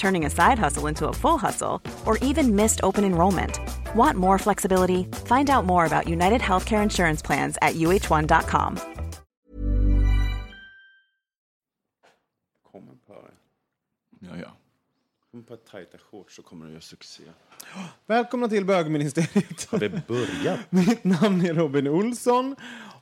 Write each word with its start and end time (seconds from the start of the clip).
turning 0.00 0.26
a 0.26 0.30
side 0.30 0.58
hustle 0.58 0.88
into 0.88 1.08
a 1.08 1.12
full 1.12 1.38
hustle, 1.38 1.80
or 2.06 2.18
even 2.22 2.56
missed 2.56 2.80
open 2.82 3.04
enrollment. 3.04 3.58
Want 3.96 4.16
more 4.16 4.38
flexibility? 4.38 5.04
Find 5.28 5.50
out 5.50 5.64
more 5.66 5.84
about 5.86 6.08
United 6.08 6.40
Healthcare 6.40 6.82
Insurance 6.82 7.26
Plans 7.26 7.58
at 7.62 7.74
uh1.com. 7.74 8.78
Kom 12.72 12.88
ett 12.88 13.06
par, 13.06 13.30
Ja, 14.20 14.36
ja. 14.36 14.52
kom 15.30 15.40
ett 15.40 15.48
par 15.48 15.56
tajta 15.56 15.98
shorts 15.98 16.36
så 16.36 16.42
kommer 16.42 16.64
du 16.66 16.70
göra 16.72 16.80
succé. 16.80 17.22
Välkomna 18.06 18.48
till 18.48 18.64
bögministeriet. 18.64 19.68
Har 19.70 19.78
vi 19.78 19.88
börjat? 19.88 20.60
Mitt 20.70 21.04
namn 21.04 21.46
är 21.46 21.54
Robin 21.54 21.88
Olsson 21.88 22.56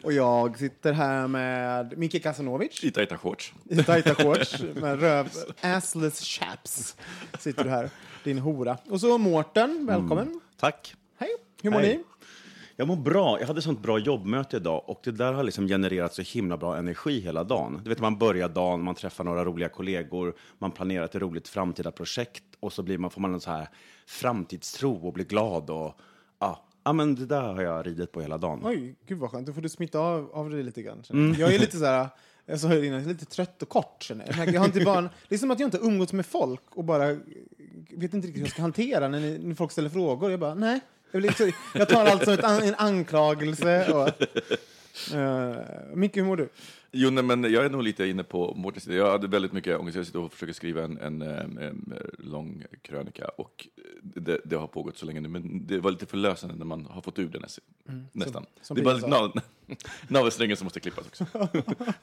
och 0.08 0.14
jag 0.14 0.58
sitter 0.58 0.92
här 0.92 1.28
med 1.28 1.98
Micke 1.98 2.22
Kasanovic 2.22 2.84
I 2.84 2.90
tajta 2.90 3.18
shorts. 3.18 3.52
i 3.70 3.82
tajta 3.82 4.14
shorts 4.14 4.62
med 4.74 5.00
röv... 5.00 5.28
Assless 5.60 6.20
chaps 6.20 6.96
sitter 7.38 7.64
du 7.64 7.70
här, 7.70 7.90
din 8.24 8.38
hora. 8.38 8.78
Och 8.90 9.00
så 9.00 9.18
Mårten, 9.18 9.86
välkommen. 9.86 10.40
Tack. 10.56 10.94
Hej, 11.18 11.28
hur 11.62 11.70
mår 11.70 11.80
Hej. 11.80 11.96
ni? 11.96 12.04
Jag 12.76 12.88
mår 12.88 12.96
bra. 12.96 13.40
Jag 13.40 13.46
hade 13.46 13.62
sånt 13.62 13.80
bra 13.80 13.98
jobbmöte 13.98 14.56
idag 14.56 14.82
och 14.86 15.00
det 15.04 15.10
där 15.10 15.32
har 15.32 15.42
liksom 15.42 15.68
genererat 15.68 16.14
så 16.14 16.22
himla 16.22 16.56
bra 16.56 16.76
energi 16.76 17.20
hela 17.20 17.44
dagen. 17.44 17.80
Du 17.84 17.88
vet, 17.88 18.00
man 18.00 18.18
börjar 18.18 18.48
dagen, 18.48 18.82
man 18.82 18.94
träffar 18.94 19.24
några 19.24 19.44
roliga 19.44 19.68
kollegor, 19.68 20.34
man 20.58 20.70
planerar 20.70 21.04
ett 21.04 21.14
roligt 21.14 21.48
framtida 21.48 21.90
projekt 21.90 22.44
och 22.60 22.72
så 22.72 22.82
blir 22.82 22.98
man, 22.98 23.10
får 23.10 23.20
man 23.20 23.34
en 23.34 23.40
så 23.40 23.50
här 23.50 23.68
framtidstro 24.06 25.06
och 25.06 25.12
blir 25.12 25.24
glad 25.24 25.70
och 25.70 26.00
ja, 26.88 26.92
men 26.92 27.14
det 27.14 27.26
där 27.26 27.42
har 27.54 27.62
jag 27.62 27.86
ridit 27.86 28.12
på 28.12 28.20
hela 28.20 28.38
dagen. 28.38 28.60
Oj, 28.64 28.94
gud 29.06 29.18
vad 29.18 29.30
skönt. 29.30 29.46
Då 29.46 29.52
får 29.52 29.60
du 29.60 29.68
smitta 29.68 29.98
av, 29.98 30.30
av 30.32 30.50
dig 30.50 30.62
lite 30.62 30.82
grann. 30.82 31.02
Mm. 31.10 31.40
Jag. 31.40 31.54
är 31.54 31.58
lite 31.58 31.76
så 31.78 31.84
här, 31.84 32.08
jag 32.46 32.60
sa 32.60 32.68
det 32.68 32.86
innan, 32.86 33.04
lite 33.04 33.24
trött 33.24 33.62
och 33.62 33.68
kort. 33.68 34.02
Känner 34.02 34.26
jag. 34.36 34.54
Jag 34.54 34.60
har 34.60 34.66
inte 34.66 34.80
bara, 34.80 35.08
det 35.28 35.34
är 35.34 35.38
som 35.38 35.50
att 35.50 35.60
jag 35.60 35.66
inte 35.66 35.78
umgåtts 35.78 36.12
med 36.12 36.26
folk 36.26 36.62
och 36.70 36.84
bara 36.84 37.06
vet 37.90 38.14
inte 38.14 38.16
riktigt 38.16 38.36
hur 38.36 38.40
jag 38.40 38.50
ska 38.50 38.62
hantera 38.62 39.08
när, 39.08 39.20
ni, 39.20 39.38
när 39.38 39.54
folk 39.54 39.72
ställer 39.72 39.88
frågor. 39.88 40.30
Jag 40.30 40.40
bara, 40.40 40.54
nej. 40.54 40.80
Jag, 41.10 41.20
blir 41.22 41.30
liksom, 41.30 41.52
jag 41.74 41.88
tar 41.88 42.06
allt 42.06 42.24
som 42.24 42.32
ett, 42.32 42.44
an- 42.44 42.62
en 42.62 42.74
anklagelse. 42.74 43.92
Och, 43.92 44.08
uh, 45.14 45.56
Micke, 45.94 46.16
hur 46.16 46.24
mår 46.24 46.36
du? 46.36 46.48
Jo, 46.92 47.10
nej, 47.10 47.24
men 47.24 47.52
jag 47.52 47.64
är 47.64 47.70
nog 47.70 47.82
lite 47.82 48.06
inne 48.06 48.24
på 48.24 48.54
Mårtens. 48.54 48.86
Jag 48.86 49.10
hade 49.10 49.28
väldigt 49.28 49.52
mycket 49.52 49.78
ångest. 49.78 49.96
Jag 49.96 50.06
sitter 50.06 50.20
och 50.20 50.32
försöker 50.32 50.52
skriva 50.52 50.84
en, 50.84 50.98
en, 50.98 51.22
em, 51.22 51.58
em, 51.58 51.92
lång 52.18 52.64
krönika 52.82 53.28
och 53.28 53.68
det, 54.02 54.40
det 54.44 54.56
har 54.56 54.66
pågått 54.66 54.98
så 54.98 55.06
länge 55.06 55.20
nu, 55.20 55.28
men 55.28 55.66
det 55.66 55.78
var 55.78 55.90
lite 55.90 56.06
förlösande 56.06 56.54
när 56.56 56.64
man 56.64 56.86
har 56.86 57.02
fått 57.02 57.18
ur 57.18 57.28
den 57.28 57.42
näs- 57.42 57.58
nästan. 58.12 58.46
som 58.62 58.74
det 58.76 58.82
är 58.82 58.84
bara 58.84 58.96
nav, 59.06 59.32
navelsträngen 60.08 60.56
som 60.56 60.64
måste 60.64 60.80
klippas 60.80 61.06
också. 61.06 61.26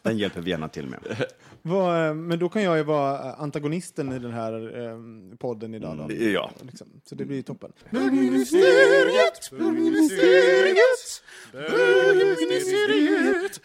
Den 0.02 0.18
hjälper 0.18 0.42
vi 0.42 0.50
gärna 0.52 0.70
till 0.70 0.88
med. 0.88 1.00
Vad, 1.62 2.08
eh, 2.08 2.14
men 2.14 2.40
då 2.40 2.50
kan 2.50 2.64
jag 2.64 2.78
ju 2.78 2.84
vara 2.84 3.30
eh, 3.30 3.42
antagonisten 3.42 4.12
i 4.12 4.20
den 4.20 4.32
här 4.32 4.82
eh, 4.82 4.98
podden 5.38 5.74
idag. 5.74 5.98
Då. 5.98 6.16
Ja. 6.16 6.52
Liksom. 6.62 6.88
Så 7.06 7.16
det 7.16 7.26
blir 7.26 7.38
ju 7.38 7.44
toppen. 7.44 7.72
Bögministeriet, 7.90 9.52
bögministeriet, 9.52 11.22
bögministeriet, 11.52 13.62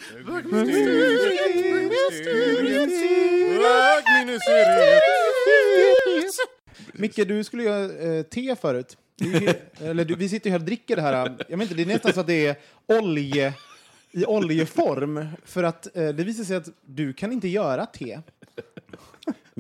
bögministeriet. 3.61 6.35
Micke, 7.01 7.29
du 7.29 7.45
skulle 7.45 7.63
göra 7.63 8.17
eh, 8.17 8.23
te 8.23 8.57
förut. 8.57 8.97
Vi, 9.17 9.55
eller 9.81 10.05
du, 10.05 10.15
vi 10.15 10.29
sitter 10.29 10.47
ju 10.47 10.53
här 10.53 10.59
och 10.59 10.65
dricker 10.65 10.97
det 10.97 11.03
här. 11.03 11.37
Jag 11.49 11.59
vet 11.59 11.63
inte, 11.71 11.75
det 11.75 11.83
är 11.83 11.87
nästan 11.87 12.13
så 12.13 12.21
att 12.21 12.27
det 12.27 12.47
är 12.47 12.57
olje 12.87 13.55
i 14.11 14.25
oljeform. 14.25 15.27
För 15.45 15.63
att 15.63 15.97
eh, 15.97 16.09
det 16.09 16.25
visar 16.25 16.45
sig 16.45 16.57
att 16.57 16.69
du 16.87 17.13
kan 17.13 17.33
inte 17.33 17.49
göra 17.49 17.87
te. 17.87 18.21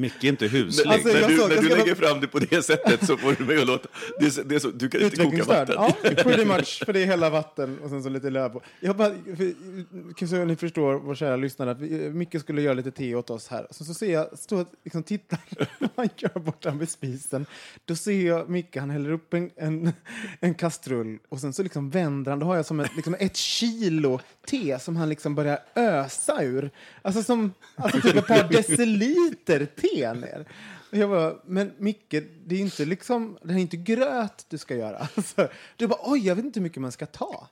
Mycket 0.00 0.24
inte 0.24 0.46
huslig. 0.46 0.86
Alltså, 0.92 1.08
när 1.08 1.28
du, 1.28 1.36
såg- 1.36 1.48
när 1.48 1.62
du 1.62 1.68
lägger 1.68 1.94
bara- 1.94 2.08
fram 2.08 2.20
det 2.20 2.26
på 2.26 2.38
det 2.38 2.62
sättet 2.62 3.06
så 3.06 3.16
får 3.16 3.34
du 3.38 3.44
mig 3.44 3.60
att 3.60 3.66
låta... 3.66 3.88
Det 4.20 4.26
är, 4.38 4.44
det 4.44 4.54
är 4.54 4.58
så, 4.58 4.70
du 4.70 4.88
kan 4.88 5.00
inte 5.00 5.16
koka 5.24 5.44
vatten. 5.44 5.74
Ja, 5.78 5.92
pretty 6.02 6.44
much. 6.44 6.82
För 6.86 6.92
det 6.92 7.02
är 7.02 7.06
hela 7.06 7.30
vatten 7.30 7.78
och 7.82 7.90
sen 7.90 8.02
så 8.02 8.08
lite 8.08 8.30
löv 8.30 8.48
på. 8.48 8.62
Jag 8.80 8.96
bara, 8.96 9.10
för, 9.10 10.26
så 10.26 10.44
ni 10.44 10.56
förstår, 10.56 10.94
vår 10.94 11.14
kära 11.14 11.36
lyssnare, 11.36 11.70
att 11.70 11.80
vi, 11.80 12.10
Micke 12.10 12.40
skulle 12.40 12.62
göra 12.62 12.74
lite 12.74 12.90
te 12.90 13.14
åt 13.14 13.30
oss 13.30 13.48
här. 13.48 13.66
Så, 13.70 13.84
så 13.84 13.94
ser 13.94 14.12
jag, 14.12 14.38
står 14.38 14.66
liksom 14.84 15.02
tittar, 15.02 15.38
han 15.96 16.08
gör 16.16 16.40
borta 16.40 16.70
vid 16.70 16.88
spisen. 16.90 17.46
Då 17.84 17.96
ser 17.96 18.26
jag 18.26 18.48
Micke, 18.48 18.76
han 18.76 18.90
häller 18.90 19.10
upp 19.12 19.34
en, 19.34 19.50
en, 19.56 19.92
en 20.40 20.54
kastrull 20.54 21.18
och 21.28 21.40
sen 21.40 21.52
så 21.52 21.62
liksom 21.62 21.90
vänder 21.90 22.30
han. 22.32 22.38
Då 22.38 22.46
har 22.46 22.56
jag 22.56 22.66
som 22.66 22.80
ett, 22.80 22.96
liksom 22.96 23.16
ett 23.18 23.36
kilo 23.36 24.20
te 24.46 24.78
som 24.78 24.96
han 24.96 25.08
liksom 25.08 25.34
börjar 25.34 25.58
ösa 25.74 26.42
ur. 26.44 26.70
Alltså 27.02 27.22
som 27.22 27.52
alltså 27.76 28.00
typ 28.00 28.16
ett 28.16 28.26
par 28.26 28.48
deciliter 28.52 29.66
te 29.66 29.88
ner. 29.96 30.46
Och 30.90 30.98
Jag 30.98 31.10
bara, 31.10 31.36
men 31.44 31.72
Micke, 31.78 32.14
det 32.46 32.54
är 32.54 32.60
inte 32.60 32.84
liksom, 32.84 33.38
det 33.42 33.54
är 33.54 33.58
inte 33.58 33.76
gröt 33.76 34.46
du 34.48 34.58
ska 34.58 34.76
göra. 34.76 34.98
Alltså, 35.16 35.48
du 35.76 35.86
bara, 35.86 36.00
oj, 36.02 36.26
jag 36.26 36.36
vet 36.36 36.44
inte 36.44 36.60
hur 36.60 36.64
mycket 36.64 36.82
man 36.82 36.92
ska 36.92 37.06
ta. 37.06 37.48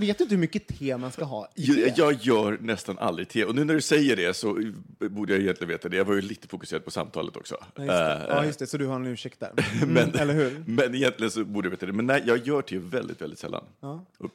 Vet 0.00 0.18
du 0.18 0.24
inte 0.24 0.34
hur 0.34 0.40
mycket 0.40 0.66
te 0.78 0.96
man 0.96 1.12
ska 1.12 1.24
ha 1.24 1.48
i 1.54 1.66
te? 1.66 1.80
Jag, 1.80 1.92
jag 1.98 2.12
gör 2.12 2.58
nästan 2.60 2.98
aldrig 2.98 3.28
te. 3.28 3.44
Och 3.44 3.54
nu 3.54 3.64
när 3.64 3.74
du 3.74 3.80
säger 3.80 4.16
det 4.16 4.34
så 4.34 4.58
borde 4.98 5.32
jag 5.32 5.42
egentligen 5.42 5.68
veta 5.68 5.88
det. 5.88 5.96
Jag 5.96 6.04
var 6.04 6.14
ju 6.14 6.20
lite 6.20 6.48
fokuserad 6.48 6.84
på 6.84 6.90
samtalet 6.90 7.36
också. 7.36 7.56
Ja, 7.60 7.82
just 7.82 7.88
det. 7.88 8.12
Eh, 8.12 8.24
Ja, 8.28 8.44
just 8.44 8.58
det, 8.58 8.66
så 8.66 8.78
du 8.78 8.86
har 8.86 8.96
en 8.96 9.06
ursäkt 9.06 9.40
där. 9.40 9.52
Mm, 9.82 9.94
men, 9.94 10.14
eller 10.14 10.34
hur? 10.34 10.64
men 10.66 10.94
egentligen 10.94 11.30
så 11.30 11.44
borde 11.44 11.66
jag 11.66 11.70
veta 11.70 11.86
det. 11.86 11.92
Men 11.92 12.06
nej, 12.06 12.22
jag 12.26 12.46
gör 12.46 12.62
te 12.62 12.78
väldigt, 12.78 13.22
väldigt 13.22 13.38
sällan. 13.38 13.64
Ja. 13.80 14.04
Och 14.18 14.30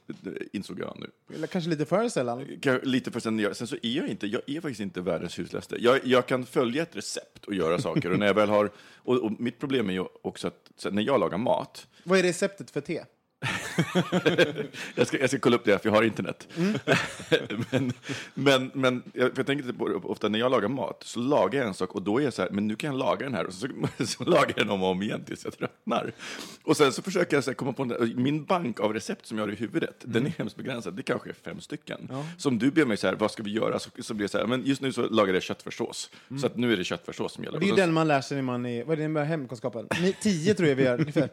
insåg 0.53 0.79
jag 0.79 0.97
nu. 0.99 1.35
Eller 1.35 1.47
kanske 1.47 1.69
lite 1.69 1.85
för 1.85 2.09
sällan. 2.09 2.45
Lite 2.83 3.11
för 3.11 3.41
jag, 3.41 3.55
sen 3.55 3.67
så 3.67 3.75
är 3.75 3.97
jag 3.97 4.07
inte, 4.07 4.27
jag 4.27 4.41
är 4.47 4.61
faktiskt 4.61 4.81
inte 4.81 5.01
världens 5.01 5.39
husläste. 5.39 5.75
Jag, 5.79 5.99
jag 6.03 6.25
kan 6.25 6.45
följa 6.45 6.83
ett 6.83 6.95
recept 6.95 7.45
och 7.45 7.53
göra 7.53 7.81
saker. 7.81 8.11
Och 8.11 8.19
när 8.19 8.27
jag 8.27 8.33
väl 8.33 8.49
har, 8.49 8.69
och, 8.95 9.17
och 9.17 9.31
mitt 9.39 9.59
problem 9.59 9.89
är 9.89 9.93
ju 9.93 10.05
också 10.21 10.47
att 10.47 10.93
när 10.93 11.01
jag 11.01 11.19
lagar 11.19 11.37
mat, 11.37 11.87
Vad 12.03 12.19
är 12.19 12.23
receptet 12.23 12.71
för 12.71 12.81
te? 12.81 13.03
jag 14.95 15.07
ska, 15.07 15.19
jag 15.19 15.29
ska 15.29 15.39
kolla 15.39 15.55
upp 15.55 15.65
det, 15.65 15.79
för 15.81 15.89
jag 15.89 15.95
har 15.95 16.03
internet. 16.03 16.47
Mm. 16.57 16.79
men, 17.71 17.93
men, 18.33 18.71
men 18.73 19.03
jag, 19.13 19.31
för 19.31 19.39
jag 19.39 19.45
tänker 19.47 19.73
på, 19.73 19.87
det, 19.87 19.95
ofta 19.95 20.29
när 20.29 20.39
jag 20.39 20.51
lagar 20.51 20.67
mat 20.67 21.01
så 21.05 21.19
lagar 21.19 21.59
jag 21.59 21.67
en 21.67 21.73
sak 21.73 21.95
och 21.95 22.01
då 22.01 22.19
är 22.19 22.23
jag 22.23 22.33
så 22.33 22.41
här, 22.41 22.49
men 22.49 22.67
nu 22.67 22.75
kan 22.75 22.89
jag 22.91 22.99
laga 22.99 23.25
den 23.25 23.33
här 23.33 23.45
och 23.45 23.53
så, 23.53 23.67
så 24.05 24.23
lagar 24.23 24.53
jag 24.55 24.65
den 24.65 24.69
om 24.69 24.83
och 24.83 24.89
om 24.89 25.01
igen 25.01 25.23
tills 25.25 25.43
jag 25.45 25.57
tröttnar. 25.57 26.11
Och 26.63 26.77
sen 26.77 26.91
så 26.91 27.01
försöker 27.01 27.37
jag 27.37 27.43
så 27.43 27.49
här, 27.49 27.55
komma 27.55 27.73
på, 27.73 27.83
en, 27.83 28.23
min 28.23 28.43
bank 28.45 28.79
av 28.79 28.93
recept 28.93 29.25
som 29.25 29.37
jag 29.37 29.45
har 29.45 29.51
i 29.53 29.55
huvudet, 29.55 30.03
Mm. 30.05 30.13
den 30.13 30.25
är 30.25 30.33
hemskt 30.37 30.55
begränsad, 30.57 30.93
det 30.93 31.03
kanske 31.03 31.29
är 31.29 31.33
fem 31.33 31.59
stycken. 31.61 32.09
Så 32.37 32.49
om 32.49 32.57
du 32.59 32.71
ber 32.71 32.85
mig 32.85 32.97
så 32.97 33.07
här, 33.07 33.15
vad 33.15 33.31
ska 33.31 33.43
vi 33.43 33.51
göra? 33.51 33.79
Så, 33.79 33.89
så 33.99 34.13
blir 34.13 34.23
det 34.27 34.31
så 34.31 34.37
här, 34.37 34.45
men 34.45 34.65
just 34.65 34.81
nu 34.81 34.91
så 34.93 35.09
lagar 35.09 35.33
jag 35.33 35.43
köttfärssås. 35.43 36.09
Så 36.41 36.45
att 36.47 36.57
nu 36.57 36.73
är 36.73 36.77
det 36.77 36.83
köttfärssås 36.83 37.33
som 37.33 37.43
gäller. 37.43 37.57
Mm. 37.57 37.59
Det 37.59 37.65
är 37.65 37.67
ju 37.67 37.81
så- 37.81 37.85
den 37.85 37.93
man 37.93 38.07
lär 38.07 38.21
sig 38.21 38.35
när 38.35 38.41
man 38.43 38.65
är, 38.65 38.83
vad 38.83 38.99
är 38.99 39.09
det 39.09 39.23
hemkunskapen? 39.23 39.87
Tio 40.21 40.53
tror 40.53 40.69
jag 40.69 40.75
vi 40.75 40.83
gör, 40.83 40.99
ungefär. 40.99 41.29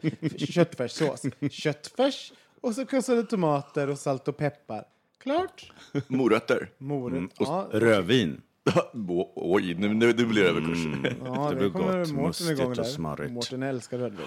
Köttfärssås. 0.51 1.21
Köttfärs 1.51 2.02
och 2.61 2.75
så 2.75 2.85
krossade 2.85 3.23
tomater 3.23 3.89
och 3.89 3.99
salt 3.99 4.27
och 4.27 4.37
peppar. 4.37 4.85
Klart. 5.17 5.71
Morötter. 6.07 6.69
Morot. 6.77 7.31
och 7.39 7.47
Ja, 7.47 7.67
Rödvin. 7.71 8.41
Oj, 9.35 9.73
nu, 9.75 9.93
nu, 9.93 10.13
nu 10.13 10.25
blir 10.25 10.43
det 10.43 10.49
överkurs. 10.49 10.77
ja, 11.25 11.49
det 11.49 11.55
det 11.55 11.59
blir 11.59 11.69
kommer 11.69 11.99
gott, 11.99 12.11
Mårten 12.11 12.25
mustigt 12.27 12.49
igång 12.49 12.69
och 12.69 12.75
där. 12.75 12.83
smarrigt. 12.83 13.33
Mårten 13.33 13.63
älskar 13.63 13.97
rödvin. 13.97 14.25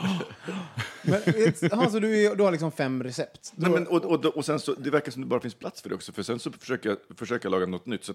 Men, 1.03 1.15
ett- 1.27 1.73
aha, 1.73 1.91
så 1.91 1.99
du, 1.99 2.35
du 2.35 2.43
har 2.43 2.53
liksom 2.53 2.73
fem 2.73 3.03
recept? 3.03 3.53
Nej, 3.57 3.71
men, 3.71 3.87
och, 3.87 4.05
och, 4.05 4.25
och 4.25 4.45
sen 4.45 4.59
så, 4.61 4.75
det 4.75 4.91
verkar 4.91 5.13
som 5.13 5.23
det 5.23 5.29
bara 5.29 5.41
finns 5.41 5.55
plats 5.55 5.83
för 5.83 5.89
det 5.89 5.95
också, 5.95 6.13
för 6.13 6.23
sen 6.23 6.39
så 6.39 6.53
försöker 6.53 6.89
jag, 6.89 6.99
försöker 7.19 7.47
jag 7.47 7.51
laga 7.51 7.67
något 7.67 7.87
nytt. 7.87 8.05
Så, 8.05 8.13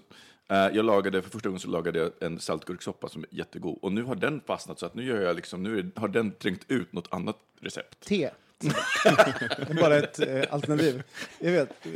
eh, 0.48 0.56
jag 0.56 0.84
lagade, 0.84 1.22
för 1.22 1.30
första 1.30 1.48
gången 1.48 1.60
så 1.60 1.68
lagade 1.68 1.98
jag 1.98 2.10
en 2.20 2.40
saltgurksoppa 2.40 3.08
som 3.08 3.22
är 3.22 3.28
jättegod. 3.38 3.78
Och 3.82 3.92
nu 3.92 4.02
har 4.02 4.14
den 4.14 4.40
fastnat 4.46 4.78
så 4.78 4.86
att 4.86 4.94
nu, 4.94 5.04
gör 5.04 5.20
jag 5.22 5.36
liksom, 5.36 5.62
nu 5.62 5.78
är, 5.78 5.90
har 6.00 6.08
den 6.08 6.32
trängt 6.32 6.64
ut 6.68 6.92
något 6.92 7.08
annat 7.10 7.36
recept. 7.60 8.00
Te? 8.08 8.30
Det 9.04 9.70
är 9.70 9.80
bara 9.80 9.96
ett 9.96 10.18
eh, 10.18 10.42
alternativ. 10.50 11.02
Jag 11.38 11.52
vet. 11.52 11.86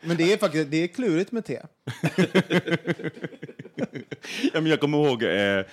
Men 0.00 0.16
det 0.16 0.32
är 0.32 0.36
faktiskt 0.36 0.70
det 0.70 0.82
är 0.82 0.86
klurigt 0.86 1.32
med 1.32 1.44
te. 1.44 1.62
Ja, 4.52 4.60
men 4.60 4.66
jag 4.66 4.80
kommer 4.80 4.98
ihåg 4.98 5.22
eh, 5.22 5.64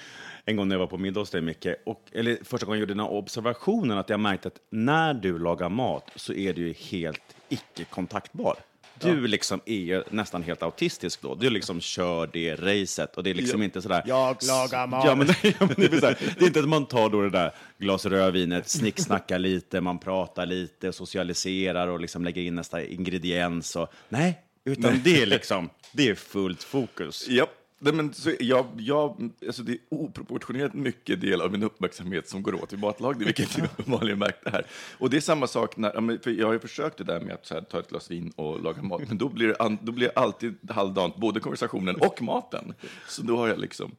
en 0.46 0.56
gång 0.56 0.68
när 0.68 0.76
jag 0.76 0.80
var 0.80 0.88
på 0.88 0.98
middag 0.98 1.20
hos 1.20 1.30
dig, 1.30 1.42
Micke, 1.42 1.68
och, 1.86 2.04
eller 2.12 2.38
första 2.44 2.66
gången 2.66 2.78
jag 2.78 2.82
gjorde 2.82 2.94
den 2.94 3.00
här 3.06 3.12
observationen, 3.12 3.98
att 3.98 4.10
jag 4.10 4.20
märkte 4.20 4.48
att 4.48 4.60
när 4.70 5.14
du 5.14 5.40
lagar 5.40 5.70
mat 5.70 6.12
så 6.16 6.34
är 6.34 6.54
du 6.54 6.68
ju 6.68 6.74
helt 6.74 7.36
icke-kontaktbar. 7.50 8.56
Du 9.02 9.28
liksom 9.28 9.62
är 9.66 9.80
ju 9.80 10.04
nästan 10.10 10.44
helt 10.44 10.64
autistisk 10.64 11.22
då. 11.22 11.36
Du 11.36 11.50
liksom 11.50 11.82
kör 11.82 12.30
det 12.34 12.56
racet 12.56 13.18
och 13.18 13.24
det 13.24 13.30
är 13.30 13.34
liksom 13.34 13.64
inte 13.64 13.82
sådär... 13.82 14.04
Jag 14.06 14.38
lagar 14.48 14.88
mat. 14.88 15.06
Ja, 15.06 15.16
men, 15.16 15.28
ja, 15.44 15.52
men 15.60 15.76
det, 15.78 15.94
är 15.94 16.00
så 16.00 16.06
här, 16.06 16.18
det 16.38 16.46
är 16.46 16.48
inte 16.48 16.60
att 16.60 16.70
man 16.70 16.86
tar 16.86 17.10
då 17.10 17.22
det 17.22 17.30
där 17.30 17.52
glas 17.78 18.06
rödvinet, 18.06 18.70
snicksnackar 18.70 19.40
lite, 19.40 19.82
man 19.82 20.00
pratar 20.00 20.46
lite, 20.46 20.94
socialiserar 20.94 21.88
och 21.88 22.00
liksom 22.00 22.24
lägger 22.24 22.42
in 22.42 22.56
nästa 22.56 22.84
ingrediens. 22.84 23.76
Och, 23.76 23.94
nej, 24.10 24.40
utan 24.66 25.02
det 25.04 25.22
är 25.22 25.26
liksom, 25.26 25.70
det 25.92 26.10
är 26.10 26.16
fullt 26.16 26.64
fokus. 26.64 27.26
Ja, 27.30 27.48
nej, 27.80 27.94
men 27.94 28.14
så 28.14 28.32
jag, 28.40 28.66
jag, 28.78 29.30
alltså 29.48 29.64
det 29.64 29.72
är 29.72 29.80
oproportionerligt 29.90 30.76
mycket 30.76 31.22
del 31.22 31.42
av 31.42 31.52
min 31.52 31.64
uppmärksamhet 31.64 32.30
som 32.30 32.44
går 32.44 32.64
åt 32.64 32.70
till 32.70 32.78
matlagning, 32.78 33.26
vilket 33.26 33.58
jag 33.58 33.66
uppenbarligen 33.66 34.20
märkte 34.20 34.50
här. 34.50 34.66
Och 34.98 35.10
det 35.10 35.18
är 35.18 35.22
samma 35.22 35.48
sak, 35.48 35.78
när, 35.78 36.24
för 36.24 36.32
jag 36.32 36.48
har 36.48 36.54
ju 36.54 36.60
försökt 36.60 36.98
det 36.98 37.04
där 37.04 37.20
med 37.20 37.34
att 37.34 37.46
så 37.46 37.54
här, 37.54 37.62
ta 37.62 37.80
ett 37.80 37.90
glas 37.90 38.12
vin 38.12 38.34
och 38.36 38.62
laga 38.64 38.82
mat, 38.82 39.02
men 39.08 39.18
då 39.18 39.30
blir 39.30 39.48
det, 39.48 39.78
då 39.82 39.92
blir 39.92 40.08
det 40.08 40.14
alltid 40.20 40.72
halvdant, 40.72 41.16
både 41.16 41.40
konversationen 41.40 41.96
och 41.96 42.22
maten. 42.22 42.74
Så 43.08 43.22
då 43.22 43.38
har 43.38 43.48
jag 43.48 43.60
liksom... 43.60 43.96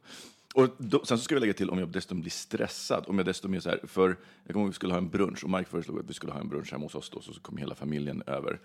Och 0.53 0.67
då, 0.77 1.05
sen 1.05 1.17
så 1.17 1.23
ska 1.23 1.35
vi 1.35 1.41
lägga 1.41 1.53
till 1.53 1.69
om 1.69 1.79
jag 1.79 1.89
dessutom 1.89 2.21
blir 2.21 2.31
stressad, 2.31 3.03
om 3.07 3.17
jag 3.17 3.25
dessutom 3.25 3.53
är 3.53 3.59
så 3.59 3.69
här, 3.69 3.79
för 3.87 4.17
jag 4.43 4.53
kommer 4.53 4.63
ihåg 4.63 4.67
vi 4.67 4.73
skulle 4.73 4.93
ha 4.93 4.97
en 4.97 5.09
brunch 5.09 5.43
och 5.43 5.49
Mike 5.49 5.69
föreslog 5.69 5.99
att 5.99 6.09
vi 6.09 6.13
skulle 6.13 6.33
ha 6.33 6.39
en 6.39 6.49
brunch 6.49 6.71
hemma 6.71 6.85
hos 6.85 6.95
oss 6.95 7.09
då, 7.09 7.21
så 7.21 7.33
kom 7.33 7.57
hela 7.57 7.75
familjen 7.75 8.23
över. 8.27 8.59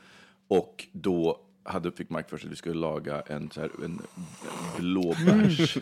Och 0.49 0.87
då 0.93 1.41
hade, 1.67 1.93
fick 1.93 2.11
Mike 2.11 2.29
för 2.29 2.39
sig 2.39 2.47
att 2.47 2.53
vi 2.53 2.57
skulle 2.57 2.75
laga 2.75 3.21
en, 3.27 3.51
så 3.51 3.61
här, 3.61 3.71
en 3.85 4.03
blåbärs... 4.79 5.79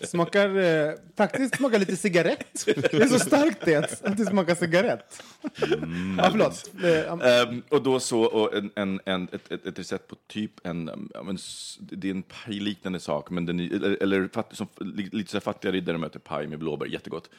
Smakar, 0.00 0.56
eh, 0.58 0.92
faktiskt 1.16 1.56
smakar 1.56 1.78
lite 1.78 1.96
cigarett. 1.96 2.64
Det 2.64 2.92
är 2.94 3.08
så 3.08 3.18
starkt 3.18 3.64
det, 3.64 4.02
att 4.04 4.16
det 4.16 4.26
smakar 4.26 4.54
cigarett. 4.54 5.22
Ja, 6.18 6.28
förlåt. 6.30 6.70
Ehm, 7.24 7.62
och 7.68 7.82
då 7.82 8.00
så, 8.00 8.20
och 8.22 8.54
en, 8.54 8.70
en, 8.74 9.00
en, 9.04 9.28
ett, 9.32 9.52
ett, 9.52 9.66
ett 9.66 9.78
recept 9.78 10.08
på 10.08 10.16
typ 10.26 10.66
en, 10.66 10.88
um, 11.14 11.34
s- 11.34 11.78
det 11.80 12.06
är 12.08 12.10
en 12.14 12.22
pajliknande 12.22 13.00
sak, 13.00 13.30
men 13.30 13.46
den 13.46 13.60
är, 13.60 13.74
eller, 13.74 14.02
eller 14.02 14.28
fatt, 14.28 14.56
som, 14.56 14.66
li- 14.80 15.08
lite 15.12 15.30
så 15.30 15.36
här 15.36 15.40
fattiga 15.42 15.72
riddare 15.72 15.98
möter 15.98 16.18
paj 16.18 16.46
med 16.46 16.58
blåbär, 16.58 16.86
jättegott. 16.86 17.30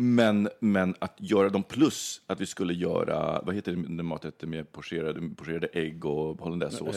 Men, 0.00 0.48
men 0.60 0.94
att 0.98 1.14
göra 1.16 1.48
dem 1.48 1.62
plus 1.62 2.20
att 2.26 2.40
vi 2.40 2.46
skulle 2.46 2.74
göra, 2.74 3.42
vad 3.42 3.54
heter 3.54 3.72
det, 3.72 4.02
matet 4.02 4.42
med 4.42 4.72
pocherade, 4.72 5.30
pocherade 5.36 5.66
ägg 5.66 6.04
och 6.04 6.40
hollandaisesås? 6.40 6.96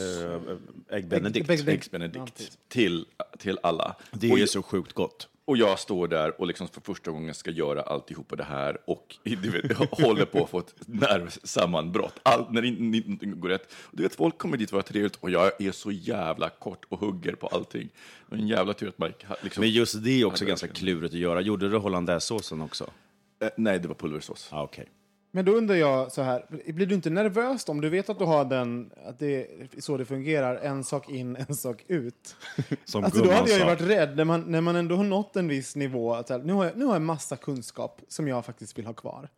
Ägg 0.90 1.08
Benedict. 1.08 1.50
Ägg- 1.50 1.68
Äggs 1.68 1.90
Benedict 1.90 2.58
till, 2.68 3.06
till 3.38 3.58
alla. 3.62 3.96
Det 4.10 4.32
och, 4.32 4.38
är 4.38 4.46
så 4.46 4.62
sjukt 4.62 4.92
gott. 4.92 5.28
Och 5.44 5.56
jag 5.56 5.78
står 5.78 6.08
där 6.08 6.40
och 6.40 6.46
liksom 6.46 6.68
för 6.68 6.80
första 6.80 7.10
gången 7.10 7.34
ska 7.34 7.50
göra 7.50 7.82
alltihopa 7.82 8.36
det 8.36 8.44
här 8.44 8.78
och 8.84 9.16
du 9.22 9.50
vet, 9.50 9.76
håller 9.90 10.24
på 10.24 10.44
att 10.44 10.50
få 10.50 10.58
ett 10.58 10.74
nervsammanbrott. 10.86 12.20
Allt, 12.22 12.50
när 12.50 12.62
in- 12.64 12.94
ingenting 12.94 13.40
går 13.40 13.48
rätt. 13.48 13.72
Och 13.72 13.96
du 13.96 14.02
vet, 14.02 14.14
folk 14.14 14.38
kommer 14.38 14.56
dit 14.56 14.70
för 14.70 14.76
att 14.78 14.84
vara 14.84 14.92
trevligt 14.92 15.16
och 15.16 15.30
jag 15.30 15.62
är 15.62 15.72
så 15.72 15.90
jävla 15.92 16.48
kort 16.48 16.84
och 16.88 17.00
hugger 17.00 17.34
på 17.34 17.46
allting. 17.46 17.88
Det 18.30 18.36
en 18.36 18.48
jävla 18.48 18.74
tur 18.74 18.88
att 18.88 18.98
Mike 18.98 19.26
liksom... 19.42 19.60
Men 19.60 19.70
just 19.70 20.04
det 20.04 20.20
är 20.20 20.24
också 20.24 20.44
ganska 20.44 20.68
klurigt 20.68 21.14
att 21.14 21.20
göra. 21.20 21.40
Gjorde 21.40 21.68
du 21.68 21.76
hollandaisesåsen 21.76 22.60
också? 22.60 22.90
Eh, 23.42 23.48
nej, 23.56 23.78
det 23.78 23.88
var 23.88 23.94
pulversås. 23.94 24.48
Ah, 24.52 24.62
okej. 24.62 24.88
Men 25.34 25.44
då 25.44 25.52
undrar 25.52 25.76
jag 25.76 26.12
så 26.12 26.22
här, 26.22 26.44
blir 26.72 26.86
du 26.86 26.94
inte 26.94 27.10
nervös 27.10 27.68
om 27.68 27.80
du 27.80 27.88
vet 27.88 28.10
att 28.10 28.18
du 28.18 28.24
har 28.24 28.44
den, 28.44 28.90
att 29.06 29.18
det 29.18 29.36
är 29.36 29.80
så 29.80 29.96
det 29.96 30.04
fungerar, 30.04 30.56
en 30.56 30.84
sak 30.84 31.10
in, 31.10 31.36
en 31.48 31.56
sak 31.56 31.84
ut? 31.88 32.36
Som 32.84 33.04
Alltså 33.04 33.22
då 33.22 33.30
hade 33.30 33.50
jag 33.50 33.58
ju 33.58 33.64
varit 33.64 33.80
rädd 33.80 34.16
när 34.16 34.24
man, 34.24 34.40
när 34.40 34.60
man 34.60 34.76
ändå 34.76 34.96
har 34.96 35.04
nått 35.04 35.36
en 35.36 35.48
viss 35.48 35.76
nivå. 35.76 36.14
Att 36.14 36.28
här, 36.28 36.38
nu, 36.38 36.52
har 36.52 36.64
jag, 36.64 36.76
nu 36.76 36.84
har 36.84 36.94
jag 36.94 37.02
massa 37.02 37.36
kunskap 37.36 38.00
som 38.08 38.28
jag 38.28 38.44
faktiskt 38.44 38.78
vill 38.78 38.86
ha 38.86 38.92
kvar. 38.92 39.28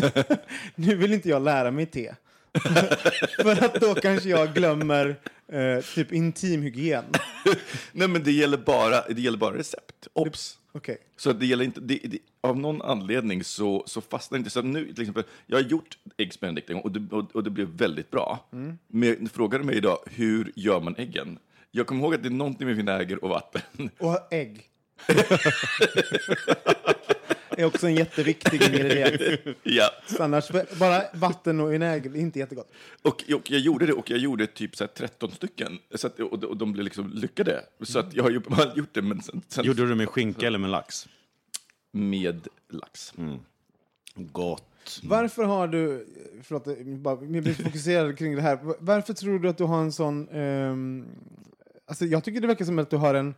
nu 0.74 0.96
vill 0.96 1.12
inte 1.12 1.28
jag 1.28 1.42
lära 1.42 1.70
mig 1.70 1.86
te. 1.86 2.14
För 3.42 3.64
att 3.64 3.74
då 3.74 3.94
kanske 3.94 4.28
jag 4.28 4.54
glömmer 4.54 5.16
eh, 5.48 5.84
typ 5.94 6.12
intimhygien. 6.12 7.04
Nej, 7.92 8.08
men 8.08 8.22
det 8.22 8.32
gäller 8.32 8.58
bara, 8.58 9.08
det 9.08 9.20
gäller 9.20 9.38
bara 9.38 9.56
recept. 9.56 10.08
Obs! 10.12 10.58
Okej. 10.76 10.98
Så 11.16 11.32
det 11.32 11.46
gäller 11.46 11.64
inte, 11.64 11.80
det, 11.80 12.00
det, 12.04 12.18
av 12.40 12.58
någon 12.58 12.82
anledning 12.82 13.44
så, 13.44 13.82
så 13.86 14.00
fastnar 14.00 14.38
inte. 14.38 14.50
Så 14.50 14.62
nu, 14.62 14.92
till 14.92 15.02
exempel, 15.02 15.24
jag 15.46 15.56
har 15.56 15.62
gjort 15.62 15.98
Eggs 16.16 16.40
Benedict 16.40 16.70
en 16.70 16.76
gång 16.76 16.82
och 16.82 16.92
det, 16.92 17.16
och, 17.16 17.36
och 17.36 17.44
det 17.44 17.50
blev 17.50 17.68
väldigt 17.68 18.10
bra. 18.10 18.46
Men 18.88 19.28
frågade 19.28 19.64
mig 19.64 19.76
idag, 19.76 19.98
hur 20.06 20.52
gör 20.56 20.80
man 20.80 20.94
äggen? 20.98 21.38
Jag 21.70 21.86
kommer 21.86 22.02
ihåg 22.02 22.14
att 22.14 22.22
det 22.22 22.28
är 22.28 22.30
någonting 22.30 22.66
med 22.66 22.76
vinäger 22.76 23.24
och 23.24 23.30
vatten. 23.30 23.90
Och 23.98 24.32
ägg. 24.32 24.70
är 27.56 27.64
också 27.64 27.86
en 27.86 27.94
jätteviktig 27.94 28.62
ingrediens. 28.62 29.38
ja. 29.62 29.90
Annars, 30.18 30.50
bara 30.78 31.02
vatten 31.14 31.60
och 31.60 31.72
vinäger 31.72 32.10
är 32.10 32.16
inte 32.16 32.38
jättegott. 32.38 32.72
och, 33.02 33.24
och 33.34 33.50
jag 33.50 33.60
gjorde 33.60 33.86
det, 33.86 33.92
och 33.92 34.10
jag 34.10 34.18
gjorde 34.18 34.46
typ 34.46 34.76
så 34.76 34.84
här 34.84 34.88
13 34.88 35.30
stycken. 35.30 35.78
Så 35.94 36.06
att, 36.06 36.20
och, 36.20 36.44
och 36.44 36.56
de 36.56 36.72
blev 36.72 36.84
liksom 36.84 37.10
lyckade. 37.14 37.64
Så 37.82 37.98
att 37.98 38.14
jag 38.14 38.22
har 38.22 38.30
ju 38.30 38.38
bara 38.38 38.72
gjort 38.76 38.94
det, 38.94 39.02
men 39.02 39.22
sen, 39.22 39.42
sen 39.48 39.64
Gjorde 39.64 39.82
du 39.82 39.88
det 39.88 39.94
med 39.94 40.08
skinka 40.08 40.46
eller 40.46 40.58
med 40.58 40.70
lax? 40.70 41.08
med 41.94 42.48
lax. 42.68 43.12
Gott. 44.14 45.00
Varför 45.02 45.44
har 45.44 45.68
du, 45.68 46.06
förlåt, 46.42 46.66
jag 46.66 47.42
blir 47.42 47.54
fokuserad 47.54 48.18
kring 48.18 48.36
det 48.36 48.42
här. 48.42 48.58
Varför 48.78 49.14
tror 49.14 49.38
du 49.38 49.48
att 49.48 49.58
du 49.58 49.64
har 49.64 49.80
en 49.80 49.92
sån, 49.92 50.28
ehm, 50.28 51.06
alltså 51.86 52.04
jag 52.04 52.24
tycker 52.24 52.40
det 52.40 52.46
verkar 52.46 52.64
som 52.64 52.78
att 52.78 52.90
du 52.90 52.96
har 52.96 53.14
en, 53.14 53.34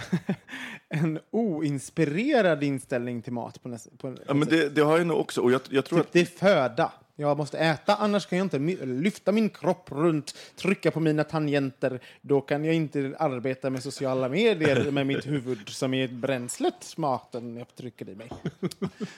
en 0.88 1.18
oinspirerad 1.30 2.62
inställning 2.64 3.22
till 3.22 3.32
mat. 3.32 3.62
På 3.62 3.68
nästa, 3.68 3.90
på, 3.96 4.16
Ja, 4.26 4.34
men 4.34 4.48
det, 4.48 4.68
det 4.68 4.80
har 4.80 4.98
jag 4.98 5.06
nog 5.06 5.20
också. 5.20 5.40
Och 5.40 5.52
jag, 5.52 5.60
jag 5.70 5.84
tror 5.84 5.98
typ, 5.98 6.06
att 6.06 6.12
det 6.12 6.20
är 6.20 6.24
föda. 6.24 6.92
Jag 7.16 7.36
måste 7.36 7.58
äta, 7.58 7.94
annars 7.96 8.26
kan 8.26 8.38
jag 8.38 8.44
inte 8.44 8.58
lyfta 8.86 9.32
min 9.32 9.50
kropp 9.50 9.88
runt, 9.92 10.34
trycka 10.56 10.90
på 10.90 11.00
mina 11.00 11.24
tangenter. 11.24 12.00
Då 12.20 12.40
kan 12.40 12.64
jag 12.64 12.74
inte 12.74 13.14
arbeta 13.18 13.70
med 13.70 13.82
sociala 13.82 14.28
medier 14.28 14.90
med 14.90 15.06
mitt 15.06 15.26
huvud 15.26 15.68
som 15.68 15.94
är 15.94 16.08
bränslet, 16.08 16.96
maten 16.96 17.56
jag 17.56 17.74
trycker 17.76 18.08
i 18.08 18.14
mig. 18.14 18.28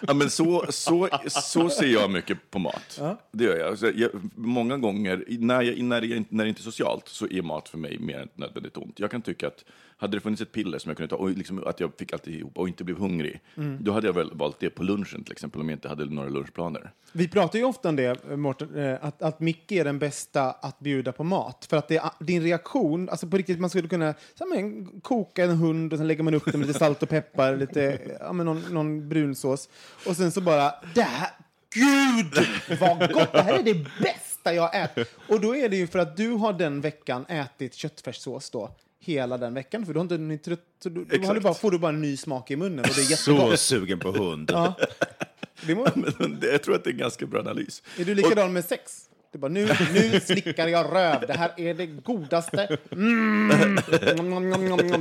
Ja, 0.01 0.15
men 0.15 0.31
så, 0.31 0.67
så, 0.69 1.09
så 1.29 1.69
ser 1.71 1.87
jag 1.87 2.11
mycket 2.11 2.51
på 2.51 2.59
mat. 2.59 3.01
Det 3.33 3.45
gör 3.45 3.57
jag. 3.57 3.69
Alltså, 3.69 3.91
jag. 3.91 4.11
Många 4.35 4.79
gånger, 4.79 5.25
när, 5.29 5.63
jag, 5.63 5.83
när, 5.83 6.01
det, 6.01 6.07
är- 6.07 6.25
när 6.29 6.45
det 6.45 6.49
inte 6.49 6.61
är 6.61 6.65
socialt, 6.65 7.09
så 7.09 7.27
är 7.27 7.43
mat 7.43 7.69
för 7.69 7.79
mig 7.79 7.99
mer 7.99 8.17
än 8.19 8.25
ett 8.25 8.39
nödvändigt 8.39 8.77
ont. 8.77 9.01
Jag 9.01 9.11
kan 9.11 9.23
tycka 9.23 9.47
att 9.47 9.65
hade 10.05 10.17
det 10.17 10.21
funnits 10.21 10.43
ett 10.43 10.53
piller 10.53 10.79
som 10.79 10.91
jag 10.91 10.97
kunde 10.97 11.11
ta, 11.11 11.17
och 11.17 11.31
liksom 11.31 11.65
att 11.67 11.81
jag 11.81 11.93
fick 11.99 12.13
alltihop 12.13 12.59
och 12.59 12.69
inte 12.69 12.85
blev 12.85 12.99
hungrig, 12.99 13.41
mm. 13.57 13.79
då 13.81 13.93
hade 13.93 14.07
jag 14.07 14.15
väl 14.15 14.31
valt 14.35 14.61
det 14.61 14.71
på 14.71 14.83
lunchen 14.83 15.25
till 15.25 15.33
exempel, 15.33 15.61
om 15.61 15.69
jag 15.69 15.77
inte 15.77 15.89
hade 15.89 16.05
några 16.05 16.29
lunchplaner. 16.29 16.91
Vi 17.13 17.29
pratar 17.29 17.59
ju 17.59 17.65
ofta 17.65 17.89
om 17.89 17.97
det, 17.97 18.37
Mårten, 18.37 18.77
eh, 18.77 18.99
att, 19.01 19.23
att 19.23 19.41
Micke 19.41 19.73
är 19.73 19.85
den 19.85 19.99
bästa 19.99 20.51
att 20.51 20.81
bjuda 20.81 21.13
på 21.13 21.25
mat. 21.25 21.67
För 21.71 21.77
att 21.77 21.89
det, 21.89 21.99
ah, 21.99 22.15
din 22.21 22.43
reaktion, 22.43 23.09
alltså 23.09 23.27
på 23.27 23.37
riktigt, 23.37 23.61
man 23.61 23.71
skulle 23.71 23.89
kunna 23.89 24.15
så 24.35 24.45
här, 24.45 24.63
men, 24.63 25.01
koka 25.01 25.45
en 25.45 25.57
hund 25.57 25.93
och 25.93 25.99
sen 25.99 26.09
lägger 26.09 26.23
man 26.23 26.35
upp 26.35 26.45
den 26.45 26.61
med 26.61 26.67
lite 26.67 26.79
salt 26.79 27.03
och 27.03 27.09
peppar, 27.09 27.57
lite, 27.67 28.01
ja, 28.21 28.33
men 28.33 28.47
någon, 28.47 28.63
någon 28.71 29.09
brunsås. 29.09 29.69
Och 30.07 30.17
sen 30.17 30.33
så 30.33 30.41
bara, 30.41 30.75
det 30.95 31.03
här, 31.03 31.31
gud 31.75 32.47
vad 32.81 33.13
gott, 33.13 33.33
det 33.33 33.43
här 33.43 33.59
är 33.59 33.63
det 33.63 33.87
bästa 34.03 34.55
jag 34.55 34.83
äter. 34.83 35.07
Och 35.29 35.41
då 35.41 35.57
är 35.57 35.69
det 35.69 35.77
ju 35.77 35.87
för 35.87 35.99
att 35.99 36.17
du 36.17 36.31
har 36.31 36.53
den 36.53 36.81
veckan 36.81 37.27
ätit 37.27 37.75
köttfärssås 37.75 38.51
då, 38.51 38.71
hela 39.05 39.39
den 39.39 39.55
veckan. 39.55 39.87
För 39.87 39.93
du 39.93 39.99
har 39.99 40.03
inte 40.03 40.19
ni 40.19 40.39
trött, 40.39 40.61
så 40.83 40.89
då, 40.89 41.05
då 41.05 41.27
har 41.27 41.35
du 41.35 41.41
bara, 41.41 41.55
får 41.55 41.71
du 41.71 41.79
bara 41.79 41.89
en 41.89 42.01
ny 42.01 42.17
smak 42.17 42.51
i 42.51 42.57
munnen 42.57 42.79
och 42.79 42.95
det 42.95 43.01
är 43.01 43.17
Så 43.17 43.33
jättegott. 43.33 43.61
sugen 43.61 43.99
på 43.99 44.13
hund. 44.13 44.51
Ja. 44.53 44.75
Det 45.67 45.75
må, 45.75 45.87
jag 46.43 46.63
tror 46.63 46.75
att 46.75 46.85
det 46.85 46.91
är 46.91 46.93
en 46.93 46.99
ganska 46.99 47.27
bra 47.27 47.41
analys. 47.41 47.83
Är 47.99 48.05
du 48.05 48.15
likadan 48.15 48.53
med 48.53 48.65
sex? 48.65 49.09
Är 49.33 49.39
bara, 49.39 49.49
nu, 49.49 49.69
nu 49.95 50.21
slickar 50.21 50.69
jag 50.69 50.95
röv. 50.95 51.21
Det 51.27 51.33
här 51.33 51.51
är 51.57 51.75
det 51.75 51.87
godaste. 51.87 52.79
Mm. 52.93 53.79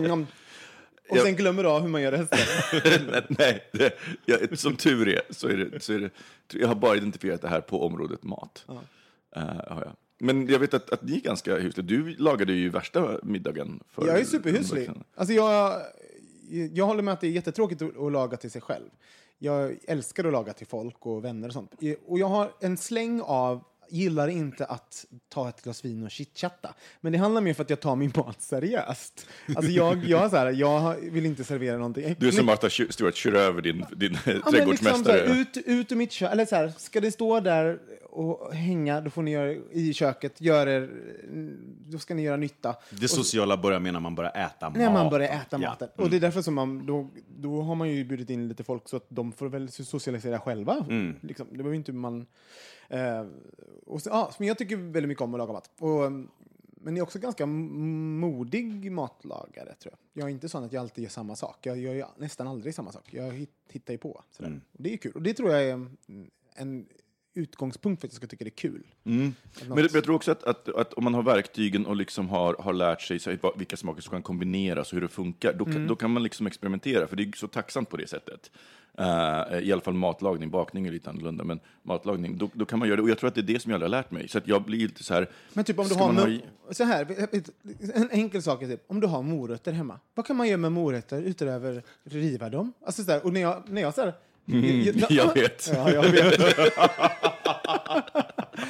Nom. 0.08 0.28
Och 1.10 1.18
sen 1.18 1.36
glömmer 1.36 1.64
du 1.64 1.70
av 1.70 1.82
hur 1.82 1.90
man 1.90 2.02
gör 2.02 2.12
resten. 2.12 2.40
Nej, 3.40 3.70
det, 3.72 3.94
jag, 4.26 4.58
som 4.60 4.76
tur 4.76 5.08
är 5.08 5.22
så 5.30 5.48
är, 5.48 5.58
det, 5.58 5.84
så 5.84 5.94
är 5.94 6.00
det... 6.00 6.10
Jag 6.54 6.68
har 6.68 6.76
bara 6.76 6.96
identifierat 6.96 7.42
det 7.42 7.48
här 7.48 7.62
på 7.62 7.86
området 7.86 8.24
mat. 8.24 8.66
Eh, 9.36 9.42
har 9.44 9.82
jag. 9.82 9.96
Men 10.24 10.48
jag 10.48 10.60
vet 10.60 10.74
att, 10.74 10.90
att 10.90 11.04
ni 11.04 11.16
är 11.16 11.22
ganska 11.22 11.58
husliga. 11.58 11.88
Du 11.88 12.16
lagade 12.16 12.54
ju 12.54 12.70
värsta 12.70 13.20
middagen. 13.24 13.84
För 13.90 14.08
Jag 14.08 14.20
är 14.20 14.26
superhuslig. 14.26 14.90
Alltså 15.16 15.34
jag, 15.34 15.82
jag 16.74 16.86
håller 16.86 17.04
med 17.04 17.14
att 17.14 17.22
det 17.22 17.28
är 17.28 17.32
jättetråkigt 17.32 17.82
att, 17.82 17.98
att 17.98 18.12
laga 18.12 18.38
till 18.38 18.52
sig 18.52 18.62
själv. 18.62 18.90
Jag 19.38 19.78
älskar 19.88 20.26
att 20.26 20.32
laga 20.32 20.54
till 20.54 20.68
folk 20.68 21.06
och 21.06 21.24
vänner 21.24 21.48
och 21.48 21.54
sånt. 21.54 21.72
Och 22.06 22.20
jag 22.20 22.28
har 22.28 22.52
en 22.60 22.78
släng 22.78 23.22
av 23.22 23.64
gillar 23.94 24.28
inte 24.28 24.66
att 24.66 25.06
ta 25.30 25.50
ett 25.50 25.62
glas 25.62 25.86
vin 25.86 26.04
och 26.04 26.12
chitchatta. 26.12 26.74
Men 27.02 27.12
det 27.12 27.18
handlar 27.18 27.42
mer 27.42 27.54
för 27.54 27.64
att 27.64 27.70
jag 27.70 27.80
tar 27.80 27.96
min 27.96 28.12
mat 28.16 28.42
seriöst. 28.42 29.28
Alltså 29.56 29.72
jag, 29.72 30.06
jag, 30.06 30.30
så 30.32 30.38
här, 30.38 30.52
jag 30.52 30.96
vill 31.02 31.26
inte 31.26 31.44
servera 31.44 31.78
någonting. 31.78 32.16
Du 32.20 32.28
är 32.28 32.32
som 32.32 32.46
Martha 32.46 32.70
Stewart, 32.70 33.16
kör 33.16 33.34
över 33.34 33.62
din, 33.62 33.86
din 33.96 34.18
Ja, 34.26 34.32
liksom 34.32 34.42
så 34.44 34.52
trädgårdsmästare. 34.52 35.28
här, 35.28 35.42
ut, 35.42 35.58
ut 35.66 35.92
ur 35.92 35.96
mitt 35.96 36.12
kök. 36.12 36.32
Eller 36.32 36.46
så 36.46 36.56
här, 36.56 36.74
ska 36.78 37.02
det 37.02 37.12
stå 37.12 37.40
där 37.40 37.80
och 38.10 38.54
hänga, 38.54 39.02
då 39.02 39.10
får 39.10 39.22
ni 39.22 39.32
göra 39.32 39.52
i 39.72 39.94
köket. 39.94 40.42
Gör 40.42 40.68
er, 40.68 40.90
då 41.92 41.98
ska 42.00 42.16
ni 42.16 42.22
göra 42.22 42.38
nytta. 42.38 42.76
Det 42.90 43.08
sociala 43.08 43.58
börjar 43.58 43.80
med 43.80 43.94
när 43.94 44.00
man 44.00 44.16
börjar 44.16 44.32
äta 44.32 44.70
mat. 44.70 44.78
När 44.78 44.92
man 44.94 45.10
börjar 45.10 45.30
äta 45.30 45.58
Ja. 45.62 45.70
maten. 45.70 45.90
Och 45.96 46.10
det 46.10 46.16
är 46.16 46.22
därför 46.22 46.42
som 46.42 46.54
man, 46.54 46.86
då, 46.86 47.10
då 47.38 47.62
har 47.62 47.76
man 47.76 47.90
ju 47.90 48.04
bjudit 48.04 48.30
in 48.30 48.48
lite 48.48 48.64
folk 48.64 48.90
så 48.90 48.98
att 48.98 49.06
de 49.10 49.32
får 49.32 49.50
väl 49.50 49.72
socialisera 49.72 50.40
själva. 50.40 50.86
Liksom, 51.22 51.48
det 51.52 51.58
behöver 51.58 51.76
inte 51.76 51.92
man... 51.92 52.26
Eh, 52.90 53.26
och 53.86 54.02
så, 54.02 54.10
ja, 54.10 54.32
men 54.40 54.48
jag 54.48 54.58
tycker 54.58 54.78
väldigt 54.78 55.08
mycket 55.08 55.22
om 55.22 55.34
att 55.34 55.38
laga 55.38 55.54
mat. 55.54 55.70
Och, 55.80 56.06
mm, 56.06 56.30
men 56.76 56.96
jag 56.96 57.02
är 57.04 57.08
också 57.08 57.20
ganska 57.20 57.46
modig 57.46 58.92
matlagare, 58.92 59.76
tror 59.76 59.94
jag. 60.14 60.22
Jag 60.24 60.30
är 60.30 60.34
inte 60.34 60.50
sån 60.50 60.64
att 60.64 60.74
jag 60.74 60.82
alltid 60.82 61.04
gör 61.04 61.10
samma 61.10 61.36
sak. 61.36 61.58
Jag 61.66 61.78
gör 61.78 62.08
nästan 62.18 62.48
aldrig 62.48 62.76
samma 62.76 62.92
sak. 62.92 63.04
Jag 63.14 63.32
hit, 63.32 63.52
hittar 63.70 63.94
ju 63.94 63.98
på. 63.98 64.24
Sådär. 64.32 64.62
Och 64.72 64.84
det 64.84 64.94
är 64.94 64.98
kul. 64.98 65.12
Och 65.16 65.22
det 65.22 65.34
tror 65.34 65.52
jag 65.52 65.64
är 65.64 65.74
mm, 65.74 65.96
en 66.56 66.86
utgångspunkt 67.34 68.02
för 68.02 68.08
att 68.08 68.14
jag 68.14 68.18
ska 68.18 68.28
tycka 68.28 68.44
det 68.44 68.50
är 68.50 68.70
kul. 68.70 68.84
Att 69.62 69.68
Men 69.68 69.78
jag 69.94 70.04
tror 70.04 70.16
också 70.16 70.32
att, 70.32 70.44
att, 70.44 70.70
att 70.70 70.94
om 70.94 71.04
man 71.04 71.14
har 71.14 71.24
verktygen 71.24 71.86
och 71.86 71.96
liksom 71.96 72.30
har, 72.30 72.54
har 72.60 72.74
lärt 72.74 73.02
sig 73.02 73.20
så, 73.20 73.54
vilka 73.58 73.78
smaker 73.78 74.02
som 74.02 74.12
kan 74.12 74.22
kombineras 74.24 74.92
och 74.92 74.96
hur 74.96 75.02
det 75.02 75.08
funkar, 75.08 75.54
då, 75.54 75.66
kan- 75.66 75.88
då 75.88 75.96
kan 75.96 76.12
man 76.12 76.24
liksom 76.24 76.48
experimentera, 76.48 77.08
för 77.08 77.16
det 77.16 77.24
är 77.24 77.32
så 77.36 77.48
tacksamt 77.48 77.90
på 77.90 77.98
det 77.98 78.08
sättet. 78.08 78.52
Eh, 78.98 79.60
I 79.60 79.72
alla 79.72 79.82
fall 79.82 79.94
matlagning, 79.94 80.50
bakning 80.50 80.88
är 80.88 80.92
lite 80.92 81.10
annorlunda, 81.10 81.44
men 81.44 81.60
matlagning, 81.84 82.38
då, 82.38 82.50
då 82.54 82.66
kan 82.66 82.80
man 82.80 82.88
göra 82.88 82.96
det. 82.96 83.02
Och 83.04 83.10
jag 83.10 83.18
tror 83.18 83.28
att 83.28 83.36
det 83.36 83.42
är 83.42 83.44
det 83.54 83.62
som 83.62 83.72
jag 83.72 83.80
har 83.80 83.88
lärt 83.88 84.12
mig. 84.12 84.28
Så 84.28 84.38
att 84.38 84.48
jag 84.48 84.64
blir 84.64 84.80
lite 84.80 85.04
så 85.04 85.14
här... 85.14 85.30
Men 85.54 85.64
typ 85.66 85.80
om 85.80 85.88
du 85.88 85.96
har, 85.96 86.14
ha 86.68 86.74
så 86.74 86.84
här, 86.84 87.08
en 87.96 88.10
enkel 88.12 88.42
sak 88.44 88.62
är 88.64 88.68
typ, 88.68 88.84
om 88.88 89.00
du 89.00 89.08
har 89.08 89.22
morötter 89.22 89.72
hemma, 89.72 90.00
vad 90.16 90.26
kan 90.26 90.36
man 90.36 90.48
göra 90.48 90.58
med 90.58 90.72
morötter 90.72 91.22
utöver 91.22 91.84
riva 92.04 92.50
dem? 92.50 92.74
Alltså 92.86 93.04
så 93.04 93.12
här, 93.12 93.26
och 93.26 93.34
när 93.34 93.42
jag, 93.42 93.64
när 93.68 93.82
jag 93.82 93.94
så 93.94 94.02
här, 94.02 94.14
jag 95.10 95.34
vet. 95.34 95.70
Ja, 95.74 95.92
jag 95.92 96.04
vet. 96.04 96.42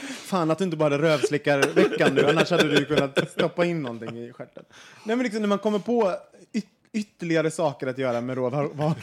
Fan 0.08 0.52
att 0.52 0.58
du 0.58 0.64
inte 0.64 0.78
bara 0.78 0.94
hade 0.94 1.04
rövslickarveckan 1.08 2.14
nu, 2.16 2.26
annars 2.30 2.52
hade 2.52 2.70
du 2.76 2.86
kunnat 2.86 3.30
stoppa 3.32 3.66
in 3.66 3.82
någonting 3.82 4.18
i 4.24 4.34
stjärten. 4.34 4.64
Nej 5.06 5.16
men 5.16 5.24
liksom 5.24 5.42
när 5.42 5.48
man 5.48 5.60
kommer 5.60 5.80
på 5.80 6.14
yt- 6.54 6.66
ytterligare 6.94 7.52
saker 7.52 7.88
att 7.88 7.98
göra 7.98 8.22
med 8.22 8.36
råvaror. 8.38 8.96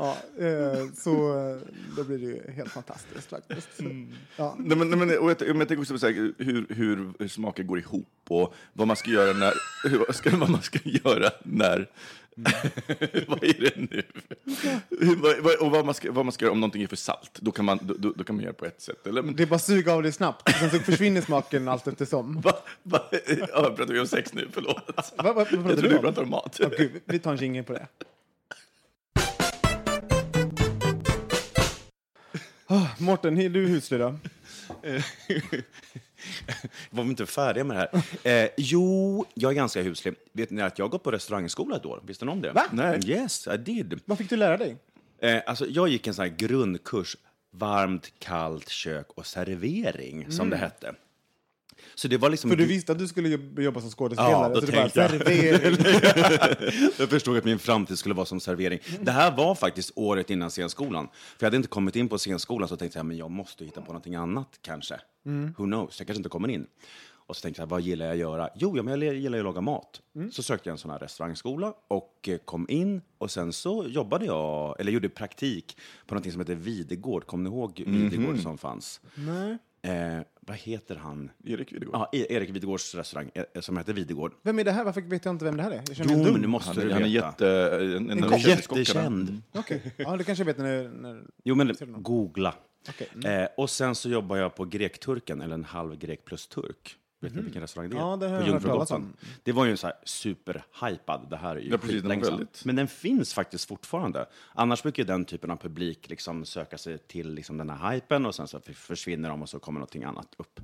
Ja, 0.00 0.16
eh, 0.46 0.92
så 0.96 1.38
eh, 1.38 1.56
då 1.96 2.04
blir 2.04 2.18
det 2.18 2.24
ju 2.24 2.52
helt 2.52 2.70
fantastiskt 2.72 3.30
faktiskt. 3.30 3.68
Ja. 4.36 4.56
Nej, 4.58 4.76
men, 4.76 4.90
nej, 4.90 4.98
men, 4.98 5.18
och 5.18 5.30
jag, 5.30 5.40
men 5.40 5.58
jag 5.58 5.68
tänker 5.68 5.80
också 5.80 5.94
på 5.94 5.98
så 5.98 6.06
här, 6.06 6.32
hur, 6.38 6.66
hur, 6.68 7.12
hur 7.18 7.28
smaker 7.28 7.62
går 7.62 7.78
ihop 7.78 8.08
och 8.28 8.54
vad 8.72 8.86
man 8.86 8.96
ska 8.96 9.10
göra 9.10 9.32
när... 9.32 9.52
Hur, 9.88 9.98
vad, 9.98 10.14
ska, 10.16 10.36
vad 10.36 10.50
man 10.50 10.62
ska 10.62 10.78
göra 10.84 11.30
när... 11.42 11.88
vad 13.28 13.44
är 13.44 13.60
det 13.60 13.76
nu? 13.76 14.02
Och 15.60 15.70
vad 15.70 15.84
man, 15.84 15.94
ska, 15.94 16.12
vad 16.12 16.24
man 16.24 16.32
ska 16.32 16.44
göra 16.44 16.52
om 16.52 16.60
någonting 16.60 16.82
är 16.82 16.86
för 16.86 16.96
salt. 16.96 17.38
Då 17.40 17.50
kan 17.52 17.64
man, 17.64 17.78
då, 17.82 17.94
då, 17.98 18.12
då 18.16 18.24
kan 18.24 18.36
man 18.36 18.44
göra 18.44 18.54
på 18.54 18.66
ett 18.66 18.80
sätt. 18.80 19.06
Eller, 19.06 19.22
men, 19.22 19.36
Det 19.36 19.42
är 19.42 19.46
bara 19.46 19.58
suga 19.58 19.92
av 19.92 20.02
det 20.02 20.12
snabbt, 20.12 20.58
sen 20.58 20.70
så 20.70 20.78
försvinner 20.78 21.20
smaken 21.20 21.68
allt 21.68 21.86
eftersom. 21.86 22.40
va, 22.44 22.52
va, 22.82 23.02
ja, 23.38 23.74
pratar 23.76 23.92
vi 23.92 24.00
om 24.00 24.06
sex 24.06 24.32
nu? 24.32 24.48
Förlåt. 24.52 24.90
Va, 24.96 25.02
va, 25.16 25.32
vad 25.32 25.48
pratar 25.48 25.68
Jag 25.68 25.78
tror 25.78 25.82
du 25.82 25.88
du 25.88 25.96
om? 25.96 26.02
pratar 26.02 26.22
om 26.22 26.30
mat. 26.30 26.56
Ja, 26.60 26.68
gud, 26.78 27.02
vi 27.04 27.18
tar 27.18 27.32
en 27.32 27.38
jingle 27.38 27.62
på 27.62 27.72
det. 27.72 27.86
Oh, 32.70 32.86
Mårten, 32.98 33.38
är 33.38 33.48
du 33.48 33.66
huslig 33.66 34.00
då? 34.00 34.18
Var 36.90 37.04
vi 37.04 37.10
inte 37.10 37.26
färdiga 37.26 37.64
med 37.64 37.76
det 37.76 38.02
här? 38.24 38.44
Eh, 38.44 38.50
jo, 38.56 39.24
jag 39.34 39.50
är 39.50 39.54
ganska 39.54 39.82
huslig. 39.82 40.14
Vet 40.32 40.50
ni 40.50 40.62
att 40.62 40.78
jag 40.78 40.84
har 40.84 40.90
gått 40.90 41.02
på 41.02 41.10
restaurangskola 41.10 41.76
ett 41.76 41.86
år? 41.86 42.02
Visste 42.06 42.24
ni 42.24 42.30
om 42.30 42.40
det? 42.40 42.52
Va? 42.52 42.62
Nej. 42.72 43.00
Yes, 43.06 43.46
I 43.46 43.56
did. 43.56 44.00
Vad 44.04 44.18
fick 44.18 44.30
du 44.30 44.36
lära 44.36 44.56
dig? 44.56 44.76
Eh, 45.18 45.42
alltså, 45.46 45.66
jag 45.66 45.88
gick 45.88 46.06
en 46.06 46.14
sån 46.14 46.22
här 46.22 46.34
grundkurs, 46.36 47.16
varmt, 47.50 48.12
kallt 48.18 48.68
kök 48.68 49.06
och 49.14 49.26
servering, 49.26 50.32
som 50.32 50.50
det 50.50 50.56
hette. 50.56 50.94
Så 52.00 52.08
det 52.08 52.16
var 52.18 52.30
liksom... 52.30 52.50
För 52.50 52.56
du 52.56 52.66
visste 52.66 52.92
att 52.92 52.98
du 52.98 53.08
skulle 53.08 53.28
jobb- 53.28 53.58
jobba 53.60 53.80
som 53.80 53.90
skådespelare. 53.90 54.30
Ja, 54.32 54.48
då 54.48 54.60
tänkte 54.60 55.00
jag. 55.00 55.10
servering. 55.10 55.76
Jag 56.98 57.10
förstod 57.10 57.36
att 57.38 57.44
min 57.44 57.58
framtid 57.58 57.98
skulle 57.98 58.14
vara 58.14 58.26
som 58.26 58.40
servering. 58.40 58.78
Det 59.00 59.10
här 59.10 59.36
var 59.36 59.54
faktiskt 59.54 59.92
året 59.94 60.30
innan 60.30 60.50
scenskolan. 60.50 61.08
För 61.12 61.36
jag 61.38 61.46
hade 61.46 61.56
inte 61.56 61.68
kommit 61.68 61.96
in 61.96 62.08
på 62.08 62.18
scenskolan 62.18 62.68
så 62.68 62.76
tänkte 62.76 62.98
jag 62.98 63.06
men 63.06 63.16
jag 63.16 63.30
måste 63.30 63.64
hitta 63.64 63.80
på 63.80 63.86
någonting 63.86 64.14
annat 64.14 64.48
kanske. 64.62 64.94
Who 65.56 65.64
knows, 65.64 65.98
jag 66.00 66.06
kanske 66.06 66.18
inte 66.18 66.28
kommer 66.28 66.48
in. 66.48 66.66
Och 67.26 67.36
så 67.36 67.42
tänkte 67.42 67.62
jag, 67.62 67.66
vad 67.66 67.80
gillar 67.80 68.06
jag 68.06 68.12
att 68.12 68.18
göra? 68.18 68.48
Jo, 68.56 68.76
ja, 68.76 68.82
men 68.82 69.00
jag 69.02 69.14
gillar 69.14 69.38
ju 69.38 69.40
att 69.40 69.44
laga 69.44 69.60
mat. 69.60 70.00
Så 70.32 70.42
sökte 70.42 70.68
jag 70.68 70.72
en 70.74 70.78
sån 70.78 70.90
här 70.90 70.98
restaurangskola 70.98 71.74
och 71.88 72.28
eh, 72.28 72.38
kom 72.44 72.66
in. 72.68 73.00
Och 73.18 73.30
sen 73.30 73.52
så 73.52 73.84
jobbade 73.88 74.24
jag, 74.24 74.80
eller 74.80 74.92
gjorde 74.92 75.08
praktik 75.08 75.76
på 76.06 76.14
någonting 76.14 76.32
som 76.32 76.40
heter 76.40 76.54
Videgård. 76.54 77.26
Kommer 77.26 77.50
ni 77.50 77.56
ihåg 77.56 77.82
Videgård 77.86 78.38
som 78.42 78.58
fanns? 78.58 79.00
Nej. 79.14 79.58
Eh, 79.82 80.18
vad 80.40 80.56
heter 80.56 80.96
han? 80.96 81.30
Erik 81.44 81.72
Videgård. 81.72 81.94
Ja, 81.94 82.10
E- 82.12 82.26
Erik 82.30 82.50
Videgårds 82.50 82.94
restaurang 82.94 83.30
eh, 83.34 83.60
som 83.60 83.76
heter 83.78 83.92
Videgård. 83.92 84.32
Vem 84.42 84.58
är 84.58 84.64
det 84.64 84.72
här? 84.72 84.84
Varför 84.84 85.00
vet 85.00 85.24
jag 85.24 85.34
inte 85.34 85.44
vem 85.44 85.56
det 85.56 85.62
här 85.62 85.70
är? 85.70 85.82
Jag 85.88 85.96
känner 85.96 86.12
Jo, 86.12 86.16
men 86.22 86.32
dum. 86.32 86.40
nu 86.40 86.46
måste 86.46 86.68
Han 86.68 86.76
du 86.76 86.82
är, 86.82 86.86
veta. 86.86 86.94
han 86.94 87.02
är 87.02 87.08
jätte... 87.08 87.96
En, 87.96 88.10
en, 88.10 88.22
kock. 88.22 88.40
kändiskockarna. 88.40 88.78
Jättekänd. 88.78 89.42
Okej, 89.52 89.92
ja, 89.96 90.16
det 90.16 90.24
kanske 90.24 90.40
jag 90.42 90.46
vet 90.46 90.58
när... 90.58 90.88
när... 90.88 91.22
Jo, 91.44 91.54
men 91.54 91.74
Ser 91.74 91.86
du 91.86 91.92
någon? 91.92 92.02
googla. 92.02 92.54
Okej, 92.88 93.32
Eh, 93.32 93.48
och 93.56 93.70
sen 93.70 93.94
så 93.94 94.08
jobbar 94.08 94.36
jag 94.36 94.54
på 94.54 94.64
Grekturken, 94.64 95.40
eller 95.40 95.54
en 95.54 95.64
halv 95.64 95.98
grek 95.98 96.24
plus 96.24 96.46
turk. 96.46 96.96
Vet 97.22 97.34
ni 97.34 97.42
vilken 97.42 97.62
restaurang 97.62 97.90
det 97.90 97.96
är? 97.96 98.00
Ja, 98.00 98.16
det 98.16 98.28
har 98.28 98.34
jag 98.34 98.40
hört 98.40 98.62
talas 98.62 98.90
Jungfrugatan. 98.90 99.16
Det 99.42 99.52
var 99.52 99.64
ju 99.64 99.70
en 99.70 99.76
så 99.76 99.86
här 99.86 99.96
superhypad. 100.04 101.26
Det 101.30 101.36
här 101.36 101.56
är 101.56 101.60
ju 101.60 101.70
Ja, 101.70 101.78
precis, 101.78 102.02
den 102.02 102.10
sedan. 102.10 102.20
väldigt. 102.30 102.64
Men 102.64 102.76
den 102.76 102.88
finns 102.88 103.34
faktiskt 103.34 103.68
fortfarande. 103.68 104.26
Annars 104.54 104.82
brukar 104.82 105.04
den 105.04 105.24
typen 105.24 105.50
av 105.50 105.56
publik 105.56 106.08
liksom 106.10 106.44
söka 106.44 106.78
sig 106.78 106.98
till 106.98 107.34
liksom 107.34 107.56
den 107.58 107.70
här 107.70 107.92
hypen 107.92 108.26
och 108.26 108.34
sen 108.34 108.48
så 108.48 108.60
försvinner 108.74 109.28
de 109.28 109.42
och 109.42 109.48
så 109.48 109.58
kommer 109.58 109.80
någonting 109.80 110.04
annat 110.04 110.34
upp. 110.38 110.60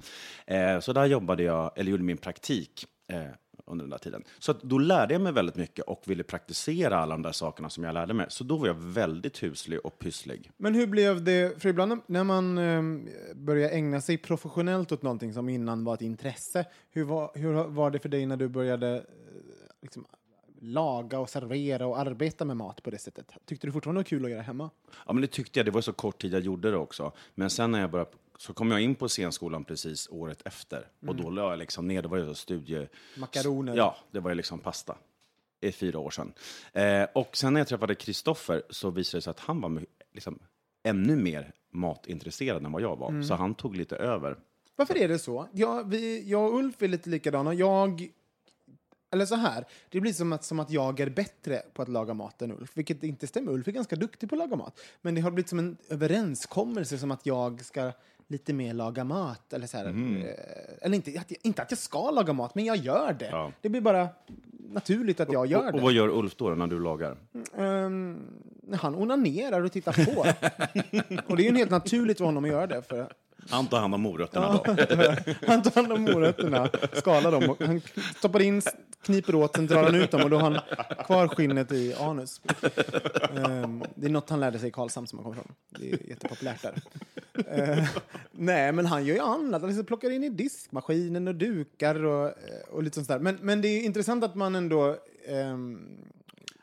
Eh, 0.46 0.80
så 0.80 0.92
där 0.92 1.06
jobbade 1.06 1.42
jag, 1.42 1.72
eller 1.76 1.90
gjorde 1.90 2.02
min 2.02 2.16
praktik. 2.18 2.86
Eh, 3.08 3.22
under 3.66 3.82
den 3.82 3.90
där 3.90 3.98
tiden. 3.98 4.24
Så 4.38 4.52
då 4.52 4.78
lärde 4.78 5.14
jag 5.14 5.20
mig 5.20 5.32
väldigt 5.32 5.56
mycket 5.56 5.84
och 5.84 6.02
ville 6.04 6.22
praktisera 6.22 6.98
alla 6.98 7.14
de 7.14 7.22
där 7.22 7.32
sakerna 7.32 7.70
som 7.70 7.84
jag 7.84 7.94
lärde 7.94 8.14
mig. 8.14 8.26
Så 8.28 8.44
då 8.44 8.56
var 8.56 8.66
jag 8.66 8.74
väldigt 8.74 9.42
huslig 9.42 9.86
och 9.86 9.98
pysslig. 9.98 10.50
Men 10.56 10.74
hur 10.74 10.86
blev 10.86 11.24
det, 11.24 11.62
för 11.62 11.68
ibland 11.68 12.00
när 12.06 12.24
man 12.24 12.58
um, 12.58 13.08
börjar 13.34 13.70
ägna 13.70 14.00
sig 14.00 14.18
professionellt 14.18 14.92
åt 14.92 15.02
någonting 15.02 15.32
som 15.34 15.48
innan 15.48 15.84
var 15.84 15.94
ett 15.94 16.02
intresse, 16.02 16.66
hur 16.90 17.04
var, 17.04 17.30
hur 17.34 17.52
var 17.52 17.90
det 17.90 17.98
för 17.98 18.08
dig 18.08 18.26
när 18.26 18.36
du 18.36 18.48
började 18.48 18.96
eh, 18.96 19.02
liksom, 19.82 20.06
laga 20.60 21.18
och 21.18 21.30
servera 21.30 21.86
och 21.86 21.98
arbeta 21.98 22.44
med 22.44 22.56
mat 22.56 22.82
på 22.82 22.90
det 22.90 22.98
sättet? 22.98 23.32
Tyckte 23.44 23.66
du 23.66 23.72
fortfarande 23.72 23.98
det 23.98 24.02
var 24.02 24.08
kul 24.08 24.24
att 24.24 24.30
göra 24.30 24.42
hemma? 24.42 24.70
Ja, 25.06 25.12
men 25.12 25.22
det 25.22 25.28
tyckte 25.28 25.58
jag. 25.58 25.66
Det 25.66 25.70
var 25.70 25.80
så 25.80 25.92
kort 25.92 26.22
tid 26.22 26.34
jag 26.34 26.42
gjorde 26.42 26.70
det 26.70 26.76
också. 26.76 27.12
Men 27.34 27.50
sen 27.50 27.70
när 27.70 27.80
jag 27.80 27.90
började, 27.90 28.10
så 28.38 28.54
kom 28.54 28.70
jag 28.70 28.80
in 28.80 28.94
på 28.94 29.08
scenskolan 29.08 29.64
precis 29.64 30.08
året 30.10 30.42
efter. 30.44 30.88
Och 31.06 31.16
då 31.16 31.30
la 31.30 31.50
jag 31.50 31.58
liksom 31.58 31.88
ner, 31.88 32.02
det 32.02 32.08
var 32.08 32.18
ju 32.18 32.34
studie... 32.34 32.88
Makaroner. 33.16 33.76
Ja, 33.76 33.96
det 34.10 34.20
var 34.20 34.30
ju 34.30 34.34
liksom 34.34 34.58
pasta. 34.58 34.96
Det 35.60 35.68
är 35.68 35.72
fyra 35.72 35.98
år 35.98 36.10
sedan. 36.10 36.32
Eh, 36.72 37.06
och 37.14 37.36
sen 37.36 37.52
när 37.52 37.60
jag 37.60 37.68
träffade 37.68 37.94
Kristoffer 37.94 38.62
så 38.70 38.90
visade 38.90 39.18
det 39.18 39.22
sig 39.22 39.30
att 39.30 39.40
han 39.40 39.60
var 39.60 39.86
liksom 40.12 40.38
ännu 40.82 41.16
mer 41.16 41.52
matintresserad 41.70 42.64
än 42.64 42.72
vad 42.72 42.82
jag 42.82 42.96
var. 42.96 43.22
Så 43.22 43.34
han 43.34 43.54
tog 43.54 43.76
lite 43.76 43.96
över. 43.96 44.36
Varför 44.76 44.96
är 44.96 45.08
det 45.08 45.18
så? 45.18 45.48
Jag, 45.52 45.90
vi, 45.90 46.30
jag 46.30 46.44
och 46.46 46.58
Ulf 46.58 46.82
är 46.82 46.88
lite 46.88 47.10
likadana. 47.10 47.54
Jag... 47.54 48.08
Eller 49.10 49.26
så 49.26 49.34
här, 49.34 49.64
det 49.88 50.00
blir 50.00 50.12
som 50.12 50.32
att, 50.32 50.44
som 50.44 50.60
att 50.60 50.70
jag 50.70 51.00
är 51.00 51.10
bättre 51.10 51.62
på 51.74 51.82
att 51.82 51.88
laga 51.88 52.14
mat 52.14 52.42
än 52.42 52.52
Ulf, 52.52 52.70
vilket 52.74 53.02
inte 53.02 53.26
stämmer. 53.26 53.52
Ulf 53.52 53.68
är 53.68 53.72
ganska 53.72 53.96
duktig 53.96 54.28
på 54.28 54.34
att 54.34 54.38
laga 54.38 54.56
mat. 54.56 54.80
Men 55.02 55.14
det 55.14 55.20
har 55.20 55.30
blivit 55.30 55.48
som 55.48 55.58
en 55.58 55.76
överenskommelse 55.88 56.98
som 56.98 57.10
att 57.10 57.26
jag 57.26 57.64
ska 57.64 57.92
lite 58.28 58.52
mer 58.52 58.74
laga 58.74 59.04
mat. 59.04 59.52
Eller, 59.52 59.66
så 59.66 59.76
här, 59.76 59.84
eh, 59.86 60.84
eller 60.86 60.96
inte, 60.96 61.24
inte 61.42 61.62
att 61.62 61.70
jag 61.70 61.78
ska 61.78 62.10
laga 62.10 62.32
mat, 62.32 62.54
men 62.54 62.64
jag 62.64 62.76
gör 62.76 63.16
det. 63.18 63.28
Ja. 63.30 63.52
Det 63.60 63.68
blir 63.68 63.80
bara 63.80 64.08
naturligt 64.70 65.20
att 65.20 65.32
jag 65.32 65.46
gör 65.46 65.58
Och, 65.60 65.66
och 65.66 65.72
det. 65.72 65.80
vad 65.82 65.92
gör 65.92 66.08
Ulf 66.08 66.36
då 66.36 66.48
när 66.48 66.66
du 66.66 66.80
lagar? 66.80 67.16
Ehm, 67.56 68.18
han 68.72 68.94
onanerar 68.94 69.62
och 69.62 69.72
tittar 69.72 69.92
på. 70.14 70.20
och 71.26 71.36
det 71.36 71.46
är 71.46 71.50
ju 71.50 71.56
helt 71.56 71.70
naturligt 71.70 72.18
för 72.18 72.24
honom 72.24 72.44
att 72.44 72.50
göra 72.50 72.66
det. 72.66 72.82
För 72.82 73.12
Han 73.50 73.66
tar 73.66 73.80
hand 73.80 73.94
om 73.94 74.00
morötterna 74.00 74.52
då. 74.52 74.62
Han 75.46 75.62
tar 75.62 75.74
hand 75.74 75.92
om 75.92 76.02
morötterna, 76.02 76.68
skalar 76.92 77.32
dem 77.32 77.50
och 77.50 77.62
han 77.62 77.80
stoppar 78.16 78.42
in, 78.42 78.62
kniper 79.02 79.34
åt, 79.34 79.56
sen 79.56 79.66
drar 79.66 79.82
han 79.84 79.94
ut 79.94 80.10
dem 80.10 80.22
och 80.22 80.30
då 80.30 80.38
har 80.38 80.50
han 80.50 80.60
kvar 81.04 81.28
skinnet 81.28 81.72
i 81.72 81.94
anus. 81.94 82.40
Ehm, 83.36 83.84
det 83.94 84.06
är 84.06 84.10
något 84.10 84.30
han 84.30 84.40
lärde 84.40 84.58
sig 84.58 84.68
i 84.68 84.72
Karlshamn 84.72 85.06
som 85.06 85.18
han 85.18 85.24
kommer 85.24 85.36
från. 85.36 85.54
Det 85.68 85.90
är 85.92 86.08
jättepopulärt 86.08 86.62
där. 86.62 86.74
Ehm, 87.48 87.84
nej, 88.32 88.72
men 88.72 88.86
han 88.86 89.04
gör 89.04 89.14
ju 89.14 89.20
annat. 89.20 89.60
Han 89.62 89.70
liksom 89.70 89.86
plockar 89.86 90.10
in 90.10 90.24
i 90.24 90.28
diskmaskinen 90.28 91.28
och 91.28 91.34
dukar 91.34 92.04
och, 92.04 92.32
och 92.70 92.82
lite 92.82 92.94
sånt 92.94 93.08
där. 93.08 93.18
Men, 93.18 93.38
men 93.40 93.60
det 93.62 93.68
är 93.68 93.82
intressant 93.84 94.24
att 94.24 94.34
man 94.34 94.54
ändå... 94.54 94.96
ehm, 95.28 95.78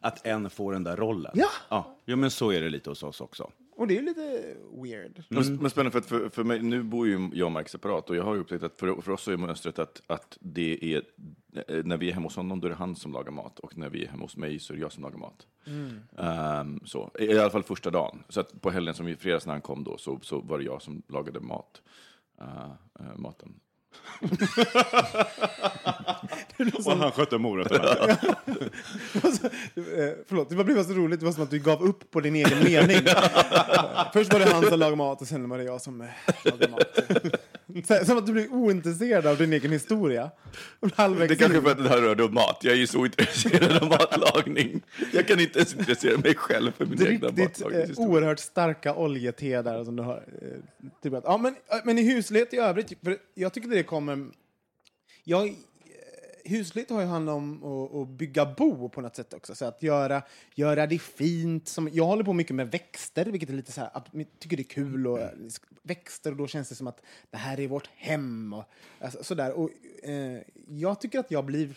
Att 0.01 0.25
en 0.27 0.49
får 0.49 0.73
den 0.73 0.83
där 0.83 0.95
rollen. 0.97 1.31
Ja. 1.35 1.47
ja. 1.69 1.95
Jo, 2.05 2.17
men 2.17 2.31
så 2.31 2.51
är 2.51 2.61
det 2.61 2.69
lite 2.69 2.89
hos 2.89 3.03
oss 3.03 3.21
också. 3.21 3.49
Och 3.75 3.87
det 3.87 3.97
är 3.97 4.01
lite 4.01 4.55
weird. 4.83 5.23
Men, 5.29 5.55
men 5.55 5.69
spännande, 5.69 5.91
för, 5.91 6.01
för, 6.01 6.29
för 6.29 6.43
mig, 6.43 6.61
nu 6.61 6.83
bor 6.83 7.07
ju 7.07 7.29
jag 7.33 7.45
och 7.45 7.51
Mark 7.51 7.69
separat 7.69 8.09
och 8.09 8.15
jag 8.15 8.23
har 8.23 8.35
ju 8.35 8.41
upptäckt 8.41 8.63
att 8.63 8.79
för, 8.79 9.01
för 9.01 9.11
oss 9.11 9.27
är 9.27 9.37
mönstret 9.37 9.79
att, 9.79 10.01
att 10.07 10.37
det 10.41 10.93
är, 10.93 11.01
eh, 11.67 11.83
när 11.85 11.97
vi 11.97 12.09
är 12.09 12.13
hemma 12.13 12.25
hos 12.25 12.35
honom 12.35 12.59
då 12.59 12.67
är 12.67 12.69
det 12.69 12.75
han 12.75 12.95
som 12.95 13.11
lagar 13.13 13.31
mat 13.31 13.59
och 13.59 13.77
när 13.77 13.89
vi 13.89 14.03
är 14.05 14.09
hemma 14.09 14.23
hos 14.23 14.37
mig 14.37 14.59
så 14.59 14.73
är 14.73 14.77
det 14.77 14.81
jag 14.81 14.91
som 14.91 15.03
lagar 15.03 15.17
mat. 15.17 15.47
Ehm, 16.17 16.79
så, 16.85 17.11
I 17.19 17.25
i 17.25 17.39
alla 17.39 17.49
fall 17.49 17.63
första 17.63 17.89
dagen. 17.91 18.23
Så 18.29 18.43
på 18.43 18.69
helgen 18.69 18.93
som 18.93 19.07
i 19.07 19.15
fredags 19.15 19.45
när 19.45 19.53
han 19.53 19.61
kom 19.61 19.83
då 19.83 19.97
så, 19.97 20.19
så 20.21 20.41
var 20.41 20.57
det 20.57 20.63
jag 20.63 20.81
som 20.81 21.01
lagade 21.07 21.39
mat. 21.39 21.81
eh, 22.41 22.71
eh, 22.99 23.15
maten. 23.17 23.59
Och 26.85 26.97
han 26.97 27.11
skötte 27.11 27.37
morötterna. 27.37 28.17
Eh, 29.75 30.09
förlåt, 30.27 30.49
det 30.49 30.63
blev 30.63 30.83
så 30.83 30.93
roligt. 30.93 31.19
Det 31.19 31.25
var 31.25 31.33
som 31.33 31.43
att 31.43 31.51
du 31.51 31.59
gav 31.59 31.83
upp 31.83 32.11
på 32.11 32.19
din 32.19 32.35
egen 32.35 32.63
mening. 32.63 32.97
Först 34.13 34.33
var 34.33 34.39
det 34.39 34.53
han 34.53 34.63
som 34.69 34.79
lagade 34.79 34.95
mat 34.95 35.21
och 35.21 35.27
sen 35.27 35.49
var 35.49 35.57
det 35.57 35.63
jag 35.63 35.81
som 35.81 36.01
eh, 36.01 36.07
lagade 36.45 36.71
mat. 36.71 36.99
Så- 37.87 38.05
Som 38.05 38.17
att 38.17 38.25
du 38.25 38.31
blev 38.33 38.53
ointresserad 38.53 39.27
av 39.27 39.37
din 39.37 39.53
egen 39.53 39.71
historia. 39.71 40.31
Halvvägs 40.95 41.27
Det 41.29 41.33
är 41.33 41.37
kanske 41.37 41.57
in- 41.57 41.63
för 41.63 41.71
att 41.71 41.83
det 41.83 41.89
här 41.89 42.01
rörde 42.01 42.23
om 42.23 42.33
mat. 42.33 42.57
Jag 42.61 42.73
är 42.73 42.77
ju 42.77 42.87
så 42.87 43.05
intresserad 43.05 43.83
av 43.83 43.89
matlagning. 43.89 44.81
Jag 45.13 45.27
kan 45.27 45.39
inte 45.39 45.59
ens 45.59 45.73
intressera 45.75 46.17
mig 46.17 46.35
själv 46.35 46.71
för 46.71 46.85
min 46.85 46.97
Det 46.97 47.09
egna 47.09 47.27
eh, 47.27 47.33
matlagningshistoria. 47.37 48.09
oerhört 48.09 48.39
starka 48.39 48.95
oljete 48.95 49.61
där 49.61 49.83
som 49.83 49.95
du 49.95 50.03
har. 50.03 50.23
Eh, 50.41 50.47
typ 51.03 51.13
att, 51.13 51.23
ja, 51.27 51.37
men, 51.37 51.53
eh, 51.53 51.77
men 51.83 51.99
i 51.99 52.13
huslighet 52.13 52.53
i 52.53 52.57
övrigt, 52.57 52.93
för 53.03 53.17
jag 53.33 53.53
tycker 53.53 53.69
det 53.69 53.83
kommer... 53.83 54.25
Jag, 55.23 55.55
huslighet 56.45 56.89
har 56.89 57.01
ju 57.01 57.07
hand 57.07 57.29
om 57.29 57.63
att, 57.63 57.95
att 57.95 58.07
bygga 58.07 58.45
bo 58.45 58.89
på 58.89 59.01
något 59.01 59.15
sätt 59.15 59.33
också. 59.33 59.55
Så 59.55 59.65
att 59.65 59.83
göra, 59.83 60.23
göra 60.55 60.87
det 60.87 60.99
fint. 60.99 61.67
Som, 61.67 61.89
jag 61.93 62.05
håller 62.05 62.23
på 62.23 62.33
mycket 62.33 62.55
med 62.55 62.71
växter, 62.71 63.25
vilket 63.25 63.49
är 63.49 63.53
lite 63.53 63.71
så 63.71 63.81
här, 63.81 63.89
att 63.93 64.07
jag 64.11 64.25
tycker 64.39 64.57
det 64.57 64.63
är 64.63 64.73
kul. 64.73 65.07
Och, 65.07 65.19
växter, 65.81 66.31
och 66.31 66.37
då 66.37 66.47
känns 66.47 66.69
det 66.69 66.75
som 66.75 66.87
att 66.87 67.01
det 67.31 67.37
här 67.37 67.59
är 67.59 67.67
vårt 67.67 67.89
hem. 67.95 68.53
Och, 68.53 68.63
alltså, 68.99 69.23
sådär. 69.23 69.51
Och, 69.51 69.69
eh, 70.03 70.41
jag 70.67 71.01
tycker 71.01 71.19
att 71.19 71.31
jag 71.31 71.45
blir 71.45 71.75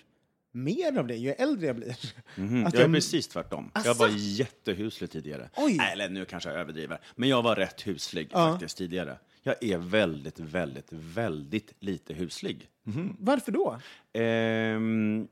mer 0.52 0.98
av 0.98 1.06
det 1.06 1.16
ju 1.16 1.30
äldre 1.30 1.66
jag 1.66 1.76
blir. 1.76 1.90
Att 1.90 2.14
Mhm. 2.36 2.62
Jag 2.62 2.74
är 2.74 2.92
precis 2.92 3.28
tvärtom. 3.28 3.70
Jag 3.74 3.86
Asså? 3.86 3.98
var 3.98 4.08
jättehuslig 4.16 5.10
tidigare. 5.10 5.50
Oj. 5.56 5.76
Nej, 5.76 5.92
Eller 5.92 6.08
nu 6.08 6.24
kanske 6.24 6.50
jag 6.50 6.58
överdriver. 6.60 7.00
Men 7.14 7.28
jag 7.28 7.42
var 7.42 7.56
rätt 7.56 7.86
huslig 7.86 8.30
faktiskt 8.32 8.78
tidigare. 8.78 9.18
Jag 9.46 9.62
är 9.64 9.78
väldigt, 9.78 10.40
väldigt, 10.40 10.92
väldigt 10.92 11.72
lite 11.80 12.14
huslig. 12.14 12.68
Varför 13.18 13.52
då? 13.52 13.78
Ehm, 14.12 15.28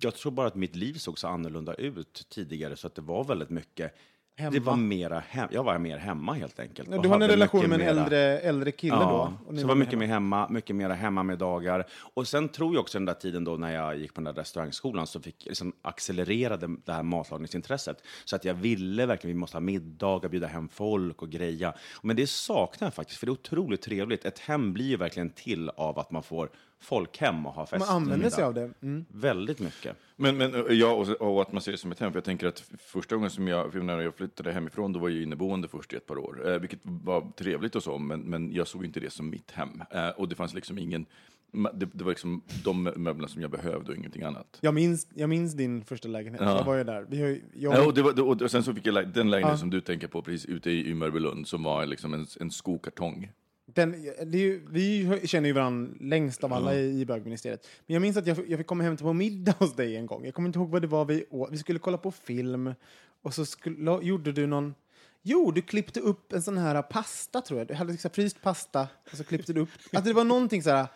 jag 0.00 0.14
tror 0.14 0.32
bara 0.32 0.46
att 0.46 0.54
mitt 0.54 0.76
liv 0.76 0.94
såg 0.94 1.18
så 1.18 1.28
annorlunda 1.28 1.74
ut 1.74 2.26
tidigare 2.28 2.76
så 2.76 2.86
att 2.86 2.94
det 2.94 3.02
var 3.02 3.24
väldigt 3.24 3.50
mycket 3.50 3.94
Hemma. 4.36 4.50
Det 4.50 4.60
var 4.60 4.76
mera 4.76 5.18
hem, 5.28 5.48
jag 5.52 5.64
var 5.64 5.78
mer 5.78 5.98
hemma 5.98 6.32
helt 6.32 6.58
enkelt. 6.60 6.88
Ja, 6.92 6.98
Du 6.98 7.08
har 7.08 7.20
en 7.20 7.28
relation 7.28 7.60
med 7.68 7.72
en 7.72 7.78
mera- 7.80 7.90
äldre, 7.90 8.38
äldre 8.38 8.70
kille 8.72 8.94
Ja, 8.94 9.32
då? 9.50 9.56
så 9.56 9.66
var 9.66 9.74
mycket 9.74 9.92
hemma. 9.92 10.00
mer 10.00 10.06
hemma, 10.14 10.48
mycket 10.48 10.76
mer 10.76 10.90
hemma 10.90 11.22
med 11.22 11.38
dagar. 11.38 11.86
Och 12.14 12.28
sen 12.28 12.48
tror 12.48 12.74
jag 12.74 12.80
också 12.80 12.98
den 12.98 13.04
där 13.06 13.14
tiden 13.14 13.44
då 13.44 13.56
när 13.56 13.72
jag 13.74 13.96
gick 13.98 14.14
på 14.14 14.20
den 14.20 14.34
där 14.34 14.40
restaurangskolan 14.40 15.06
så 15.06 15.20
fick 15.20 15.44
liksom 15.46 15.72
accelererade 15.82 16.68
det 16.84 16.92
här 16.92 17.02
matlagningsintresset. 17.02 18.02
Så 18.24 18.36
att 18.36 18.44
jag 18.44 18.54
ville 18.54 19.06
verkligen, 19.06 19.36
vi 19.36 19.40
måste 19.40 19.56
ha 19.56 19.60
middagar, 19.60 20.28
bjuda 20.28 20.46
hem 20.46 20.68
folk 20.68 21.22
och 21.22 21.30
greja. 21.30 21.74
Men 22.02 22.16
det 22.16 22.26
saknar 22.30 22.86
jag 22.86 22.94
faktiskt, 22.94 23.18
för 23.20 23.26
det 23.26 23.30
är 23.30 23.32
otroligt 23.34 23.82
trevligt. 23.82 24.24
Ett 24.24 24.38
hem 24.38 24.72
blir 24.72 24.86
ju 24.86 24.96
verkligen 24.96 25.30
till 25.30 25.68
av 25.68 25.98
att 25.98 26.10
man 26.10 26.22
får 26.22 26.50
folkhem 26.80 27.46
och 27.46 27.52
ha 27.52 27.66
fest. 27.66 27.86
Man 27.88 27.96
använder 27.96 28.30
sig 28.30 28.44
av 28.44 28.54
det. 28.54 28.70
Mm. 28.82 29.04
Väldigt 29.08 29.60
mycket. 29.60 29.96
Men, 30.16 30.36
men 30.36 30.64
ja, 30.68 30.92
och, 30.92 31.08
och 31.34 31.42
att 31.42 31.52
man 31.52 31.62
ser 31.62 31.72
det 31.72 31.78
som 31.78 31.92
ett 31.92 31.98
hem. 32.00 32.12
För 32.12 32.16
jag 32.16 32.24
tänker 32.24 32.46
att 32.46 32.64
första 32.78 33.14
gången 33.14 33.30
som 33.30 33.48
jag, 33.48 33.84
när 33.84 34.00
jag 34.00 34.14
flyttade 34.14 34.52
hemifrån, 34.52 34.92
då 34.92 35.00
var 35.00 35.08
jag 35.08 35.22
inneboende 35.22 35.68
först 35.68 35.92
i 35.92 35.96
ett 35.96 36.06
par 36.06 36.18
år. 36.18 36.50
Eh, 36.52 36.58
vilket 36.58 36.80
var 36.82 37.32
trevligt 37.36 37.76
och 37.76 37.82
så, 37.82 37.98
men, 37.98 38.20
men 38.20 38.52
jag 38.52 38.68
såg 38.68 38.84
inte 38.84 39.00
det 39.00 39.10
som 39.10 39.30
mitt 39.30 39.50
hem. 39.50 39.82
Eh, 39.90 40.08
och 40.08 40.28
det 40.28 40.34
fanns 40.34 40.54
liksom 40.54 40.78
ingen, 40.78 41.06
det, 41.52 41.88
det 41.92 42.04
var 42.04 42.10
liksom 42.10 42.42
de 42.64 42.82
möblerna 42.82 43.28
som 43.28 43.42
jag 43.42 43.50
behövde 43.50 43.90
och 43.92 43.98
ingenting 43.98 44.22
annat. 44.22 44.58
Jag, 44.60 44.74
minns, 44.74 45.08
jag 45.14 45.28
minns 45.28 45.54
din 45.54 45.84
första 45.84 46.08
lägenhet. 46.08 46.42
Ja. 46.44 46.56
Jag 46.56 46.64
var 46.64 46.74
ju 46.74 46.84
där. 46.84 47.06
Vi 47.08 47.22
har, 47.22 47.28
jag, 47.54 47.74
Ja, 47.74 47.86
och, 47.86 47.94
det 47.94 48.02
var, 48.02 48.42
och, 48.42 48.50
sen 48.50 48.62
så 48.62 48.74
fick 48.74 48.86
jag 48.86 48.94
den 48.94 49.30
lägenheten 49.30 49.50
Ja. 49.50 49.56
som 49.56 49.70
du 49.70 49.80
tänker 49.80 50.08
på 50.08 50.22
precis 50.22 50.46
ute 50.46 50.70
i, 50.70 50.90
i 50.90 50.94
Mörbylund 50.94 51.48
som 51.48 51.62
var 51.62 51.86
liksom 51.86 52.14
en, 52.14 52.26
en 52.40 52.50
skokartong. 52.50 53.30
Den, 53.74 53.92
det 54.02 54.38
är 54.38 54.42
ju, 54.42 54.66
vi 54.70 55.20
känner 55.24 55.48
ju 55.48 55.52
varandra 55.52 55.94
längst 56.00 56.44
av 56.44 56.52
alla 56.52 56.74
i, 56.74 57.00
i 57.00 57.06
bögministeriet. 57.06 57.68
Men 57.86 57.94
jag 57.94 58.00
minns 58.00 58.16
att 58.16 58.26
jag, 58.26 58.48
jag 58.48 58.58
fick 58.58 58.66
komma 58.66 58.84
hem 58.84 58.96
till 58.96 59.06
på 59.06 59.12
middag 59.12 59.54
hos 59.58 59.76
dig 59.76 59.96
en 59.96 60.06
gång. 60.06 60.24
Jag 60.24 60.34
kommer 60.34 60.48
inte 60.48 60.58
ihåg 60.58 60.70
vad 60.70 60.82
det 60.82 60.88
var 60.88 61.04
vi 61.04 61.24
åt. 61.30 61.50
Vi 61.52 61.58
skulle 61.58 61.78
kolla 61.78 61.98
på 61.98 62.10
film 62.10 62.74
och 63.22 63.34
så 63.34 63.46
skulle, 63.46 63.98
gjorde 64.02 64.32
du 64.32 64.46
någon... 64.46 64.74
Jo, 65.22 65.50
du 65.50 65.62
klippte 65.62 66.00
upp 66.00 66.32
en 66.32 66.42
sån 66.42 66.58
här 66.58 66.82
pasta, 66.82 67.40
tror 67.40 67.60
jag. 67.60 67.68
Du 67.68 67.74
hade 67.74 67.92
liksom 67.92 68.10
fryst 68.10 68.42
pasta 68.42 68.88
och 69.10 69.16
så 69.16 69.24
klippte 69.24 69.52
du 69.52 69.60
upp... 69.60 69.68
Att 69.92 70.04
det 70.04 70.12
var 70.12 70.24
någonting 70.24 70.62
så 70.62 70.70
här... 70.70 70.86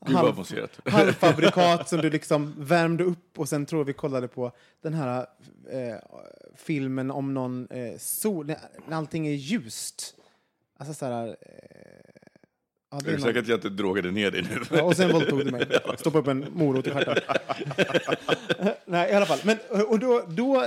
Gud 0.06 0.16
avancerat. 0.16 0.80
halvfabrikat 0.84 1.88
som 1.88 2.00
du 2.00 2.10
liksom 2.10 2.54
värmde 2.58 3.04
upp 3.04 3.38
och 3.38 3.48
sen 3.48 3.66
tror 3.66 3.84
vi 3.84 3.92
kollade 3.92 4.28
på 4.28 4.52
den 4.82 4.94
här 4.94 5.26
eh, 5.70 5.96
filmen 6.56 7.10
om 7.10 7.34
någon 7.34 7.68
eh, 7.70 7.98
sol, 7.98 8.46
när 8.88 8.96
allting 8.96 9.26
är 9.26 9.32
ljust. 9.32 10.14
Alltså 10.76 10.94
så 10.94 11.06
här... 11.06 11.26
Eh, 11.28 12.09
ja, 12.90 12.98
det 13.04 13.10
Är 13.10 13.12
är 13.12 13.16
du 13.16 13.22
säker 13.22 13.38
att 13.40 13.48
jag 13.48 13.56
inte 13.56 13.68
drogade 13.68 14.10
ner 14.10 14.30
dig 14.30 14.42
nu? 14.42 14.60
Ja, 14.70 14.82
och 14.82 14.96
sen 14.96 15.12
våldtog 15.12 15.44
du 15.44 15.50
mig. 15.50 15.66
Stoppa 15.98 16.18
upp 16.18 16.26
en 16.26 16.46
morot 16.52 16.86
i 16.86 16.90
stjärten. 16.90 17.16
Nej, 18.84 19.10
i 19.10 19.14
alla 19.14 19.26
fall. 19.26 19.38
Men, 19.44 19.58
och 19.88 19.98
då, 19.98 20.24
då, 20.28 20.64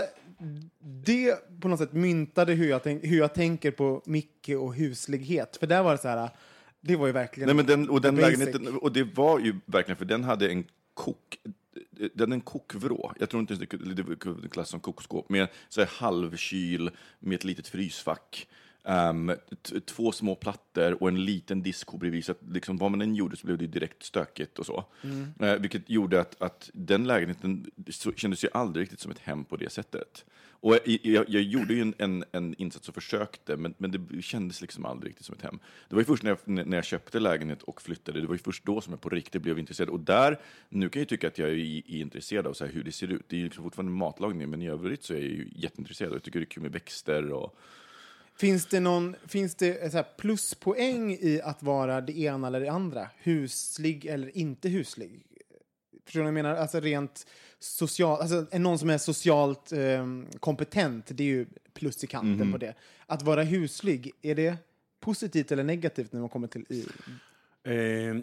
det 0.79 1.35
på 1.61 1.67
något 1.67 1.79
sätt 1.79 1.93
myntade 1.93 2.53
hur 2.53 2.69
jag, 2.69 2.83
tänk, 2.83 3.03
hur 3.03 3.17
jag 3.17 3.33
tänker 3.33 3.71
på 3.71 4.01
Micke 4.05 4.49
och 4.49 4.75
huslighet. 4.75 5.57
För 5.57 5.67
där 5.67 5.83
var 5.83 5.91
det 5.91 5.97
så 5.97 6.07
här, 6.07 6.29
det 6.81 6.95
var 6.95 7.07
ju 7.07 7.13
verkligen... 7.13 7.47
Nej, 7.47 7.55
men 7.55 7.65
den, 7.65 7.89
och 7.89 8.01
den 8.01 8.15
lägenheten, 8.15 8.77
och 8.77 8.91
det 8.91 9.03
var 9.03 9.39
ju 9.39 9.55
verkligen, 9.65 9.97
för 9.97 10.05
den 10.05 10.23
hade 10.23 10.49
en 10.49 10.63
kok, 10.93 11.37
den 11.91 12.19
hade 12.19 12.35
en 12.35 12.41
kokvrå. 12.41 13.13
Jag 13.19 13.29
tror 13.29 13.39
inte 13.41 13.53
ens 13.53 13.59
det 13.69 14.15
kunde- 14.15 14.49
klassas 14.49 14.69
som 14.69 14.79
kokskåp, 14.79 15.29
med 15.29 15.47
så 15.69 15.81
här 15.81 15.89
halvkyl 15.93 16.91
med 17.19 17.35
ett 17.35 17.43
litet 17.43 17.67
frysfack. 17.67 18.47
T- 19.61 19.79
två 19.79 20.11
små 20.11 20.35
plattor 20.35 21.03
och 21.03 21.07
en 21.07 21.25
liten 21.25 21.63
diskho 21.63 21.97
bredvid. 21.97 22.25
Så 22.25 22.31
att 22.31 22.39
liksom, 22.51 22.77
vad 22.77 22.91
man 22.91 23.01
än 23.01 23.15
gjorde 23.15 23.35
så 23.37 23.45
blev 23.45 23.57
det 23.57 23.67
direkt 23.67 24.03
stökigt 24.03 24.59
och 24.59 24.65
så. 24.65 24.85
Eh, 25.39 25.55
vilket 25.55 25.89
gjorde 25.89 26.21
att, 26.21 26.41
att 26.41 26.69
den 26.73 27.07
lägenheten 27.07 27.71
så, 27.89 28.11
kändes 28.11 28.43
ju 28.43 28.47
aldrig 28.53 28.83
riktigt 28.83 28.99
som 28.99 29.11
ett 29.11 29.19
hem 29.19 29.45
på 29.45 29.55
det 29.55 29.71
sättet. 29.71 30.25
Och 30.63 30.73
jag, 30.73 30.99
jag, 31.01 31.29
jag 31.29 31.41
gjorde 31.41 31.73
ju 31.73 31.81
en, 31.81 31.93
en, 31.97 32.23
en 32.31 32.55
insats 32.57 32.89
och 32.89 32.95
försökte, 32.95 33.57
men, 33.57 33.73
men 33.77 33.91
det 33.91 34.21
kändes 34.21 34.61
liksom 34.61 34.85
aldrig 34.85 35.09
riktigt 35.09 35.25
som 35.25 35.35
ett 35.35 35.41
hem. 35.41 35.59
Det 35.89 35.95
var 35.95 36.01
ju 36.01 36.05
först 36.05 36.23
när 36.23 36.29
jag, 36.29 36.67
när 36.67 36.77
jag 36.77 36.85
köpte 36.85 37.19
lägenhet 37.19 37.63
och 37.63 37.81
flyttade, 37.81 38.21
det 38.21 38.27
var 38.27 38.35
ju 38.35 38.39
först 38.39 38.65
då 38.65 38.81
som 38.81 38.93
jag 38.93 39.01
på 39.01 39.09
riktigt 39.09 39.41
blev 39.41 39.59
intresserad. 39.59 39.89
Och 39.89 39.99
där, 39.99 40.39
nu 40.69 40.89
kan 40.89 40.99
jag 40.99 41.03
ju 41.03 41.17
tycka 41.17 41.27
att 41.27 41.37
jag 41.37 41.49
är, 41.49 41.53
är 41.53 42.01
intresserad 42.01 42.47
av 42.47 42.53
så 42.53 42.65
hur 42.65 42.83
det 42.83 42.91
ser 42.91 43.11
ut. 43.11 43.25
Det 43.27 43.35
är 43.35 43.37
ju 43.37 43.45
liksom 43.45 43.63
fortfarande 43.63 43.91
matlagning, 43.91 44.49
men 44.49 44.61
i 44.61 44.69
övrigt 44.69 45.03
så 45.03 45.13
är 45.13 45.17
jag 45.17 45.27
ju 45.27 45.47
jätteintresserad. 45.55 46.11
Och 46.11 46.15
jag 46.15 46.23
tycker 46.23 46.39
det 46.39 46.43
är 46.43 46.49
kul 46.49 46.63
med 46.63 46.71
växter 46.71 47.31
och... 47.31 47.57
Finns 48.35 48.65
det, 48.65 48.79
någon, 48.79 49.15
finns 49.27 49.55
det 49.55 49.91
så 49.91 50.03
pluspoäng 50.17 51.11
i 51.11 51.41
att 51.43 51.63
vara 51.63 52.01
det 52.01 52.19
ena 52.19 52.47
eller 52.47 52.59
det 52.59 52.71
andra? 52.71 53.09
Huslig 53.17 54.05
eller 54.05 54.37
inte 54.37 54.69
huslig? 54.69 55.25
Förstår 56.05 56.19
du 56.19 56.23
vad 56.23 56.27
jag 56.27 56.33
menar? 56.33 56.55
Alltså 56.55 56.79
rent 56.79 57.27
social, 57.59 58.21
alltså 58.21 58.57
någon 58.57 58.79
som 58.79 58.89
är 58.89 58.97
socialt 58.97 59.71
ehm, 59.71 60.27
kompetent, 60.39 61.05
det 61.07 61.23
är 61.23 61.27
ju 61.27 61.45
plus 61.73 62.03
i 62.03 62.07
kanten 62.07 62.51
på 62.51 62.57
det. 62.57 62.75
Att 63.05 63.21
vara 63.21 63.43
huslig, 63.43 64.11
är 64.21 64.35
det 64.35 64.57
positivt 64.99 65.51
eller 65.51 65.63
negativt 65.63 66.13
när 66.13 66.19
man 66.19 66.29
kommer 66.29 66.47
till 66.47 66.65
i, 66.69 66.85
Eh, 67.65 67.73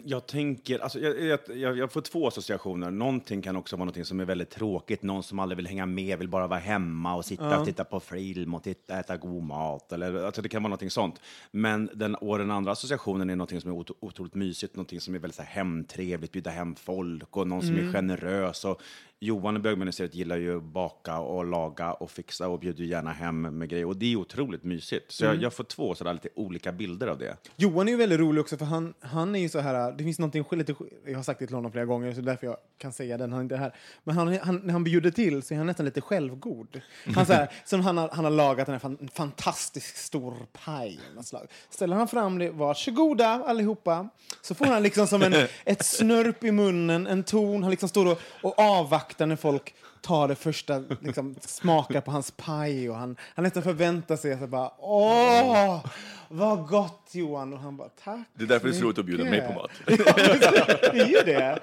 jag 0.05 0.27
tänker, 0.27 0.79
alltså, 0.79 0.99
jag, 0.99 1.39
jag, 1.55 1.77
jag, 1.77 1.91
får 1.91 2.01
två 2.01 2.27
associationer. 2.27 2.91
Någonting 2.91 3.41
kan 3.41 3.55
också 3.55 3.75
vara 3.75 3.85
någonting 3.85 4.05
som 4.05 4.19
är 4.19 4.25
väldigt 4.25 4.49
tråkigt. 4.49 5.03
Någon 5.03 5.23
som 5.23 5.39
aldrig 5.39 5.57
vill 5.57 5.67
hänga 5.67 5.85
med, 5.85 6.19
vill 6.19 6.27
bara 6.29 6.47
vara 6.47 6.59
hemma 6.59 7.15
och 7.15 7.25
sitta 7.25 7.59
och 7.59 7.65
titta 7.65 7.83
på 7.83 7.99
film 7.99 8.53
och 8.55 8.63
titta, 8.63 8.99
äta 8.99 9.17
god 9.17 9.43
mat. 9.43 9.91
Eller, 9.91 10.23
alltså, 10.25 10.41
det 10.41 10.49
kan 10.49 10.63
vara 10.63 10.69
någonting 10.69 10.89
sånt. 10.89 11.21
Men 11.51 11.89
den, 11.93 12.15
och 12.15 12.37
den 12.37 12.51
andra 12.51 12.71
associationen 12.71 13.29
är 13.29 13.35
någonting 13.35 13.61
som 13.61 13.71
är 13.71 13.75
ot- 13.75 13.97
otroligt 13.99 14.35
mysigt, 14.35 14.75
någonting 14.75 15.01
som 15.01 15.15
är 15.15 15.19
väldigt 15.19 15.35
så 15.35 15.41
här, 15.43 15.49
hemtrevligt, 15.49 16.31
bjuda 16.31 16.49
hem 16.51 16.75
folk 16.75 17.37
och 17.37 17.47
någon 17.47 17.61
som 17.61 17.75
är 17.75 17.93
generös. 17.93 18.65
Och, 18.65 18.81
Johan 19.23 19.55
i 19.55 19.59
bögministeriet 19.59 20.15
gillar 20.15 20.37
ju 20.37 20.57
att 20.57 20.63
baka 20.63 21.19
och 21.19 21.45
laga 21.45 21.93
och 21.93 22.11
fixa 22.11 22.47
och 22.47 22.59
bjuder 22.59 22.83
gärna 22.83 23.11
hem 23.11 23.41
med 23.41 23.69
grejer. 23.69 23.85
Och 23.85 23.97
det 23.97 24.13
är 24.13 24.15
otroligt 24.15 24.63
mysigt. 24.63 25.11
Så 25.11 25.25
jag, 25.25 25.35
jag 25.35 25.53
får 25.53 25.63
två 25.63 25.95
sådär 25.95 26.13
lite 26.13 26.29
olika 26.35 26.71
bilder 26.71 27.07
av 27.07 27.17
det. 27.17 27.37
Johan 27.55 27.87
är 27.87 27.91
ju 27.91 27.97
väldigt 27.97 28.19
rolig 28.19 28.41
också 28.41 28.57
för 28.57 28.65
han, 28.65 28.93
han 28.99 29.35
är 29.35 29.39
ju 29.39 29.49
så 29.49 29.59
här, 29.59 29.91
det 29.91 30.03
finns 30.03 30.19
någonting 30.19 30.45
lite, 30.51 30.75
jag 31.05 31.15
har 31.15 31.23
sagt 31.23 31.39
det 31.39 31.47
till 31.47 31.55
honom 31.55 31.71
flera 31.71 31.85
gånger 31.85 32.13
så 32.13 32.21
därför 32.21 32.47
jag 32.47 32.57
kan 32.77 32.93
säga 32.93 33.17
den, 33.17 33.31
han 33.31 33.39
är 33.39 33.43
inte 33.43 33.55
här. 33.55 33.75
Men 34.03 34.15
han, 34.15 34.37
han, 34.37 34.55
när 34.55 34.73
han 34.73 34.83
bjuder 34.83 35.11
till 35.11 35.41
så 35.41 35.53
är 35.53 35.57
han 35.57 35.67
nästan 35.67 35.85
lite 35.85 36.01
självgod. 36.01 36.81
Han 37.15 37.25
så 37.25 37.33
här, 37.33 37.51
som 37.65 37.81
han 37.81 37.97
har, 37.97 38.09
han 38.09 38.25
har 38.25 38.31
lagat 38.31 38.69
en 38.69 38.79
fan, 38.79 39.09
fantastisk 39.13 39.97
stor 39.97 40.33
paj. 40.65 40.99
Ställer 41.69 41.95
han 41.95 42.07
fram 42.07 42.39
det, 42.39 42.49
varsågoda 42.49 43.27
allihopa. 43.27 44.09
Så 44.41 44.55
får 44.55 44.65
han 44.65 44.83
liksom 44.83 45.07
som 45.07 45.21
en, 45.21 45.33
ett 45.65 45.85
snörp 45.85 46.43
i 46.43 46.51
munnen, 46.51 47.07
en 47.07 47.23
ton, 47.23 47.63
han 47.63 47.71
liksom 47.71 47.89
står 47.89 48.11
och, 48.11 48.19
och 48.41 48.59
avvaktar 48.59 49.10
uppvaktar 49.11 49.25
när 49.25 49.35
folk 49.35 49.73
tar 50.01 50.27
det 50.27 50.35
första, 50.35 50.83
liksom, 51.01 51.35
smakar 51.41 52.01
på 52.01 52.11
hans 52.11 52.31
paj 52.31 52.89
och 52.89 52.95
han, 52.95 53.17
han 53.35 53.43
nästan 53.43 53.63
förväntar 53.63 54.15
sig 54.15 54.33
att 54.33 54.39
det 54.39 54.47
bara 54.47 54.71
åh, 54.79 55.85
vad 56.29 56.67
gott 56.67 57.09
Johan! 57.11 57.53
Och 57.53 57.59
han 57.59 57.77
bara 57.77 57.89
tack 58.03 58.27
Det 58.33 58.43
är 58.43 58.47
därför 58.47 58.67
det 58.67 58.73
är 58.73 58.79
så 58.79 58.85
roligt 58.85 58.99
att 58.99 59.05
bjuda 59.05 59.23
mig 59.23 59.41
på 59.41 59.47
mycket." 59.47 59.55
mat. 59.55 59.71
det 60.93 60.99
är 60.99 61.07
ju 61.07 61.33
det. 61.33 61.59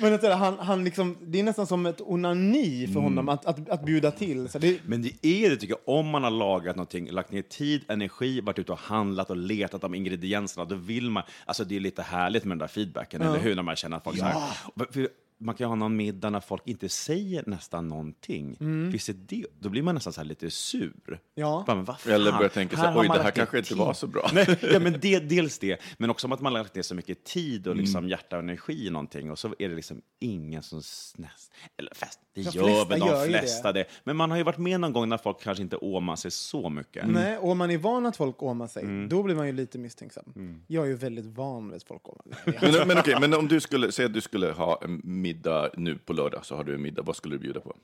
Men 0.00 0.14
att, 0.14 0.38
han, 0.38 0.58
han 0.58 0.84
liksom, 0.84 1.16
det 1.20 1.40
är 1.40 1.42
nästan 1.42 1.66
som 1.66 1.86
ett 1.86 2.00
onani 2.00 2.86
för 2.92 3.00
honom 3.00 3.28
att, 3.28 3.46
att, 3.46 3.68
att 3.68 3.84
bjuda 3.84 4.10
till. 4.10 4.48
Så 4.48 4.58
det, 4.58 4.80
Men 4.86 5.02
det 5.02 5.26
är 5.26 5.50
det, 5.50 5.56
tycker 5.56 5.74
jag. 5.74 5.98
Om 5.98 6.08
man 6.08 6.24
har 6.24 6.30
lagat 6.30 6.76
någonting, 6.76 7.10
lagt 7.10 7.32
ner 7.32 7.42
tid, 7.42 7.84
energi, 7.88 8.40
varit 8.40 8.58
ute 8.58 8.72
och 8.72 8.78
handlat 8.78 9.30
och 9.30 9.36
letat 9.36 9.84
om 9.84 9.94
ingredienserna, 9.94 10.64
då 10.64 10.74
vill 10.74 11.10
man... 11.10 11.22
Alltså 11.46 11.64
det 11.64 11.76
är 11.76 11.80
lite 11.80 12.02
härligt 12.02 12.44
med 12.44 12.50
den 12.50 12.58
där 12.58 12.66
feedbacken, 12.66 13.22
eller 13.22 13.38
hur? 13.38 13.54
När 13.56 13.62
man 13.62 13.76
känner 13.76 13.96
att 13.96 14.04
folk 14.04 14.18
så 14.18 14.24
här, 14.24 14.92
för 14.92 15.08
man 15.40 15.54
kan 15.54 15.68
ha 15.68 15.74
någon 15.74 15.96
middag 15.96 16.30
när 16.30 16.40
folk 16.40 16.62
inte 16.64 16.88
säger 16.88 17.44
nästan 17.46 17.88
någonting. 17.88 18.56
Visst 18.92 19.08
är 19.08 19.12
det, 19.12 19.46
då 19.58 19.68
blir 19.68 19.82
man 19.82 19.94
nästan 19.94 20.12
så 20.12 20.20
här 20.20 20.28
lite 20.28 20.50
sur. 20.50 21.20
Ja. 21.34 21.64
Bara, 21.66 21.76
men 21.76 21.84
vad 21.84 22.00
fan? 22.00 22.12
Eller 22.12 22.32
börjar 22.32 22.48
tänka 22.48 22.76
så 22.76 22.82
här, 22.82 22.98
oj, 22.98 23.08
det 23.08 23.22
här 23.22 23.30
kanske 23.30 23.58
inte 23.58 23.68
tid." 23.68 23.78
var 23.78 23.94
så 23.94 24.06
bra. 24.06 24.30
Nej, 24.34 24.58
ja, 24.72 24.78
men 24.78 25.00
det, 25.00 25.18
dels 25.28 25.58
det, 25.58 25.80
men 25.98 26.10
också 26.10 26.26
om 26.26 26.32
att 26.32 26.40
man 26.40 26.52
har 26.52 26.62
lagt 26.62 26.74
ner 26.74 26.82
så 26.82 26.94
mycket 26.94 27.24
tid 27.24 27.66
och 27.66 27.76
liksom 27.76 28.08
hjärta 28.08 28.36
och 28.36 28.42
energi 28.42 28.86
i 28.86 28.90
någonting 28.90 29.30
och 29.30 29.38
så 29.38 29.54
är 29.58 29.68
det 29.68 29.74
liksom 29.74 30.02
ingen 30.18 30.62
som 30.62 30.82
snäst, 30.82 31.52
eller 31.76 31.94
fest, 31.94 32.20
det 32.34 32.42
De 32.42 32.50
gör 32.50 32.84
väl 32.84 33.00
de 33.00 33.06
gör 33.08 33.26
flesta 33.26 33.72
det. 33.72 33.84
Men 34.04 34.16
man 34.16 34.30
har 34.30 34.38
ju 34.38 34.42
varit 34.44 34.58
med 34.58 34.80
någon 34.80 34.92
gång 34.92 35.08
när 35.08 35.16
folk 35.18 35.40
kanske 35.42 35.62
inte 35.62 35.76
åmar 35.76 36.16
sig 36.16 36.30
så 36.30 36.68
mycket. 36.70 37.08
Nej, 37.08 37.38
och 37.38 37.50
om 37.50 37.58
man 37.58 37.70
är 37.70 37.78
van 37.78 38.06
att 38.06 38.16
folk 38.16 38.42
åmar 38.42 38.66
sig, 38.66 38.82
Mm. 38.82 39.08
då 39.08 39.22
blir 39.22 39.34
man 39.34 39.46
ju 39.46 39.52
lite 39.52 39.78
misstänksam. 39.78 40.62
Jag 40.66 40.84
är 40.84 40.88
ju 40.88 40.94
väldigt 40.94 41.24
van 41.26 41.68
vid 41.68 41.76
att 41.76 41.82
folk 41.82 42.08
åmar 42.08 42.22
sig. 42.44 42.58
Men, 42.78 42.88
men 42.88 42.98
okej, 42.98 43.16
men 43.20 43.34
om 43.34 43.48
du 43.48 43.60
skulle, 43.60 43.92
säg 43.92 44.04
att 44.04 44.14
du 44.14 44.20
skulle 44.20 44.50
ha 44.52 44.80
en 44.82 45.00
middag 45.04 45.70
nu 45.76 45.98
på 45.98 46.12
lördag, 46.12 46.46
så 46.46 46.56
har 46.56 46.64
du 46.64 46.74
en 46.74 46.82
middag, 46.82 47.02
vad 47.02 47.16
skulle 47.16 47.34
du 47.34 47.38
bjuda 47.38 47.60
på? 47.60 47.76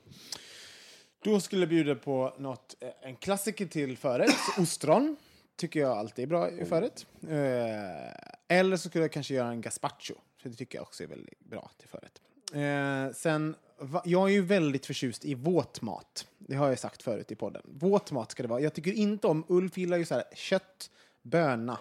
Då 1.23 1.39
skulle 1.39 1.61
jag 1.61 1.69
bjuda 1.69 1.95
på 1.95 2.33
något, 2.37 2.75
eh, 2.79 3.09
en 3.09 3.15
klassiker 3.15 3.65
till 3.65 3.97
förrätt. 3.97 4.35
Ostron 4.59 5.15
tycker 5.55 5.79
jag 5.79 5.97
alltid 5.97 6.23
är 6.23 6.27
bra 6.27 6.49
i 6.51 6.65
förrätt. 6.65 7.05
Eh, 7.29 8.57
eller 8.57 8.77
så 8.77 8.89
skulle 8.89 9.03
jag 9.03 9.11
kanske 9.11 9.33
göra 9.33 9.47
en 9.49 9.61
gazpacho. 9.61 10.13
För 10.41 10.49
det 10.49 10.55
tycker 10.55 10.77
jag 10.77 10.83
också 10.83 11.03
är 11.03 11.07
väldigt 11.07 11.39
bra 11.39 11.71
till 11.77 11.87
förrätt. 11.89 12.21
Eh, 12.53 13.13
sen, 13.15 13.55
jag 14.05 14.29
är 14.29 14.33
ju 14.33 14.41
väldigt 14.41 14.85
förtjust 14.85 15.25
i 15.25 15.33
våt 15.33 15.81
mat. 15.81 16.27
Det 16.37 16.55
har 16.55 16.69
jag 16.69 16.79
sagt 16.79 17.03
förut 17.03 17.31
i 17.31 17.35
podden. 17.35 17.61
Våt 17.65 18.11
mat 18.11 18.31
ska 18.31 18.43
det 18.43 18.49
vara. 18.49 18.59
Jag 18.61 18.73
tycker 18.73 18.91
inte 18.91 19.27
om, 19.27 19.43
Ulf 19.47 19.77
gillar 19.77 19.97
ju 19.97 20.05
så 20.05 20.13
här 20.13 20.23
kött, 20.35 20.89
böna. 21.21 21.77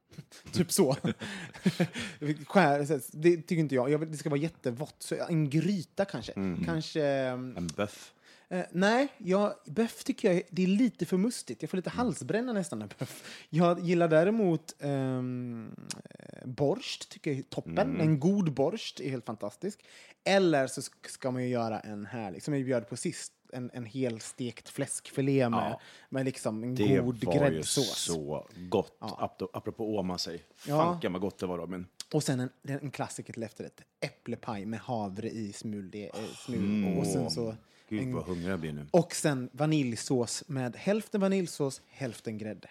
typ 0.52 0.72
så. 0.72 0.96
Skär, 2.46 3.00
det 3.12 3.36
tycker 3.36 3.56
inte 3.56 3.74
jag. 3.74 3.90
jag 3.90 3.98
vill, 3.98 4.10
det 4.12 4.16
ska 4.16 4.30
vara 4.30 4.40
jättevått. 4.40 4.96
Så 4.98 5.16
en 5.28 5.50
gryta 5.50 6.04
kanske. 6.04 6.32
Kanske... 6.64 7.04
ehm, 7.06 7.54
En 7.56 7.66
böff. 7.66 8.14
Eh, 8.50 8.64
nej, 8.72 9.08
jag, 9.18 9.54
böff 9.66 10.04
tycker 10.04 10.32
jag 10.32 10.42
det 10.50 10.62
är 10.62 10.66
lite 10.66 11.06
för 11.06 11.16
mustigt. 11.16 11.62
Jag 11.62 11.70
får 11.70 11.76
Mm. 11.76 11.80
lite 11.80 11.90
halsbränna 11.90 12.52
nästan 12.52 12.82
av 12.82 12.92
böff. 12.98 13.44
Jag 13.50 13.80
gillar 13.80 14.08
däremot 14.08 14.74
ehm, 14.80 15.74
eh, 16.18 16.48
borst, 16.48 17.10
tycker 17.10 17.30
jag 17.30 17.38
är 17.38 17.42
toppen. 17.42 17.78
Mm. 17.78 18.00
En 18.00 18.20
god 18.20 18.52
borst 18.52 19.00
är 19.00 19.10
helt 19.10 19.26
fantastisk. 19.26 19.84
Eller 20.24 20.66
så 20.66 20.80
sk- 20.80 21.08
ska 21.08 21.30
man 21.30 21.42
ju 21.42 21.48
göra 21.48 21.80
en 21.80 22.06
härlig, 22.06 22.42
som 22.42 22.54
jag 22.54 22.64
bjöd 22.64 22.88
på 22.88 22.96
sist, 22.96 23.32
en, 23.52 23.70
en 23.74 23.84
helstekt 23.84 24.68
fläskfilé 24.68 25.48
med, 25.48 25.58
Ja. 25.58 25.80
med 26.10 26.24
liksom 26.24 26.62
en 26.62 26.74
Det 26.74 26.98
god 26.98 27.24
var 27.24 27.34
ju 27.34 27.38
gräddsås. 27.40 27.98
så 27.98 28.46
gott, 28.68 28.96
Apro- 29.00 29.48
apropå 29.52 29.96
åma 29.96 30.18
sig. 30.18 30.44
Ja. 30.66 30.84
Fanken 30.84 31.12
vad 31.12 31.20
gott 31.22 31.38
det 31.38 31.46
var 31.46 31.58
Robin. 31.58 31.86
Och 32.12 32.22
sen 32.22 32.40
en, 32.40 32.50
en 32.62 32.90
klassiker 32.90 33.32
till 33.32 33.42
efterrätt. 33.42 33.80
Äpplepaj 34.00 34.66
med 34.66 34.80
havre 34.80 35.30
i 35.30 35.52
smul. 35.52 35.90
Det, 35.90 36.06
eh, 36.08 36.14
smul. 36.36 36.58
Mm. 36.84 36.98
Och 36.98 37.06
sen 37.06 37.30
så... 37.30 37.54
Gud 37.88 38.14
vad 38.14 38.24
hungrig 38.24 38.52
jag 38.52 38.60
blir 38.60 38.72
nu. 38.72 38.86
Och 38.90 39.14
sen 39.14 39.48
vaniljsås 39.52 40.44
med 40.46 40.76
hälften 40.76 41.20
vaniljsås, 41.20 41.82
hälften 41.88 42.38
grädde. 42.38 42.68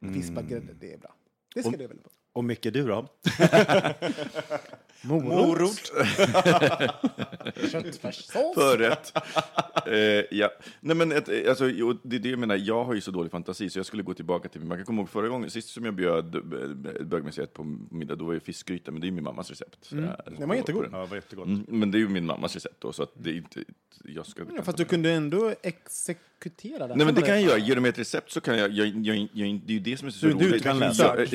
Vispad 0.00 0.48
grädde, 0.48 0.72
det 0.80 0.92
är 0.92 0.98
bra. 0.98 1.14
Det 1.54 1.60
ska 1.62 1.70
Och- 1.70 1.78
du 1.78 1.86
väl 1.86 1.98
på. 1.98 2.10
Och 2.32 2.44
Micke, 2.44 2.62
du 2.72 2.86
då? 2.86 3.06
Morot. 5.02 5.92
Köttfärssås. 7.70 8.54
Förrätt. 8.54 9.12
eh, 9.86 10.38
ja. 10.38 10.50
Nej, 10.80 10.96
men 10.96 11.12
ett, 11.12 11.28
eh, 11.28 11.38
alltså, 11.48 11.68
jo, 11.68 11.98
det 12.02 12.16
är 12.16 12.20
det 12.20 12.28
jag 12.30 12.38
menar, 12.38 12.56
jag 12.56 12.84
har 12.84 12.94
ju 12.94 13.00
så 13.00 13.10
dålig 13.10 13.30
fantasi 13.32 13.70
så 13.70 13.78
jag 13.78 13.86
skulle 13.86 14.02
gå 14.02 14.14
tillbaka 14.14 14.48
till, 14.48 14.60
man 14.60 14.78
kan 14.78 14.84
komma 14.86 15.00
ihåg 15.00 15.10
förra 15.10 15.28
gången, 15.28 15.50
sist 15.50 15.68
som 15.68 15.84
jag 15.84 15.94
bjöd 15.94 16.34
eh, 16.34 16.40
bögmuseet 17.04 17.52
på 17.54 17.64
middag, 17.90 18.14
då 18.16 18.24
var 18.24 18.34
det 18.34 18.40
fiskgryta, 18.40 18.90
men 18.90 19.00
det 19.00 19.04
är 19.04 19.08
ju 19.08 19.14
min 19.14 19.24
mammas 19.24 19.50
recept. 19.50 19.92
Mm. 19.92 20.10
Den 20.38 20.48
var 20.48 20.56
jättegod. 20.56 20.86
Ja, 20.92 21.06
var 21.06 21.16
jättegott. 21.16 21.46
Mm, 21.46 21.64
men 21.68 21.90
det 21.90 21.98
är 21.98 22.00
ju 22.00 22.08
min 22.08 22.26
mammas 22.26 22.54
recept 22.54 22.76
då, 22.80 22.92
så 22.92 23.02
att 23.02 23.12
det 23.14 23.30
är 23.30 23.34
inte, 23.34 23.64
jag 24.04 24.26
ska... 24.26 24.42
Ja, 24.56 24.62
fast 24.62 24.78
du 24.78 24.84
kunde 24.84 25.10
ändå 25.10 25.54
exekutera 25.62 26.86
det. 26.88 26.96
Nej 26.96 27.06
men 27.06 27.14
det 27.14 27.22
kan 27.22 27.34
jag 27.34 27.42
göra, 27.42 27.58
ger 27.58 27.74
du 27.74 27.80
mig 27.80 27.88
ett 27.88 27.98
recept 27.98 28.30
så 28.30 28.40
kan 28.40 28.58
jag, 28.58 28.70
jag, 28.70 28.86
jag, 28.86 29.16
jag, 29.16 29.28
jag 29.32 29.60
det 29.66 29.72
är 29.72 29.74
ju 29.74 29.80
det 29.80 29.96
som 29.96 30.08
är 30.08 30.12
så 30.12 30.26
Du- 30.26 30.34
du 30.34 30.48
roligt. 30.48 30.62
kan 30.62 30.78
jag, 30.78 30.88
läsa. 30.88 31.16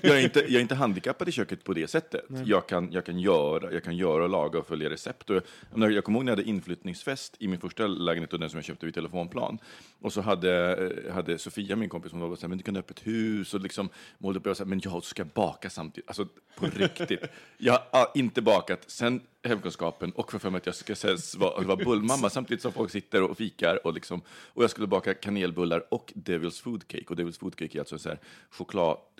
jag, 0.00 0.18
är 0.18 0.24
inte, 0.24 0.40
jag 0.40 0.52
är 0.54 0.60
inte 0.60 0.74
handikappad 0.74 1.28
i 1.28 1.32
köket 1.32 1.64
på 1.64 1.72
det 1.72 1.90
sättet. 1.90 2.24
Jag 2.44 2.66
kan, 2.68 2.83
jag, 2.92 3.06
kan 3.06 3.18
göra, 3.18 3.72
jag 3.72 3.84
kan 3.84 3.96
göra 3.96 4.24
och 4.24 4.30
laga 4.30 4.58
och 4.58 4.66
följa 4.66 4.90
recept. 4.90 5.30
Och 5.30 5.42
jag, 5.76 5.92
jag, 5.92 6.04
kommer 6.04 6.18
ihåg 6.18 6.24
när 6.24 6.32
jag 6.32 6.36
hade 6.36 6.48
inflyttningsfest 6.48 7.36
i 7.38 7.48
min 7.48 7.60
första 7.60 7.86
lägenhet, 7.86 8.32
och 8.32 8.40
den 8.40 8.50
som 8.50 8.58
jag 8.58 8.64
köpte 8.64 8.86
vid 8.86 8.94
telefonplan. 8.94 9.58
Och 10.00 10.12
så 10.12 10.20
hade, 10.20 10.76
eh, 11.06 11.14
hade 11.14 11.38
Sofia, 11.38 11.76
min 11.76 11.88
kompis, 11.88 12.12
hon 12.12 12.20
var 12.20 12.36
så 12.36 12.42
här, 12.42 12.48
men 12.48 12.58
du 12.58 12.64
kan 12.64 12.74
ha 12.74 12.80
öppet 12.80 13.06
hus 13.06 13.54
och 13.54 13.60
liksom 13.60 13.88
målade 14.18 14.38
upp, 14.38 14.46
och 14.46 14.50
jag 14.50 14.56
sa, 14.56 14.64
men 14.64 14.80
jag 14.84 15.04
ska 15.04 15.24
baka 15.24 15.70
samtidigt. 15.70 16.08
Alltså 16.08 16.26
på 16.56 16.66
riktigt. 16.74 17.22
Jag 17.58 17.78
har 17.90 18.10
inte 18.14 18.42
bakat 18.42 18.90
sen 18.90 19.20
hemkunskapen 19.42 20.10
och 20.10 20.32
för 20.32 20.50
mig 20.50 20.58
att 20.58 20.66
jag 20.66 20.74
ska 20.74 20.94
sägas 20.94 21.34
vara, 21.34 21.62
vara 21.62 21.76
bullmamma 21.76 22.30
samtidigt 22.30 22.62
som 22.62 22.72
folk 22.72 22.90
sitter 22.90 23.22
och 23.22 23.36
fikar 23.36 23.86
och, 23.86 23.94
liksom, 23.94 24.22
och 24.28 24.62
jag 24.62 24.70
skulle 24.70 24.86
baka 24.86 25.14
kanelbullar 25.14 25.84
och 25.90 26.12
Devil's 26.16 26.62
Food 26.62 26.88
Cake. 26.88 27.04
Och 27.08 27.16
Devil's 27.16 27.38
Food 27.40 27.56
Cake 27.56 27.78
är 27.78 27.80
alltså 27.80 27.98
så 27.98 28.08
här 28.08 28.18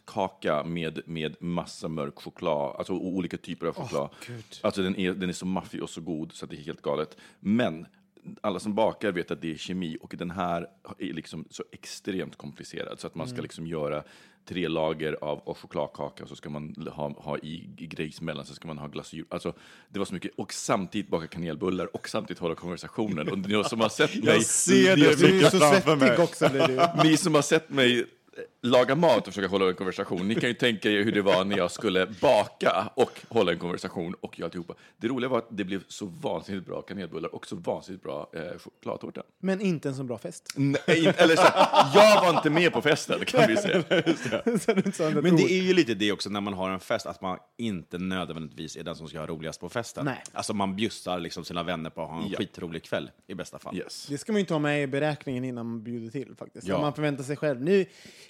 chokladkaka 0.05 0.65
med, 0.65 1.01
med 1.07 1.37
massa 1.41 1.89
mörk 1.89 2.19
choklad, 2.19 2.77
alltså 2.77 2.93
olika 2.93 3.37
typer 3.37 3.67
av 3.67 3.75
choklad. 3.75 4.11
alltså 4.61 4.83
den 4.83 4.97
är, 4.97 5.15
den 5.15 5.29
är 5.29 5.33
så 5.33 5.47
maffig 5.47 5.83
och 5.83 5.91
så 5.91 6.01
god 6.01 6.33
så 6.33 6.47
det 6.47 6.57
är 6.57 6.61
helt 6.61 6.83
galet. 6.83 7.17
Men 7.41 7.87
alla 8.41 8.61
som 8.61 8.75
bakar 8.75 9.13
vet 9.13 9.31
att 9.31 9.41
det 9.41 9.53
är 9.53 9.57
kemi 9.57 9.97
och 10.01 10.15
den 10.19 10.31
här 10.31 10.67
är 10.99 11.13
liksom 11.13 11.45
så 11.51 11.65
extremt 11.73 12.37
komplicerad 12.37 13.01
så 13.01 13.07
att 13.07 13.15
man 13.15 13.29
ska 13.29 13.43
liksom 13.43 13.67
göra 13.67 14.03
tre 14.49 14.69
lager 14.69 15.17
av, 15.21 15.57
chokladkaka 15.57 16.23
och 16.23 16.29
så 16.29 16.37
ska 16.37 16.51
man 16.51 16.75
ha, 16.93 17.09
ha 17.09 17.39
i, 17.39 17.69
i 17.79 17.87
grejs 17.87 18.21
mellan, 18.21 18.47
så 18.47 18.55
ska 18.55 18.69
man 18.69 18.79
ha 18.79 18.87
glasyr. 18.87 19.25
Alltså, 19.29 19.55
det 19.89 19.99
var 19.99 20.07
så 20.07 20.15
mycket. 20.15 20.33
Och 20.37 20.53
samtidigt 20.53 21.11
baka 21.11 21.27
kanelbullar 21.27 21.97
och 21.97 22.09
samtidigt 22.09 22.41
hålla 22.41 22.55
konversationen. 22.55 23.29
Och 23.29 23.39
ni 23.39 23.65
som 23.65 23.81
har 23.81 23.89
sett 23.89 24.25
mig... 24.25 24.45
ser 24.45 24.97
ni, 24.97 25.03
det 25.03 25.17
Du 25.17 25.47
är 25.47 25.51
så 25.51 25.59
svettig 25.59 26.21
också 26.21 26.49
ni 27.05 27.17
som 27.17 27.35
har 27.35 27.43
sett 27.43 27.71
mig 27.71 28.07
laga 28.65 28.95
mat 28.95 29.19
och 29.29 29.35
försöka 29.35 29.49
hålla 29.49 29.69
en 29.69 29.75
konversation, 29.75 30.29
ni 30.29 30.35
kan 30.35 30.49
ju 30.49 30.55
tänka 30.55 30.91
er 30.91 31.05
hur 31.05 31.13
det 31.13 31.23
var 31.23 31.45
när 31.45 31.57
jag 31.57 31.71
skulle 31.71 32.07
baka 32.21 32.91
och 32.95 33.21
hålla 33.29 33.53
en 33.53 33.59
konversation 33.59 34.15
och 34.21 34.39
göra 34.39 34.47
alltihopa. 34.47 34.75
Det 34.97 35.09
roliga 35.09 35.29
var 35.31 35.39
att 35.39 35.49
det 35.51 35.65
blev 35.65 35.83
så 35.89 36.07
vansinnigt 36.07 36.67
bra 36.67 36.83
kanelbullar 36.83 37.35
och 37.35 37.47
så 37.47 37.57
vansinnigt 37.57 38.03
bra 38.05 38.31
eh, 38.33 38.59
chokladtårta. 38.59 39.23
Men 39.41 39.61
inte 39.61 39.89
en 39.89 39.95
så 39.95 40.05
bra 40.05 40.19
fest. 40.19 40.53
Nej, 40.57 41.13
eller 41.17 41.37
så, 41.37 41.43
här, 41.43 41.87
jag 41.95 42.23
var 42.23 42.37
inte 42.37 42.51
med 42.51 42.73
på 42.73 42.83
festen 42.83 43.25
kan 43.25 43.49
vi 43.49 43.57
säga. 43.57 43.83
Men 45.23 45.37
det 45.37 45.43
är 45.53 45.63
ju 45.63 45.75
lite 45.75 45.95
det 45.95 46.13
också 46.13 46.31
när 46.31 46.41
man 46.41 46.55
har 46.55 46.71
en 46.71 46.81
fest, 46.81 47.07
att 47.07 47.21
man 47.21 47.39
inte 47.59 47.99
nödvändigtvis 47.99 48.77
är 48.77 48.85
den 48.85 48.97
som 48.97 49.09
ska 49.09 49.19
ha 49.19 49.27
roligast 49.27 49.61
på 49.61 49.69
festen. 49.69 50.05
Nej. 50.05 50.23
Alltså 50.33 50.55
man 50.55 50.77
bjussar 50.77 51.19
liksom 51.19 51.45
sina 51.45 51.63
vänner 51.63 51.91
på 51.91 52.03
att 52.03 52.09
ha 52.09 52.23
en 52.23 52.29
Ja. 52.31 52.39
skitrolig 52.39 52.83
kväll, 52.83 53.11
i 53.27 53.35
bästa 53.35 53.59
fall. 53.59 53.77
Yes. 53.77 54.07
Det 54.11 54.19
ska 54.19 54.33
man 54.33 54.37
ju 54.39 54.41
inte 54.41 54.55
ha 54.55 54.59
med 54.59 54.83
i 54.83 54.87
beräkningen 54.87 55.45
innan 55.45 55.67
man 55.67 55.83
bjuder 55.83 56.11
till. 56.11 56.35
faktiskt. 56.39 56.67
Ja. 56.67 56.75
Om 56.77 56.81
man 56.81 56.95
förväntar 56.95 57.25
sig 57.25 57.37
själv. 57.37 57.63
Nu, 57.63 57.87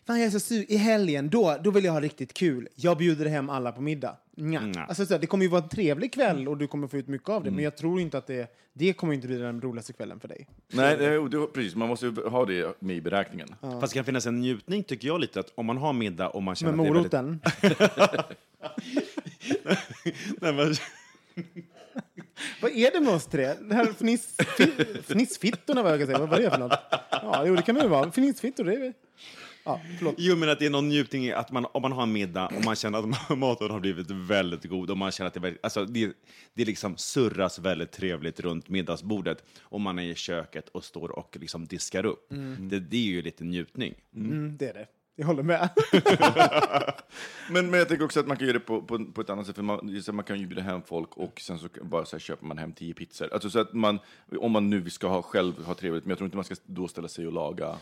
fan 0.06 0.20
jag 0.24 0.34
är 0.34 0.38
så 0.38 0.46
sur. 0.46 0.64
I 0.72 0.76
helgen, 0.76 1.28
då, 1.30 1.56
då 1.64 1.70
vill 1.70 1.84
jag 1.84 1.92
ha 1.92 2.00
riktigt 2.00 2.34
kul. 2.34 2.68
Jag 2.74 2.98
bjuder 2.98 3.26
hem 3.26 3.50
alla 3.50 3.72
på 3.72 3.80
middag. 3.80 4.16
Nja. 4.36 4.60
Nja. 4.60 4.84
Alltså, 4.88 5.06
så 5.06 5.14
här, 5.14 5.20
det 5.20 5.26
kommer 5.26 5.44
ju 5.44 5.50
vara 5.50 5.62
en 5.62 5.68
trevlig 5.68 6.12
kväll 6.14 6.48
och 6.48 6.56
du 6.58 6.66
kommer 6.66 6.88
få 6.88 6.96
ut 6.96 7.08
mycket 7.08 7.28
av 7.28 7.44
det. 7.44 7.50
Men 7.50 7.64
jag 7.64 7.76
tror 7.76 8.00
inte 8.00 8.18
att 8.18 8.26
det, 8.26 8.50
det 8.72 8.92
kommer 8.92 9.14
inte 9.14 9.26
bli 9.26 9.36
den 9.36 9.60
roligaste 9.60 9.92
kvällen 9.92 10.20
för 10.20 10.28
dig. 10.28 10.46
Nej, 10.72 10.96
det, 10.96 11.28
det, 11.28 11.46
precis. 11.46 11.74
Man 11.74 11.88
måste 11.88 12.06
ju 12.06 12.28
ha 12.28 12.44
det 12.44 12.76
med 12.82 12.96
i 12.96 13.00
beräkningen. 13.00 13.48
Fast 13.60 13.92
det 13.92 13.98
kan 13.98 14.04
finnas 14.04 14.26
en 14.26 14.40
njutning, 14.40 14.82
tycker 14.82 15.08
jag, 15.08 15.20
lite 15.20 15.40
att 15.40 15.52
om 15.54 15.66
man 15.66 15.76
har 15.78 15.92
middag 15.92 16.28
och 16.28 16.42
man 16.42 16.54
känner 16.54 16.72
Med 16.72 16.96
att 16.96 17.10
det 17.10 17.18
är 17.18 17.22
väldigt... 17.22 17.40
moroten. 17.62 18.24
Nej, 20.40 20.52
men, 20.54 20.74
Vad 22.62 22.70
är 22.70 22.90
det 22.92 23.00
med 23.00 23.14
oss 23.14 23.26
tre? 23.26 23.54
Det 23.60 23.74
här 23.74 23.92
fniss, 23.92 24.36
fi- 24.56 25.02
fnissfittorna, 25.02 25.82
vad 25.82 25.92
jag 25.92 25.98
kan 26.00 26.06
säga. 26.06 26.18
Vad 26.18 26.28
var 26.28 26.38
det 26.40 26.50
för 26.50 26.58
något? 26.58 26.78
Ja, 27.10 27.42
jo, 27.46 27.56
det 27.56 27.62
kan 27.62 27.74
man 27.74 27.84
ju 27.84 27.90
vara. 27.90 28.10
Fnissfittor, 28.10 28.64
det 28.64 28.74
är 28.74 28.92
Ja, 29.64 29.80
förlåt. 29.98 30.14
Jo, 30.18 30.36
men 30.36 30.48
att 30.48 30.58
det 30.58 30.66
är 30.66 30.70
någon 30.70 30.88
njutning 30.88 31.26
i 31.26 31.32
att 31.32 31.52
man, 31.52 31.66
om 31.72 31.82
man 31.82 31.92
har 31.92 32.02
en 32.02 32.12
middag 32.12 32.46
och 32.46 32.64
man 32.64 32.76
känner 32.76 32.98
att 32.98 33.38
maten 33.38 33.70
har 33.70 33.80
blivit 33.80 34.10
väldigt 34.10 34.64
god 34.64 34.90
och 34.90 34.98
man 34.98 35.12
känner 35.12 35.28
att 35.28 35.34
det, 35.34 35.38
är 35.38 35.42
väldigt, 35.42 35.64
alltså 35.64 35.84
det, 35.84 36.12
det 36.54 36.64
liksom 36.64 36.96
surras 36.96 37.58
väldigt 37.58 37.92
trevligt 37.92 38.40
runt 38.40 38.68
middagsbordet 38.68 39.44
och 39.60 39.80
man 39.80 39.98
är 39.98 40.02
i 40.02 40.14
köket 40.14 40.68
och 40.68 40.84
står 40.84 41.08
och 41.08 41.36
liksom 41.40 41.66
diskar 41.66 42.06
upp. 42.06 42.26
Det, 42.58 42.80
det 42.80 42.96
är 42.96 43.00
ju 43.00 43.22
lite 43.22 43.44
njutning. 43.44 43.94
Mm, 44.14 44.56
det 44.56 44.68
är 44.68 44.74
det. 44.74 44.86
Jag 45.16 45.26
håller 45.26 45.42
med. 45.42 45.68
Men, 47.50 47.70
men 47.70 47.78
jag 47.78 47.88
tänker 47.88 48.04
också 48.04 48.20
att 48.20 48.26
man 48.26 48.36
kan 48.36 48.46
göra 48.46 48.58
det 48.58 48.64
på, 48.64 48.82
på, 48.82 49.04
på 49.04 49.20
ett 49.20 49.30
annat 49.30 49.46
sätt. 49.46 49.56
För 49.56 49.62
man, 49.62 50.02
man 50.12 50.24
kan 50.24 50.40
ju 50.40 50.46
bjuda 50.46 50.62
hem 50.62 50.82
folk 50.82 51.16
och 51.16 51.40
sen 51.40 51.58
så 51.58 51.68
bara 51.82 52.04
så 52.04 52.16
här, 52.16 52.20
köper 52.20 52.46
man 52.46 52.58
hem 52.58 52.72
tio 52.72 52.94
pizzor. 52.94 53.28
Alltså 53.32 53.50
så 53.50 53.58
att 53.58 53.72
man, 53.72 53.98
om 54.38 54.52
man 54.52 54.70
nu 54.70 54.90
ska 54.90 55.08
ha 55.08 55.22
själv 55.22 55.64
ha 55.64 55.74
trevligt, 55.74 56.04
men 56.04 56.10
jag 56.10 56.18
tror 56.18 56.26
inte 56.26 56.36
man 56.36 56.44
ska 56.44 56.54
då 56.66 56.88
ställa 56.88 57.08
sig 57.08 57.26
och 57.26 57.32
laga, 57.32 57.76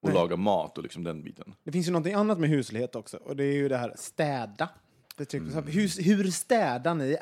och 0.00 0.08
Nej. 0.08 0.14
laga 0.14 0.36
mat 0.36 0.76
och 0.78 0.82
liksom 0.82 1.04
den 1.04 1.22
biten. 1.22 1.54
Det 1.64 1.72
finns 1.72 1.86
ju 1.88 1.90
någonting 1.92 2.14
annat 2.14 2.38
med 2.38 2.48
huslighet 2.50 2.96
också, 2.96 3.16
och 3.16 3.36
det 3.36 3.44
är 3.44 3.52
ju 3.52 3.68
det 3.68 3.76
här 3.76 3.92
städa. 3.96 4.68
Det 5.16 5.24
tycker, 5.24 5.46
så 5.46 5.54
här, 5.54 5.62
hur, 5.62 6.02
hur 6.04 6.30
städar 6.30 6.94
ni? 6.94 7.16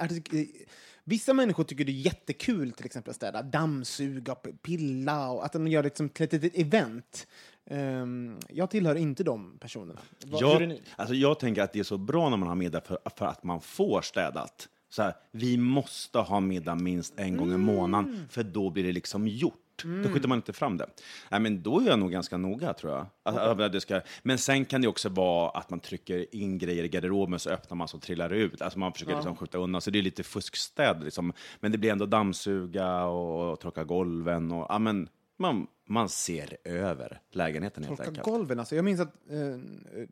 Vissa 1.05 1.35
människor 1.35 1.65
tycker 1.65 1.85
det 1.85 1.93
är 1.93 2.01
jättekul 2.01 2.73
till 2.73 2.87
exempel 2.87 3.11
att 3.11 3.17
städa, 3.17 3.43
dammsuga, 3.43 4.35
pilla 4.35 5.31
och 5.31 5.45
att 5.45 5.53
de 5.53 5.69
gör 5.69 5.83
liksom 5.83 6.09
till 6.09 6.25
ett 6.25 6.33
litet 6.33 6.59
event. 6.59 7.27
Ehm, 7.71 8.37
jag 8.49 8.71
tillhör 8.71 8.95
inte 8.95 9.25
de 9.25 9.59
personerna. 9.59 10.01
Vad- 10.27 10.43
Jag, 10.43 10.79
alltså 10.97 11.15
jag 11.15 11.39
tänker 11.41 11.63
att 11.63 11.73
det 11.73 11.79
är 11.79 11.83
så 11.85 11.99
bra 11.99 12.29
när 12.31 12.37
man 12.37 12.49
har 12.49 12.55
middag 12.55 12.81
för, 12.81 12.99
för 13.17 13.27
att 13.27 13.45
man 13.45 13.61
får 13.61 14.03
städat. 14.03 14.69
Så 14.91 15.03
här, 15.03 15.15
vi 15.33 15.57
måste 15.57 16.19
ha 16.19 16.41
middag 16.41 16.75
minst 16.75 17.15
en 17.21 17.37
gång 17.37 17.53
i 17.53 17.57
månaden, 17.57 18.27
för 18.31 18.43
då 18.43 18.71
blir 18.71 18.85
det 18.85 18.93
liksom 18.93 19.29
gjort. 19.29 19.55
Då 19.85 20.09
skjuter 20.11 20.29
man 20.29 20.39
inte 20.39 20.53
fram 20.53 20.77
det. 20.77 20.87
Nej, 21.31 21.41
men 21.41 21.63
då 21.63 21.81
är 21.81 21.87
jag 21.87 21.99
nog 21.99 22.11
ganska 22.11 22.37
noga, 22.37 22.73
tror 22.75 22.93
jag. 22.93 23.07
Att, 23.23 23.73
det 23.73 23.81
ska, 23.81 24.01
men 24.23 24.39
sen 24.39 24.65
kan 24.65 24.81
det 24.81 24.89
också 24.89 25.09
vara 25.09 25.51
att 25.51 25.71
man 25.71 25.81
trycker 25.81 26.35
in 26.35 26.59
grejer 26.59 26.85
i 26.85 26.89
garderoben 26.89 27.39
så 27.39 27.51
öppnar 27.51 27.77
man 27.77 27.89
så 27.89 27.99
trillar 27.99 28.29
det 28.29 28.37
ut. 28.37 28.63
Alltså 28.63 28.79
man 28.79 28.93
försöker 28.93 29.15
liksom 29.15 29.37
skjuta 29.37 29.59
undan, 29.59 29.81
så 29.81 29.91
det 29.91 29.99
är 29.99 30.03
lite 30.03 30.23
fuskstäd. 30.23 31.05
Liksom. 31.05 31.33
Men 31.61 31.73
det 31.73 31.79
blir 31.79 31.93
ändå 31.93 32.07
dammsuga 32.07 33.05
och, 33.05 33.61
torka 33.61 33.85
golven. 33.85 34.53
Och, 34.53 34.67
ja, 34.69 34.79
men, 34.79 35.09
man, 35.39 35.67
man 35.89 36.09
ser 36.09 36.57
över 36.65 37.21
lägenheten 37.31 37.85
helt 37.85 37.97
Torka 37.97 38.09
enkelt. 38.09 38.25
golven, 38.27 38.59
alltså. 38.59 38.77
Jag 38.77 38.85
minns 38.85 39.01
att... 39.01 39.15
Eh, 39.31 39.39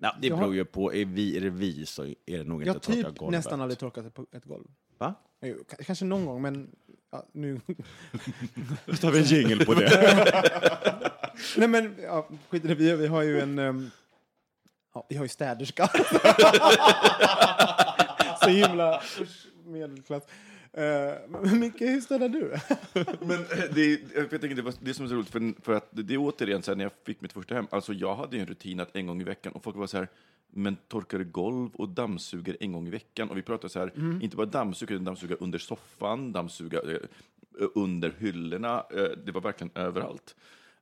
Ja, 0.01 0.17
det 0.21 0.27
jag 0.29 0.35
har- 0.37 0.43
beror 0.43 0.55
ju 0.55 0.65
på. 0.65 0.95
Är, 0.95 1.05
vi, 1.05 1.37
är 1.37 1.41
det 1.41 1.51
vi 1.51 1.87
så 1.87 2.05
är 2.05 2.15
det 2.39 2.45
nog 2.45 2.63
Jag 2.67 2.69
inte 2.69 2.71
har 2.71 2.77
att 2.77 2.83
torka 2.83 3.09
typ 3.11 3.19
golvet. 3.19 3.39
nästan 3.39 3.61
aldrig 3.61 3.79
torkat 3.79 4.07
ett, 4.07 4.35
ett 4.35 4.45
golv. 4.45 4.67
Va? 4.99 5.15
K- 5.71 5.77
kanske 5.87 6.05
någon 6.05 6.27
gång, 6.27 6.43
men 6.43 6.71
ja, 7.17 7.27
nu... 7.33 7.61
Då 8.87 8.97
tar 8.97 9.11
vi 9.11 9.19
en 9.19 9.25
jingle 9.25 9.65
på 9.65 9.75
det. 9.75 11.13
Nej, 11.57 11.69
men 11.69 11.97
ja, 12.03 12.29
skit 12.51 12.65
i 12.65 12.69
det. 12.69 12.75
Vi, 12.75 12.97
vi 12.97 13.07
har 13.07 13.23
ju 13.23 13.41
en... 13.41 13.59
ehm, 13.59 13.91
ja, 14.95 15.07
vi 15.09 15.17
har 15.17 15.25
ju 15.25 15.29
städerska. 15.29 15.89
Så 18.43 18.49
himla 18.49 19.01
usch, 19.21 19.47
medelklass. 19.65 20.23
Uh, 20.77 20.83
men 21.29 21.61
Micke, 21.61 21.81
hur 21.81 22.01
städar 22.01 22.29
du? 22.29 22.55
Men 23.21 23.39
eh, 23.39 23.75
det, 23.75 24.01
jag 24.15 24.31
tänker, 24.31 24.55
det 24.55 24.63
var 24.63 24.75
det 24.81 24.95
som 24.95 25.05
är 25.05 25.09
så 25.09 25.15
roligt, 25.15 25.31
för, 25.31 25.63
för 25.63 25.73
att 25.73 25.89
det 25.91 26.15
är 26.15 26.19
återigen 26.19 26.63
så 26.63 26.71
här, 26.71 26.77
när 26.77 26.85
jag 26.85 26.93
fick 27.05 27.21
mitt 27.21 27.33
första 27.33 27.55
hem, 27.55 27.67
alltså 27.71 27.93
jag 27.93 28.15
hade 28.15 28.39
en 28.39 28.47
rutin 28.47 28.81
att 28.81 28.97
en 28.97 29.07
gång 29.07 29.21
i 29.21 29.25
veckan, 29.25 29.53
och 29.53 29.65
folk 29.65 29.77
var 29.77 29.87
så 29.87 29.97
här, 29.97 30.09
men 30.51 30.77
torkar 30.89 31.19
golv 31.19 31.75
och 31.75 31.89
dammsuger 31.89 32.57
en 32.61 32.73
gång 32.73 32.87
i 32.87 32.91
veckan? 32.91 33.31
Och 33.31 33.37
vi 33.37 33.43
pratar 33.43 33.69
så 33.69 33.79
här, 33.79 33.93
inte 34.23 34.37
bara 34.37 34.47
dammsuga, 34.47 34.95
utan 34.95 35.05
dammsuga 35.05 35.37
under 35.41 35.59
soffan, 35.59 36.33
dammsuga 36.33 36.79
eh, 36.79 36.99
under 37.75 38.15
hyllorna, 38.19 38.85
det 39.25 39.33
var 39.33 39.41
verkligen 39.41 39.71
överallt. 39.75 40.37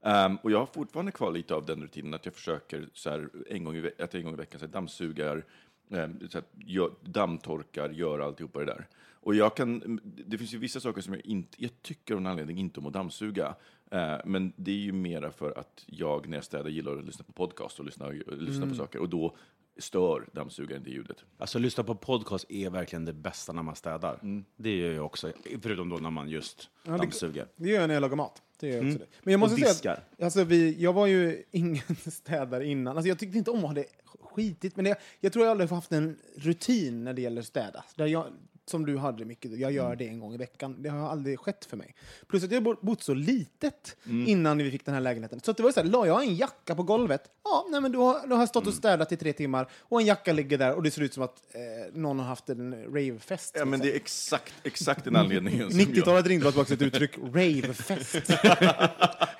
Ehm, 0.05 0.37
och 0.37 0.51
jag 0.51 0.59
har 0.59 0.67
fortfarande 0.67 1.13
kvar 1.13 1.33
lite 1.33 1.55
av 1.55 1.67
den 1.67 1.83
rutinen, 1.83 2.15
att 2.15 2.25
jag 2.25 2.35
försöker 2.35 2.89
så 2.93 3.11
här, 3.11 3.29
en, 3.49 3.65
gång 3.65 3.77
i, 3.77 3.91
att 3.99 4.15
en 4.15 4.25
gång 4.25 4.35
i 4.35 4.37
veckan 4.37 4.61
så 4.61 4.67
här, 4.67 4.73
dammsugar, 4.73 5.45
ehm, 5.91 6.29
så 6.29 6.39
här, 6.39 6.47
gör, 6.67 6.91
dammtorkar, 7.03 7.91
gör 7.91 8.19
alltihopa 8.19 8.59
det 8.59 8.65
där. 8.65 8.87
Och 9.25 9.35
jag 9.35 9.57
kan, 9.57 10.01
det 10.27 10.39
finns 10.39 10.55
ju 10.55 10.59
vissa 10.59 10.81
saker 10.81 11.01
som 11.03 11.15
jag 11.15 11.27
inte, 11.27 11.63
jag 11.63 11.71
tycker 11.83 12.15
av 12.15 12.21
någon 12.21 12.31
anledning 12.31 12.59
inte 12.59 12.81
om 12.81 12.87
att 12.87 12.93
dammsuga. 12.93 13.55
Eh, 13.91 14.17
men 14.25 14.53
det 14.57 14.71
är 14.71 14.75
ju 14.77 14.93
mera 14.93 15.31
för 15.31 15.59
att 15.59 15.85
jag 15.87 16.29
när 16.29 16.37
jag 16.37 16.45
städar 16.45 16.71
gillar 16.71 16.97
att 16.99 17.05
lyssna 17.05 17.25
på 17.25 17.33
podcast 17.33 17.79
och 17.79 17.85
lyssna, 17.85 18.09
lyssna 18.27 18.67
på 18.67 18.75
saker. 18.75 18.99
Och 18.99 19.09
då 19.09 19.37
stör 19.79 20.29
dammsugaren 20.33 20.83
det 20.83 20.91
ljudet. 20.91 21.25
Alltså, 21.39 21.59
lyssna 21.59 21.85
på 21.85 21.95
podcast 21.95 22.47
är 22.49 22.71
verkligen 22.71 23.05
det 23.05 23.13
bästa 23.13 23.53
när 23.53 23.63
man 23.63 23.77
städar. 23.77 24.19
Det 24.57 24.77
gör 24.77 24.93
jag 24.93 25.07
också, 25.07 25.33
förutom 25.63 25.89
då 25.89 25.97
när 25.97 26.11
man 26.11 26.29
just 26.29 26.71
det- 26.85 26.91
dammsuger. 26.91 27.47
Det 27.57 27.69
gör 27.69 27.81
jag 27.81 27.89
när 27.89 27.95
jag 27.95 28.01
lagar 28.01 28.17
mat. 28.17 28.43
Det 28.61 28.69
gör 28.69 28.77
jag 28.77 28.87
också 28.87 28.99
det. 28.99 29.07
Men 29.23 29.33
jag 29.33 29.41
måste 29.41 29.61
säga 29.61 29.93
att, 29.93 30.23
alltså 30.23 30.45
vi, 30.45 30.83
jag 30.83 30.93
var 30.93 31.07
ju 31.07 31.43
ingen 31.51 31.83
städare 31.97 32.67
innan. 32.67 32.97
Alltså 32.97 33.09
jag 33.09 33.19
tyckte 33.19 33.39
inte 33.39 33.51
om 33.51 33.59
att 33.59 33.65
ha 33.65 33.73
det 33.73 33.87
skitigt. 34.21 34.77
Men 34.77 34.85
det, 34.85 34.97
jag 35.21 35.33
tror 35.33 35.45
jag 35.45 35.51
aldrig 35.51 35.71
har 35.71 35.77
haft 35.77 35.93
en 35.93 36.17
rutin 36.37 37.05
när 37.05 37.13
det 37.13 37.23
gäller 37.23 37.43
städa. 37.43 37.85
Där 37.97 38.07
jag, 38.07 38.27
som 38.71 38.87
du 38.87 38.99
hade 38.99 39.25
mycket, 39.25 39.59
jag 39.59 39.73
gör 39.73 39.97
det 39.97 40.09
en 40.09 40.21
gång 40.21 40.35
i 40.35 40.37
veckan. 40.37 40.83
Det 40.83 40.89
har 40.89 41.09
aldrig 41.11 41.39
skett 41.41 41.65
för 41.65 41.77
mig. 41.77 41.95
Plus 42.29 42.45
att 42.45 42.53
jag 42.53 42.63
bott 42.83 43.03
så 43.03 43.15
litet 43.15 43.97
innan 44.07 44.59
vi 44.59 44.71
fick 44.71 44.85
den 44.85 44.95
här 44.95 45.01
lägenheten. 45.01 45.41
Så 45.41 45.51
att 45.51 45.57
det 45.57 45.63
var 45.63 45.73
så 45.73 45.81
här, 45.81 45.87
la 45.89 46.07
jag 46.07 46.23
en 46.25 46.35
jacka 46.37 46.75
på 46.75 46.83
golvet, 46.83 47.23
ja, 47.45 47.67
nej, 47.71 47.81
men 47.81 47.93
då, 47.93 48.05
har- 48.05 48.27
då 48.27 48.37
har 48.37 48.47
stått 48.47 48.67
och 48.67 48.75
städat 48.75 49.13
i 49.13 49.17
tre 49.17 49.33
timmar 49.33 49.69
och 49.81 50.01
en 50.01 50.07
jacka 50.07 50.33
ligger 50.33 50.59
där 50.59 50.75
och 50.75 50.83
det 50.83 50.91
ser 50.91 51.03
ut 51.03 51.15
som 51.15 51.23
att 51.23 51.43
eh, 51.55 51.61
någon 51.95 52.19
har 52.19 52.27
haft 52.27 52.49
en 52.49 52.85
ravefest. 52.85 53.55
Ja, 53.59 53.65
men 53.65 53.71
liksom. 53.81 53.87
det 53.91 53.93
är 53.93 53.97
exakt, 53.97 54.55
exakt 54.63 55.05
den 55.05 55.17
anledningen 55.17 55.71
som 55.71 55.81
jag, 55.81 55.89
90-talet 55.89 56.27
ringde 56.27 56.47
tillbaka 56.53 56.75
ett 56.75 56.83
uttryck, 56.83 57.19
ravefest. 57.19 58.27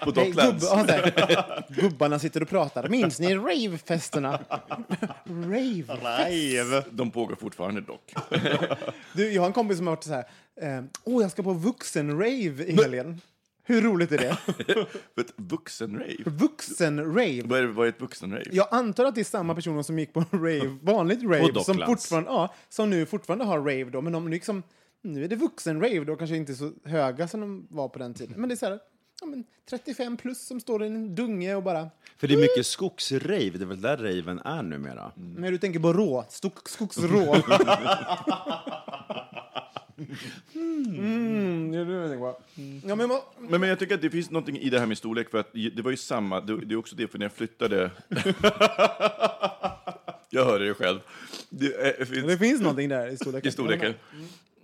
på 0.05 0.11
Docklands. 0.11 0.71
gubb, 0.71 0.79
ja, 0.79 0.85
där. 0.87 1.65
Gubbarna 1.69 2.19
sitter 2.19 2.43
och 2.43 2.49
pratar. 2.49 2.89
Minns 2.89 3.21
ni 3.21 3.35
ravefesterna? 3.35 4.41
Ravefest. 5.25 6.87
De 6.91 7.11
pågår 7.11 7.37
fortfarande 7.37 7.81
dock. 7.81 8.15
Du, 9.15 9.33
jag 9.33 9.43
har 9.43 9.47
en 9.47 9.53
kompis 9.53 9.77
som 9.79 9.87
har 9.87 9.95
varit 9.97 10.05
så 10.05 10.13
här. 10.13 10.25
eh, 10.61 10.85
Åh, 11.05 11.23
jag 11.23 11.31
ska 11.31 11.43
på 11.43 11.53
vuxen-rave 11.53 12.65
i 12.67 12.73
helgen. 12.83 13.21
Hur 13.67 13.81
roligt 13.83 14.13
är 14.13 14.19
det? 14.19 14.37
Ett 15.21 15.33
vuxen-rave. 15.37 16.17
Vuxen-rave. 16.27 17.43
Vad 17.45 17.59
är, 17.59 17.65
vad 17.67 17.87
är 17.87 17.91
ett 17.91 18.01
vuxen-rave? 18.01 18.45
Jag 18.53 18.69
antar 18.71 19.05
att 19.05 19.15
det 19.15 19.21
är 19.21 19.25
samma 19.25 19.55
personer 19.55 19.83
som 19.83 19.99
gick 19.99 20.13
på 20.13 20.21
rave, 20.31 20.79
vanligt 20.83 21.23
rave, 21.23 21.65
som, 21.65 21.79
fortfarande, 21.87 22.31
ja, 22.31 22.55
som 22.69 22.91
nu 22.91 23.07
fortfarande 23.07 23.45
har 23.45 23.59
rave 23.59 23.85
då, 23.85 24.01
men 24.01 24.13
de 24.13 24.29
liksom, 24.29 24.63
nu 25.03 25.25
är 25.25 25.29
det 25.29 25.37
vuxen-rave 25.37 26.05
då, 26.05 26.17
kanske 26.17 26.37
inte 26.37 26.55
så 26.55 26.73
höga 26.85 27.29
som 27.29 27.41
de 27.41 27.67
var 27.71 27.89
på 27.89 27.99
den 27.99 28.15
tiden. 28.15 28.35
Men 28.41 28.49
det 28.49 28.55
är 28.55 28.57
så 28.57 28.67
här, 28.67 28.79
ja, 29.21 29.27
men 29.27 29.45
35 29.71 30.17
plus 30.17 30.47
som 30.47 30.61
står 30.61 30.85
i 30.85 30.87
en 30.87 31.15
dunge 31.15 31.55
och 31.55 31.63
bara, 31.63 31.91
För 32.17 32.29
det 32.29 32.35
är 32.35 32.39
mycket 32.39 32.67
skogsrave, 32.67 33.51
det 33.51 33.65
är 33.65 33.67
väl 33.67 33.81
där 33.81 33.97
raven 33.97 34.39
är 34.39 34.63
numera. 34.63 35.13
när 35.17 35.51
du 35.51 35.59
tänker 35.59 35.81
på 35.81 35.93
rå, 35.93 36.25
skog, 36.29 36.53
skogsrå. 36.69 37.35
mm, 40.55 41.73
det 41.73 41.79
är 41.79 41.85
det 41.85 41.93
jag 41.93 42.11
tänker 42.11 42.19
på. 42.19 42.37
Ja, 42.89 42.95
men, 42.95 43.09
Men, 43.39 43.61
men 43.61 43.69
jag 43.69 43.79
tycker 43.79 43.95
att 43.95 44.03
det 44.03 44.11
finns 44.11 44.31
någonting 44.31 44.59
i 44.59 44.71
det 44.71 44.79
här 44.79 44.87
med 44.87 44.99
storlek, 44.99 45.31
för 45.31 45.39
att 45.39 45.53
det 45.53 45.83
var 45.83 45.91
ju 45.91 45.97
samma, 45.97 46.41
det, 46.41 46.65
det 46.65 46.75
är 46.75 46.77
också 46.77 46.97
det 46.97 47.09
för 47.09 47.19
när 47.19 47.25
jag 47.25 47.33
flyttade... 47.33 47.91
jag 50.31 50.45
hörde 50.45 50.69
det 50.69 50.75
själv. 50.75 51.01
Det, 51.51 51.99
eh, 52.01 52.07
finns, 52.07 52.27
det 52.27 52.39
finns 52.39 52.61
någonting 52.61 52.89
där 52.89 53.09
i 53.09 53.17
storleken. 53.17 53.49
i 53.49 53.53
storleken. 53.53 53.95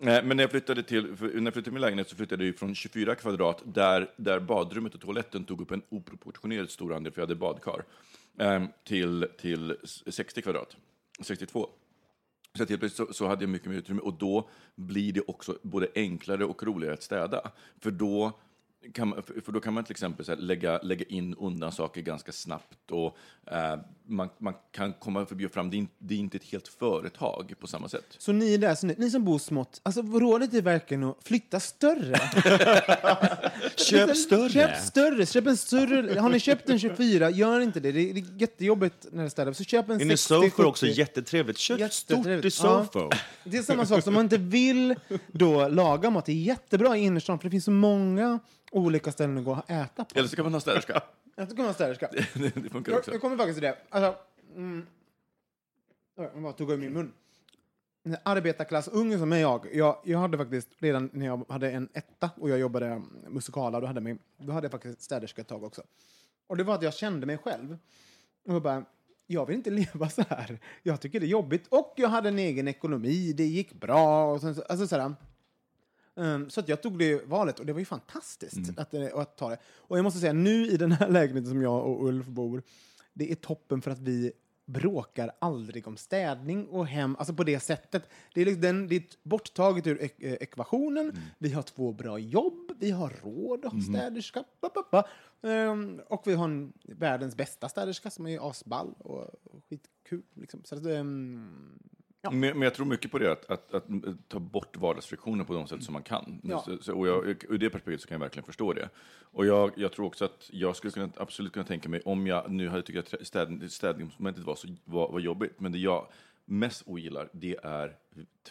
Men 0.02 0.36
när 0.36 0.44
jag 0.44 0.50
flyttade 0.50 0.82
till, 0.82 1.02
när 1.04 1.12
jag 1.12 1.32
flyttade 1.32 1.62
till 1.62 1.72
min 1.72 1.80
lägenhet 1.80 2.08
så 2.08 2.16
flyttade 2.16 2.46
jag 2.46 2.56
från 2.56 2.74
24 2.74 3.14
kvadrat, 3.14 3.62
där, 3.64 4.10
där 4.16 4.40
badrummet 4.40 4.94
och 4.94 5.00
toaletten 5.00 5.44
tog 5.44 5.60
upp 5.60 5.70
en 5.70 5.82
oproportionerligt 5.88 6.72
stor 6.72 6.94
andel, 6.94 7.12
för 7.12 7.20
jag 7.20 7.26
hade 7.26 7.34
badkar, 7.34 7.84
ehm, 8.38 8.66
till, 8.84 9.26
till 9.38 9.76
60 10.06 10.42
kvadrat, 10.42 10.76
62. 11.20 11.68
Så 12.54 12.64
helt 12.64 12.80
plötsligt 12.80 13.08
så, 13.08 13.12
så 13.12 13.26
hade 13.26 13.42
jag 13.42 13.50
mycket 13.50 13.68
mer 13.68 13.76
utrymme 13.76 14.00
och 14.00 14.14
då 14.14 14.48
blir 14.74 15.12
det 15.12 15.20
också 15.26 15.58
både 15.62 15.88
enklare 15.94 16.44
och 16.44 16.62
roligare 16.62 16.94
att 16.94 17.02
städa. 17.02 17.50
För 17.80 17.90
då 17.90 18.32
man, 18.98 19.22
för 19.44 19.52
då 19.52 19.60
kan 19.60 19.74
man 19.74 19.84
till 19.84 19.92
exempel 19.92 20.26
så 20.26 20.32
här, 20.32 20.38
lägga, 20.38 20.78
lägga 20.78 21.04
in 21.04 21.34
undan 21.34 21.72
saker 21.72 22.00
ganska 22.00 22.32
snabbt 22.32 22.90
och 22.90 23.16
eh, 23.46 23.78
man, 24.06 24.28
man 24.38 24.54
kan 24.72 24.92
komma 24.92 25.26
förbi 25.26 25.46
och 25.46 25.50
fram. 25.50 25.70
Det 25.70 25.76
är, 25.76 25.78
inte, 25.78 25.94
det 25.98 26.14
är 26.14 26.18
inte 26.18 26.36
ett 26.36 26.44
helt 26.44 26.68
företag 26.68 27.54
på 27.60 27.66
samma 27.66 27.88
sätt. 27.88 28.04
Så 28.18 28.32
ni 28.32 28.56
där, 28.56 28.74
så 28.74 28.86
ni, 28.86 28.94
ni 28.98 29.10
som 29.10 29.24
bor 29.24 29.38
smått, 29.38 29.80
alltså 29.82 30.02
rådet 30.02 30.54
är 30.54 30.62
verkligen 30.62 31.04
att 31.04 31.16
flytta 31.22 31.60
större. 31.60 32.16
Köp 33.76 34.16
större! 34.16 34.50
Köp 34.50 34.76
större, 34.76 35.26
köp 35.26 35.46
en 35.46 35.56
större. 35.56 36.20
Har 36.20 36.28
ni 36.28 36.40
köpt 36.40 36.70
en 36.70 36.78
24, 36.78 37.30
gör 37.30 37.60
inte 37.60 37.80
det. 37.80 37.92
Det 37.92 38.00
är, 38.10 38.14
det 38.14 38.20
är 38.20 38.40
jättejobbigt 38.40 39.06
när 39.12 39.24
det 39.24 39.30
städar. 39.30 39.52
Så 39.52 39.64
köp 39.64 39.90
en 39.90 40.00
Inne 40.00 40.14
i 40.14 40.16
60, 40.16 40.34
Sofa 40.34 40.50
70. 40.50 40.62
också 40.62 40.86
jättetrevligt. 40.86 41.58
Köp 41.58 41.92
stort 41.92 42.16
i 42.16 42.18
Jättetrevligt. 42.18 42.54
Sofa. 42.54 43.08
Det 43.44 43.58
är 43.58 43.62
samma 43.62 43.86
sak 43.86 44.04
som 44.04 44.14
man 44.14 44.24
inte 44.24 44.38
vill 44.38 44.94
då 45.26 45.68
laga 45.68 46.10
mat. 46.10 46.26
Det 46.26 46.32
är 46.32 46.36
jättebra 46.36 46.96
i 46.96 47.00
innerstan 47.00 47.38
för 47.38 47.44
det 47.44 47.50
finns 47.50 47.64
så 47.64 47.70
många 47.70 48.38
olika 48.70 49.12
ställen 49.12 49.38
att 49.38 49.44
gå 49.44 49.52
och 49.52 49.70
äta 49.70 50.04
på. 50.04 50.18
Eller 50.18 50.28
så 50.28 50.36
kan 50.36 50.44
man 50.44 50.52
ha 50.52 50.60
städerska. 50.60 51.02
Jag 51.36 51.50
ska 51.50 51.62
vara 51.62 51.74
städerska. 51.74 52.08
det, 52.12 52.54
det 52.54 52.70
funkar 52.70 52.92
Jag, 52.92 52.98
också. 52.98 53.12
jag 53.12 53.20
kommer 53.20 53.36
faktiskt 53.36 53.56
till 53.58 53.62
det. 53.68 53.76
Alltså, 53.90 54.20
mm, 54.56 54.86
Oj, 56.16 56.30
jag 56.34 56.42
bara 56.42 56.52
tog 56.52 56.70
i 56.72 56.76
min 56.76 56.92
mun. 56.92 57.12
En 58.02 58.16
Arbetarklassunge 58.22 59.18
som 59.18 59.32
är 59.32 59.36
jag, 59.38 59.66
jag, 59.74 60.00
jag 60.04 60.18
hade 60.18 60.38
faktiskt 60.38 60.68
redan 60.78 61.10
när 61.12 61.26
jag 61.26 61.44
hade 61.48 61.70
en 61.70 61.88
etta 61.92 62.30
och 62.36 62.50
jag 62.50 62.58
jobbade 62.58 63.02
musikala, 63.28 63.80
då 63.80 63.86
hade, 63.86 64.08
jag, 64.10 64.18
då 64.38 64.52
hade 64.52 64.64
jag 64.64 64.72
faktiskt 64.72 65.02
städerska 65.02 65.40
ett 65.42 65.48
tag 65.48 65.64
också. 65.64 65.82
Och 66.46 66.56
det 66.56 66.64
var 66.64 66.74
att 66.74 66.82
jag 66.82 66.94
kände 66.94 67.26
mig 67.26 67.38
själv. 67.38 67.78
Och 68.46 68.54
jag 68.54 68.62
bara, 68.62 68.84
jag 69.26 69.46
vill 69.46 69.56
inte 69.56 69.70
leva 69.94 70.08
så 70.08 70.22
här. 70.28 70.58
Jag 70.82 71.00
tycker 71.00 71.20
det 71.20 71.26
är 71.26 71.28
jobbigt. 71.28 71.66
Och 71.68 71.94
jag 71.96 72.08
hade 72.08 72.28
en 72.28 72.38
egen 72.38 72.68
ekonomi, 72.68 73.32
det 73.32 73.44
gick 73.46 73.72
bra. 73.72 74.32
Och 74.32 74.40
sen, 74.40 74.54
så- 74.54 74.62
alltså 74.62 74.86
sådär. 74.86 75.14
Um, 76.20 76.50
så 76.50 76.60
att 76.60 76.68
jag 76.68 76.82
tog 76.82 76.98
det 76.98 77.28
valet 77.28 77.60
och 77.60 77.66
det 77.66 77.72
var 77.72 77.78
ju 77.78 77.84
fantastiskt 77.84 78.78
att, 78.78 78.94
eh, 78.94 79.08
att 79.14 79.36
ta 79.36 79.48
det. 79.48 79.58
Och 79.76 79.98
jag 79.98 80.02
måste 80.02 80.20
säga, 80.20 80.32
nu 80.32 80.66
i 80.66 80.76
den 80.76 80.92
här 80.92 81.08
lägenheten 81.10 81.50
som 81.50 81.62
jag 81.62 81.86
och 81.86 82.06
Ulf 82.06 82.26
bor, 82.26 82.62
det 83.12 83.30
är 83.32 83.34
toppen 83.34 83.82
för 83.82 83.90
att 83.90 83.98
vi 83.98 84.32
bråkar 84.66 85.30
aldrig 85.38 85.88
om 85.88 85.96
städning 85.96 86.66
och 86.66 86.86
hem, 86.86 87.16
alltså 87.18 87.34
på 87.34 87.44
det 87.44 87.60
sättet. 87.60 88.08
Det 88.34 88.40
är, 88.40 88.44
liksom 88.44 88.62
den, 88.62 88.88
det 88.88 88.96
är 88.96 89.02
borttaget 89.22 89.86
ur 89.86 90.02
ek 90.02 90.14
eh, 90.18 90.32
ekvationen. 90.32 91.18
Vi 91.38 91.52
har 91.52 91.62
två 91.62 91.92
bra 91.92 92.18
jobb, 92.18 92.72
vi 92.78 92.90
har 92.90 93.12
råd 93.22 93.64
att 93.64 93.72
ha 93.72 93.80
städerska. 93.80 94.44
Ba, 94.60 94.68
ba, 94.74 94.82
ba. 94.90 95.04
Ehm, 95.48 96.00
och 96.06 96.22
vi 96.26 96.34
har 96.34 96.44
en, 96.44 96.72
världens 96.82 97.36
bästa 97.36 97.68
städerska 97.68 98.10
som 98.10 98.26
är 98.26 98.50
asball 98.50 98.94
och, 98.98 99.20
och 99.44 99.64
skitkul. 99.68 100.22
Liksom. 100.34 100.60
Så 100.64 100.76
att, 100.76 100.86
ehm, 100.86 101.78
Ja. 102.22 102.30
Men, 102.30 102.40
men 102.40 102.62
jag 102.62 102.74
tror 102.74 102.86
mycket 102.86 103.10
på 103.10 103.18
det, 103.18 103.32
att, 103.32 103.50
att, 103.50 103.74
att 103.74 103.84
ta 104.28 104.38
bort 104.38 104.76
vardagsfriktioner 104.76 105.44
på 105.44 105.54
de 105.54 105.66
sätt 105.66 105.84
som 105.84 105.92
man 105.92 106.02
kan. 106.02 106.40
Ja. 106.42 106.66
Så, 106.80 106.94
och 106.94 107.08
jag, 107.08 107.28
ur 107.28 107.58
det 107.58 107.70
perspektivet 107.70 108.00
så 108.00 108.08
kan 108.08 108.14
jag 108.14 108.20
verkligen 108.20 108.46
förstå 108.46 108.72
det. 108.72 108.88
Och 109.32 109.46
jag, 109.46 109.72
jag 109.76 109.92
tror 109.92 110.06
också 110.06 110.24
att 110.24 110.50
jag 110.52 110.76
skulle 110.76 110.90
kunna, 110.90 111.10
absolut 111.16 111.52
kunna 111.52 111.64
tänka 111.64 111.88
mig, 111.88 112.00
om 112.04 112.26
jag 112.26 112.50
nu 112.50 112.68
hade 112.68 112.82
tyckt 112.82 113.14
att 113.14 113.26
städ, 113.26 113.72
städningsmomentet 113.72 114.44
var, 114.44 114.54
så, 114.54 114.68
var, 114.84 115.12
var 115.12 115.20
jobbigt, 115.20 115.60
men 115.60 115.72
det 115.72 115.78
jag 115.78 116.06
mest 116.44 116.82
ogillar, 116.86 117.28
det 117.32 117.56
är 117.62 117.96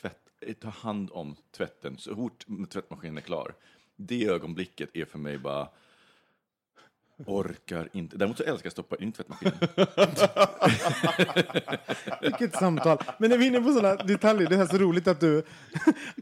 tvätt, 0.01 0.19
ta 0.59 0.69
hand 0.69 1.09
om 1.11 1.35
tvätten 1.51 1.97
så 1.97 2.15
fort 2.15 2.45
tvättmaskinen 2.69 3.17
är 3.17 3.21
klar. 3.21 3.53
Det 3.95 4.25
ögonblicket 4.25 4.89
är 4.93 5.05
för 5.05 5.17
mig 5.17 5.37
bara, 5.37 5.67
orkar 7.25 7.89
inte. 7.93 8.17
Däremot 8.17 8.37
så 8.37 8.43
älskar 8.43 8.65
jag 8.65 8.67
att 8.67 8.73
stoppa 8.73 8.95
in 8.95 9.11
tvättmaskinen. 9.11 9.57
Vilket 12.21 12.55
samtal. 12.55 12.97
Men 13.17 13.29
när 13.29 13.37
vi 13.37 13.45
är 13.45 13.47
inne 13.47 13.61
på 13.61 13.73
sådana 13.73 13.95
detaljer, 13.95 14.49
det 14.49 14.55
är 14.55 14.65
så 14.65 14.77
roligt 14.77 15.07
att 15.07 15.19
du, 15.19 15.43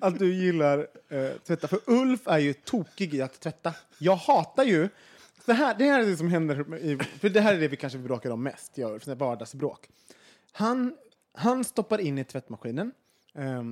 att 0.01 0.19
du 0.19 0.33
gillar 0.33 0.87
eh, 1.09 1.29
tvätta. 1.47 1.67
För 1.67 1.79
Ulf 1.85 2.27
är 2.27 2.37
ju 2.37 2.53
tokig 2.53 3.13
i 3.13 3.21
att 3.21 3.39
tvätta. 3.39 3.73
Jag 3.97 4.15
hatar 4.15 4.63
ju... 4.63 4.89
Det 5.45 5.53
här, 5.53 5.75
det 5.77 5.83
här 5.83 6.01
är 6.01 6.05
det 6.05 6.17
som 6.17 6.27
händer, 6.27 6.77
i, 6.77 6.97
för 7.19 7.29
det 7.29 7.41
här 7.41 7.53
är 7.53 7.59
det 7.59 7.67
vi 7.67 7.77
kanske 7.77 7.99
bråkar 7.99 8.29
om 8.29 8.43
mest, 8.43 8.77
jag, 8.77 9.01
för 9.01 9.15
vardagsbråk. 9.15 9.89
Han, 10.51 10.95
han 11.33 11.63
stoppar 11.63 12.01
in 12.01 12.17
i 12.17 12.23
tvättmaskinen, 12.23 12.91
eh, 13.35 13.63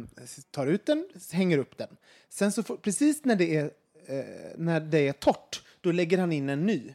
tar 0.52 0.68
ut 0.68 0.86
den, 0.86 1.10
hänger 1.32 1.58
upp 1.58 1.78
den. 1.78 1.98
Sen 2.30 2.52
så 2.52 2.64
får, 2.64 2.78
precis 2.78 3.26
när 3.26 3.36
det, 3.36 3.56
är, 3.56 3.72
eh, 4.06 4.26
när 4.58 4.80
det 4.80 5.08
är 5.08 5.14
torrt, 5.14 5.64
då 5.82 5.92
lägger 5.92 6.18
han 6.18 6.32
in 6.32 6.50
en 6.50 6.66
ny. 6.66 6.94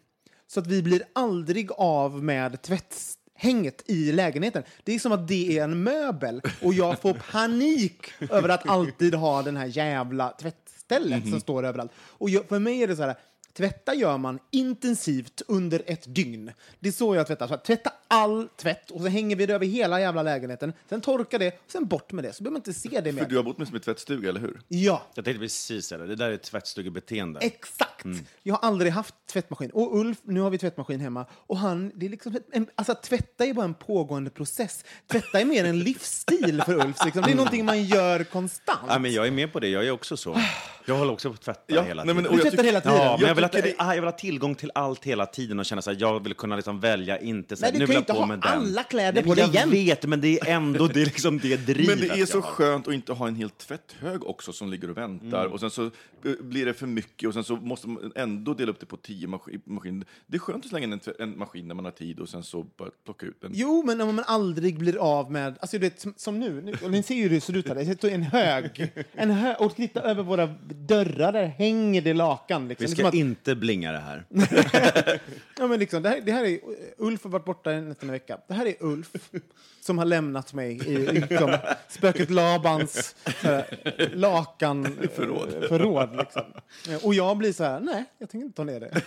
Så 0.50 0.60
att 0.60 0.66
vi 0.66 0.82
blir 0.82 1.02
aldrig 1.12 1.70
av 1.72 2.24
med 2.24 2.62
tvätthänget 2.62 3.82
i 3.86 4.12
lägenheten. 4.12 4.62
Det 4.84 4.94
är 4.94 4.98
som 4.98 5.12
att 5.12 5.28
det 5.28 5.58
är 5.58 5.64
en 5.64 5.82
möbel 5.82 6.42
och 6.62 6.74
jag 6.74 7.00
får 7.00 7.14
panik 7.32 8.12
över 8.30 8.48
att 8.48 8.68
alltid 8.68 9.14
ha 9.14 9.42
den 9.42 9.56
här 9.56 9.66
jävla 9.66 10.28
tvättstället 10.28 11.28
som 11.28 11.40
står 11.40 11.66
överallt. 11.66 11.92
Och 11.98 12.30
jag, 12.30 12.48
för 12.48 12.58
mig 12.58 12.82
är 12.82 12.88
det 12.88 12.96
så 12.96 13.02
här, 13.02 13.16
tvätta 13.56 13.94
gör 13.94 14.18
man 14.18 14.38
intensivt 14.50 15.42
under 15.48 15.82
ett 15.86 16.14
dygn. 16.14 16.52
Det 16.80 16.88
är 16.88 16.92
så 16.92 17.14
jag 17.14 17.26
tvättar. 17.26 17.48
Så 17.48 17.56
tvätta 17.56 17.92
all 18.08 18.48
tvätt 18.56 18.90
och 18.90 19.00
så 19.00 19.06
hänger 19.06 19.36
vi 19.36 19.46
det 19.46 19.54
över 19.54 19.66
hela 19.66 20.00
jävla 20.00 20.22
lägenheten. 20.22 20.72
Sen 20.88 21.00
torkar 21.00 21.38
det, 21.38 21.48
och 21.48 21.70
sen 21.72 21.86
bort 21.86 22.12
med 22.12 22.24
det. 22.24 22.32
Så 22.32 22.42
behöver 22.42 22.52
man 22.52 22.58
inte 22.58 22.72
se 22.72 22.88
det 23.00 23.02
För 23.02 23.12
mer. 23.20 23.28
du 23.28 23.36
har 23.36 23.42
bott 23.42 23.58
med 23.58 23.66
som 23.66 23.74
en 23.76 23.80
tvättstuga, 23.82 24.28
eller 24.28 24.40
hur? 24.40 24.60
Ja. 24.68 25.02
Jag 25.14 25.24
tänkte 25.24 25.40
precis 25.40 25.86
säga 25.86 25.98
det. 25.98 26.06
Det 26.06 26.16
där 26.16 26.30
är 26.30 26.36
tvättstugebeteende. 26.36 27.40
Exakt! 27.40 28.06
Jag 28.42 28.54
har 28.54 28.68
aldrig 28.68 28.92
haft 28.92 29.14
tvättmaskin. 29.32 29.70
Och 29.70 29.98
Ulf, 30.00 30.18
nu 30.22 30.40
har 30.40 30.50
vi 30.50 30.58
tvättmaskin 30.58 31.00
hemma. 31.00 31.26
Och 31.32 31.58
han, 31.58 31.92
det 31.94 32.06
är 32.06 32.10
liksom 32.10 32.36
en, 32.52 32.66
alltså 32.74 32.94
tvätta 32.94 33.44
är 33.44 33.54
bara 33.54 33.64
en 33.64 33.74
pågående 33.74 34.30
process. 34.30 34.84
Tvätta 35.06 35.40
är 35.40 35.44
mer 35.44 35.64
en 35.64 35.78
livsstil 35.80 36.62
för 36.66 36.74
Ulf. 36.74 37.04
Liksom. 37.04 37.22
Det 37.22 37.30
är 37.30 37.34
någonting 37.36 37.64
man 37.64 37.84
gör 37.84 38.24
konstant. 38.24 38.80
Ja, 38.88 38.98
men 38.98 39.12
jag 39.12 39.26
är 39.26 39.30
med 39.30 39.52
på 39.52 39.60
det. 39.60 39.68
Jag 39.68 39.86
är 39.86 39.90
också 39.90 40.16
så. 40.16 40.40
Jag 40.86 40.94
håller 40.96 41.12
också 41.12 41.28
på 41.28 41.34
att 41.34 41.40
tvätta 41.42 41.60
Ja, 41.66 41.82
hela 41.82 42.04
nej, 42.04 42.14
men- 42.14 42.24
tiden. 42.24 42.30
och 42.30 42.36
du 42.38 42.42
jag 42.44 42.52
tvättar 42.52 42.56
tycker- 42.62 42.64
hela 42.64 42.80
tiden. 42.80 42.96
Ja, 42.96 43.16
men 43.20 43.28
jag 43.28 43.36
vill, 43.48 43.59
att, 43.59 43.64
det- 43.64 43.74
ah, 43.79 43.94
jag 43.94 44.03
vill 44.03 44.05
ha 44.05 44.12
tillgång 44.18 44.55
till 44.55 44.70
allt 44.74 45.05
hela 45.05 45.26
tiden 45.26 45.59
och 45.59 45.66
känna 45.66 45.83
så 45.83 45.90
här, 45.90 45.96
jag 46.00 46.24
vill 46.24 46.35
kunna 46.35 46.57
liksom 46.57 46.81
välja, 46.81 47.18
inte 47.18 47.57
så 47.57 47.62
Nej, 47.62 47.72
här, 47.72 47.72
du 47.72 47.79
nu 47.79 47.87
kan 47.87 47.88
vill 47.88 48.05
jag 48.09 48.37
inte 48.37 48.44
ha 48.46 48.53
alla 48.55 48.83
kläder 48.83 49.12
Nej, 49.12 49.22
på 49.22 49.29
men 49.29 49.37
dig 49.37 49.50
Jag 49.61 49.66
vet, 49.66 50.07
men 50.07 50.20
det 50.20 50.40
är 50.40 50.55
ändå 50.55 50.87
det, 50.87 51.00
är 51.00 51.05
liksom 51.05 51.38
det 51.38 51.57
drivet. 51.57 51.98
Men 52.00 52.09
det 52.09 52.22
är 52.22 52.26
så 52.26 52.42
skönt 52.42 52.88
att 52.88 52.94
inte 52.94 53.12
ha 53.12 53.29
en 53.29 53.35
hel 53.37 53.50
tvätthög 53.50 54.26
också 54.26 54.53
som 54.53 54.70
ligger 54.70 54.90
och 54.90 54.96
väntar. 54.96 55.40
Mm. 55.40 55.53
Och 55.53 55.61
sen 55.61 55.70
så 55.70 55.85
eh, 55.85 55.90
blir 56.40 56.66
det 56.66 56.74
för 56.74 56.87
mycket 56.87 57.26
och 57.29 57.35
sen 57.35 57.44
så 57.44 57.57
måste 57.57 57.88
man 57.88 58.12
ändå 58.16 58.55
dela 58.55 58.70
upp 58.70 58.81
det 58.81 58.87
på 58.87 58.96
tio 58.96 59.26
maski- 59.26 59.61
maskiner. 59.64 60.07
Det 60.26 60.37
är 60.37 60.38
skönt 60.38 60.64
att 60.64 60.70
slänga 60.70 60.85
in 60.87 60.92
en, 60.92 61.00
en 61.18 61.38
maskin 61.38 61.68
när 61.68 61.74
man 61.74 61.85
har 61.85 61.92
tid 61.92 62.18
och 62.20 62.29
sen 62.29 62.42
så 62.42 62.62
bara 62.76 62.88
plocka 63.05 63.26
ut 63.26 63.40
den. 63.40 63.50
Jo, 63.55 63.83
men 63.87 64.00
om 64.00 64.14
man 64.16 64.24
aldrig 64.29 64.79
blir 64.79 64.96
av 64.96 65.33
med... 65.33 65.57
Alltså, 65.61 65.79
du 65.79 65.81
vet, 65.81 66.00
som, 66.00 66.14
som 66.16 66.38
nu, 66.38 66.61
nu 66.62 66.74
och 66.85 66.90
ni 66.90 67.03
ser 67.03 67.14
ju 67.14 67.22
hur 67.22 67.31
det 67.31 67.40
ser 67.40 67.57
ut 67.57 67.68
här. 67.68 67.74
Det 67.74 68.05
är 68.05 68.11
en 68.14 68.22
hög. 68.22 68.92
En 69.12 69.31
hög 69.31 69.57
och 69.61 69.76
titta 69.76 70.00
över 70.00 70.22
våra 70.22 70.46
dörrar, 70.87 71.33
där 71.33 71.46
hänger 71.46 72.03
det 72.03 72.14
lakan. 72.14 72.68
Liksom. 72.68 72.85
Vi 72.87 72.90
ska 72.92 72.96
som 73.00 73.09
att- 73.09 73.14
inte 73.30 73.54
blinga 73.54 73.92
det 73.92 73.98
här. 73.98 74.24
Ja, 75.58 75.66
men 75.66 75.78
liksom, 75.80 76.02
det, 76.02 76.08
här, 76.08 76.20
det 76.20 76.32
här 76.32 76.44
är, 76.44 76.58
Ulf 76.98 77.22
har 77.24 77.30
varit 77.30 77.44
borta 77.44 77.72
i 77.72 77.80
nästan 77.80 78.08
en 78.08 78.12
vecka. 78.12 78.38
Det 78.48 78.54
här 78.54 78.66
är 78.66 78.74
Ulf 78.80 79.10
som 79.80 79.98
har 79.98 80.04
lämnat 80.04 80.52
mig 80.54 80.88
i 80.88 80.96
liksom, 81.12 81.56
spöket 81.88 82.30
Labans 82.30 83.14
så 83.40 83.46
här, 83.46 84.10
lakan 84.14 84.96
förråd. 85.14 85.64
förråd 85.68 86.16
liksom. 86.16 86.42
Eh, 86.88 87.04
Och 87.06 87.14
jag 87.14 87.36
blir 87.38 87.52
så 87.52 87.64
här, 87.64 87.80
nej, 87.80 88.04
jag 88.18 88.30
tänker 88.30 88.44
inte 88.44 88.56
ta 88.56 88.64
ner 88.64 88.80
det. 88.80 89.02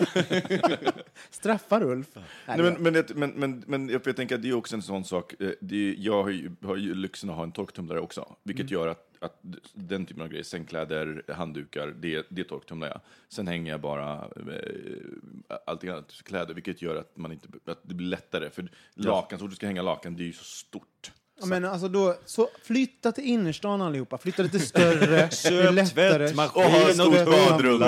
Straffar 1.30 1.84
Ulf. 1.84 2.08
Nej, 2.48 2.58
men, 2.58 2.74
men, 2.84 3.04
men, 3.16 3.30
men, 3.32 3.64
men 3.68 3.90
jag 3.90 4.02
jag 4.06 4.16
tänker 4.16 4.36
att 4.36 4.42
det 4.42 4.50
är 4.50 4.54
också 4.54 4.76
en 4.76 4.82
sån 4.82 5.04
sak. 5.06 5.34
eh, 5.42 5.50
Det 5.62 5.76
är, 5.90 5.96
jag 5.98 6.24
har 6.24 6.30
ju, 6.30 6.52
har 6.64 6.76
ju 6.76 6.96
lyxen 6.96 7.30
att 7.30 7.36
ha 7.36 7.44
en 7.44 7.52
torktumlare 7.52 8.00
också, 8.00 8.36
vilket 8.44 8.64
Mm. 8.64 8.74
gör 8.74 8.88
att, 8.88 9.13
att 9.24 9.40
den 9.74 10.06
typen 10.06 10.24
av 10.24 10.30
grejer, 10.30 10.44
sängkläder, 10.44 11.24
handdukar, 11.28 11.88
det, 11.88 12.26
det 12.30 12.44
torktumlar 12.44 12.88
jag. 12.88 13.02
Sen 13.30 13.48
hänger 13.48 13.72
jag 13.72 13.82
bara 13.82 14.14
eh, 14.14 15.58
allting 15.66 15.90
annat, 15.90 16.12
kläder, 16.24 16.54
vilket 16.54 16.82
gör 16.82 16.96
att, 16.96 17.18
man 17.18 17.32
inte, 17.32 17.48
att 17.66 17.80
det 17.84 17.94
blir 17.94 18.08
lättare. 18.08 18.50
För 18.50 18.72
lakan, 18.94 19.40
så 19.40 19.44
fort 19.44 19.50
du 19.50 19.56
ska 19.56 19.68
hänga 19.68 19.82
lakan, 19.82 20.16
det 20.16 20.24
är 20.24 20.26
ju 20.26 20.34
så 20.34 20.44
stort. 20.44 21.12
Ja, 21.40 21.46
men 21.46 21.66
alltså 21.66 21.88
då, 21.88 22.16
så 22.26 22.50
flytta 22.64 23.12
till 23.12 23.24
innerstan 23.24 23.82
allihopa. 23.82 24.18
Flytta 24.18 24.44
lite 24.44 24.60
större. 24.60 25.30
Köp 25.32 25.94
tvättmaskin 25.94 26.64
Och 26.64 26.72
ha 26.72 26.90
ett 26.90 26.96
stort 26.96 27.26
badrum. 27.26 27.82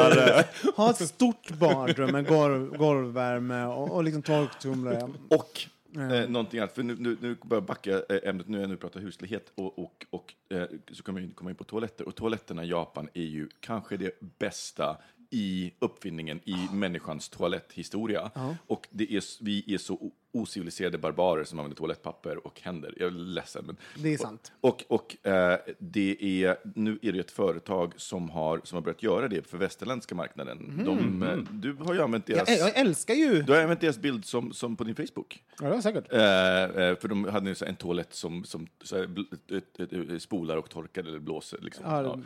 Ha 0.76 0.90
ett 0.90 1.08
stort 1.08 1.50
badrum 1.50 2.12
med 2.12 2.28
golv, 2.28 2.78
golvvärme 2.78 3.66
och, 3.66 3.92
och 3.92 4.04
liksom 4.04 4.22
torktumlare. 4.22 5.10
Och 5.30 5.68
eh, 5.96 6.30
någonting 6.30 6.60
annat, 6.60 6.76
för 6.76 6.84
nu, 6.84 6.96
nu, 7.00 7.18
nu 7.22 7.36
börjar 7.44 7.62
jag 7.62 7.64
backa 7.64 7.92
eh, 7.92 8.30
ämnet, 8.30 8.48
nu 8.48 8.58
är 8.58 8.62
jag 8.62 8.70
nu 8.70 8.78
pratar 8.78 9.00
huslighet 9.00 9.52
och, 9.56 9.80
och, 9.80 10.06
och 10.10 10.34
eh, 10.50 10.66
så 10.92 11.04
kommer 11.04 11.20
jag 11.20 11.28
in, 11.28 11.34
komma 11.34 11.50
in 11.50 11.56
på 11.56 11.64
toaletter. 11.64 12.08
Och 12.08 12.16
toaletterna 12.16 12.64
i 12.64 12.68
Japan 12.68 13.10
är 13.14 13.24
ju 13.24 13.50
kanske 13.60 13.98
det 13.98 14.20
bästa 14.20 14.98
i 15.36 15.74
uppfinningen 15.80 16.40
i 16.46 16.56
människans 16.74 17.30
toaletthistoria. 17.30 18.32
Och 18.68 18.88
det 18.92 19.16
är, 19.16 19.44
vi 19.44 19.74
är 19.74 19.78
så 19.78 20.12
ociviliserade 20.32 20.98
barbarer 20.98 21.44
som 21.44 21.60
använder 21.60 21.78
toalettpapper 21.78 22.48
och 22.48 22.62
händer. 22.62 22.94
Jag 22.98 23.08
är 23.08 23.12
ledsen. 23.12 23.66
Men, 23.66 23.78
Det 23.96 24.14
är 24.14 24.18
sant. 24.18 24.52
Och, 24.62 24.84
och 24.88 25.28
eh, 25.28 25.60
det 25.80 26.44
är, 26.44 26.58
nu 26.76 27.00
är 27.02 27.12
det 27.12 27.20
ett 27.20 27.32
företag 27.32 27.94
som 27.98 28.30
har, 28.30 28.62
som 28.64 28.76
har 28.76 28.82
börjat 28.82 29.04
göra 29.04 29.28
det 29.28 29.48
för 29.48 29.58
västerländska 29.58 30.16
marknaden. 30.16 30.82
De, 30.86 31.24
eh, 31.24 31.38
du 31.52 31.74
har 31.74 31.94
ju 31.94 32.02
använt 32.02 32.26
deras... 32.26 32.50
Jag, 32.50 32.60
jag 32.60 32.78
älskar 32.78 33.14
ju... 33.14 33.42
Du 33.42 33.54
har 33.54 33.62
använt 33.62 33.82
deras 33.82 33.98
bild 33.98 34.26
som, 34.26 34.54
som 34.54 34.76
på 34.76 34.84
din 34.84 34.96
Facebook. 34.96 35.44
Ja, 35.62 35.70
det 35.70 35.82
säkert. 35.82 36.14
Eh, 36.14 36.20
eh, 36.20 36.96
för 36.96 37.08
de 37.08 37.26
hade 37.26 37.56
en 37.66 37.76
toalett 37.76 38.14
som, 38.14 38.44
som 38.44 38.68
här, 38.92 40.20
spolar 40.20 40.58
och 40.58 40.70
torkar 40.70 41.04
eller 41.04 41.20
blåser. 41.20 41.60
Liksom. 41.62 41.86
Ja, 41.86 42.04
Ja. 42.04 42.20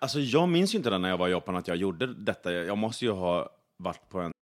Alltså, 0.00 0.20
jag 0.20 0.48
minns 0.48 0.74
ju 0.74 0.78
inte 0.78 0.98
när 0.98 1.08
jag 1.08 1.18
var 1.18 1.28
i 1.28 1.30
Japan 1.30 1.56
att 1.56 1.68
jag 1.68 1.76
gjorde 1.76 2.06
detta. 2.24 2.52
Jag 2.52 2.78
måste 2.78 3.04
ju 3.04 3.10
ha 3.10 3.48
varit 3.78 4.08
på 4.08 4.20
en 4.20 4.32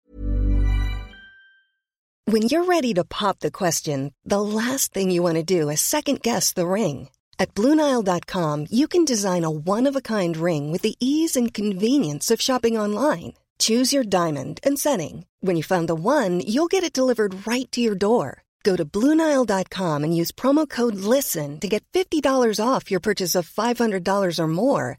When 2.28 2.42
you're 2.42 2.64
ready 2.64 2.92
to 2.94 3.04
pop 3.04 3.38
the 3.38 3.50
question, 3.52 4.12
the 4.24 4.40
last 4.40 4.92
thing 4.92 5.12
you 5.12 5.22
want 5.22 5.36
to 5.36 5.60
do 5.60 5.70
is 5.70 5.80
second 5.80 6.22
guess 6.22 6.54
the 6.54 6.66
ring. 6.66 7.08
At 7.38 7.54
Bluenile.com, 7.54 8.66
you 8.70 8.88
can 8.88 9.04
design 9.04 9.44
a 9.44 9.50
one 9.50 9.86
of 9.86 9.96
a 9.96 10.00
kind 10.00 10.36
ring 10.36 10.72
with 10.72 10.82
the 10.82 10.96
ease 10.98 11.36
and 11.36 11.54
convenience 11.54 12.34
of 12.34 12.40
shopping 12.40 12.76
online. 12.76 13.34
Choose 13.58 13.92
your 13.92 14.04
diamond 14.04 14.58
and 14.66 14.78
setting. 14.78 15.24
When 15.40 15.56
you 15.56 15.62
find 15.62 15.88
the 15.88 15.94
one, 15.94 16.40
you'll 16.40 16.66
get 16.66 16.82
it 16.82 16.92
delivered 16.98 17.46
right 17.46 17.70
to 17.72 17.80
your 17.80 17.94
door. 17.94 18.42
Go 18.64 18.74
to 18.74 18.84
Bluenile.com 18.84 20.02
and 20.02 20.16
use 20.16 20.32
promo 20.32 20.68
code 20.68 20.96
LISTEN 20.96 21.60
to 21.60 21.68
get 21.68 21.84
$50 21.92 22.58
off 22.58 22.90
your 22.90 23.00
purchase 23.00 23.36
of 23.36 23.48
$500 23.48 24.38
or 24.38 24.48
more. 24.48 24.98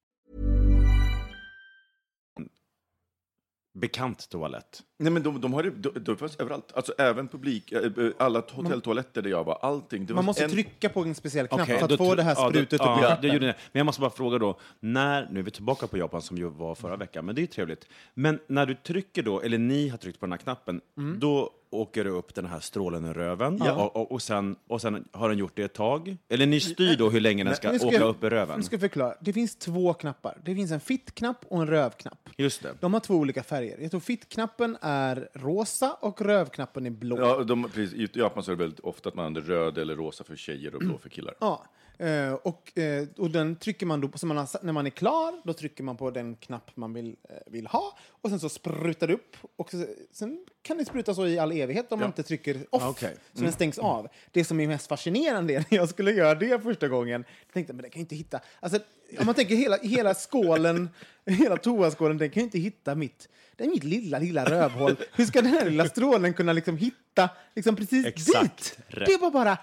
Bekant 3.73 4.29
toalett. 4.29 4.81
Nej, 4.99 5.11
men 5.11 5.23
de, 5.23 5.41
de 5.41 5.53
har 5.53 5.63
det 5.63 5.69
de, 5.71 5.89
de 5.99 6.17
fanns 6.17 6.35
överallt. 6.39 6.71
Alltså 6.75 6.93
även 6.97 7.27
publik, 7.27 7.71
eh, 7.71 7.79
eh, 7.83 8.11
alla 8.19 8.43
hotelltoaletter 8.51 9.21
där 9.21 9.29
jag 9.29 9.43
var, 9.43 9.59
allting. 9.61 10.05
Det 10.05 10.13
Man 10.13 10.25
måste 10.25 10.43
en, 10.43 10.49
trycka 10.49 10.89
på 10.89 11.01
en 11.01 11.15
speciell 11.15 11.47
knapp 11.47 11.61
Okej, 11.61 11.77
för 11.79 11.85
att 11.93 11.97
få 11.97 12.15
det 12.15 12.23
här 12.23 12.35
ja, 12.37 12.43
då- 12.45 12.49
sprutet 12.49 12.81
upp 12.81 12.85
i 12.87 13.01
ja, 13.01 13.17
det 13.21 13.27
gjorde 13.27 13.45
det. 13.47 13.55
Men 13.71 13.79
jag 13.79 13.85
måste 13.85 14.01
bara 14.01 14.09
fråga 14.11 14.37
då, 14.37 14.59
när, 14.79 15.27
nu 15.31 15.39
är 15.39 15.43
vi 15.43 15.51
tillbaka 15.51 15.87
på 15.87 15.97
Japan 15.97 16.21
som 16.21 16.37
ju 16.37 16.49
var 16.49 16.75
förra 16.75 16.95
veckan, 16.95 17.25
men 17.25 17.35
det 17.35 17.39
är 17.39 17.43
ju 17.43 17.47
trevligt. 17.47 17.87
Men 18.13 18.39
när 18.47 18.65
du 18.65 18.75
trycker 18.75 19.23
då, 19.23 19.41
eller 19.41 19.57
ni 19.57 19.89
har 19.89 19.97
tryckt 19.97 20.19
på 20.19 20.25
den 20.25 20.31
här 20.33 20.37
knappen, 20.39 20.81
Mm. 20.97 21.19
då 21.19 21.49
åker 21.71 22.03
det 22.03 22.09
upp 22.09 22.35
den 22.35 22.45
här 22.45 22.59
strålen 22.59 23.05
i 23.05 23.13
röven 23.13 23.61
och, 23.61 23.95
och, 23.95 24.11
och, 24.11 24.21
sen, 24.21 24.55
och 24.67 24.81
sen 24.81 25.07
har 25.11 25.29
den 25.29 25.37
gjort 25.37 25.55
det 25.55 25.63
ett 25.63 25.73
tag? 25.73 26.17
Eller 26.29 26.45
ni 26.45 26.59
styr 26.59 26.97
då 26.97 27.09
hur 27.09 27.19
länge 27.19 27.43
den 27.43 27.55
ska 27.55 27.71
Nu 27.71 27.77
åka 27.77 28.03
upp 28.03 28.23
i 28.23 28.29
röven? 28.29 28.57
Nu 28.57 28.63
ska 28.63 28.79
förklara. 28.79 29.15
Det 29.21 29.33
finns 29.33 29.55
två 29.55 29.93
knappar. 29.93 30.37
Det 30.43 30.55
finns 30.55 30.71
en 30.71 30.79
fit-knapp 30.79 31.45
och 31.47 31.61
en 31.61 31.67
rövknapp. 31.67 32.29
Just 32.37 32.63
det. 32.63 32.69
De 32.79 32.93
har 32.93 32.99
två 32.99 33.15
olika 33.15 33.43
färger. 33.43 33.77
Jag 33.81 33.91
tror 33.91 34.01
fit-knappen 34.01 34.77
är 34.81 35.29
rosa 35.33 35.97
och 35.99 36.21
rövknappen 36.21 36.85
är 36.85 36.89
blå. 36.89 37.19
Ja, 37.19 37.43
de, 37.43 37.69
precis, 37.73 37.93
I 37.93 38.19
Japan 38.19 38.43
så 38.43 38.51
är 38.51 38.55
det 38.55 38.63
väldigt 38.63 38.79
ofta 38.79 39.09
att 39.09 39.15
man 39.15 39.25
använder 39.25 39.53
röd 39.53 39.77
eller 39.77 39.95
rosa 39.95 40.23
för 40.23 40.35
tjejer 40.35 40.75
och 40.75 40.79
blå 40.79 40.97
för 40.97 41.09
killar. 41.09 41.33
Ja. 41.39 41.65
Eh, 42.01 42.33
och, 42.33 42.77
eh, 42.77 43.07
och 43.17 43.31
den 43.31 43.55
trycker 43.55 43.85
man 43.85 44.01
då, 44.01 44.09
så 44.15 44.27
man 44.27 44.37
har, 44.37 44.65
när 44.65 44.73
man 44.73 44.85
är 44.85 44.89
klar, 44.89 45.41
då 45.43 45.53
trycker 45.53 45.83
man 45.83 45.97
på 45.97 46.11
den 46.11 46.35
knapp 46.35 46.71
man 46.75 46.93
vill, 46.93 47.15
eh, 47.29 47.35
vill 47.47 47.67
ha. 47.67 47.97
Och 48.09 48.29
sen 48.29 48.39
så 48.39 48.49
sprutar 48.49 49.07
det 49.07 49.13
upp. 49.13 49.37
Och 49.55 49.71
så, 49.71 49.85
sen 50.11 50.45
kan 50.61 50.77
det 50.77 50.85
spruta 50.85 51.13
så 51.13 51.27
i 51.27 51.39
all 51.39 51.51
evighet 51.51 51.91
om 51.91 51.99
man 51.99 52.09
inte 52.09 52.23
trycker 52.23 52.65
off. 52.69 52.83
Okej. 52.83 53.15
Så 53.33 53.43
den 53.43 53.51
stängs 53.51 53.79
av. 53.79 54.07
Det 54.31 54.43
som 54.43 54.59
är 54.59 54.67
mest 54.67 54.87
fascinerande 54.87 55.53
när 55.69 55.77
jag 55.77 55.89
skulle 55.89 56.11
göra 56.11 56.35
det 56.35 56.63
första 56.63 56.87
gången, 56.87 57.25
jag 57.45 57.53
tänkte 57.53 57.73
men 57.73 57.83
det 57.83 57.89
kan 57.89 57.99
jag 57.99 58.03
inte 58.03 58.15
hitta. 58.15 58.39
Alltså, 58.59 58.79
om 59.19 59.25
man 59.25 59.35
tänker 59.35 59.55
hela, 59.55 59.77
hela 59.77 60.13
skålen, 60.13 60.89
hela 61.25 61.57
toaskålen, 61.57 62.17
den 62.17 62.29
kan 62.29 62.41
ju 62.41 62.45
inte 62.45 62.59
hitta 62.59 62.95
mitt 62.95 63.29
det 63.55 63.63
är 63.63 63.69
mitt 63.69 63.83
lilla, 63.83 64.19
lilla 64.19 64.45
rövhål. 64.45 64.95
Hur 65.13 65.25
ska 65.25 65.41
den 65.41 65.51
här 65.51 65.65
lilla 65.69 65.89
strålen 65.89 66.33
kunna 66.33 66.53
liksom 66.53 66.77
hitta 66.77 67.29
liksom 67.55 67.75
precis 67.75 68.05
Exakt 68.05 68.57
dit? 68.57 68.77
rätt. 68.87 69.05
Det 69.05 69.17
var 69.17 69.31
bara... 69.31 69.57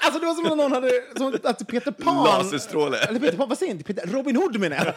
Alltså 0.00 0.20
det 0.20 0.26
var 0.26 0.34
som 0.34 0.46
om 0.52 0.58
någon 0.58 0.72
hade... 0.72 0.90
Som 1.16 1.36
att 1.44 1.66
Peter 1.68 1.90
Pan... 1.90 2.24
Laserstråle. 2.24 2.98
Eller 2.98 3.20
Peter 3.20 3.36
Pan, 3.36 3.48
vad 3.48 3.58
säger 3.58 3.74
jag? 3.74 3.84
Peter, 3.86 4.06
Robin 4.06 4.36
Hood 4.36 4.60
menar 4.60 4.76
jag. 4.76 4.94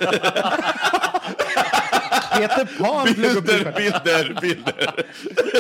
Peter 2.38 2.78
Pan 2.78 3.08
flög 3.08 3.36
upp 3.38 3.50
i 3.50 3.58
Bilder, 3.58 3.74
bilder, 3.76 4.38
bilder. 4.42 5.06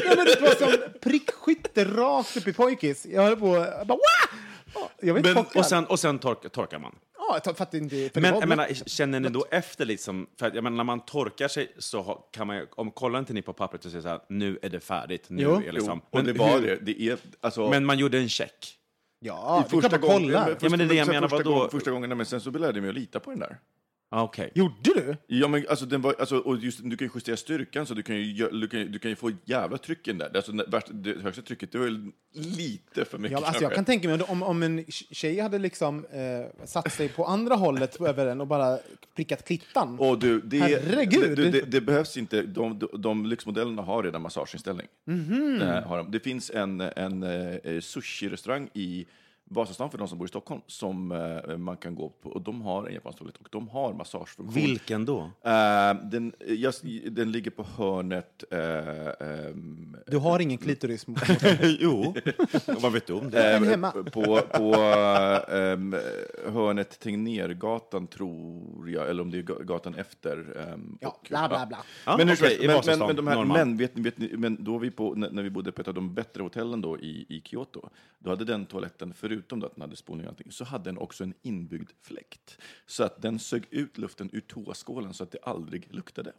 Ja, 0.06 0.14
men 0.16 0.26
det 0.26 0.41
var 0.41 0.56
som 0.56 0.78
prickskytte 1.02 1.86
rakt 1.86 2.38
upp 2.38 2.48
i 2.48 2.54
pojkis. 2.54 3.06
Jag 3.06 3.22
höll 3.24 3.36
på... 3.36 3.56
Jag 3.56 3.88
bara, 3.88 3.98
Wah! 3.98 4.82
Jag 5.02 5.14
vet 5.14 5.26
Men, 5.36 5.46
och 5.56 5.66
sen, 5.66 5.86
och 5.86 6.00
sen 6.00 6.20
tork, 6.20 6.52
torkar 6.52 6.80
man? 6.80 6.96
Ja, 7.18 7.30
jag 7.34 7.43
tar- 7.43 7.54
fattar 7.54 7.78
inte... 7.78 7.96
För 7.96 8.22
det 8.22 8.22
Men 8.32 8.39
jag 8.39 8.50
menar, 8.50 8.68
känner 8.86 9.20
ni 9.20 9.30
då 9.30 9.46
efter 9.52 9.86
liksom, 9.86 10.28
för 10.39 10.48
att, 10.48 10.56
jag 10.56 10.64
menar, 10.64 10.78
när 10.78 10.84
man 10.84 11.00
torkar 11.06 11.48
sig 11.48 11.72
så 11.78 12.04
kan 12.32 12.48
man 12.48 12.56
ju, 12.56 12.68
om 12.76 12.91
kollar 12.91 13.20
inte 13.20 13.34
ni 13.34 13.41
på 13.41 13.54
pappret 13.54 13.86
och 13.86 13.91
säger 13.91 14.02
så 14.02 14.08
här, 14.08 14.20
nu 14.30 14.60
är 14.62 14.70
det 14.70 14.80
färdigt, 14.80 15.26
nu 15.28 15.43
Jo. 15.43 15.62
är 15.68 15.72
liksom. 15.72 16.02
Och 16.10 16.24
det 16.24 16.34
Men 16.34 16.38
var 16.38 16.60
hur- 16.60 16.68
det. 16.68 16.76
det 16.93 17.02
är, 17.02 17.18
alltså, 17.41 17.70
Men 17.70 17.86
man 17.86 17.98
gjorde 18.00 18.18
en 18.18 18.30
check. 18.30 18.78
Ja, 19.20 19.66
det 19.70 19.78
är 19.78 19.82
klart 19.82 20.01
gången, 20.01 20.32
men 20.70 20.80
det 20.80 20.86
är 20.86 20.88
det 20.88 20.95
jag 20.95 21.05
sen 21.05 21.16
menar, 21.16 21.28
första, 21.28 21.49
vadå? 21.49 21.59
gång, 21.59 21.70
första 21.70 21.91
gången, 21.91 22.18
men 22.18 22.26
sen 22.26 22.41
så 22.41 22.51
lärde 22.51 22.78
jag 22.78 22.82
mig 22.82 22.89
att 22.89 22.95
lita 22.95 23.20
på 23.20 23.30
den 23.30 23.39
där. 23.39 23.57
Ah, 24.10 24.24
Okej. 24.24 24.51
Gjorde 24.56 24.74
du? 24.84 25.16
Ja, 25.28 25.47
men 25.47 25.66
alltså, 25.70 25.86
den 25.86 26.01
var, 26.01 26.16
alltså, 26.20 26.38
och 26.38 26.58
just, 26.58 26.80
du 26.84 26.97
kan 26.97 27.08
ju 27.08 27.12
justera 27.16 27.38
styrkan, 27.38 27.86
så 27.86 27.93
du 27.93 28.03
kan 28.03 28.16
ju, 28.16 28.49
du 28.49 28.68
kan, 28.68 28.91
du 28.91 28.99
kan 28.99 29.12
ju 29.12 29.16
få 29.16 29.32
jävla 29.45 29.78
tryck 29.78 30.08
i 30.08 30.12
den 30.12 30.18
där. 30.18 30.32
Alltså, 30.36 30.51
det, 30.51 30.64
värsta- 30.68 30.93
det 30.93 31.22
högsta 31.22 31.41
trycket, 31.41 31.72
det 31.72 31.78
var 31.78 32.12
lite 32.34 33.06
för 33.06 33.18
mycket. 33.18 33.39
Ja, 33.39 33.45
alltså, 33.47 33.64
jag 33.64 33.74
kan 33.74 33.86
tänka 33.86 34.08
mig 34.08 34.22
om, 34.22 34.43
om 34.43 34.64
en 34.64 34.86
tjej 34.89 35.39
hade 35.39 35.60
liksom 35.60 36.06
eh, 36.06 36.66
satt 36.66 36.91
sig 36.93 37.10
på 37.10 37.26
andra 37.26 37.56
hållet 37.56 38.01
över 38.01 38.26
den 38.26 38.41
och 38.41 38.47
bara 38.47 38.78
prickat 39.16 39.45
klittan. 39.47 39.99
Och 39.99 40.20
du, 40.20 40.41
det, 40.41 40.58
Herregud! 40.60 41.38
Det, 41.38 41.49
det, 41.51 41.62
det 41.62 41.82
behövs 41.82 42.18
inte. 42.18 42.41
De, 42.41 42.80
de, 42.80 42.89
de 43.01 43.26
lyxmodellerna 43.26 43.82
har 43.82 44.03
redan 44.03 44.22
massageinställning. 44.22 44.88
Mhm. 45.06 45.60
Det, 45.60 45.66
här 45.66 45.82
har 45.82 45.97
de. 45.97 46.12
det 46.12 46.20
finns 46.20 46.49
en, 46.51 46.82
en 46.82 47.24
eh, 47.24 47.80
sushi-restaurang 47.82 48.70
i 48.74 49.06
Vasastan 49.48 49.89
för 49.91 49.98
de 49.98 50.08
som 50.08 50.18
bor 50.18 50.26
i 50.26 50.30
Stockholm 50.30 50.62
som 50.68 51.12
eh, 51.12 51.58
man 51.58 51.78
kan 51.78 51.96
gå 51.96 52.10
på. 52.10 52.30
Och 52.30 52.41
de 52.41 52.62
har 52.62 52.88
en 52.88 52.93
japansk 52.93 53.18
toalett 53.20 53.38
och 53.38 53.48
de 53.52 53.68
har 53.70 53.93
massagefunktion. 53.93 54.54
Vilken 54.64 55.06
då? 55.06 55.20
Eh, 55.41 55.93
den, 56.04 56.34
jag, 56.48 56.74
den 57.12 57.32
ligger 57.32 57.52
på 57.52 57.64
hörnet... 57.78 58.43
eh, 58.52 59.28
ehm, 59.30 59.98
Du 60.08 60.18
har 60.18 60.39
ingen 60.39 60.58
klitoris. 60.58 61.06
jo, 61.80 62.14
vad 62.82 62.91
vet 62.91 63.08
du 63.08 63.14
om 63.14 63.30
det? 63.30 63.54
Eh, 63.56 63.62
hemma. 63.64 63.91
På, 63.91 64.39
på 64.54 64.74
ehm, 65.56 65.96
hörnet 66.54 67.00
Tegnérgatan, 67.00 68.08
tror 68.08 68.89
jag, 68.89 69.10
eller 69.10 69.22
om 69.24 69.32
det 69.32 69.38
är 69.38 69.43
ga- 69.43 69.64
gatan 69.64 69.96
efter. 69.96 70.46
Ja, 71.00 71.08
och- 71.10 71.26
bla, 71.30 71.48
bla, 71.50 71.66
bla. 71.66 71.78
Ja, 72.06 72.18
men, 72.18 72.30
i 72.30 72.36
men, 72.68 72.82
men, 72.86 73.00
men, 73.00 73.16
de 73.16 73.28
här, 73.28 73.46
men, 73.46 73.78
vet, 73.78 73.98
vet 73.98 74.18
ni, 74.18 74.38
men 74.38 74.64
då 74.64 74.78
vi 74.78 74.91
på, 74.91 75.14
när, 75.16 75.30
när 75.30 75.43
vi 75.43 75.50
bodde 75.50 75.72
på 75.72 75.82
ett 75.82 75.88
av 75.88 75.93
de 75.93 76.14
bättre 76.14 76.43
hotellen 76.43 76.82
då 76.82 77.00
i, 77.00 77.26
i 77.30 77.41
Kyoto, 77.46 77.89
då 78.20 78.30
hade 78.30 78.46
den 78.46 78.66
toaletten, 78.66 79.14
förutom 79.36 79.64
att 79.64 79.76
den 79.76 79.82
hade 79.82 79.96
spolning 79.96 80.26
och 80.26 80.32
allting, 80.32 80.52
så 80.52 80.64
hade 80.64 80.84
den 80.84 80.98
också 80.98 81.24
en 81.24 81.34
inbyggd 81.42 81.92
fläkt. 82.02 82.58
Så 82.86 83.04
att 83.04 83.22
den 83.22 83.40
sög 83.40 83.68
ut 83.72 83.98
luften 83.98 84.30
ur 84.34 84.42
toaskålen 84.42 85.14
så 85.14 85.24
att 85.24 85.32
det 85.32 85.40
aldrig 85.44 85.94
luktade. 85.94 86.34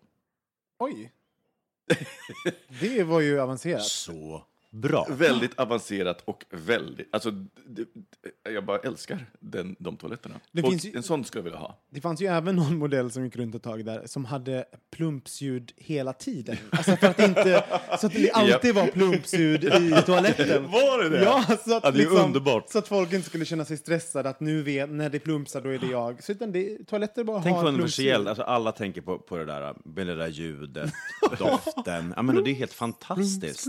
Oj. 0.78 1.12
Det 2.80 3.04
var 3.04 3.20
ju 3.20 3.40
avancerat. 3.40 3.84
Så 3.84 4.46
bra. 4.70 5.06
Väldigt 5.10 5.58
avancerat 5.58 6.22
och 6.24 6.44
väldigt... 6.50 7.08
Alltså, 7.12 7.30
det, 7.30 7.84
det, 8.44 8.50
jag 8.50 8.64
bara 8.64 8.78
älskar 8.78 9.26
den, 9.40 9.76
de 9.78 9.96
toaletterna. 9.96 10.34
Det 10.52 10.62
och 10.62 10.70
finns 10.70 10.84
ju- 10.84 10.92
En 10.96 11.02
sån 11.02 11.24
skulle 11.24 11.38
jag 11.40 11.44
vilja 11.44 11.58
ha. 11.58 11.80
Det 11.90 12.00
fanns 12.00 12.20
ju 12.20 12.26
även 12.26 12.56
någon 12.56 12.78
modell 12.78 13.10
som 13.10 13.24
gick 13.24 13.36
runt 13.36 13.54
ett 13.54 13.62
tag 13.62 13.84
där 13.84 14.02
som 14.06 14.24
hade 14.24 14.64
plumpsljud 14.96 15.72
hela 15.76 16.12
tiden. 16.12 16.56
Alltså 16.70 16.96
för 16.96 17.06
att 17.06 17.18
inte, 17.20 17.64
så 18.00 18.06
att 18.06 18.12
det 18.12 18.30
alltid 18.30 18.74
var 18.74 18.86
plumpsljud 18.86 19.64
i 19.64 19.94
toaletten. 20.06 20.62
Var 20.70 21.02
det 21.02 21.08
det? 21.18 21.24
Ja, 21.24 21.44
så 21.64 21.76
att, 21.76 21.84
Ja, 21.84 21.90
det 21.90 21.98
är 21.98 22.00
liksom, 22.00 22.18
underbart. 22.24 22.70
så 22.70 22.78
att 22.78 22.88
folk 22.88 23.12
inte 23.12 23.28
skulle 23.28 23.44
känna 23.44 23.64
sig 23.64 23.76
stressade 23.76 24.28
att 24.28 24.40
nu 24.40 24.62
vet, 24.62 24.90
när 24.90 25.10
det 25.10 25.18
plumpsar 25.18 25.60
då 25.60 25.68
är 25.70 25.78
det 25.78 25.86
jag. 25.86 26.22
Så 26.22 26.32
utan 26.32 26.52
det, 26.52 26.86
toaletter 26.86 27.24
bara 27.24 27.42
Tänk 27.42 27.54
har 27.56 27.62
på 27.62 27.68
universellt, 27.68 28.28
alltså 28.28 28.42
alla 28.42 28.72
tänker 28.72 29.00
på, 29.00 29.18
på 29.18 29.36
det 29.36 29.44
där 29.44 29.74
med 29.84 30.06
det 30.06 30.16
där 30.16 30.28
ljudet, 30.28 30.92
doften. 31.38 32.12
Ja, 32.16 32.22
men 32.22 32.44
det 32.44 32.50
är 32.50 32.54
helt 32.54 32.72
fantastiskt. 32.72 33.66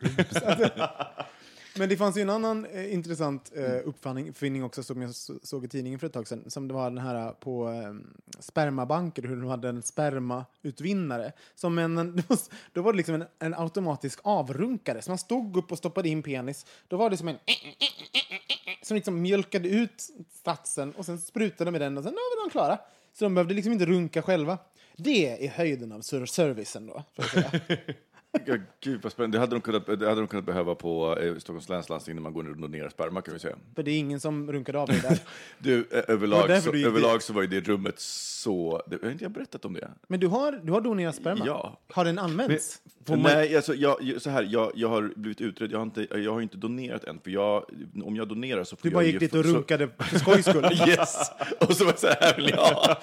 Men 1.78 1.88
det 1.88 1.96
fanns 1.96 2.16
ju 2.16 2.22
en 2.22 2.30
annan 2.30 2.66
eh, 2.66 2.94
intressant 2.94 3.52
eh, 3.54 3.88
uppfinning 3.88 4.64
också 4.64 4.82
som 4.82 5.02
jag 5.02 5.14
så, 5.14 5.34
såg 5.42 5.64
i 5.64 5.68
tidningen 5.68 5.98
för 5.98 6.06
ett 6.06 6.12
tag 6.12 6.28
sedan. 6.28 6.50
Som 6.50 6.68
det 6.68 6.74
var 6.74 6.90
den 6.90 6.98
här 6.98 7.26
eh, 7.26 7.32
på 7.32 7.68
eh, 7.68 7.94
spermabanker, 8.38 9.22
hur 9.22 9.36
de 9.36 9.46
hade 9.46 9.68
en 9.68 9.82
spermautvinnare. 9.82 11.32
Som 11.54 11.78
en, 11.78 12.22
då 12.72 12.82
var 12.82 12.92
det 12.92 12.96
liksom 12.96 13.14
en, 13.14 13.24
en 13.38 13.54
automatisk 13.54 14.18
avrunkare. 14.22 15.02
Så 15.02 15.10
man 15.10 15.18
stod 15.18 15.56
upp 15.56 15.72
och 15.72 15.78
stoppade 15.78 16.08
in 16.08 16.22
penis. 16.22 16.66
Då 16.88 16.96
var 16.96 17.10
det 17.10 17.16
som 17.16 17.28
en 17.28 17.38
som 18.82 18.94
liksom 18.94 19.22
mjölkade 19.22 19.68
ut 19.68 20.08
satsen 20.44 20.92
och 20.92 21.06
sen 21.06 21.20
sprutade 21.20 21.70
med 21.70 21.80
den 21.80 21.98
och 21.98 22.04
sen 22.04 22.12
var 22.12 22.46
de 22.46 22.50
klara. 22.50 22.78
Så 23.12 23.24
de 23.24 23.34
behövde 23.34 23.54
liksom 23.54 23.72
inte 23.72 23.86
runka 23.86 24.22
själva. 24.22 24.58
Det 24.96 25.46
är 25.46 25.50
höjden 25.50 25.92
av 25.92 26.00
servicen 26.00 26.86
då, 26.86 27.04
säga. 27.32 27.50
Ja, 28.46 28.56
gud 28.80 29.00
vad 29.02 29.12
spännande. 29.12 29.36
Det 29.36 29.40
hade 29.40 29.54
de 29.54 29.60
kunnat, 29.60 29.86
det 29.86 30.08
hade 30.08 30.20
de 30.20 30.26
kunnat 30.26 30.44
behöva 30.44 30.74
på 30.74 31.18
eh, 31.18 31.34
Stockholms 31.36 31.68
läns 31.68 31.88
landsting 31.88 32.14
när 32.14 32.22
man 32.22 32.32
går 32.32 32.42
ner 32.42 32.50
och 32.50 32.56
donerar 32.56 32.88
sperma 32.88 33.22
kan 33.22 33.34
vi 33.34 33.40
säga. 33.40 33.56
För 33.74 33.82
det 33.82 33.90
är 33.90 33.98
ingen 33.98 34.20
som 34.20 34.52
runkade 34.52 34.78
av 34.78 34.86
dig 34.88 35.00
där. 35.02 35.18
Du, 35.58 35.78
eh, 35.78 35.84
Det 35.90 36.04
överlag, 36.12 36.62
så, 36.62 36.72
du 36.72 36.86
överlag 36.86 37.22
så 37.22 37.32
var 37.32 37.42
ju 37.42 37.48
det 37.48 37.60
rummet 37.60 37.94
så... 38.00 38.82
Det, 38.86 39.02
har 39.02 39.10
inte 39.10 39.24
jag 39.24 39.30
berättat 39.32 39.64
om 39.64 39.74
det? 39.74 39.90
Men 40.08 40.20
du 40.20 40.26
har, 40.26 40.52
du 40.52 40.72
har 40.72 40.80
donerat 40.80 41.14
sperma? 41.16 41.44
Ja. 41.46 41.80
Har 41.92 42.04
den 42.04 42.18
använts? 42.18 42.80
Nej, 43.06 43.56
alltså, 43.56 43.74
jag, 43.74 43.96
så 44.22 44.30
här, 44.30 44.48
jag, 44.50 44.72
jag 44.74 44.88
har 44.88 45.12
blivit 45.16 45.40
utredd. 45.40 45.72
Jag 45.72 45.78
har, 45.78 45.82
inte, 45.84 46.06
jag 46.18 46.32
har 46.32 46.40
inte 46.40 46.56
donerat 46.56 47.04
än. 47.04 47.20
För 47.24 47.30
jag, 47.30 47.64
om 48.04 48.16
jag 48.16 48.28
donerar 48.28 48.64
så 48.64 48.76
får 48.76 48.82
Du 48.82 48.88
jag 48.88 48.94
bara 48.94 49.04
ge 49.04 49.10
gick 49.10 49.20
dit 49.20 49.34
och 49.34 49.44
så- 49.44 49.52
runkade 49.52 49.88
för 49.98 50.18
skojs 50.18 50.46
skull? 50.46 50.64
Yes! 50.88 51.30
Och 51.60 51.76
så 51.76 51.84
var 51.84 51.92
jag 51.92 51.98
så 51.98 52.06
här, 52.06 52.36
vill 52.36 52.48
jag. 52.48 52.96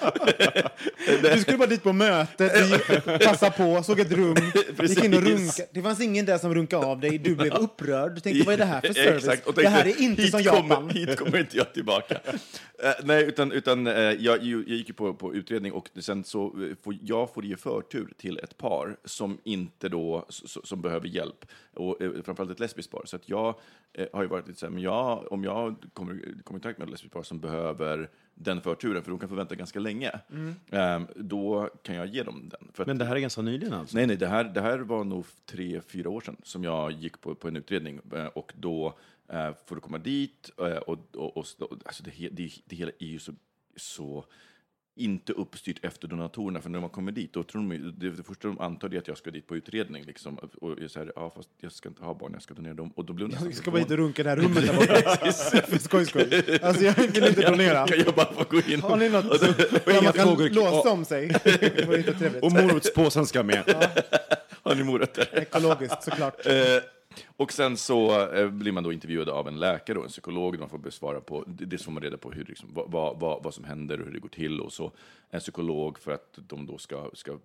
Du 1.36 1.40
skulle 1.40 1.58
bara 1.58 1.68
dit 1.68 1.82
på 1.82 1.92
mötet, 1.92 2.52
du 2.54 2.60
gick- 2.66 3.24
passa 3.24 3.50
på, 3.50 3.82
såg 3.82 4.00
ett 4.00 4.12
rum, 4.12 4.36
gick 4.82 5.04
in 5.04 5.14
och 5.14 5.21
Runkade. 5.30 5.68
Det 5.72 5.82
fanns 5.82 6.00
ingen 6.00 6.26
där 6.26 6.38
som 6.38 6.54
runkade 6.54 6.86
av 6.86 7.00
dig, 7.00 7.18
du 7.18 7.36
blev 7.36 7.52
upprörd. 7.54 8.14
Du 8.14 8.20
tänkte, 8.20 8.44
vad 8.46 8.54
är 8.54 8.58
det 8.58 8.64
här 8.64 8.80
för 8.80 8.92
service? 8.92 9.24
Exakt, 9.24 9.46
och 9.46 9.54
det 9.54 9.62
tänkte, 9.62 9.78
här 9.78 9.86
är 9.86 10.00
inte 10.02 10.22
som 10.22 10.42
kommer, 10.44 10.68
Japan. 10.70 10.90
Hit 10.90 11.16
kommer 11.18 11.38
inte 11.38 11.56
jag 11.56 11.74
tillbaka. 11.74 12.20
Eh, 12.84 12.92
nej, 13.04 13.24
utan, 13.24 13.52
utan 13.52 13.86
eh, 13.86 13.94
jag, 13.94 14.18
jag 14.42 14.42
gick 14.68 14.88
ju 14.88 14.94
på, 14.94 15.14
på 15.14 15.34
utredning 15.34 15.72
och 15.72 15.88
sen 16.00 16.24
så 16.24 16.46
eh, 16.46 16.76
får 16.82 16.96
jag 17.02 17.34
får 17.34 17.44
ge 17.44 17.56
förtur 17.56 18.12
till 18.18 18.38
ett 18.38 18.58
par 18.58 18.96
som 19.04 19.38
inte 19.44 19.88
då, 19.88 20.26
s- 20.28 20.66
som 20.68 20.82
behöver 20.82 21.08
hjälp. 21.08 21.44
Och 21.74 22.02
eh, 22.02 22.10
framförallt 22.24 22.50
ett 22.50 22.60
lesbiskt 22.60 22.92
par. 22.92 23.02
Så 23.04 23.16
att 23.16 23.28
jag 23.28 23.54
har 24.12 24.22
ju 24.22 24.28
varit 24.28 24.46
lite 24.48 24.58
så 24.60 24.66
här, 24.66 24.70
men 24.70 24.82
jag, 24.82 25.32
om 25.32 25.44
jag 25.44 25.76
kommer, 25.92 26.14
kommer 26.14 26.28
i 26.40 26.42
kontakt 26.44 26.78
med 26.78 26.84
ett 26.86 26.90
lesbiskt 26.90 27.14
par 27.14 27.22
som 27.22 27.40
behöver 27.40 28.10
den 28.42 28.60
förturen, 28.60 29.02
för 29.02 29.10
de 29.10 29.18
kan 29.18 29.28
få 29.28 29.34
vänta 29.34 29.54
ganska 29.54 29.80
länge, 29.80 30.20
eh, 30.70 31.00
då 31.16 31.70
kan 31.82 31.94
jag 31.94 32.06
ge 32.06 32.22
dem 32.22 32.48
den. 32.50 32.68
För 32.72 32.86
Men 32.86 32.98
det 32.98 33.04
här 33.04 33.16
är 33.16 33.20
ganska 33.20 33.42
nyligen 33.42 33.74
alltså? 33.74 33.96
Nej, 33.96 34.06
nej, 34.06 34.16
det 34.16 34.26
här, 34.26 34.44
det 34.44 34.60
här 34.60 34.78
var 34.78 35.04
nog 35.04 35.26
tre, 35.46 35.80
fyra 35.80 36.10
år 36.10 36.20
sedan 36.20 36.36
som 36.42 36.64
jag 36.64 36.92
gick 36.92 37.20
på, 37.20 37.34
på 37.34 37.48
en 37.48 37.56
utredning 37.56 38.00
eh, 38.14 38.26
och 38.26 38.52
då 38.56 38.98
eh, 39.28 39.50
får 39.66 39.74
du 39.74 39.80
komma 39.80 39.98
dit 39.98 40.50
eh, 40.58 40.64
och, 40.64 40.98
och, 41.16 41.36
och, 41.36 41.46
och 41.58 41.78
alltså 41.84 42.02
det, 42.02 42.28
det, 42.28 42.52
det 42.64 42.76
hela 42.76 42.92
är 42.98 43.06
ju 43.06 43.18
så, 43.18 43.32
så 43.76 44.24
inte 44.96 45.32
uppstyrt 45.32 45.84
efter 45.84 46.08
donatorerna, 46.08 46.60
för 46.60 46.70
när 46.70 46.80
man 46.80 46.90
kommer 46.90 47.12
dit, 47.12 47.32
då 47.32 47.42
tror 47.42 47.62
de, 47.62 47.92
det, 47.98 48.10
det 48.10 48.22
första 48.22 48.48
de 48.48 48.60
antar 48.60 48.94
är 48.94 48.98
att 48.98 49.08
jag 49.08 49.18
ska 49.18 49.30
dit 49.30 49.46
på 49.46 49.56
utredning. 49.56 50.04
Liksom, 50.04 50.34
och 50.60 50.74
jag 50.82 50.90
säger, 50.90 51.12
ja, 51.16 51.32
fast 51.36 51.48
jag 51.60 51.72
ska 51.72 51.88
inte 51.88 52.04
ha 52.04 52.14
barn, 52.14 52.30
jag 52.32 52.42
ska 52.42 52.54
donera 52.54 52.74
dem. 52.74 52.92
Och 52.96 53.04
då 53.04 53.12
blir 53.12 53.26
de 53.28 53.44
Jag 53.44 53.54
ska 53.54 53.70
bara 53.70 53.82
och 53.82 53.90
runka 53.90 54.22
det 54.22 54.28
här 54.28 54.36
rummet 54.36 54.66
där 54.66 54.74
borta. 54.74 54.96
för 55.66 55.78
skojs 55.78 56.08
skull. 56.08 56.42
Alltså 56.62 56.84
jag 56.84 56.94
vill 56.94 57.24
inte 57.24 57.50
donera. 57.50 57.86
Kan 57.86 57.98
jag 58.06 58.14
bara 58.14 58.32
få 58.32 58.44
gå 58.50 58.60
in? 58.72 58.80
Har 58.82 58.96
ni 58.96 59.08
något 59.08 59.24
Och 59.24 59.36
så- 59.36 59.44
där 59.46 60.02
man 60.02 60.12
kan 60.12 60.26
frågor- 60.26 60.50
låsa 60.50 60.90
om 60.90 61.04
sig? 61.04 61.28
Det 61.44 61.86
vore 61.86 61.98
inte 61.98 62.12
trevligt. 62.14 62.42
Och 62.42 62.52
morotspåsen 62.52 63.26
ska 63.26 63.42
med. 63.42 63.88
Har 64.62 64.74
ni 64.74 64.84
morötter? 64.84 65.28
Ekologiskt 65.38 66.02
såklart. 66.02 66.46
Och 67.26 67.52
sen 67.52 67.76
så 67.76 68.28
eh, 68.32 68.48
blir 68.48 68.72
man 68.72 68.84
då 68.84 68.92
intervjuad 68.92 69.28
av 69.28 69.48
en 69.48 69.60
läkare 69.60 69.98
och 69.98 70.04
en 70.04 70.10
psykolog. 70.10 70.58
De 70.58 70.68
får 70.68 70.78
besvara 70.78 71.20
på, 71.20 71.44
det, 71.46 71.78
får 71.78 71.92
man 71.92 72.02
reda 72.02 72.16
på 72.16 72.30
hur, 72.30 72.44
liksom, 72.44 72.68
vad, 72.72 73.20
vad, 73.20 73.42
vad, 73.42 73.54
som 73.54 73.64
händer 73.64 74.00
och 74.00 74.06
hur 74.06 74.12
det 74.12 74.20
går 74.20 74.28
till. 74.28 74.60
Och 74.60 74.72
så 74.72 74.92
en 75.30 75.40
psykolog 75.40 75.98
för 75.98 76.12
att 76.12 76.38
de 76.48 76.66
då 76.66 76.78
ska, 76.78 77.10
ska 77.12 77.30
eh, 77.32 77.38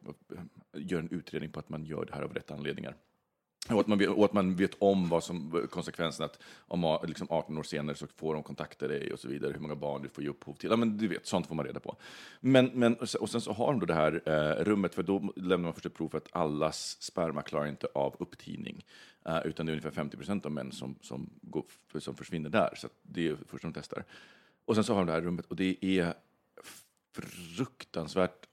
göra 0.74 1.02
en 1.02 1.12
utredning 1.12 1.52
på 1.52 1.60
att 1.60 1.70
man 1.70 1.86
gör 1.86 2.06
det 2.06 2.14
här 2.14 2.22
av 2.22 2.34
rätt 2.34 2.52
anledningar. 2.52 2.96
Och 3.70 3.80
att, 3.80 3.88
man 3.88 3.98
vet, 3.98 4.10
och 4.10 4.26
att 4.26 4.34
man 4.34 4.56
vet 4.56 4.72
om 4.80 5.10
vad 5.10 5.24
som 5.24 5.68
konsekvensen 5.72 6.26
att 6.26 6.40
om 6.68 7.00
liksom 7.04 7.28
18 7.30 7.58
år 7.58 7.64
senare 7.64 7.96
så 7.96 8.08
får 8.08 8.34
de 8.34 8.44
kontakta 8.44 8.88
dig 8.88 9.14
och 9.14 9.20
så 9.20 9.28
vidare, 9.28 9.54
hur 9.54 9.60
många 9.60 9.76
barn 9.76 10.02
du 10.02 10.10
får 10.10 10.24
ge 10.24 10.30
upphov 10.30 10.54
till. 10.54 10.70
Ja, 10.70 10.76
men 10.76 10.98
du 10.98 11.08
vet, 11.08 11.26
sånt 11.28 11.48
får 11.48 11.56
man 11.56 11.66
reda 11.66 11.80
på. 11.80 11.96
Men, 12.40 12.66
men, 12.74 12.96
och 12.96 13.10
sen- 13.10 13.22
och 13.22 13.30
sen 13.30 13.42
så 13.42 13.52
har 13.54 13.68
de 13.68 13.80
då 13.80 13.86
det 13.86 13.94
här 13.94 14.22
eh, 14.26 14.64
rummet, 14.64 14.96
för 14.96 15.04
då 15.04 15.34
lämnar 15.36 15.58
man 15.58 15.74
först 15.74 15.86
ett 15.86 15.94
prov 15.94 16.10
för 16.10 16.18
att 16.18 16.36
allas 16.36 16.98
sperma 17.02 17.42
klarar 17.42 17.68
inte 17.68 17.88
av 17.94 18.16
upptidning. 18.20 18.86
Eh, 19.26 19.40
utan 19.46 19.66
det 19.66 19.70
är 19.70 19.74
ungefär 19.74 19.92
50 19.92 20.18
procent 20.18 20.46
av 20.46 20.52
män 20.52 20.72
som, 20.72 20.96
som, 21.02 21.30
går, 21.42 21.66
som 22.00 22.16
försvinner 22.16 22.50
där. 22.50 22.74
Så 22.78 22.88
att 22.88 22.94
det 23.04 23.28
är 23.28 23.38
först 23.48 23.62
de 23.64 23.74
testar. 23.74 24.04
Och 24.66 24.76
sen 24.76 24.84
så 24.84 24.94
har 24.94 25.00
de 25.00 25.06
det 25.08 25.14
här 25.14 25.22
rummet 25.22 25.46
och 25.46 25.56
det 25.56 25.78
är 25.82 26.14
fruktansvärt 27.22 28.48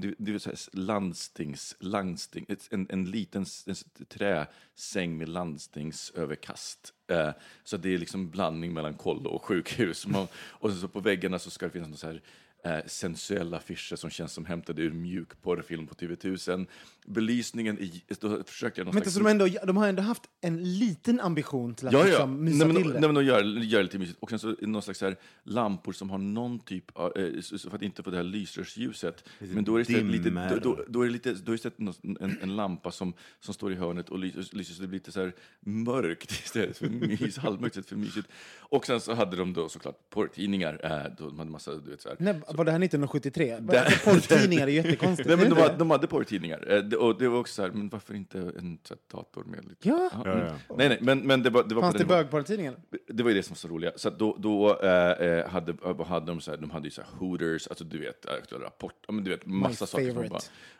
det, 0.00 0.14
det 0.18 0.34
är 0.34 0.38
så 0.38 0.50
här 0.50 0.58
landstings, 0.72 1.76
landsting, 1.80 2.46
en, 2.70 2.86
en 2.90 3.04
liten 3.10 3.46
en 3.66 3.74
träsäng 4.08 5.18
med 5.18 5.28
landstingsöverkast. 5.28 6.92
Eh, 7.10 7.30
så 7.64 7.76
det 7.76 7.94
är 7.94 7.98
liksom 7.98 8.30
blandning 8.30 8.72
mellan 8.72 8.94
kollo 8.94 9.30
och 9.30 9.44
sjukhus. 9.44 10.06
Man, 10.12 10.26
och 10.34 10.72
så 10.72 10.88
på 10.88 11.00
väggarna 11.00 11.38
så 11.38 11.50
ska 11.50 11.66
det 11.66 11.72
finnas 11.72 11.88
något 11.88 11.98
så 11.98 12.06
här 12.06 12.22
eh, 12.64 12.78
sensuella 12.86 13.56
affischer 13.56 13.96
som 13.96 14.10
känns 14.10 14.32
som 14.32 14.44
hämtade 14.44 14.82
ur 14.82 14.92
mjukporrfilm 14.92 15.86
på 15.86 15.94
TV1000. 15.94 16.66
Belysningen 17.06 17.78
i... 17.78 18.02
Då 18.20 18.44
försökte 18.44 18.80
jag 18.80 18.86
Men 18.86 18.92
slags... 18.92 19.14
så 19.14 19.20
de, 19.20 19.26
ändå, 19.26 19.46
de 19.64 19.76
har 19.76 19.88
ändå 19.88 20.02
haft 20.02 20.22
en 20.40 20.78
liten 20.78 21.20
ambition 21.20 21.74
till 21.74 21.86
att 21.86 21.92
Ja, 21.92 21.98
ja. 21.98 22.06
liksom 22.06 22.44
mysa 22.44 22.56
Nej, 22.56 22.66
men, 22.66 22.82
till 22.82 22.92
det. 22.92 23.00
nej, 23.00 23.08
men 23.08 23.14
de 23.14 23.24
gör, 23.24 23.42
gör 23.42 23.78
det 23.78 23.82
lite 23.82 23.98
mysigt. 23.98 24.18
Och 24.20 24.30
sen 24.30 24.38
så 24.38 24.56
någon 24.60 24.82
slags 24.82 25.00
här 25.00 25.16
lampor 25.42 25.92
som 25.92 26.10
har 26.10 26.18
någon 26.18 26.58
typ 26.58 26.84
av, 26.96 27.18
eh, 27.18 27.42
för 27.42 27.74
att 27.74 27.82
inte 27.82 28.02
få 28.02 28.10
det 28.10 28.16
här 28.16 28.24
lysrörsljuset. 28.24 29.24
Men 29.38 29.64
då 29.64 29.74
är 29.74 29.78
det 29.78 29.82
istället 29.82 30.12
lite, 30.12 30.30
då, 30.30 30.74
då, 30.74 30.84
då 30.88 31.02
är 31.02 31.06
det 31.06 31.12
lite, 31.12 31.32
då 31.32 31.52
är 31.52 31.60
det 31.62 32.20
en, 32.20 32.38
en 32.42 32.56
lampa 32.56 32.90
som, 32.90 33.14
som 33.40 33.54
står 33.54 33.72
i 33.72 33.74
hörnet 33.74 34.08
och 34.08 34.18
lyser, 34.18 34.56
lyser 34.56 34.74
så 34.74 34.82
det 34.82 34.88
blir 34.88 34.98
lite 34.98 35.12
så 35.12 35.20
här 35.20 35.32
mörkt 35.60 36.30
istället 36.44 36.78
för 36.78 36.88
mys, 36.88 37.38
halvmörkt 37.38 37.76
istället 37.76 37.88
för 37.88 37.96
mysigt. 37.96 38.28
Och 38.70 38.86
sen 38.86 39.00
så 39.00 39.14
hade 39.14 39.36
de 39.36 39.52
då 39.52 39.68
såklart 39.68 40.10
porrtidningar. 40.10 40.80
Eh, 40.84 41.12
då 41.18 41.28
de 41.28 41.38
hade 41.38 41.50
massa, 41.50 41.74
du 41.74 41.90
vet 41.90 42.00
så 42.00 42.08
här. 42.08 42.16
Nej, 42.20 42.40
var 42.54 42.64
det 42.64 42.70
här 42.70 42.78
1973? 42.84 43.56
Där- 43.60 43.84
Alltså, 43.84 44.10
Porrtidningar 44.10 44.66
är 44.66 44.70
jättekonstigt. 44.72 45.28
Nej, 45.28 45.36
men 45.36 45.46
är 45.46 45.50
de, 45.54 45.62
hade, 45.62 45.76
de 45.76 45.90
hade 45.90 46.06
porrtidningar. 46.06 46.64
Eh, 46.92 46.98
och 46.98 47.18
det 47.18 47.28
var 47.28 47.38
också 47.38 47.54
så 47.54 47.62
här, 47.62 47.70
men 47.70 47.88
varför 47.88 48.14
inte 48.14 48.38
en 48.38 48.78
så 48.84 48.94
här, 48.94 49.18
dator 49.18 49.44
med 49.44 49.64
lite... 49.64 49.88
Ja. 49.88 50.10
mm. 50.26 50.38
Nej, 50.76 50.88
nej, 50.88 50.98
men, 51.00 51.18
men 51.18 51.42
det 51.42 51.50
var, 51.50 51.64
det 51.64 51.74
var 51.74 51.82
Fanns 51.82 51.92
på 51.92 51.98
det 51.98 52.04
den 52.04 52.08
nivån. 52.08 52.22
bögporrtidningar? 52.24 52.74
Det 53.08 53.22
var 53.22 53.30
ju 53.30 53.36
det 53.36 53.42
som 53.42 53.52
var 53.54 53.56
så 53.56 53.68
roliga. 53.68 53.92
Så 53.96 54.08
att 54.08 54.18
då, 54.18 54.36
då 54.38 54.80
eh, 54.82 55.10
eh, 55.28 55.48
hade, 55.48 55.72
vad 55.82 56.06
hade 56.06 56.26
de 56.26 56.40
så 56.40 56.50
här, 56.50 56.58
de 56.58 56.70
hade 56.70 56.84
ju 56.86 56.90
så 56.90 57.02
här 57.02 57.08
Hooters, 57.18 57.66
alltså 57.68 57.84
du 57.84 57.98
vet, 57.98 58.26
aktuell 58.28 58.62
rapport, 58.62 58.94
ja, 59.06 59.12
men 59.12 59.24
du 59.24 59.30
vet, 59.30 59.46
massa 59.46 59.86
saker. 59.86 60.04
som 60.04 60.14
favorite. 60.14 60.34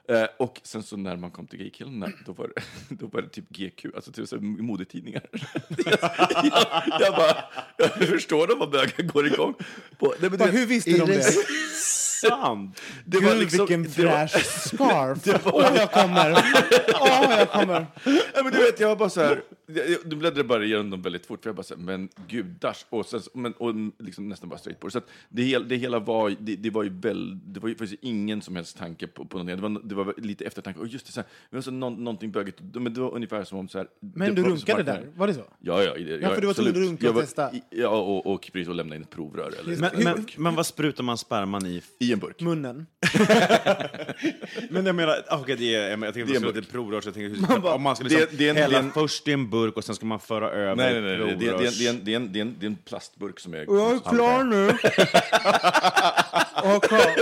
Bara, 0.08 0.22
eh, 0.22 0.28
och 0.38 0.60
sen 0.62 0.82
så 0.82 0.96
när 0.96 1.16
man 1.16 1.30
kom 1.30 1.46
till 1.46 1.58
gaykillarna, 1.58 2.08
då 2.26 2.32
var 2.32 2.50
det, 2.54 2.62
då 2.94 3.06
var 3.06 3.22
det 3.22 3.28
typ 3.28 3.44
GQ, 3.56 3.86
alltså 3.94 4.12
typ 4.12 4.28
så 4.28 4.36
här 4.36 4.42
modetidningar. 4.42 5.22
jag, 5.68 5.98
jag 7.00 7.14
bara, 7.16 7.36
jag 7.76 8.08
förstår 8.08 8.46
dem 8.46 8.58
vad 8.58 8.70
bögar 8.70 9.02
går 9.12 9.26
igång 9.26 9.54
på. 9.98 10.06
Nej, 10.06 10.16
men 10.20 10.30
du 10.30 10.36
Bara, 10.36 10.50
vet, 10.50 10.54
hur 10.60 10.66
visste 10.66 10.90
de 10.90 11.06
det? 11.06 11.22
Jesus. 11.59 11.97
Sant! 12.20 12.80
det 13.04 13.18
Gud, 13.18 13.28
var 13.28 13.36
liksom, 13.36 13.58
vilken 13.66 13.82
det 13.82 14.04
var- 14.04 14.26
fräsch 14.26 14.46
scarf! 14.66 15.44
Åh, 15.52 15.76
jag 15.76 15.92
kommer! 15.92 16.32
Åh, 17.00 17.34
jag 17.38 17.50
kommer! 17.50 17.86
Ja, 18.34 18.42
men 18.42 18.52
du 18.52 18.58
vet, 18.58 18.80
jag 18.80 18.88
var 18.88 18.96
bara 18.96 19.08
så 19.10 19.20
här, 19.20 19.42
jag- 19.66 19.90
jag- 19.90 20.00
du 20.04 20.16
bläddrade 20.16 20.44
bara 20.48 20.64
igenom 20.64 20.90
dem 20.90 21.02
väldigt 21.02 21.26
fort, 21.26 21.42
för 21.42 21.48
jag 21.50 21.56
bara 21.56 21.62
så 21.62 21.74
här, 21.74 21.82
men 21.82 22.08
gudars, 22.28 22.86
och, 22.90 23.06
sen, 23.06 23.20
så- 23.20 23.30
men, 23.34 23.52
och 23.52 23.74
liksom 23.98 24.28
nästan 24.28 24.48
bara 24.48 24.58
straight 24.58 24.80
på 24.80 24.86
det. 24.86 24.90
Så 24.90 24.98
att 24.98 25.08
det, 25.28 25.42
hel, 25.42 25.68
det 25.68 25.76
hela 25.76 25.98
var, 25.98 26.34
det, 26.40 26.56
det 26.56 26.70
var 26.70 26.82
ju 26.82 26.90
väl, 27.00 27.38
det 27.44 27.60
var 27.60 27.68
ju 27.68 27.74
faktiskt 27.74 28.02
ingen 28.02 28.42
som 28.42 28.56
helst 28.56 28.78
tanke 28.78 29.06
på, 29.06 29.24
på 29.24 29.38
någonting. 29.38 29.56
Det 29.56 29.62
var, 29.62 29.80
det 29.88 29.94
var 29.94 30.14
lite 30.18 30.44
eftertanke, 30.44 30.80
och 30.80 30.86
just 30.88 31.06
det, 31.06 31.12
så 31.12 31.20
här, 31.20 31.28
men 31.50 31.62
så 31.62 31.70
någon, 31.70 32.04
någonting 32.04 32.30
bögigt, 32.30 32.58
men 32.74 32.94
det 32.94 33.00
var 33.00 33.14
ungefär 33.14 33.44
som 33.44 33.58
om 33.58 33.68
så 33.68 33.78
här. 33.78 33.86
Men 34.00 34.28
det 34.28 34.34
du 34.34 34.42
var- 34.42 34.50
runkade 34.50 34.82
där, 34.82 35.06
var 35.16 35.26
det 35.26 35.34
så? 35.34 35.44
Ja, 35.60 35.82
ja. 35.82 35.94
Det, 35.94 36.00
Ja, 36.22 36.28
för 36.34 36.40
du 36.40 36.46
var 36.46 36.54
tvungen 36.54 36.72
att 36.72 36.78
runka 36.78 37.04
Jag 37.06 37.10
och 37.10 37.14
var- 37.14 37.22
testa. 37.22 37.52
i- 37.52 37.62
Ja, 37.70 37.88
och, 37.88 38.26
och 38.26 38.50
precis 38.52 38.68
och 38.68 38.74
lämna 38.74 38.96
in 38.96 39.02
ett 39.02 39.10
provrör 39.10 39.52
eller, 39.60 39.76
Men, 39.76 40.04
men, 40.04 40.26
men 40.36 40.54
vad 40.54 40.66
sprutar 40.66 41.04
man 41.04 41.18
sperman 41.18 41.66
i? 41.66 41.82
I 42.09 42.12
en 42.12 42.18
burk. 42.18 42.40
Munnen. 42.40 42.86
Men 44.70 44.86
jag 44.86 44.94
menar, 44.94 45.16
ah, 45.28 45.38
okej, 45.38 45.56
det 45.56 45.74
är, 45.74 45.80
jag, 45.90 45.90
jag 45.90 46.00
Det 46.00 46.06
är 46.09 46.12
tänkte 46.12 46.36
en 46.36 46.42
på 46.42 46.52
burk. 46.52 46.64
ett 46.64 46.72
provrör, 46.72 47.00
så 47.00 47.09
jag 47.09 47.14
tänkte, 47.14 47.54
hur- 47.54 47.66
om 47.66 47.82
man 47.82 47.96
ska 47.96 48.04
Det- 48.04 48.11
liksom 48.20 48.36
det 48.38 48.46
är 48.46 48.50
en- 48.50 48.56
hälla 48.56 48.78
det 48.80 48.84
en- 48.86 48.92
först 48.92 49.28
i 49.28 49.32
en 49.32 49.50
burk 49.50 49.76
och 49.76 49.84
sen 49.84 49.94
ska 49.94 50.06
man 50.06 50.20
föra 50.20 50.50
över 50.50 50.76
Nej, 50.76 50.92
nej, 50.92 51.02
nej, 51.02 51.18
nej. 51.18 51.26
Det, 51.26 51.34
det, 51.34 51.44
det, 51.46 51.52
provrörs- 51.52 51.78
det, 51.78 51.86
är 51.86 51.90
en- 51.90 52.04
det, 52.04 52.12
är 52.12 52.16
en- 52.16 52.32
det, 52.32 52.38
är 52.38 52.42
en- 52.42 52.56
det 52.61 52.84
plastburk 52.84 53.40
som 53.40 53.54
är... 53.54 53.59
Jag 53.59 53.92
är 53.94 53.98
klar 54.11 54.44
nu! 54.44 54.68
Okej. 56.76 57.16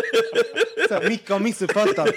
Så 0.88 0.94
här, 0.94 1.08
Micke 1.08 1.28
har 1.30 1.40
missuppfattat. 1.40 2.08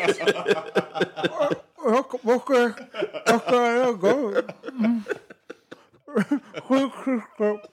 Och- 1.78 2.26
och- 2.26 2.49
och- 2.49 3.53
jag 3.53 3.99
går. 3.99 4.41
Mm. 4.70 5.03
Sjuksköterska. 6.63 7.70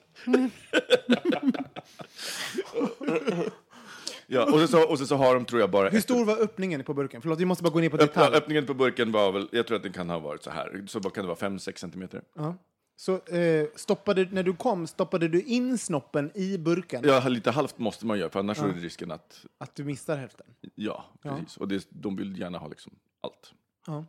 Ja, 4.29 4.53
och, 4.53 4.69
så, 4.69 4.89
och 4.89 4.97
sen 4.97 5.07
så 5.07 5.15
har 5.15 5.33
de, 5.33 5.45
tror 5.45 5.61
jag, 5.61 5.71
bara... 5.71 5.89
Hur 5.89 5.99
stor 6.01 6.25
var 6.25 6.37
öppningen 6.37 6.83
på 6.83 6.93
burken? 6.93 7.21
Förlåt, 7.21 7.39
vi 7.39 7.45
måste 7.45 7.63
bara 7.63 7.73
gå 7.73 7.79
ner 7.79 7.89
på 7.89 7.95
Öppna, 7.97 8.05
detalj. 8.21 8.35
öppningen 8.35 8.65
på 8.65 8.73
burken 8.73 9.11
var 9.11 9.31
väl, 9.31 9.47
jag 9.51 9.67
tror 9.67 9.77
att 9.77 9.83
den 9.83 9.93
kan 9.93 10.09
ha 10.09 10.19
varit 10.19 10.43
så 10.43 10.49
här, 10.49 10.83
så 10.87 10.99
kan 10.99 11.23
det 11.23 11.27
vara, 11.27 11.37
5-6 11.49 11.77
centimeter? 11.77 12.21
Ja. 12.35 12.55
Så 12.95 13.13
eh, 13.25 13.67
stoppade, 13.75 14.27
när 14.31 14.43
du 14.43 14.53
kom, 14.55 14.87
stoppade 14.87 15.27
du 15.27 15.41
in 15.41 15.77
snoppen 15.77 16.31
i 16.35 16.57
burken? 16.57 17.01
Ja, 17.05 17.27
lite 17.27 17.51
halvt 17.51 17.79
måste 17.79 18.05
man 18.05 18.19
göra, 18.19 18.29
för 18.29 18.39
annars 18.39 18.59
är 18.59 18.67
det 18.67 18.73
risken 18.79 19.11
att, 19.11 19.45
Att 19.57 19.75
du 19.75 19.83
missar 19.83 20.17
hälften? 20.17 20.45
ja, 20.75 21.05
precis. 21.21 21.57
Och 21.57 21.67
det, 21.67 21.87
de 21.89 22.15
vill 22.15 22.39
gärna 22.39 22.57
ha 22.57 22.67
liksom 22.67 22.91
allt. 23.21 23.53
Ja. 23.87 24.05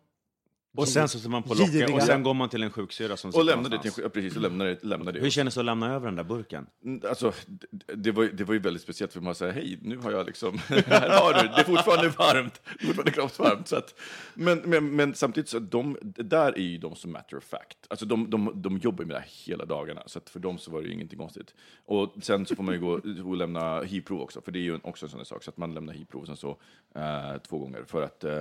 Och 0.77 0.89
sen 0.89 1.09
så 1.09 1.31
man 1.31 1.43
på 1.43 1.55
locket 1.55 1.91
och 1.95 2.03
sen 2.03 2.23
går 2.23 2.35
man 2.35 2.49
till 2.49 2.63
en 2.63 2.71
sjuksyrra 2.71 3.17
som 3.17 3.31
Och 3.35 3.45
lämnar 3.45 3.71
det 3.71 3.79
till 3.83 3.91
ja, 4.03 4.09
precis, 4.09 4.37
och 4.37 4.43
lämnar 4.43 4.67
det, 4.67 4.85
lämnar 4.85 5.13
det. 5.13 5.21
Hur 5.21 5.31
kändes 5.31 5.55
det 5.55 5.61
att 5.61 5.65
lämna 5.65 5.95
över 5.95 6.07
den 6.07 6.17
där 6.17 6.25
burken? 6.25 6.67
Mm, 6.85 7.01
Alltså, 7.09 7.33
d- 7.47 7.67
det, 7.95 8.13
var, 8.13 8.25
det 8.25 8.45
var 8.45 8.55
ju 8.55 8.61
väldigt 8.61 8.83
speciellt 8.83 9.13
för 9.13 9.21
man 9.21 9.35
säger 9.35 9.53
hej, 9.53 9.79
nu 9.83 9.97
har 9.97 10.11
jag 10.13 10.27
liksom, 10.27 10.59
här 10.69 11.09
har 11.21 11.43
du, 11.43 11.49
det 11.49 11.55
är 11.61 11.65
fortfarande 11.65 12.09
varmt, 12.09 12.61
det 12.65 12.83
är 12.83 12.87
fortfarande 12.87 13.11
kroppsvarmt. 13.13 13.69
Så 13.69 13.77
att, 13.77 14.01
men, 14.35 14.59
men, 14.59 14.97
men 14.97 15.15
samtidigt 15.15 15.49
så, 15.49 15.59
de, 15.59 15.97
det 16.03 16.23
där 16.23 16.53
är 16.59 16.63
ju 16.63 16.79
de 16.79 16.95
som 16.97 17.13
matter 17.13 17.37
of 17.37 17.45
fact. 17.45 17.79
Alltså 17.91 18.07
de, 18.07 18.31
de, 18.31 18.53
de 18.63 18.79
jobbar 18.79 19.05
med 19.05 19.17
det 19.17 19.21
här 19.21 19.29
hela 19.47 19.65
dagarna, 19.65 20.03
så 20.07 20.19
att 20.19 20.31
för 20.31 20.41
dem 20.41 20.59
så 20.59 20.71
var 20.71 20.81
det 20.83 20.87
ju 20.89 20.95
ingenting 20.95 21.19
konstigt. 21.19 21.55
Och 21.85 22.15
sen 22.23 22.47
så 22.47 22.57
får 22.57 22.63
man 22.63 22.75
ju 22.75 22.81
gå 22.81 23.01
och 23.31 23.37
lämna 23.37 23.81
hivprov 23.83 24.21
också, 24.21 24.41
för 24.41 24.53
det 24.53 24.59
är 24.59 24.63
ju 24.63 24.79
också 24.83 25.07
en 25.07 25.11
sån 25.11 25.19
där 25.19 25.25
sak, 25.25 25.43
så 25.45 25.51
att 25.51 25.57
man 25.57 25.75
lämnar 25.75 25.93
hivprov 25.93 26.25
sen 26.25 26.37
så 26.37 26.51
eh, 26.95 27.39
två 27.49 27.59
gånger 27.59 27.85
för 27.87 28.03
att 28.03 28.25
eh, 28.25 28.33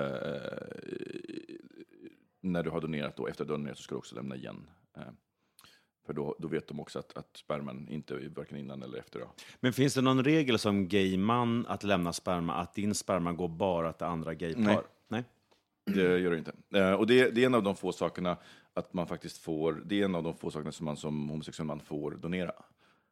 när 2.41 2.63
du 2.63 2.69
har 2.69 2.81
donerat 2.81 3.15
då, 3.15 3.27
efter 3.27 3.43
att 3.43 3.47
du 3.47 3.53
har 3.53 3.57
donerat 3.57 3.77
så 3.77 3.83
ska 3.83 3.95
du 3.95 3.99
också 3.99 4.15
lämna 4.15 4.35
igen. 4.35 4.69
Eh, 4.97 5.03
för 6.05 6.13
då, 6.13 6.35
då 6.39 6.47
vet 6.47 6.67
de 6.67 6.79
också 6.79 6.99
att, 6.99 7.17
att 7.17 7.37
sperman 7.37 7.87
inte 7.89 8.15
är 8.15 8.29
varken 8.29 8.57
innan 8.57 8.83
eller 8.83 8.97
efter. 8.97 9.19
Då. 9.19 9.31
Men 9.59 9.73
finns 9.73 9.93
det 9.93 10.01
någon 10.01 10.23
regel 10.23 10.59
som 10.59 10.87
gay 10.87 11.17
man 11.17 11.65
att 11.65 11.83
lämna 11.83 12.13
sperma, 12.13 12.53
att 12.53 12.73
din 12.73 12.95
sperma 12.95 13.33
går 13.33 13.47
bara 13.47 13.93
till 13.93 14.07
andra 14.07 14.33
gaypar? 14.33 14.61
Nej. 14.61 14.77
Nej. 15.07 15.23
Det 15.85 16.19
gör 16.19 16.31
det 16.31 16.37
inte. 16.37 16.53
Eh, 16.73 16.93
och 16.93 17.07
det, 17.07 17.29
det 17.29 17.41
är 17.41 17.45
en 17.45 17.55
av 17.55 17.63
de 17.63 17.75
få 17.75 17.91
sakerna 17.91 18.37
att 18.73 18.93
man 18.93 19.07
faktiskt 19.07 19.37
får, 19.37 19.81
det 19.85 20.01
är 20.01 20.05
en 20.05 20.15
av 20.15 20.23
de 20.23 20.37
få 20.37 20.51
sakerna 20.51 20.71
som 20.71 20.85
man 20.85 20.97
som 20.97 21.29
homosexuell 21.29 21.67
man 21.67 21.79
får 21.79 22.11
donera. 22.11 22.53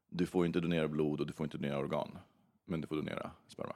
Du 0.09 0.25
får 0.25 0.45
inte 0.45 0.59
donera 0.59 0.87
blod 0.87 1.21
och 1.21 1.27
du 1.27 1.33
får 1.33 1.43
inte 1.43 1.57
donera 1.57 1.79
organ, 1.79 2.17
men 2.65 2.81
du 2.81 2.87
får 2.87 2.95
donera 2.95 3.31
sperma. 3.47 3.75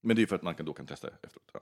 Men 0.00 0.16
det 0.16 0.22
är 0.22 0.26
för 0.26 0.36
att 0.36 0.42
man 0.42 0.54
kan, 0.54 0.66
då 0.66 0.72
kan 0.72 0.86
testa 0.86 1.08
efteråt. 1.08 1.50
Ja. 1.52 1.60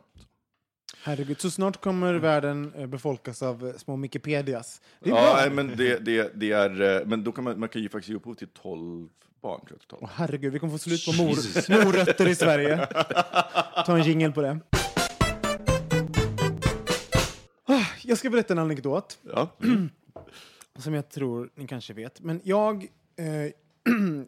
Herregud, 1.03 1.41
så 1.41 1.51
snart 1.51 1.81
kommer 1.81 2.15
världen 2.15 2.73
eh, 2.77 2.87
befolkas 2.87 3.43
av 3.43 3.67
eh, 3.69 3.75
små 3.77 3.97
Wikipedias. 3.97 4.81
Det 5.01 5.11
är 5.11 5.15
Ja, 5.15 5.41
bra. 5.43 5.51
men, 5.55 5.77
det, 5.77 5.99
det, 5.99 6.33
det 6.35 6.53
är, 6.53 7.01
eh, 7.01 7.07
men 7.07 7.25
då 7.25 7.33
kan 7.33 7.45
man, 7.45 7.61
man 7.61 7.69
kan 7.69 7.83
ju 7.83 7.89
faktiskt 7.89 8.09
ge 8.09 8.15
upphov 8.17 8.35
till 8.35 8.49
12 8.49 9.09
barn 9.43 9.61
tror. 9.67 9.79
Åh, 10.03 10.11
herregud, 10.15 10.53
vi 10.53 10.59
kommer 10.59 10.73
få 10.73 10.79
slut 10.79 11.07
på 11.07 11.13
mor 11.23 11.85
morötter 11.85 12.29
i 12.29 12.35
Sverige. 12.35 12.87
Ta 13.87 13.97
en 13.99 14.03
jingel 14.05 14.33
på 14.33 14.41
det. 14.43 14.61
Ah, 17.65 17.85
Jag 18.03 18.19
ska 18.19 18.31
berätta 18.31 18.53
en 18.55 18.59
anekdot 18.59 19.19
Ja. 19.35 19.49
som 20.79 20.95
jag 20.95 21.09
tror 21.09 21.51
ni 21.55 21.67
kanske 21.67 21.93
vet. 21.93 22.21
Men 22.21 22.41
jag, 22.45 22.83
eh, 23.17 23.53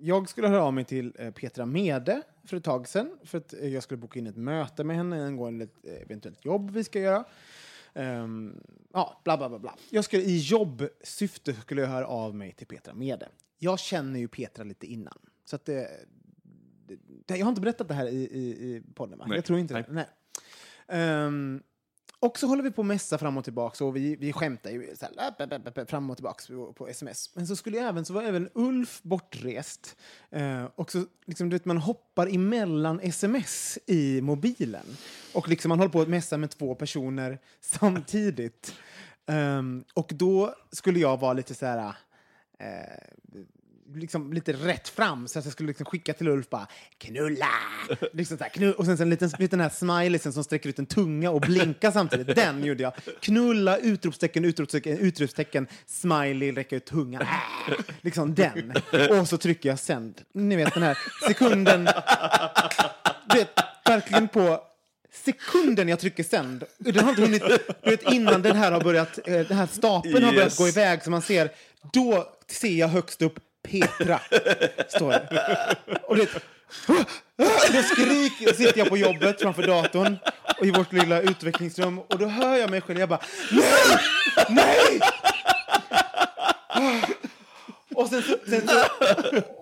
jag 0.00 0.28
skulle 0.28 0.48
höra 0.48 0.62
av 0.62 0.74
mig 0.74 0.84
till 0.84 1.12
Petra 1.40 1.66
Mede 1.66 2.22
för 2.44 2.56
ett 2.56 2.64
tag 2.64 2.88
sedan 2.88 3.18
för 3.24 3.38
att 3.38 3.54
eh, 3.54 3.68
jag 3.68 3.82
skulle 3.82 3.98
boka 3.98 4.18
in 4.18 4.26
ett 4.26 4.36
möte 4.36 4.84
med 4.84 4.96
henne 4.96 5.26
angående 5.26 5.64
ett 5.64 5.84
eh, 5.84 6.02
eventuellt 6.02 6.44
jobb 6.44 6.70
vi 6.70 6.84
ska 6.84 7.00
göra. 7.00 7.24
Ehm, 7.94 8.60
ja, 8.92 9.20
bla, 9.24 9.36
bla, 9.36 9.48
bla, 9.48 9.58
bla. 9.58 9.74
Jag 9.90 10.04
skulle, 10.04 10.22
I 10.22 10.38
jobbsyfte 10.38 11.54
skulle 11.54 11.80
jag 11.80 11.88
höra 11.88 12.06
av 12.06 12.34
mig 12.34 12.52
till 12.52 12.66
Petra 12.66 12.94
Mede. 12.94 13.28
Jag 13.58 13.78
känner 13.78 14.20
ju 14.20 14.28
Petra 14.28 14.64
lite 14.64 14.86
innan. 14.86 15.18
Så 15.44 15.56
att 15.56 15.64
det, 15.64 15.88
det, 17.26 17.36
jag 17.36 17.46
har 17.46 17.50
inte 17.50 17.60
berättat 17.60 17.88
det 17.88 17.94
här 17.94 18.06
i, 18.06 18.16
i, 18.16 18.48
i 18.48 18.82
podden, 18.94 19.18
va? 19.18 19.24
Nej. 19.28 19.36
Jag 19.36 19.44
tror 19.44 19.58
inte 19.58 19.74
Nej. 19.74 19.84
det. 19.86 19.92
Nej. 19.92 20.06
Ehm, 20.88 21.62
och 22.22 22.38
så 22.38 22.46
håller 22.46 22.62
vi 22.62 22.70
på 22.70 22.82
att 22.82 22.86
messa 22.86 23.18
fram 23.18 23.36
och 23.36 23.44
tillbaka 23.44 23.84
och 23.84 23.96
vi, 23.96 24.16
vi 24.16 24.32
skämtar 24.32 24.70
ju 24.70 24.96
så 24.96 25.06
här, 25.06 25.32
äh, 25.40 25.58
äh, 25.66 25.72
äh, 25.76 25.86
fram 25.86 26.10
och 26.10 26.16
tillbaka 26.16 26.44
på, 26.48 26.72
på 26.72 26.88
sms. 26.88 27.30
Men 27.34 27.46
så 27.46 27.56
skulle 27.56 27.76
jag 27.76 27.88
även, 27.88 28.04
så 28.04 28.12
var 28.12 28.22
även 28.22 28.48
Ulf 28.54 29.02
bortrest. 29.02 29.96
Eh, 30.30 30.64
och 30.74 30.92
så, 30.92 31.04
liksom, 31.26 31.48
du 31.48 31.56
vet, 31.56 31.64
man 31.64 31.78
hoppar 31.78 32.34
emellan 32.34 33.00
sms 33.00 33.78
i 33.86 34.20
mobilen. 34.20 34.86
Och 35.34 35.48
liksom, 35.48 35.68
man 35.68 35.78
håller 35.78 35.92
på 35.92 36.00
att 36.00 36.08
messa 36.08 36.36
med 36.36 36.50
två 36.50 36.74
personer 36.74 37.38
samtidigt. 37.60 38.74
Um, 39.26 39.84
och 39.94 40.12
då 40.14 40.54
skulle 40.70 40.98
jag 40.98 41.20
vara 41.20 41.32
lite 41.32 41.54
så 41.54 41.66
här... 41.66 41.94
Eh, 42.58 42.66
liksom 43.94 44.32
lite 44.32 44.52
rätt 44.52 44.88
fram 44.88 45.28
så 45.28 45.38
att 45.38 45.44
jag 45.44 45.52
skulle 45.52 45.66
liksom 45.66 45.86
skicka 45.86 46.12
till 46.12 46.28
Ulf 46.28 46.48
bara 46.50 46.66
knulla! 46.98 47.48
Liksom 48.12 48.38
så 48.38 48.44
här, 48.44 48.50
knull, 48.50 48.72
och 48.72 48.84
sen 48.84 48.96
så 48.96 49.02
en 49.02 49.10
liten, 49.10 49.30
den 49.50 49.60
här 49.60 49.68
smileysen 49.68 50.32
som 50.32 50.44
sträcker 50.44 50.68
ut 50.68 50.78
en 50.78 50.86
tunga 50.86 51.30
och 51.30 51.40
blinkar 51.40 51.90
samtidigt. 51.90 52.36
Den 52.36 52.64
gjorde 52.64 52.82
jag. 52.82 52.92
Knulla, 53.20 53.78
utropstecken, 53.78 54.44
utropstecken, 54.44 54.98
utropstecken, 54.98 55.66
smiley, 55.86 56.52
räcka 56.52 56.76
ut 56.76 56.84
tunga. 56.86 57.20
Äh, 57.20 57.74
liksom 58.00 58.34
den. 58.34 58.72
Och 59.10 59.28
så 59.28 59.38
trycker 59.38 59.68
jag 59.68 59.78
sänd. 59.78 60.22
Ni 60.34 60.56
vet 60.56 60.74
den 60.74 60.82
här 60.82 60.98
sekunden. 61.28 61.88
Vet, 63.34 63.48
verkligen 63.84 64.28
på 64.28 64.60
sekunden 65.24 65.88
jag 65.88 66.00
trycker 66.00 66.22
sänd. 66.24 66.64
Den 66.78 66.98
har 67.04 67.10
inte 67.10 67.22
hunnit, 67.22 67.42
du 67.84 67.90
vet, 67.90 68.12
innan 68.12 68.42
den 68.42 68.56
här 68.56 68.72
har 68.72 68.80
börjat, 68.80 69.18
eh, 69.24 69.32
den 69.32 69.56
här 69.56 69.66
stapeln 69.66 70.24
har 70.24 70.32
börjat 70.32 70.44
Yes. 70.44 70.58
gå 70.58 70.68
iväg 70.68 71.02
så 71.04 71.10
man 71.10 71.22
ser, 71.22 71.50
då 71.92 72.28
ser 72.46 72.74
jag 72.78 72.88
högst 72.88 73.22
upp 73.22 73.38
Petra, 73.62 74.20
står 74.88 75.10
det. 75.10 75.76
Och 76.02 76.16
det, 76.16 76.28
då 77.72 77.82
skrik, 77.82 78.56
sitter 78.56 78.78
jag 78.78 78.88
på 78.88 78.96
jobbet 78.96 79.40
framför 79.40 79.66
datorn 79.66 80.18
och 80.58 80.66
i 80.66 80.70
vårt 80.70 80.92
lilla 80.92 81.20
utvecklingsrum 81.20 81.98
och 81.98 82.18
då 82.18 82.26
hör 82.26 82.56
jag 82.56 82.70
mig 82.70 82.80
själv, 82.80 83.00
jag 83.00 83.08
bara 83.08 83.20
nej, 83.50 84.00
nej! 84.48 85.00
Och, 87.94 88.08
sen, 88.08 88.22
sen, 88.46 88.62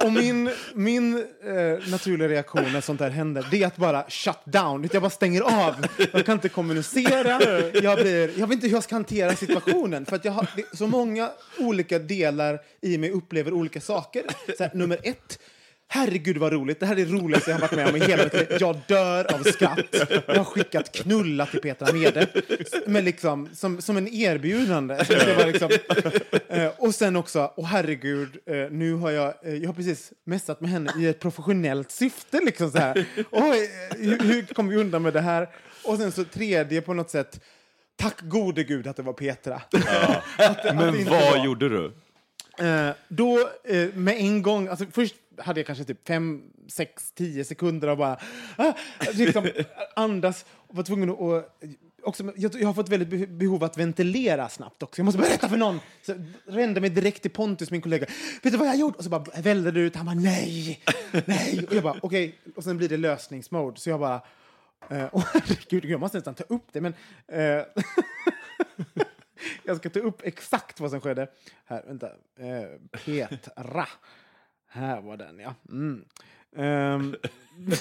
och 0.04 0.12
min, 0.12 0.50
min 0.74 1.14
eh, 1.18 1.90
naturliga 1.90 2.28
reaktion 2.28 2.72
när 2.72 2.80
sånt 2.80 3.00
här 3.00 3.10
händer, 3.10 3.46
det 3.50 3.62
är 3.62 3.66
att 3.66 3.76
bara 3.76 4.04
shut 4.08 4.44
down. 4.44 4.88
Jag 4.92 5.02
bara 5.02 5.10
stänger 5.10 5.40
av. 5.40 5.86
Jag 6.12 6.26
kan 6.26 6.32
inte 6.32 6.48
kommunicera. 6.48 7.40
Jag, 7.82 7.98
blir, 7.98 8.38
jag 8.38 8.46
vet 8.46 8.54
inte 8.54 8.66
hur 8.66 8.74
jag 8.74 8.84
ska 8.84 8.94
hantera 8.94 9.36
situationen. 9.36 10.06
För 10.06 10.16
att 10.16 10.24
jag 10.24 10.32
har 10.32 10.46
det 10.56 10.76
så 10.76 10.86
många 10.86 11.30
olika 11.58 11.98
delar 11.98 12.60
i 12.80 12.98
mig 12.98 13.10
upplever 13.10 13.52
olika 13.52 13.80
saker. 13.80 14.22
Så 14.58 14.64
här, 14.64 14.70
nummer 14.74 14.98
ett, 15.02 15.38
Herregud 15.92 16.36
vad 16.38 16.52
roligt, 16.52 16.80
det 16.80 16.86
här 16.86 16.98
är 16.98 17.04
det 17.06 17.12
roligaste 17.12 17.50
jag 17.50 17.58
har 17.58 17.60
varit 17.60 17.76
med 17.76 17.88
om 17.88 17.96
i 17.96 18.00
hela 18.00 18.24
mitt 18.24 18.32
liv. 18.34 18.46
Jag 18.60 18.76
dör 18.88 19.34
av 19.34 19.42
skratt. 19.42 19.80
Jag 20.26 20.34
har 20.36 20.44
skickat 20.44 20.92
knulla 20.92 21.46
till 21.46 21.60
Petra 21.60 21.92
Mede. 21.92 22.26
Men 22.86 23.04
liksom, 23.04 23.48
som, 23.54 23.80
som 23.82 23.96
en 23.96 24.08
erbjudande. 24.08 25.04
Så 25.04 25.12
det 25.12 25.34
var 25.34 25.46
liksom, 25.46 25.70
eh, 26.48 26.70
och 26.78 26.94
sen 26.94 27.16
också, 27.16 27.52
åh 27.56 27.64
herregud, 27.66 28.36
eh, 28.46 28.54
nu 28.70 28.94
har 28.94 29.10
jag, 29.10 29.34
eh, 29.44 29.54
jag 29.54 29.66
har 29.68 29.74
precis 29.74 30.12
messat 30.24 30.60
med 30.60 30.70
henne 30.70 30.92
i 30.98 31.06
ett 31.06 31.20
professionellt 31.20 31.90
syfte. 31.90 32.40
Liksom 32.44 32.70
så 32.70 32.78
här. 32.78 33.04
Oj, 33.30 33.70
eh, 33.90 33.96
hur, 33.98 34.18
hur 34.18 34.42
kom 34.42 34.68
vi 34.68 34.76
undan 34.76 35.02
med 35.02 35.12
det 35.12 35.20
här? 35.20 35.48
Och 35.84 35.96
sen 35.98 36.12
så 36.12 36.24
tredje 36.24 36.80
på 36.80 36.94
något 36.94 37.10
sätt, 37.10 37.40
tack 37.96 38.20
gode 38.20 38.64
gud 38.64 38.86
att 38.86 38.96
det 38.96 39.02
var 39.02 39.12
Petra. 39.12 39.54
Att 39.54 39.70
det- 39.70 40.46
att 40.48 40.62
det 40.62 40.74
Men 40.74 41.04
vad 41.04 41.20
var- 41.36 41.44
gjorde 41.44 41.68
du? 41.68 41.92
Eh, 42.66 42.90
då, 43.08 43.38
eh, 43.64 43.88
med 43.94 44.16
en 44.16 44.42
gång, 44.42 44.68
alltså 44.68 44.84
först 44.92 45.14
hade 45.40 45.60
jag 45.60 45.66
kanske 45.66 45.84
typ 45.84 46.08
fem, 46.08 46.42
sex, 46.68 47.12
tio 47.12 47.44
sekunder 47.44 47.88
av 47.88 47.96
bara 47.96 48.20
ah, 48.56 48.72
liksom, 49.12 49.48
andas 49.96 50.44
och 50.52 50.76
var 50.76 50.82
tvungen 50.82 51.10
att... 51.10 51.56
Också, 52.02 52.32
jag, 52.36 52.64
har 52.64 52.74
fått 52.74 52.88
väldigt 52.88 53.08
be- 53.08 53.26
behov 53.26 53.64
att 53.64 53.78
ventilera 53.78 54.48
snabbt 54.48 54.82
också. 54.82 55.00
Jag 55.00 55.04
måste 55.04 55.20
berätta 55.20 55.48
för 55.48 55.56
någon. 55.56 55.80
Så 56.02 56.14
rände 56.46 56.80
mig 56.80 56.90
direkt 56.90 57.22
till 57.22 57.30
Pontus, 57.30 57.70
min 57.70 57.80
kollega. 57.80 58.06
Vet 58.42 58.52
du 58.52 58.58
vad 58.58 58.66
jag 58.66 58.72
har 58.72 58.78
gjort? 58.78 58.96
Och 58.96 59.04
så 59.04 59.10
bara 59.10 59.24
vällde 59.42 59.70
det 59.70 59.80
ut. 59.80 59.96
Han 59.96 60.06
bara 60.06 60.14
nej, 60.14 60.82
nej. 61.26 61.66
Och 61.68 61.74
jag 61.74 61.82
bara 61.82 61.96
okej. 62.02 62.38
Och 62.56 62.64
sen 62.64 62.76
blir 62.76 62.88
det 62.88 62.96
lösningsmode. 62.96 63.80
Så 63.80 63.90
jag 63.90 64.00
bara... 64.00 64.22
Eh, 64.90 65.04
och 65.12 65.22
herregud, 65.22 65.84
jag 65.84 66.00
måste 66.00 66.18
nästan 66.18 66.34
ta 66.34 66.44
upp 66.48 66.66
det. 66.72 66.80
Men, 66.80 66.94
eh, 67.28 67.38
jag 69.64 69.76
ska 69.76 69.90
ta 69.90 70.00
upp 70.00 70.20
exakt 70.24 70.80
vad 70.80 70.90
som 70.90 71.00
skedde. 71.00 71.28
Här, 71.64 71.82
vänta. 71.86 72.06
Eh, 72.38 73.00
Petra. 73.04 73.88
Här 74.72 75.00
var 75.00 75.16
den, 75.16 75.38
ja. 75.38 75.54
Mm. 75.70 76.04
Um. 76.56 77.16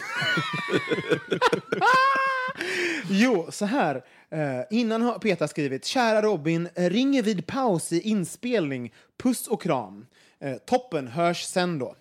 jo, 3.10 3.48
så 3.52 3.66
här. 3.66 4.04
Eh, 4.30 4.62
innan 4.70 5.02
har 5.02 5.20
Petra 5.20 5.48
skrivit 5.48 5.86
Kära 5.86 6.22
Robin, 6.22 6.70
ringer 6.76 7.24
vid 7.24 7.48
paus 7.48 7.92
i 7.92 8.02
inspelning. 8.02 8.94
Puss 9.18 9.48
och 9.48 9.62
kram. 9.62 10.06
Eh, 10.40 10.58
toppen, 10.58 11.08
hörs 11.08 11.44
sen 11.44 11.80
då. 11.80 11.96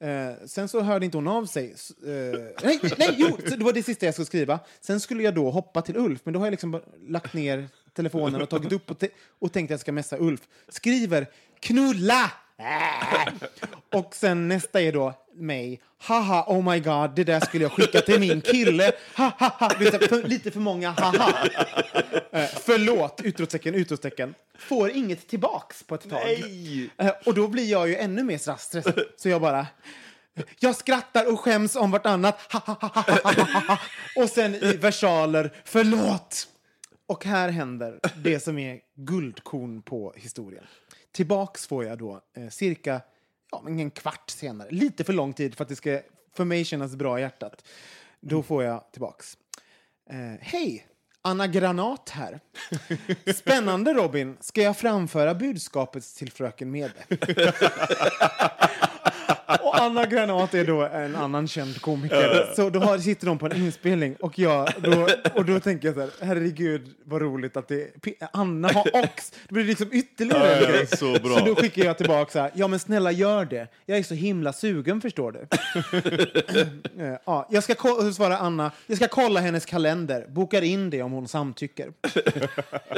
Eh, 0.00 0.32
sen 0.46 0.68
så 0.68 0.80
hörde 0.80 1.04
inte 1.04 1.16
hon 1.16 1.28
av 1.28 1.46
sig. 1.46 1.74
Eh, 2.06 2.10
nej, 2.62 2.80
nej, 2.98 3.14
jo, 3.16 3.36
det 3.48 3.56
var 3.64 3.72
det 3.72 3.82
sista 3.82 4.06
jag 4.06 4.14
skulle 4.14 4.26
skriva. 4.26 4.58
Sen 4.80 5.00
skulle 5.00 5.22
jag 5.22 5.34
då 5.34 5.50
hoppa 5.50 5.82
till 5.82 5.96
Ulf, 5.96 6.20
men 6.24 6.34
då 6.34 6.40
har 6.40 6.46
jag 6.46 6.50
liksom 6.50 6.80
lagt 7.08 7.34
ner 7.34 7.68
telefonen 7.92 8.42
och 8.42 8.48
tagit 8.48 8.72
upp 8.72 8.90
och, 8.90 8.98
te- 8.98 9.08
och 9.38 9.52
tänkt 9.52 9.68
att 9.68 9.70
jag 9.70 9.80
ska 9.80 9.92
messa 9.92 10.16
Ulf. 10.18 10.40
Skriver 10.68 11.26
knulla! 11.60 12.32
Äh. 12.58 13.32
Och 13.98 14.14
sen 14.14 14.48
nästa 14.48 14.80
är 14.80 14.92
då 14.92 15.14
mig. 15.34 15.80
Haha, 15.98 16.44
oh 16.48 16.72
my 16.72 16.80
god, 16.80 17.10
det 17.14 17.24
där 17.24 17.40
skulle 17.40 17.64
jag 17.64 17.72
skicka 17.72 18.00
till 18.00 18.20
min 18.20 18.40
kille. 18.40 18.92
Ha, 19.16 19.32
ha, 19.38 19.48
ha. 19.48 19.70
För, 19.70 20.28
lite 20.28 20.50
för 20.50 20.60
många 20.60 20.90
haha. 20.90 21.48
Eh, 22.32 22.48
förlåt, 22.64 23.20
utropstecken, 23.24 23.74
utropstecken. 23.74 24.34
Får 24.58 24.90
inget 24.90 25.28
tillbaks 25.28 25.82
på 25.82 25.94
ett 25.94 26.10
tag. 26.10 26.20
Eh, 26.98 27.12
och 27.26 27.34
då 27.34 27.48
blir 27.48 27.70
jag 27.70 27.88
ju 27.88 27.96
ännu 27.96 28.22
mer 28.22 28.38
stressad. 28.38 29.00
Så 29.16 29.28
jag 29.28 29.40
bara... 29.40 29.66
Jag 30.58 30.76
skrattar 30.76 31.32
och 31.32 31.40
skäms 31.40 31.76
om 31.76 31.90
vartannat. 31.90 32.54
Och 34.16 34.28
sen 34.28 34.54
i 34.54 34.76
versaler, 34.76 35.52
förlåt. 35.64 36.48
Och 37.06 37.24
här 37.24 37.48
händer 37.48 38.00
det 38.16 38.40
som 38.40 38.58
är 38.58 38.80
guldkorn 38.96 39.82
på 39.82 40.12
historien. 40.16 40.64
Tillbaks 41.12 41.66
får 41.66 41.84
jag 41.84 41.98
då 41.98 42.20
eh, 42.36 42.48
cirka 42.48 43.00
ja, 43.50 43.64
en 43.66 43.90
kvart 43.90 44.30
senare. 44.30 44.70
Lite 44.70 45.04
för 45.04 45.12
lång 45.12 45.32
tid 45.32 45.54
för 45.54 45.64
att 45.64 45.68
det 45.68 45.76
ska 45.76 46.00
för 46.34 46.44
mig 46.44 46.64
kännas 46.64 46.96
bra 46.96 47.18
i 47.18 47.22
hjärtat. 47.22 47.64
Då 48.20 48.42
får 48.42 48.64
jag 48.64 48.92
tillbaks. 48.92 49.38
Eh, 50.10 50.40
Hej! 50.40 50.86
Anna 51.24 51.46
Granat 51.46 52.08
här. 52.10 52.40
Spännande 53.34 53.94
Robin. 53.94 54.36
Ska 54.40 54.62
jag 54.62 54.76
framföra 54.76 55.34
budskapet 55.34 56.04
till 56.04 56.32
fröken 56.32 56.70
Mede? 56.70 56.92
Och 59.62 59.80
Anna 59.80 60.06
Granat 60.06 60.54
är 60.54 60.64
då 60.64 60.82
en 60.82 61.16
annan 61.16 61.48
känd 61.48 61.80
komiker. 61.80 62.54
Så 62.56 62.70
då 62.70 62.80
har, 62.80 62.98
sitter 62.98 63.26
de 63.26 63.38
på 63.38 63.46
en 63.46 63.56
inspelning 63.56 64.16
och, 64.20 64.38
jag, 64.38 64.68
då, 64.78 65.08
och 65.34 65.44
då 65.44 65.60
tänker 65.60 65.88
jag 65.88 65.94
så 65.94 66.00
här, 66.00 66.10
herregud 66.20 66.94
vad 67.04 67.22
roligt 67.22 67.56
att 67.56 67.68
det 67.68 67.90
Anna 68.32 68.72
har 68.72 68.86
också, 69.04 69.34
det 69.48 69.54
blir 69.54 69.64
liksom 69.64 69.88
ytterligare 69.92 70.54
en 70.54 70.72
grej. 70.72 70.86
så 70.86 71.12
bra. 71.12 71.38
Så 71.38 71.44
då 71.44 71.54
skickar 71.54 71.84
jag 71.84 71.98
tillbaka 71.98 72.30
så 72.32 72.38
här, 72.38 72.50
ja 72.54 72.68
men 72.68 72.78
snälla 72.78 73.12
gör 73.12 73.44
det. 73.44 73.68
Jag 73.86 73.98
är 73.98 74.02
så 74.02 74.14
himla 74.14 74.52
sugen 74.52 75.00
förstår 75.00 75.32
du. 75.32 75.46
Eh, 76.98 77.14
ja, 77.24 77.48
jag 77.50 77.64
ska 77.64 77.74
svarar 78.14 78.36
Anna, 78.36 78.70
jag 78.86 78.96
ska 78.96 79.08
kolla 79.08 79.40
hennes 79.40 79.66
kalender, 79.66 80.26
bokar 80.28 80.62
in 80.62 80.90
det 80.90 81.02
om 81.02 81.12
hon 81.12 81.28
samtycker. 81.28 81.92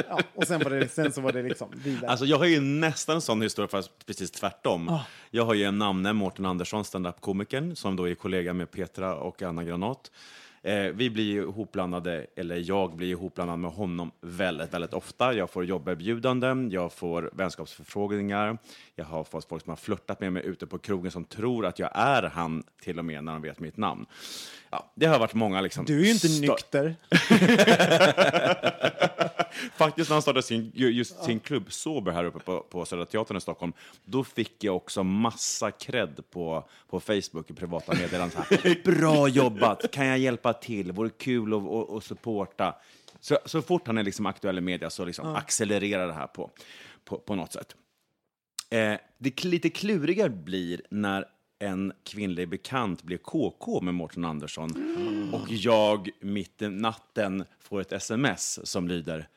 ja, 0.09 0.20
och 0.34 0.46
sen, 0.46 0.61
var 0.64 0.70
det, 0.70 0.88
sen 0.88 1.12
så 1.12 1.20
var 1.20 1.32
det 1.32 1.42
liksom 1.42 1.68
vidare. 1.84 2.11
Alltså, 2.11 2.26
jag 2.26 2.38
har 2.38 2.44
ju 2.44 2.61
nästan 2.61 3.14
en 3.14 3.20
sån 3.20 3.42
historia, 3.42 3.68
fast 3.68 4.07
precis 4.07 4.30
tvärtom. 4.30 4.88
Ah. 4.88 5.00
Jag 5.30 5.44
har 5.44 5.55
ju 5.55 5.64
en 5.64 5.78
namne, 5.78 6.12
Mårten 6.12 6.43
Andersson, 6.47 6.84
standup-komikern, 6.84 7.76
som 7.76 7.97
då 7.97 8.09
är 8.09 8.14
kollega 8.14 8.53
med 8.53 8.70
Petra 8.70 9.14
och 9.14 9.42
Anna 9.42 9.64
Granat. 9.64 10.11
Eh, 10.62 10.82
vi 10.82 11.11
blir 11.11 11.36
ihopblandade, 11.36 12.26
eller 12.36 12.57
jag 12.57 12.97
blir 12.97 13.09
ihopblandad 13.09 13.59
med 13.59 13.70
honom 13.70 14.11
väldigt, 14.20 14.74
väldigt 14.74 14.92
ofta. 14.92 15.34
Jag 15.34 15.51
får 15.51 15.64
jobberbjudanden, 15.64 16.70
jag 16.70 16.92
får 16.92 17.30
vänskapsförfrågningar, 17.32 18.59
jag 18.95 19.05
har 19.05 19.24
fått 19.24 19.45
folk 19.45 19.62
som 19.62 19.70
har 19.70 19.76
flörtat 19.76 20.20
med 20.20 20.32
mig 20.32 20.47
ute 20.47 20.66
på 20.66 20.78
krogen 20.78 21.11
som 21.11 21.24
tror 21.24 21.66
att 21.66 21.78
jag 21.78 21.90
är 21.95 22.22
han, 22.22 22.62
till 22.82 22.99
och 22.99 23.05
med 23.05 23.24
när 23.24 23.32
de 23.32 23.42
vet 23.42 23.61
mitt 23.61 23.76
namn. 23.76 24.07
Ja, 24.70 24.92
det 24.95 25.07
har 25.07 25.18
varit 25.18 25.34
många 25.34 25.61
liksom... 25.61 25.84
du 25.84 26.01
är 26.01 26.05
ju 26.05 26.12
inte 26.12 26.28
nykter. 26.28 26.97
Faktiskt 29.76 30.11
när 30.11 30.14
han 30.14 30.22
startade 30.22 30.42
sin, 30.42 30.72
ju- 30.74 30.92
just 30.92 31.24
sin 31.24 31.40
klubb 31.40 31.72
Sober 31.72 32.12
här 32.12 32.24
uppe 32.24 32.38
på, 32.38 32.61
på 32.61 32.84
Södra 32.84 33.07
Teatern 33.07 33.36
i 33.36 33.40
Stockholm, 33.40 33.72
då 34.05 34.24
fick 34.24 34.64
jag 34.64 34.76
också 34.76 35.02
massa 35.02 35.70
cred 35.70 36.24
på, 36.30 36.68
på 36.88 37.00
Facebook 37.00 37.50
i 37.50 37.55
privata 37.55 37.94
meddelanden. 37.94 38.42
Bra 38.84 39.28
jobbat! 39.28 39.90
Kan 39.90 40.07
jag 40.07 40.18
hjälpa 40.18 40.52
till? 40.52 40.92
Vore 40.92 41.11
kul 41.11 41.55
att, 41.55 41.62
att, 41.62 41.90
att 41.90 42.05
supporta. 42.05 42.74
Så, 43.20 43.38
så 43.44 43.62
fort 43.62 43.86
han 43.86 43.98
är 43.98 44.02
liksom 44.02 44.26
aktuell 44.26 44.59
i 44.59 44.61
media 44.61 44.90
så 44.90 45.05
liksom 45.05 45.34
accelererar 45.34 46.07
det 46.07 46.12
här 46.14 46.26
på, 46.26 46.50
på, 47.05 47.18
på 47.18 47.34
något 47.34 47.52
sätt. 47.52 47.74
Eh, 48.70 48.94
det 49.18 49.44
lite 49.44 49.70
kluriga 49.70 50.28
blir 50.28 50.82
när 50.90 51.24
en 51.59 51.92
kvinnlig 52.05 52.48
bekant 52.48 53.02
blir 53.02 53.16
KK 53.18 53.80
med 53.80 53.94
Mårten 53.94 54.24
Andersson 54.24 54.70
och 55.32 55.50
jag 55.50 56.11
mitt 56.20 56.62
i 56.62 56.68
natten 56.68 57.44
får 57.61 57.80
ett 57.80 57.92
sms 57.92 58.66
som 58.70 58.88
lyder 58.88 59.28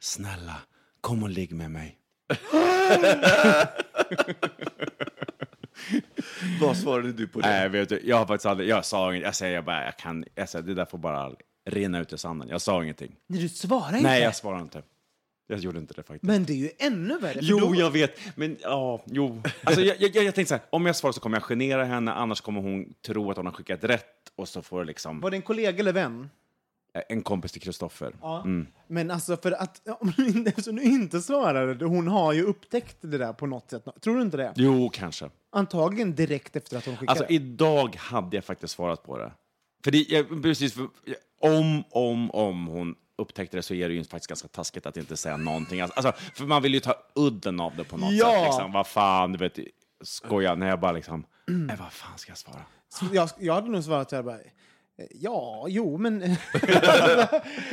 Snälla, 0.00 0.56
kom 1.00 1.22
och 1.22 1.28
ligg 1.30 1.52
med 1.52 1.70
mig. 1.70 1.98
Vad 6.60 6.76
svarade 6.76 7.12
du 7.12 7.26
på 7.28 7.40
det? 7.40 7.48
Nej, 7.48 7.68
vet 7.68 7.88
du, 7.88 8.00
jag 8.04 8.16
har 8.16 8.26
faktiskt 8.26 8.46
aldrig, 8.46 8.68
jag 8.68 8.84
sa 8.84 9.12
inget, 9.14 9.24
jag 9.24 9.34
säger 9.34 9.54
jag 9.54 9.64
bara, 9.64 9.84
jag 9.84 9.96
kan, 9.96 10.24
jag 10.34 10.48
säger, 10.48 10.64
det 10.64 10.74
där 10.74 10.84
får 10.84 10.98
bara 10.98 11.32
rinna 11.64 12.00
ut 12.00 12.12
i 12.12 12.18
sanden. 12.18 12.48
Jag 12.48 12.60
sa 12.60 12.82
ingenting. 12.82 13.16
Nej, 13.26 13.40
du 13.40 13.48
svarar 13.48 13.88
inte. 13.96 14.02
Nej, 14.02 14.22
jag 14.22 14.36
svarade 14.36 14.62
inte. 14.62 14.82
Jag 15.48 15.58
gjorde 15.58 15.78
inte 15.78 15.94
det 15.94 16.02
faktiskt. 16.02 16.22
Men 16.24 16.44
det 16.44 16.52
är 16.52 16.56
ju 16.56 16.70
ännu 16.78 17.18
värre. 17.18 17.38
Jo, 17.42 17.58
då- 17.58 17.74
jag 17.74 17.90
vet. 17.90 18.18
Men 18.36 18.56
ja, 18.62 19.02
jo. 19.06 19.42
Alltså, 19.64 19.80
jag, 19.82 19.96
jag, 20.00 20.24
jag 20.24 20.34
tänkte 20.34 20.46
så 20.48 20.54
här, 20.54 20.64
om 20.70 20.86
jag 20.86 20.96
svarar 20.96 21.12
så 21.12 21.20
kommer 21.20 21.36
jag 21.36 21.42
genera 21.44 21.84
henne, 21.84 22.12
annars 22.12 22.40
kommer 22.40 22.60
hon 22.60 22.94
tro 23.06 23.30
att 23.30 23.36
hon 23.36 23.46
har 23.46 23.52
skickat 23.52 23.84
rätt 23.84 24.06
och 24.36 24.48
så 24.48 24.62
får 24.62 24.84
liksom 24.84 25.20
Var 25.20 25.30
det 25.30 25.36
en 25.36 25.42
kollega 25.42 25.78
eller 25.80 25.92
vän? 25.92 26.30
En 27.08 27.22
kompis 27.22 27.52
till 27.52 27.60
Kristoffer. 27.60 28.12
Ja. 28.22 28.40
Mm. 28.40 28.66
Men 28.88 29.10
alltså 29.10 29.36
för 29.36 29.52
att, 29.52 29.88
om 30.00 30.12
du 30.16 30.26
inte- 30.28 30.50
eftersom 30.50 30.76
du 30.76 30.82
inte 30.82 31.20
svarade, 31.20 31.84
hon 31.84 32.08
har 32.08 32.32
ju 32.32 32.42
upptäckt 32.42 32.96
det 33.00 33.18
där 33.18 33.32
på 33.32 33.46
något 33.46 33.70
sätt. 33.70 33.84
Tror 34.00 34.16
du 34.16 34.22
inte 34.22 34.36
det? 34.36 34.52
Jo, 34.56 34.90
kanske. 34.92 35.30
Antagligen 35.52 36.14
direkt 36.14 36.56
efter 36.56 36.76
att 36.78 36.86
hon 36.86 36.96
skickade. 36.96 37.10
Alltså, 37.20 37.34
idag 37.34 37.96
hade 37.96 38.36
jag 38.36 38.44
faktiskt 38.44 38.74
svarat 38.74 39.02
på 39.02 39.18
det. 39.18 39.32
För 39.84 39.90
det, 39.90 39.98
jag, 40.08 40.42
precis, 40.42 40.74
för, 40.74 40.88
om, 41.40 41.84
om, 41.90 42.30
om 42.30 42.66
hon 42.66 42.94
upptäckte 43.18 43.56
det 43.56 43.62
så 43.62 43.74
är 43.74 43.88
det 43.88 43.94
ju 43.94 44.04
faktiskt 44.04 44.28
ganska 44.28 44.48
taskigt 44.48 44.86
att 44.86 44.96
inte 44.96 45.16
säga 45.16 45.36
någonting. 45.36 45.80
Alltså, 45.80 46.00
alltså, 46.00 46.22
för 46.34 46.44
man 46.44 46.62
vill 46.62 46.74
ju 46.74 46.80
ta 46.80 46.94
udden 47.14 47.60
av 47.60 47.76
det 47.76 47.84
på 47.84 47.96
något 47.96 48.12
Ja. 48.12 48.30
sätt. 48.30 48.44
Liksom. 48.44 48.72
Vad 48.72 48.86
fan, 48.86 49.32
du 49.32 49.38
vet, 49.38 49.58
skoja. 50.02 50.54
När 50.54 50.68
jag 50.68 50.80
bara 50.80 50.92
liksom, 50.92 51.26
nej, 51.46 51.76
vad 51.78 51.92
fan 51.92 52.18
ska 52.18 52.30
jag 52.30 52.38
svara? 52.38 52.60
Så 52.88 53.04
jag, 53.12 53.30
jag 53.38 53.54
hade 53.54 53.68
nog 53.70 53.84
svarat 53.84 54.10
så 54.10 54.16
här 54.16 54.22
bara, 54.22 54.34
eh, 54.40 54.46
ja, 55.10 55.66
jo, 55.68 55.98
men... 55.98 56.22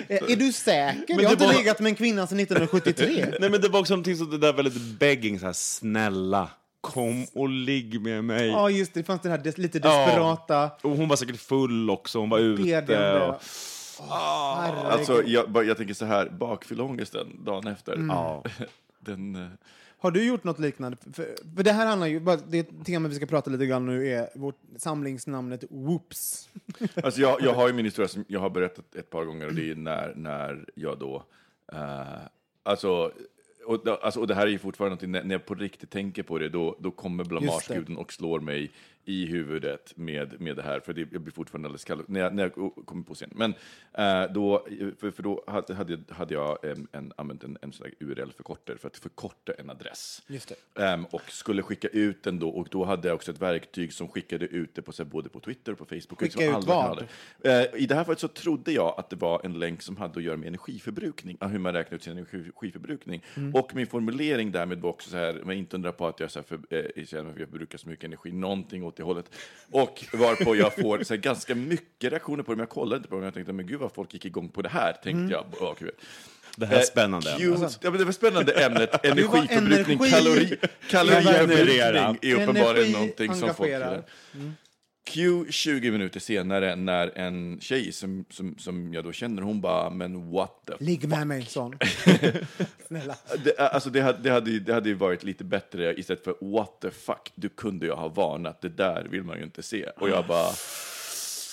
är 0.10 0.36
du 0.36 0.52
säker? 0.54 1.22
jag 1.22 1.24
har 1.24 1.32
inte 1.32 1.46
var- 1.46 1.54
legat 1.54 1.80
med 1.80 1.90
en 1.90 1.96
kvinna 1.96 2.28
sedan 2.28 2.40
1973. 2.40 3.26
Nej, 3.40 3.50
men 3.50 3.62
det 3.62 3.70
var 3.70 3.80
också 3.80 3.94
någonting 3.94 4.16
som 4.16 4.30
det 4.30 4.38
där 4.38 4.54
väldigt 4.54 5.00
begging, 5.00 5.40
så 5.40 5.46
här, 5.46 5.54
snälla, 5.54 6.50
kom 6.82 7.26
och 7.34 7.50
ligg 7.50 8.02
med 8.02 8.24
mig. 8.24 8.48
Ja, 8.48 8.70
just 8.70 8.94
det. 8.94 9.00
Det 9.00 9.04
fanns 9.04 9.22
den 9.22 9.32
här 9.32 9.38
des, 9.38 9.58
lite 9.58 9.80
desperata... 9.80 10.72
Och 10.82 10.92
hon 10.92 11.08
var 11.08 11.16
säkert 11.16 11.40
full 11.40 11.90
också, 11.90 12.20
hon 12.20 12.30
var 12.30 12.40
ute. 12.40 12.62
Och, 12.62 13.42
Herregud. 14.60 14.86
Alltså, 14.92 15.24
jag, 15.26 15.66
jag 15.66 15.78
tänker 15.78 15.94
så 15.94 16.06
här, 16.06 16.30
bakfylleångesten 16.30 17.44
dagen 17.46 17.68
efter. 17.68 18.06
ja. 18.10 18.44
Den, 19.00 19.36
eh, 19.36 19.48
Har 20.04 20.12
du 20.12 20.24
gjort 20.24 20.44
något 20.44 20.60
liknande? 20.60 20.98
För, 21.14 21.36
för 21.56 21.64
det 21.64 21.72
här 21.72 21.86
handlar 21.86 22.08
ju, 22.08 22.20
bara, 22.20 22.36
det 22.36 22.64
tema 22.86 23.08
vi 23.08 23.16
ska 23.16 23.26
prata 23.26 23.50
lite 23.50 23.66
grann 23.66 23.86
nu 23.86 24.08
är 24.08 24.30
vårt 24.36 24.60
samlingsnamnet 24.78 25.64
Whoops. 25.70 26.50
Alltså 27.04 27.22
jag, 27.22 27.42
jag 27.42 27.54
har 27.54 27.68
ju 27.68 27.74
min 27.74 27.86
historia 27.86 28.08
som 28.08 28.26
jag 28.28 28.40
har 28.40 28.50
berättat 28.50 28.96
ett 28.96 29.10
par 29.10 29.26
gånger 29.26 29.48
och 29.48 29.54
det 29.54 29.72
är 29.72 29.76
när, 29.76 30.14
när 30.16 30.66
jag 30.76 31.00
då, 31.00 31.24
eh, 31.74 32.04
alltså, 32.64 33.12
och, 33.66 33.88
alltså, 33.88 34.20
och 34.20 34.28
det 34.28 34.36
här 34.36 34.48
är 34.48 34.52
ju 34.52 34.60
fortfarande 34.60 34.90
någonting, 34.90 35.12
när, 35.12 35.24
när 35.24 35.36
jag 35.36 35.46
på 35.46 35.56
riktigt 35.56 35.90
tänker 35.90 36.24
på 36.24 36.38
det, 36.38 36.50
då, 36.50 36.76
då 36.80 36.92
kommer 36.92 37.24
blamageguden 37.24 37.98
och 37.98 38.14
slår 38.14 38.40
mig 38.40 38.72
i 39.06 39.26
huvudet 39.26 39.98
med, 39.98 40.42
med 40.42 40.56
det 40.56 40.62
här, 40.62 40.80
för 40.80 40.94
det, 40.94 41.08
jag 41.12 41.22
blir 41.22 41.34
fortfarande 41.34 41.68
alldeles 41.68 41.84
kall 41.84 42.04
när 42.08 42.20
jag, 42.20 42.36
när 42.36 42.44
jag 42.44 42.72
kommer 42.86 43.04
på 43.04 43.14
scen. 43.14 43.30
Men 43.36 43.54
eh, 43.94 44.32
då, 44.34 44.68
för, 45.00 45.12
för 45.12 45.24
då 45.24 45.44
hade, 45.48 45.74
hade, 46.10 46.34
jag 46.34 46.66
en, 46.66 46.88
en, 46.92 47.14
använt 47.18 47.44
en, 47.44 47.58
en 47.62 47.74
URL-förkortare 48.00 48.78
för 48.78 48.88
att 48.88 48.98
förkorta 48.98 49.54
en 49.54 49.70
adress. 49.70 50.22
Ehm, 50.80 51.06
och 51.06 51.22
skulle 51.32 51.62
skicka 51.62 51.88
ut 51.88 52.24
den 52.24 52.40
då, 52.40 52.50
och 52.50 52.68
då 52.72 52.84
hade 52.84 53.08
jag 53.08 53.16
också 53.16 53.32
ett 53.32 53.42
verktyg 53.42 53.94
som 53.94 54.08
skickade 54.08 54.46
ut 54.46 54.76
det 54.76 54.82
på, 54.82 54.92
så 54.92 55.04
här, 55.04 55.10
både 55.10 55.30
på 55.30 55.40
Twitter 55.40 55.72
och 55.72 55.78
på 55.78 55.86
Facebook. 55.86 56.20
Skicka 56.20 56.40
liksom 56.40 56.60
ut 56.60 56.68
vad? 56.68 57.08
Eh, 57.44 57.82
I 57.82 57.86
det 57.86 57.96
här 57.96 58.04
fallet 58.04 58.20
så 58.20 58.28
trodde 58.28 58.72
jag 58.72 58.94
att 58.98 59.10
det 59.10 59.16
var 59.16 59.42
en 59.44 59.60
länk 59.60 59.82
som 59.82 59.98
hade 59.98 60.20
att 60.20 60.24
göra 60.24 60.38
med 60.38 60.48
energiförbrukning, 60.48 61.38
hur 61.42 61.60
man 61.60 61.74
räknar 61.74 61.96
ut 61.96 62.04
sin 62.04 62.18
energiförbrukning. 62.18 63.24
Mm. 63.36 63.56
Och 63.56 63.76
min 63.76 63.88
formulering 63.88 64.52
därmed 64.52 64.82
var 64.82 64.90
också 64.90 65.10
så 65.10 65.18
här, 65.18 65.42
men 65.44 65.58
inte 65.58 65.76
undra 65.76 65.92
på 65.92 66.08
att 66.08 66.20
jag, 66.20 66.32
så 66.32 66.40
här, 66.40 66.44
för, 66.44 66.60
eh, 66.70 66.80
jag 66.96 67.36
förbrukar 67.36 67.78
så 67.78 67.90
mycket 67.90 68.06
energi, 68.06 68.32
någonting 68.32 68.84
åt 68.94 68.98
det 68.98 69.04
hållet. 69.04 69.26
Och 69.72 70.04
varpå 70.14 70.56
jag 70.56 70.76
får 70.76 71.04
så 71.04 71.14
här, 71.14 71.22
ganska 71.22 71.56
mycket 71.56 72.12
reaktioner 72.12 72.44
på 72.44 72.52
det, 72.52 72.56
men 72.56 72.64
jag 72.64 72.70
kollade 72.70 72.96
inte 72.98 73.10
på 73.10 73.16
det, 73.16 73.20
men 73.20 73.26
jag 73.26 73.34
tänkte, 73.34 73.54
men 73.54 73.68
gud 73.68 73.80
vad 73.80 73.92
folk 73.94 74.14
gick 74.14 74.26
igång 74.26 74.50
på 74.50 74.62
det 74.62 74.70
här, 74.70 74.92
tänkte 74.94 75.10
Mm. 75.10 75.30
jag. 75.32 75.46
Åh, 75.60 75.74
kul. 75.76 75.92
Det 76.58 76.66
här 76.66 76.78
är 76.78 76.82
spännande. 76.82 77.30
Eh, 77.32 77.42
ja, 77.42 77.70
men 77.82 77.98
det 77.98 78.06
var 78.06 78.12
spännande 78.12 78.52
ämnet, 78.66 79.06
energiförbrukning, 79.06 79.98
energi- 80.00 80.12
kalori, 80.12 80.58
kalorigenerering 80.90 82.18
är 82.22 82.34
uppenbarligen 82.36 82.92
någonting 82.92 83.36
som 83.36 83.54
folk 83.56 83.70
gillar. 83.70 84.04
Q 85.04 85.46
20 85.50 85.92
minuter 85.92 86.20
senare 86.20 86.76
när 86.76 87.18
en 87.18 87.60
tjej 87.62 87.92
som, 87.92 88.26
som, 88.30 88.58
som 88.58 88.94
jag 88.94 89.04
då 89.04 89.12
känner, 89.12 89.42
hon 89.42 89.62
bara, 89.62 89.90
men 89.90 90.32
what 90.32 90.52
the 90.68 90.86
Ligg 90.86 91.08
med 91.08 91.28
mig, 91.28 91.46
sån. 91.46 91.78
Snälla. 92.88 93.16
det, 93.44 93.60
alltså 93.60 93.90
det, 93.90 94.02
hade, 94.02 94.20
det, 94.20 94.30
hade, 94.30 94.60
det 94.60 94.74
hade 94.74 94.90
ju 94.90 94.96
varit 94.96 95.24
lite 95.24 95.44
bättre 95.44 96.00
istället 96.00 96.24
för 96.24 96.36
what 96.42 96.82
the 96.82 96.92
fuck, 96.92 97.32
du 97.36 97.50
kunde 97.50 97.86
ju 97.86 97.92
ha 97.92 98.08
varnat, 98.08 98.62
det 98.62 98.70
där 98.70 99.08
vill 99.10 99.24
man 99.24 99.38
ju 99.38 99.44
inte 99.44 99.64
se. 99.64 99.86
Och 99.86 100.10
jag 100.10 100.28
bara... 100.28 100.50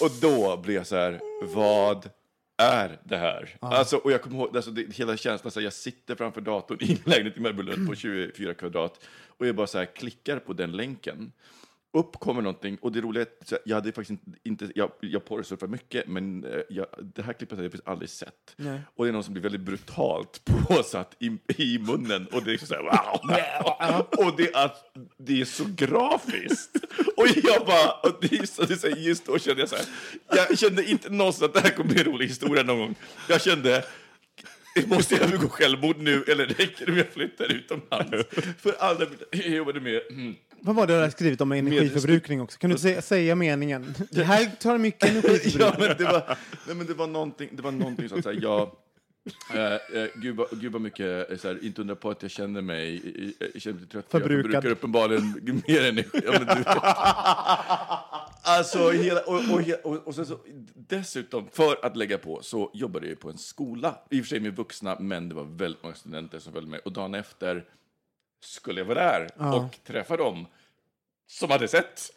Och 0.00 0.10
då 0.20 0.56
blev 0.56 0.76
jag 0.76 0.86
så 0.86 0.96
här, 0.96 1.20
vad 1.54 2.10
är 2.58 2.98
det 3.04 3.16
här? 3.16 3.56
Alltså, 3.60 3.96
och 3.96 4.12
jag 4.12 4.22
kommer 4.22 4.36
ihåg, 4.36 4.56
alltså 4.56 4.70
det, 4.70 4.96
hela 4.96 5.16
känslan, 5.16 5.50
så 5.50 5.60
här, 5.60 5.64
jag 5.64 5.72
sitter 5.72 6.14
framför 6.14 6.40
datorn 6.40 6.78
i 6.80 6.92
en 6.92 6.98
lägenhet 7.04 7.36
i 7.36 7.40
Mörbylund 7.40 7.88
på 7.88 7.94
24 7.94 8.54
kvadrat 8.54 9.00
och 9.26 9.46
jag 9.46 9.54
bara 9.54 9.66
så 9.66 9.78
här 9.78 9.84
klickar 9.84 10.38
på 10.38 10.52
den 10.52 10.72
länken. 10.72 11.32
Upp 11.92 12.16
kommer 12.16 12.42
någonting, 12.42 12.78
och 12.80 12.92
det 12.92 13.00
roliga 13.00 13.22
är 13.22 13.26
att 13.52 13.60
jag 13.64 13.74
hade 13.74 13.92
faktiskt 13.92 14.22
inte, 14.42 14.70
jag, 14.74 14.90
jag 15.00 15.24
porrsurfar 15.24 15.66
mycket, 15.66 16.08
men 16.08 16.44
eh, 16.44 16.60
jag, 16.68 16.86
det 17.14 17.22
här 17.22 17.32
klippet 17.32 17.58
hade 17.58 17.64
jag 17.64 17.72
faktiskt 17.72 17.88
aldrig 17.88 18.10
sett. 18.10 18.54
Nej. 18.56 18.80
Och 18.94 19.04
det 19.04 19.10
är 19.10 19.12
någon 19.12 19.24
som 19.24 19.34
blir 19.34 19.42
väldigt 19.42 19.60
brutalt 19.60 20.44
påsatt 20.68 21.16
i, 21.18 21.26
i 21.56 21.78
munnen, 21.78 22.26
och 22.32 22.44
det 22.44 22.52
är 22.52 22.58
så 22.58 22.74
här, 22.74 22.82
wow! 22.82 24.26
och 24.26 24.36
det 24.36 24.54
är, 24.54 24.70
det 25.18 25.40
är 25.40 25.44
så 25.44 25.64
grafiskt! 25.76 26.76
Och 27.16 27.26
jag 27.44 27.66
bara, 27.66 27.90
och 27.90 28.18
det 28.20 28.48
så, 28.48 28.62
det 28.62 28.84
just 28.84 29.26
då 29.26 29.38
kände 29.38 29.60
jag 29.62 29.68
så 29.68 29.76
här, 29.76 29.86
jag 30.28 30.58
kände 30.58 30.90
inte 30.90 31.10
någonsin 31.10 31.44
att 31.44 31.54
det 31.54 31.60
här 31.60 31.70
kommer 31.70 31.90
bli 31.90 32.00
en 32.00 32.06
rolig 32.06 32.26
historia 32.26 32.62
någon 32.62 32.78
gång. 32.78 32.94
Jag 33.28 33.42
kände, 33.42 33.84
Måste 34.86 35.14
jag 35.14 35.30
begå 35.30 35.48
självmord 35.48 35.98
nu 35.98 36.24
eller 36.28 36.46
räcker 36.46 36.86
det 36.86 36.92
med 36.92 37.00
att 37.00 37.06
jag 37.06 37.14
flyttar 37.14 37.52
utomlands? 37.52 38.28
För 38.58 38.74
alla 38.78 39.06
jag 39.30 39.48
jobbade 39.48 39.80
med... 39.80 40.00
Vad 40.62 40.76
var 40.76 40.86
det 40.86 40.92
du 40.92 40.98
hade 41.00 41.10
skrivit 41.10 41.40
om 41.40 41.52
energiförbrukning 41.52 42.40
också? 42.40 42.58
Kan 42.58 42.70
du 42.70 42.78
sä 42.78 43.02
säga 43.02 43.34
meningen? 43.34 43.94
Det 44.10 44.24
här 44.24 44.50
tar 44.60 44.78
mycket 44.78 45.10
energiförbrukning. 45.10 45.60
ja, 45.60 45.74
men 45.78 45.96
det 45.98 46.04
var, 46.04 46.36
nej, 46.66 46.76
men 46.76 46.86
det 46.86 46.94
var 46.94 47.06
någonting, 47.06 47.48
det 47.52 47.62
var 47.62 47.70
någonting 47.70 48.08
som 48.08 48.22
så 48.22 48.32
här, 48.32 48.38
jag... 48.42 48.70
Eh, 49.54 50.00
eh, 50.02 50.08
gud, 50.14 50.36
vad, 50.36 50.60
gud 50.60 50.72
vad 50.72 50.82
mycket, 50.82 51.30
eh, 51.30 51.36
så 51.36 51.48
här, 51.48 51.64
inte 51.64 51.80
undra 51.80 51.94
på 51.96 52.10
att 52.10 52.22
jag 52.22 52.30
känner 52.30 52.60
mig, 52.60 53.02
jag 53.52 53.62
känner 53.62 53.78
mig 53.78 53.88
trött. 53.88 54.06
för 54.10 54.20
Jag 54.20 54.22
Förbrukad. 54.22 54.52
förbrukar 54.52 54.70
uppenbarligen 54.70 55.62
mer 55.68 55.84
energi. 55.84 56.20
Ja, 56.24 58.20
alltså, 58.42 58.90
hela, 58.90 59.20
och, 59.20 59.34
och, 59.34 59.92
och, 59.92 60.06
och 60.06 60.14
så, 60.14 60.38
dessutom, 60.74 61.48
för 61.52 61.86
att 61.86 61.96
lägga 61.96 62.18
på, 62.18 62.42
så 62.42 62.70
jobbade 62.74 63.08
jag 63.08 63.20
på 63.20 63.30
en 63.30 63.38
skola. 63.38 63.98
I 64.10 64.20
och 64.20 64.24
för 64.24 64.28
sig 64.28 64.40
med 64.40 64.56
vuxna, 64.56 64.96
men 65.00 65.28
det 65.28 65.34
var 65.34 65.44
väldigt 65.44 65.82
många 65.82 65.94
studenter 65.94 66.38
som 66.38 66.52
följde 66.52 66.70
med. 66.70 66.80
Och 66.84 66.92
dagen 66.92 67.14
efter 67.14 67.64
skulle 68.40 68.80
jag 68.80 68.84
vara 68.84 68.98
där 68.98 69.28
och 69.56 69.78
träffa 69.84 70.16
dem 70.16 70.46
som 71.26 71.50
hade 71.50 71.68
sett 71.68 72.12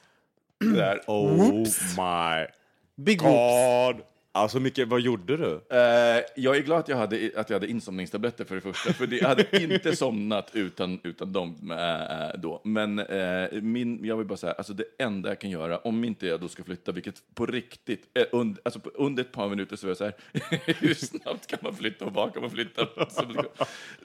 det 0.60 0.76
där. 0.76 1.02
Oh 1.08 1.66
my 1.98 2.48
Big 2.96 3.22
whoops. 3.22 4.04
Alltså 4.36 4.60
mycket, 4.60 4.88
vad 4.88 5.02
gjorde 5.02 5.38
du? 5.38 5.54
Eh, 5.78 6.22
jag 6.36 6.58
är 6.58 6.62
glad 6.62 6.80
att 6.80 6.88
jag 6.88 6.98
hade, 6.98 7.32
att 7.36 7.50
jag 7.50 7.56
hade 7.56 7.68
insomningstabletter 7.68 8.46
för 8.46 8.56
det 8.56 8.62
första, 8.62 8.94
för 8.94 9.08
det, 9.08 9.16
jag 9.18 9.28
hade 9.28 9.64
inte 9.64 9.96
somnat 9.96 10.50
utan, 10.54 11.00
utan 11.04 11.34
dem 11.34 11.72
eh, 11.72 12.40
då. 12.40 12.62
Men 12.64 13.00
eh, 13.00 13.62
min, 13.62 14.06
jag 14.06 14.18
vill 14.18 14.28
bara 14.28 14.38
säga, 14.38 14.54
alltså 14.54 14.74
det 14.74 14.84
enda 15.00 15.30
jag 15.30 15.40
kan 15.40 15.50
göra, 15.50 15.78
om 15.78 16.04
inte 16.04 16.28
jag 16.28 16.42
då 16.42 16.48
ska 16.48 16.64
flytta, 16.64 16.92
vilket 16.92 17.24
på 17.34 17.46
riktigt, 17.46 18.10
eh, 18.14 18.26
und, 18.32 18.60
alltså 18.66 18.80
på, 18.80 18.90
under 18.90 19.24
ett 19.24 19.32
par 19.32 19.50
minuter 19.50 19.76
så 19.76 19.86
var 19.88 19.90
jag 19.90 19.98
så 19.98 20.04
här, 20.04 20.14
hur 20.80 20.94
snabbt 20.94 21.48
kan 21.48 21.60
man 21.62 21.76
flytta 21.76 22.06
och 22.06 22.14
var 22.14 22.30
kan 22.30 22.42
man 22.42 22.52
flytta? 22.52 22.88
Så, 23.10 23.22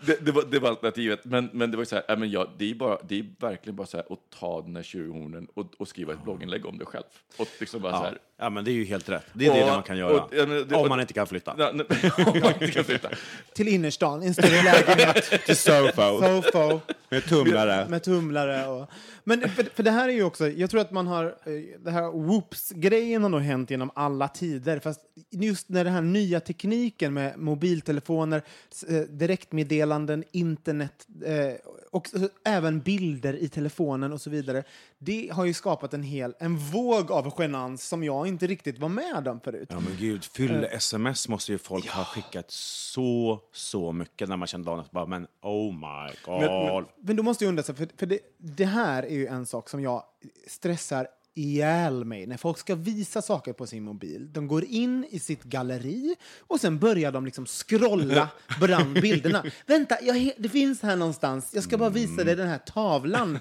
det, 0.07 0.25
det, 0.27 0.33
var, 0.33 0.45
det 0.51 0.59
var 0.59 0.69
alternativet, 0.69 1.25
men, 1.25 1.51
men 1.53 1.71
det 1.71 1.77
var 1.77 1.85
så 1.85 2.01
här, 2.09 2.17
men 2.17 2.31
jag, 2.31 2.49
det, 2.59 2.71
är 2.71 2.75
bara, 2.75 2.99
det 3.09 3.19
är 3.19 3.27
verkligen 3.39 3.77
bara 3.77 3.87
så 3.87 3.97
här 3.97 4.07
att 4.13 4.31
ta 4.41 4.63
den 4.63 4.77
här 4.77 4.83
tjurhornen 4.83 5.47
och, 5.55 5.67
och 5.79 5.89
skriva 5.89 6.13
ett 6.13 6.25
blogginlägg 6.25 6.67
om 6.67 6.79
det 6.79 6.85
själv. 6.85 7.05
Och 7.39 7.49
liksom 7.61 7.83
bara 7.83 7.93
så 7.93 7.99
Ja. 8.05 8.09
här, 8.09 8.19
ja, 8.39 8.51
men 8.51 8.65
det 8.65 8.71
är 8.71 8.73
ju 8.73 8.85
helt 8.85 9.09
rätt. 9.09 9.27
Det 9.33 9.47
är 9.47 9.55
det 9.55 9.63
Och- 9.65 9.69
man 9.69 9.83
kan 9.83 9.97
göra. 9.97 10.21
och- 10.21 10.31
ja, 10.37 10.47
men 10.47 10.69
det- 10.69 10.75
om 10.77 10.89
man 10.89 11.01
inte 11.01 11.13
kan 11.13 11.27
flytta. 11.27 11.55
Ja, 11.59 11.71
nej, 11.75 11.87
om 12.27 12.41
man 12.41 12.53
inte 12.53 12.71
kan 12.71 12.85
flytta. 12.85 13.09
Till 13.55 13.69
innerstan, 13.69 14.23
en 14.23 14.35
större 14.35 14.63
lägenhet. 14.63 15.31
Till 15.47 15.57
Sofo. 15.57 16.21
Sofo. 16.43 16.81
Med 17.11 17.25
tumlare. 17.25 17.87
Med 17.89 18.03
tumlare 18.03 18.67
och... 18.67 18.91
Men 19.29 19.49
för, 19.49 19.63
för 19.75 19.83
det 19.83 19.91
här 19.91 20.09
är 20.09 20.13
ju 20.13 20.25
också, 20.25 20.49
jag 20.49 20.71
tror 20.71 20.81
att 20.81 20.91
man 20.91 21.07
har, 21.07 21.25
eh, 21.25 21.81
det 21.85 21.91
här 21.91 22.03
whoops-grejen 22.03 23.23
har 23.23 23.31
nog 23.31 23.41
hänt 23.41 23.71
genom 23.71 23.91
alla 23.95 24.29
tider. 24.29 24.79
Fast 24.79 25.01
just 25.31 25.69
när 25.69 25.85
den 25.85 25.93
här 25.93 26.03
nya 26.03 26.41
tekniken 26.41 27.15
med 27.15 27.39
mobiltelefoner, 27.39 28.43
eh, 28.89 29.01
direktmeddelanden, 29.01 30.25
internet 30.33 31.07
eh, 31.25 31.55
och 31.91 32.09
även 32.45 32.81
bilder 32.81 33.35
i 33.35 33.49
telefonen 33.49 34.13
och 34.13 34.21
så 34.21 34.31
vidare. 34.31 34.65
Det 34.99 35.31
har 35.33 35.45
ju 35.45 35.55
skapat 35.55 35.95
en 35.95 36.03
hel, 36.03 36.35
en 36.39 36.57
våg 36.57 37.13
av 37.13 37.35
genans 37.39 37.89
som 37.89 38.05
jag 38.05 38.27
inte 38.27 38.47
riktigt 38.47 38.79
var 38.79 38.89
med 38.89 39.29
om 39.29 39.41
förut. 39.41 39.69
Ja 39.71 39.81
men 39.81 39.97
gud, 39.99 40.25
fylle-sms 40.25 41.29
måste 41.29 41.53
ju 41.53 41.59
folk 41.59 41.89
ha 41.89 42.05
skickat 42.05 42.51
så, 42.51 43.41
så 43.53 43.93
mycket 43.93 44.29
när 44.29 44.37
man 44.37 44.49
kände 44.49 44.71
dagen 44.71 44.81
efter. 44.81 44.95
Bara, 44.95 45.07
men 45.07 45.27
oh 45.43 45.73
my 45.73 46.13
god. 46.25 46.85
Men 47.01 47.17
då 47.17 47.23
måste 47.23 47.45
jag 47.45 47.49
undra, 47.49 47.63
för, 47.63 47.89
för 47.97 48.07
det, 48.07 48.19
det 48.39 48.65
här 48.65 49.03
är 49.03 49.18
ju 49.19 49.27
en 49.27 49.47
sak 49.47 49.69
som 49.69 49.81
jag 49.81 50.05
stressar 50.47 51.09
ihjäl 51.35 52.05
mig 52.05 52.27
när 52.27 52.37
folk 52.37 52.59
ska 52.59 52.75
visa 52.75 53.23
saker 53.23 53.53
på 53.53 53.67
sin 53.67 53.83
mobil. 53.85 54.33
De 54.33 54.49
går 54.49 54.65
in 54.65 55.07
i 55.11 55.19
sitt 55.19 55.43
galleri 55.43 56.17
och 56.39 56.61
sen 56.61 56.79
börjar 56.79 57.13
de 57.13 57.25
liksom 57.25 57.47
scrolla 57.47 58.29
bland 58.61 59.01
bilderna. 59.01 59.45
Vänta, 59.67 59.97
jag, 60.03 60.33
det 60.39 60.49
finns 60.49 60.83
här 60.83 60.97
någonstans. 60.97 61.51
Jag 61.55 61.65
ska 61.65 61.79
bara 61.79 61.91
visa 61.91 62.25
dig 62.25 62.37
den 62.37 62.49
här 62.49 62.59
tavlan. 62.59 63.39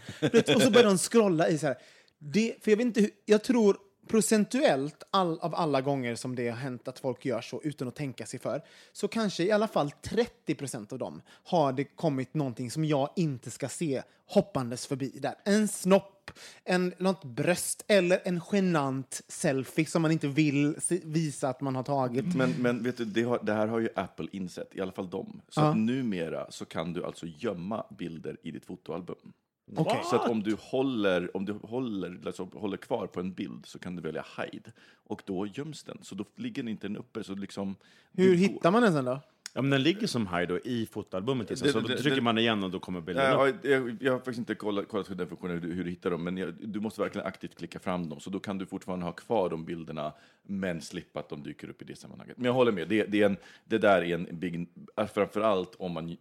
Och 0.55 0.61
så 0.61 0.71
börjar 0.71 0.87
de 0.87 0.97
scrolla 0.97 1.49
i 1.49 1.57
så 1.57 1.67
här. 1.67 1.77
Det, 2.19 2.55
för 2.63 2.71
jag 2.71 2.77
vet 2.77 2.85
inte 2.85 3.01
hur, 3.01 3.09
jag 3.25 3.43
tror 3.43 3.77
procentuellt 4.07 5.03
all, 5.11 5.39
av 5.39 5.55
alla 5.55 5.81
gånger 5.81 6.15
som 6.15 6.35
det 6.35 6.49
har 6.49 6.57
hänt 6.57 6.87
att 6.87 6.99
folk 6.99 7.25
gör 7.25 7.41
så 7.41 7.61
utan 7.63 7.87
att 7.87 7.95
tänka 7.95 8.25
sig 8.25 8.39
för, 8.39 8.63
så 8.91 9.07
kanske 9.07 9.43
i 9.43 9.51
alla 9.51 9.67
fall 9.67 9.91
30 9.91 10.55
procent 10.55 10.93
av 10.93 10.99
dem 10.99 11.21
har 11.43 11.73
det 11.73 11.83
kommit 11.83 12.33
någonting 12.33 12.71
som 12.71 12.85
jag 12.85 13.09
inte 13.15 13.51
ska 13.51 13.69
se 13.69 14.03
hoppandes 14.27 14.87
förbi 14.87 15.09
där. 15.09 15.35
En 15.45 15.67
snopp, 15.67 16.31
en, 16.63 16.93
något 16.97 17.23
bröst 17.23 17.85
eller 17.87 18.21
en 18.25 18.41
genant 18.51 19.21
selfie 19.27 19.85
som 19.85 20.01
man 20.01 20.11
inte 20.11 20.27
vill 20.27 20.75
se, 20.81 21.01
visa 21.03 21.49
att 21.49 21.61
man 21.61 21.75
har 21.75 21.83
tagit. 21.83 22.35
Men, 22.35 22.51
men 22.59 22.83
vet 22.83 22.97
du, 22.97 23.05
det, 23.05 23.23
har, 23.23 23.39
det 23.43 23.53
här 23.53 23.67
har 23.67 23.79
ju 23.79 23.89
Apple 23.95 24.27
insett, 24.31 24.75
i 24.75 24.81
alla 24.81 24.91
fall 24.91 25.09
de. 25.09 25.41
Så 25.49 25.61
att 25.61 25.77
numera 25.77 26.51
så 26.51 26.65
kan 26.65 26.93
du 26.93 27.05
alltså 27.05 27.25
gömma 27.25 27.85
bilder 27.97 28.37
i 28.43 28.51
ditt 28.51 28.65
fotoalbum. 28.65 29.33
Okej. 29.75 30.01
Så 30.03 30.15
att 30.15 30.29
om 30.29 30.43
du, 30.43 30.57
håller, 30.59 31.37
om 31.37 31.45
du 31.45 31.53
håller, 31.53 32.19
alltså 32.25 32.49
håller 32.53 32.77
kvar 32.77 33.07
på 33.07 33.19
en 33.19 33.33
bild 33.33 33.65
så 33.65 33.79
kan 33.79 33.95
du 33.95 34.01
välja 34.01 34.25
hide. 34.37 34.71
Och 35.07 35.21
då 35.25 35.47
göms 35.47 35.83
den, 35.83 35.97
så 36.01 36.15
då 36.15 36.25
ligger 36.35 36.63
den 36.63 36.69
inte 36.69 36.87
den 36.87 36.97
uppe. 36.97 37.23
Så 37.23 37.35
liksom, 37.35 37.75
Hur 38.11 38.35
hittar 38.35 38.71
man 38.71 38.81
den 38.81 38.93
sen 38.93 39.05
då? 39.05 39.19
Ja, 39.57 39.61
men 39.61 39.69
den 39.71 39.83
ligger 39.83 40.07
som 40.07 40.27
high 40.27 40.47
då 40.47 40.59
i 40.59 40.85
fotoalbumet. 40.91 41.49
Liksom. 41.49 41.65
Det- 41.67 41.71
Så 41.73 41.79
då 41.79 41.87
det- 41.87 41.97
trycker 41.97 42.15
det- 42.15 42.21
man 42.21 42.37
igen 42.37 42.63
och 42.63 42.71
då 42.71 42.79
kommer 42.79 43.01
bilden 43.01 43.33
upp. 43.39 43.55
Ja, 43.63 43.69
jag, 43.69 43.97
jag 44.01 44.11
har 44.11 44.17
faktiskt 44.19 44.37
inte 44.37 44.55
kollat, 44.55 44.87
kollat 44.87 45.09
hur 45.09 45.15
den 45.15 45.27
funktionen, 45.27 45.59
hur, 45.61 45.73
hur 45.73 45.83
du 45.83 45.89
hittar 45.89 46.09
dem, 46.11 46.23
men 46.23 46.37
jag, 46.37 46.53
du 46.53 46.79
måste 46.79 47.01
verkligen 47.01 47.27
aktivt 47.27 47.57
klicka 47.57 47.79
fram 47.79 48.09
dem, 48.09 48.19
så 48.19 48.29
då 48.29 48.39
kan 48.39 48.57
du 48.57 48.65
fortfarande 48.65 49.05
ha 49.05 49.11
kvar 49.11 49.49
de 49.49 49.65
bilderna, 49.65 50.13
men 50.43 50.81
slippa 50.81 51.19
att 51.19 51.29
de 51.29 51.43
dyker 51.43 51.69
upp 51.69 51.81
i 51.81 51.85
det 51.85 51.95
sammanhanget. 51.95 52.37
Men 52.37 52.45
jag 52.45 52.53
håller 52.53 52.71
med, 52.71 52.87
det, 52.87 53.03
det, 53.03 53.21
är 53.21 53.25
en, 53.25 53.37
det 53.65 53.77
där 53.77 54.01
är 54.03 54.15
en 54.15 54.27
big, 54.39 54.67
framför 55.13 55.41
allt 55.41 55.75
om 55.79 55.91
man, 55.91 56.17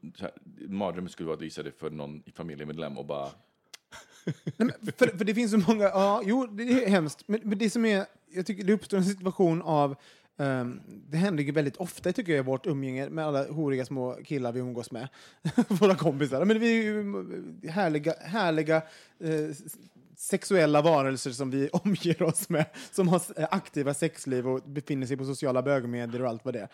mardrömmen 0.69 1.09
skulle 1.11 1.27
vara 1.27 1.37
att 1.37 1.43
visa 1.43 1.63
det 1.63 1.73
för 1.79 1.91
någon 1.91 2.23
familjemedlem 2.35 2.99
och 2.99 3.07
bara, 3.07 3.29
Nej, 4.45 4.53
men 4.57 4.93
för, 4.99 5.17
för 5.19 5.25
det 5.25 5.35
finns 5.35 5.51
så 5.51 5.59
många, 5.73 5.85
ja, 5.85 6.23
jo, 6.25 6.47
det 6.47 6.63
är 6.85 6.89
hemskt. 6.91 7.23
Men, 7.27 7.41
men 7.45 7.59
det 7.59 7.71
som 7.71 7.85
är, 7.85 8.07
jag 8.35 8.47
tycker 8.47 8.65
det 8.65 8.73
uppstår 8.73 8.97
en 8.99 9.05
situation 9.05 9.63
av, 9.63 9.97
Um, 10.39 10.81
det 10.87 11.17
händer 11.17 11.45
ju 11.45 11.53
väldigt 11.53 11.77
ofta 11.77 12.13
tycker 12.13 12.33
jag 12.33 12.39
i 12.39 12.43
vårt 12.43 12.67
umgänge 12.67 13.09
med 13.09 13.27
alla 13.27 13.49
horiga 13.49 13.85
små 13.85 14.19
killar 14.25 14.53
vi 14.53 14.61
umgås 14.61 14.91
med, 14.91 15.09
våra 15.69 15.95
kompisar. 15.95 16.45
Men 16.45 16.61
vi 16.61 16.79
är 16.79 16.83
ju 16.83 17.01
eh, 17.65 17.71
härliga, 17.71 18.15
härliga 18.21 18.77
eh, 19.21 19.57
sexuella 20.17 20.83
varelser 20.83 21.31
som 21.31 21.51
vi 21.51 21.69
omger 21.73 22.23
oss 22.23 22.49
med, 22.49 22.67
som 22.93 23.09
har 23.09 23.23
eh, 23.37 23.49
aktiva 23.51 23.95
sexliv 23.95 24.49
och 24.49 24.63
befinner 24.63 25.07
sig 25.07 25.17
på 25.17 25.25
sociala 25.25 25.63
bögmedier 25.63 26.23
och 26.23 26.29
allt 26.29 26.45
vad 26.45 26.55
det 26.55 26.61
är. 26.61 26.69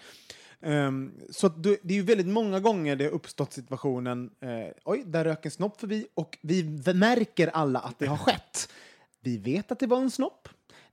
Um, 0.86 1.12
så 1.30 1.48
det 1.48 1.78
det 1.82 1.94
är 1.94 1.98
ju 1.98 2.02
väldigt 2.02 2.26
många 2.26 2.60
gånger 2.60 2.96
det 2.96 3.04
har 3.04 3.10
uppstått 3.10 3.52
situationen, 3.52 4.30
eh, 4.40 4.74
oj, 4.84 5.02
där 5.06 5.24
rök 5.24 5.44
en 5.44 5.50
snopp 5.50 5.80
förbi 5.80 6.06
och 6.14 6.38
vi 6.42 6.62
märker 6.94 7.48
alla 7.48 7.78
att 7.78 7.98
det 7.98 8.06
har 8.06 8.16
skett. 8.16 8.68
Vi 9.20 9.38
vet 9.38 9.72
att 9.72 9.78
det 9.78 9.86
var 9.86 9.98
en 9.98 10.10
snopp. 10.10 10.48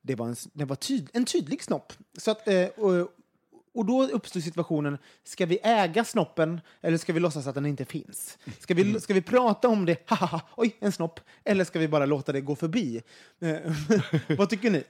Det 0.10 0.16
var 0.16 0.28
en, 0.28 0.36
det 0.53 0.66
var 0.66 0.76
tyd, 0.76 1.10
en 1.14 1.26
tydlig 1.26 1.64
snopp. 1.64 1.93
Så 2.18 2.32
att, 2.32 2.47
eh, 2.47 2.68
och, 2.68 3.07
och 3.74 3.86
då 3.86 4.03
uppstår 4.03 4.39
situationen, 4.39 4.97
ska 5.24 5.45
vi 5.45 5.60
äga 5.64 6.03
snoppen 6.03 6.62
eller 6.82 6.97
ska 6.97 7.14
vi 7.14 7.20
låtsas 7.20 7.47
att 7.47 7.55
den 7.55 7.66
inte 7.66 7.86
finns? 7.86 8.38
Ska 8.60 8.74
vi, 8.74 8.99
ska 8.99 9.14
vi 9.14 9.22
prata 9.22 9.68
om 9.68 9.86
det, 9.86 10.03
haha, 10.05 10.41
oj, 10.55 10.78
en 10.80 10.91
snopp, 10.91 11.20
eller 11.43 11.64
ska 11.64 11.80
vi 11.80 11.88
bara 11.88 12.05
låta 12.05 12.32
det 12.32 12.41
gå 12.41 12.55
förbi? 12.55 13.01
Eh, 13.41 13.57
vad 14.38 14.49
tycker 14.49 14.72
ni? 14.72 14.84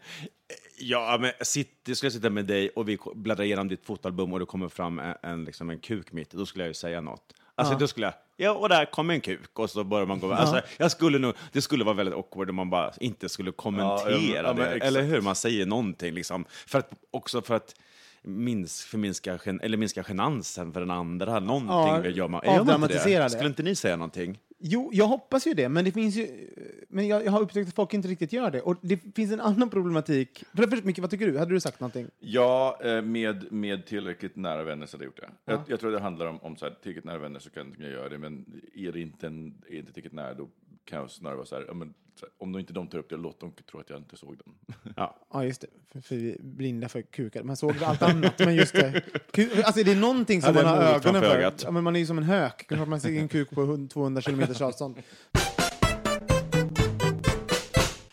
Ja, 0.79 1.17
men 1.21 1.31
sitt, 1.41 1.81
jag 1.85 1.97
skulle 1.97 2.11
sitta 2.11 2.29
med 2.29 2.45
dig 2.45 2.69
och 2.69 2.89
vi 2.89 2.97
bläddrar 3.15 3.45
igenom 3.45 3.67
ditt 3.67 3.85
fotoalbum 3.85 4.33
och 4.33 4.39
det 4.39 4.45
kommer 4.45 4.69
fram 4.69 4.99
en, 4.99 5.15
en, 5.23 5.43
liksom 5.43 5.69
en 5.69 5.79
kuk 5.79 6.11
mitt, 6.11 6.31
då 6.31 6.45
skulle 6.45 6.63
jag 6.63 6.69
ju 6.69 6.73
säga 6.73 7.01
något. 7.01 7.33
Alltså, 7.59 7.75
då 7.75 7.87
skulle 7.87 8.05
jag, 8.05 8.13
ja, 8.37 8.51
och 8.51 8.69
där 8.69 8.85
kom 8.85 9.09
en 9.09 9.21
kuk, 9.21 9.59
och 9.59 9.69
så 9.69 9.83
börjar 9.83 10.05
man 10.05 10.19
gå. 10.19 10.33
Alltså, 10.33 10.61
jag 10.77 10.91
skulle 10.91 11.19
nog, 11.19 11.33
det 11.51 11.61
skulle 11.61 11.83
vara 11.83 11.95
väldigt 11.95 12.15
awkward 12.15 12.49
om 12.49 12.55
man 12.55 12.69
bara 12.69 12.91
inte 12.99 13.29
skulle 13.29 13.51
kommentera 13.51 14.11
Ja, 14.11 14.43
ja, 14.43 14.53
det. 14.53 14.85
Eller 14.85 15.01
hur? 15.01 15.21
Man 15.21 15.35
säger 15.35 15.65
någonting, 15.65 16.13
liksom. 16.13 16.45
För 16.67 16.79
att, 16.79 16.91
också 17.11 17.41
för 17.41 17.55
att 17.55 17.75
minsk, 18.21 18.87
förminska, 18.87 19.39
eller 19.61 19.77
minska 19.77 20.03
genansen 20.03 20.73
för 20.73 20.79
den 20.79 20.91
andra. 20.91 21.39
Någonting 21.39 22.11
Ja, 22.11 22.17
gör 22.17 22.27
man. 22.27 22.41
Gör 22.45 22.63
man 22.63 22.83
inte 22.83 23.19
det. 23.19 23.29
Skulle 23.29 23.49
inte 23.49 23.63
ni 23.63 23.75
säga 23.75 23.95
någonting? 23.95 24.39
Jo, 24.61 24.89
jag 24.93 25.07
hoppas 25.07 25.47
ju 25.47 25.53
det, 25.53 25.69
men 25.69 25.85
det 25.85 25.91
finns 25.91 26.15
ju... 26.15 26.49
Men 26.89 27.07
jag, 27.07 27.25
jag 27.25 27.31
har 27.31 27.41
upptäckt 27.41 27.67
att 27.67 27.75
folk 27.75 27.93
inte 27.93 28.07
riktigt 28.07 28.33
gör 28.33 28.51
det. 28.51 28.61
Och 28.61 28.75
det 28.81 28.99
finns 29.15 29.31
en 29.31 29.41
annan 29.41 29.69
problematik. 29.69 30.43
För 30.55 30.61
det 30.61 30.69
första, 30.69 30.85
Micke, 30.85 30.99
vad 30.99 31.09
tycker 31.09 31.27
du? 31.27 31.37
Hade 31.37 31.53
du 31.53 31.59
sagt 31.59 31.79
någonting? 31.79 32.07
Ja, 32.19 32.79
eh, 32.83 33.01
med, 33.01 33.51
med 33.51 33.85
tillräckligt 33.85 34.35
nära 34.35 34.63
vänner 34.63 34.85
så 34.85 34.97
hade 34.97 35.03
jag 35.05 35.09
gjort 35.09 35.19
det. 35.45 35.51
Jag, 35.51 35.61
jag 35.67 35.79
tror 35.79 35.91
det 35.91 35.99
handlar 35.99 36.25
om, 36.25 36.39
om 36.39 36.57
så 36.57 36.65
här, 36.65 36.75
tillräckligt 36.81 37.05
nära 37.05 37.17
vänner 37.17 37.39
så 37.39 37.49
kan 37.49 37.75
jag 37.79 37.91
göra 37.91 38.09
det, 38.09 38.17
men 38.17 38.61
är 38.75 38.91
det 38.91 38.99
inte, 38.99 39.27
en, 39.27 39.61
är 39.67 39.71
det 39.71 39.77
inte 39.77 39.93
tillräckligt 39.93 40.13
nära 40.13 40.33
då 40.33 40.49
kan 40.89 40.99
jag 40.99 41.11
snarare 41.11 41.35
vara 41.35 41.45
så 41.45 41.55
här, 41.55 41.65
ja, 41.67 41.73
men, 41.73 41.93
om 42.37 42.51
de 42.51 42.59
inte 42.59 42.73
de 42.73 42.87
tar 42.87 42.97
upp 42.97 43.09
det, 43.09 43.17
låt 43.17 43.39
dem 43.39 43.53
tro 43.71 43.79
att 43.79 43.89
jag 43.89 43.99
inte 43.99 44.17
såg 44.17 44.37
den. 44.37 44.75
Ja. 44.95 45.15
Ja, 45.33 45.45
just 45.45 45.61
det. 45.61 45.67
För, 45.91 45.99
för 46.01 46.15
vi 46.15 46.31
är 46.31 46.37
blinda 46.39 46.89
för 46.89 47.01
kukar. 47.01 47.43
Man 47.43 47.57
såg 47.57 47.83
allt 47.83 48.01
annat, 48.01 48.39
men 48.39 48.55
just 48.55 48.73
det. 48.73 49.03
Ku, 49.31 49.49
alltså, 49.63 49.83
det 49.83 49.91
är 49.91 49.95
någonting 49.95 50.41
som 50.41 50.55
Ja, 50.55 50.63
man 50.63 50.77
har 50.77 50.83
ögonen 50.83 51.21
för. 51.21 51.53
Ja, 51.63 51.71
men 51.71 51.83
man 51.83 51.95
är 51.95 51.99
ju 51.99 52.05
som 52.05 52.17
en 52.17 52.23
hök. 52.23 52.67
Klart 52.67 52.87
Man 52.87 53.01
ser 53.01 53.19
en 53.19 53.27
kuk 53.27 53.49
på 53.49 53.61
100 53.61 53.89
200 53.93 54.21
kilometers 54.21 54.61
avstånd. 54.61 54.95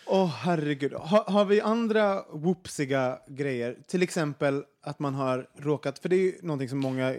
Åh, 0.06 0.26
herregud. 0.26 0.92
Ha, 0.92 1.30
har 1.30 1.44
vi 1.44 1.60
andra 1.60 2.22
whoopsiga 2.32 3.18
grejer? 3.28 3.78
Till 3.86 4.02
exempel 4.02 4.64
att 4.82 4.98
man 4.98 5.14
har 5.14 5.48
råkat... 5.56 5.98
För 5.98 6.08
det 6.08 6.16
är 6.16 6.20
ju 6.20 6.34
någonting 6.42 6.68
som 6.68 6.78
många 6.78 7.14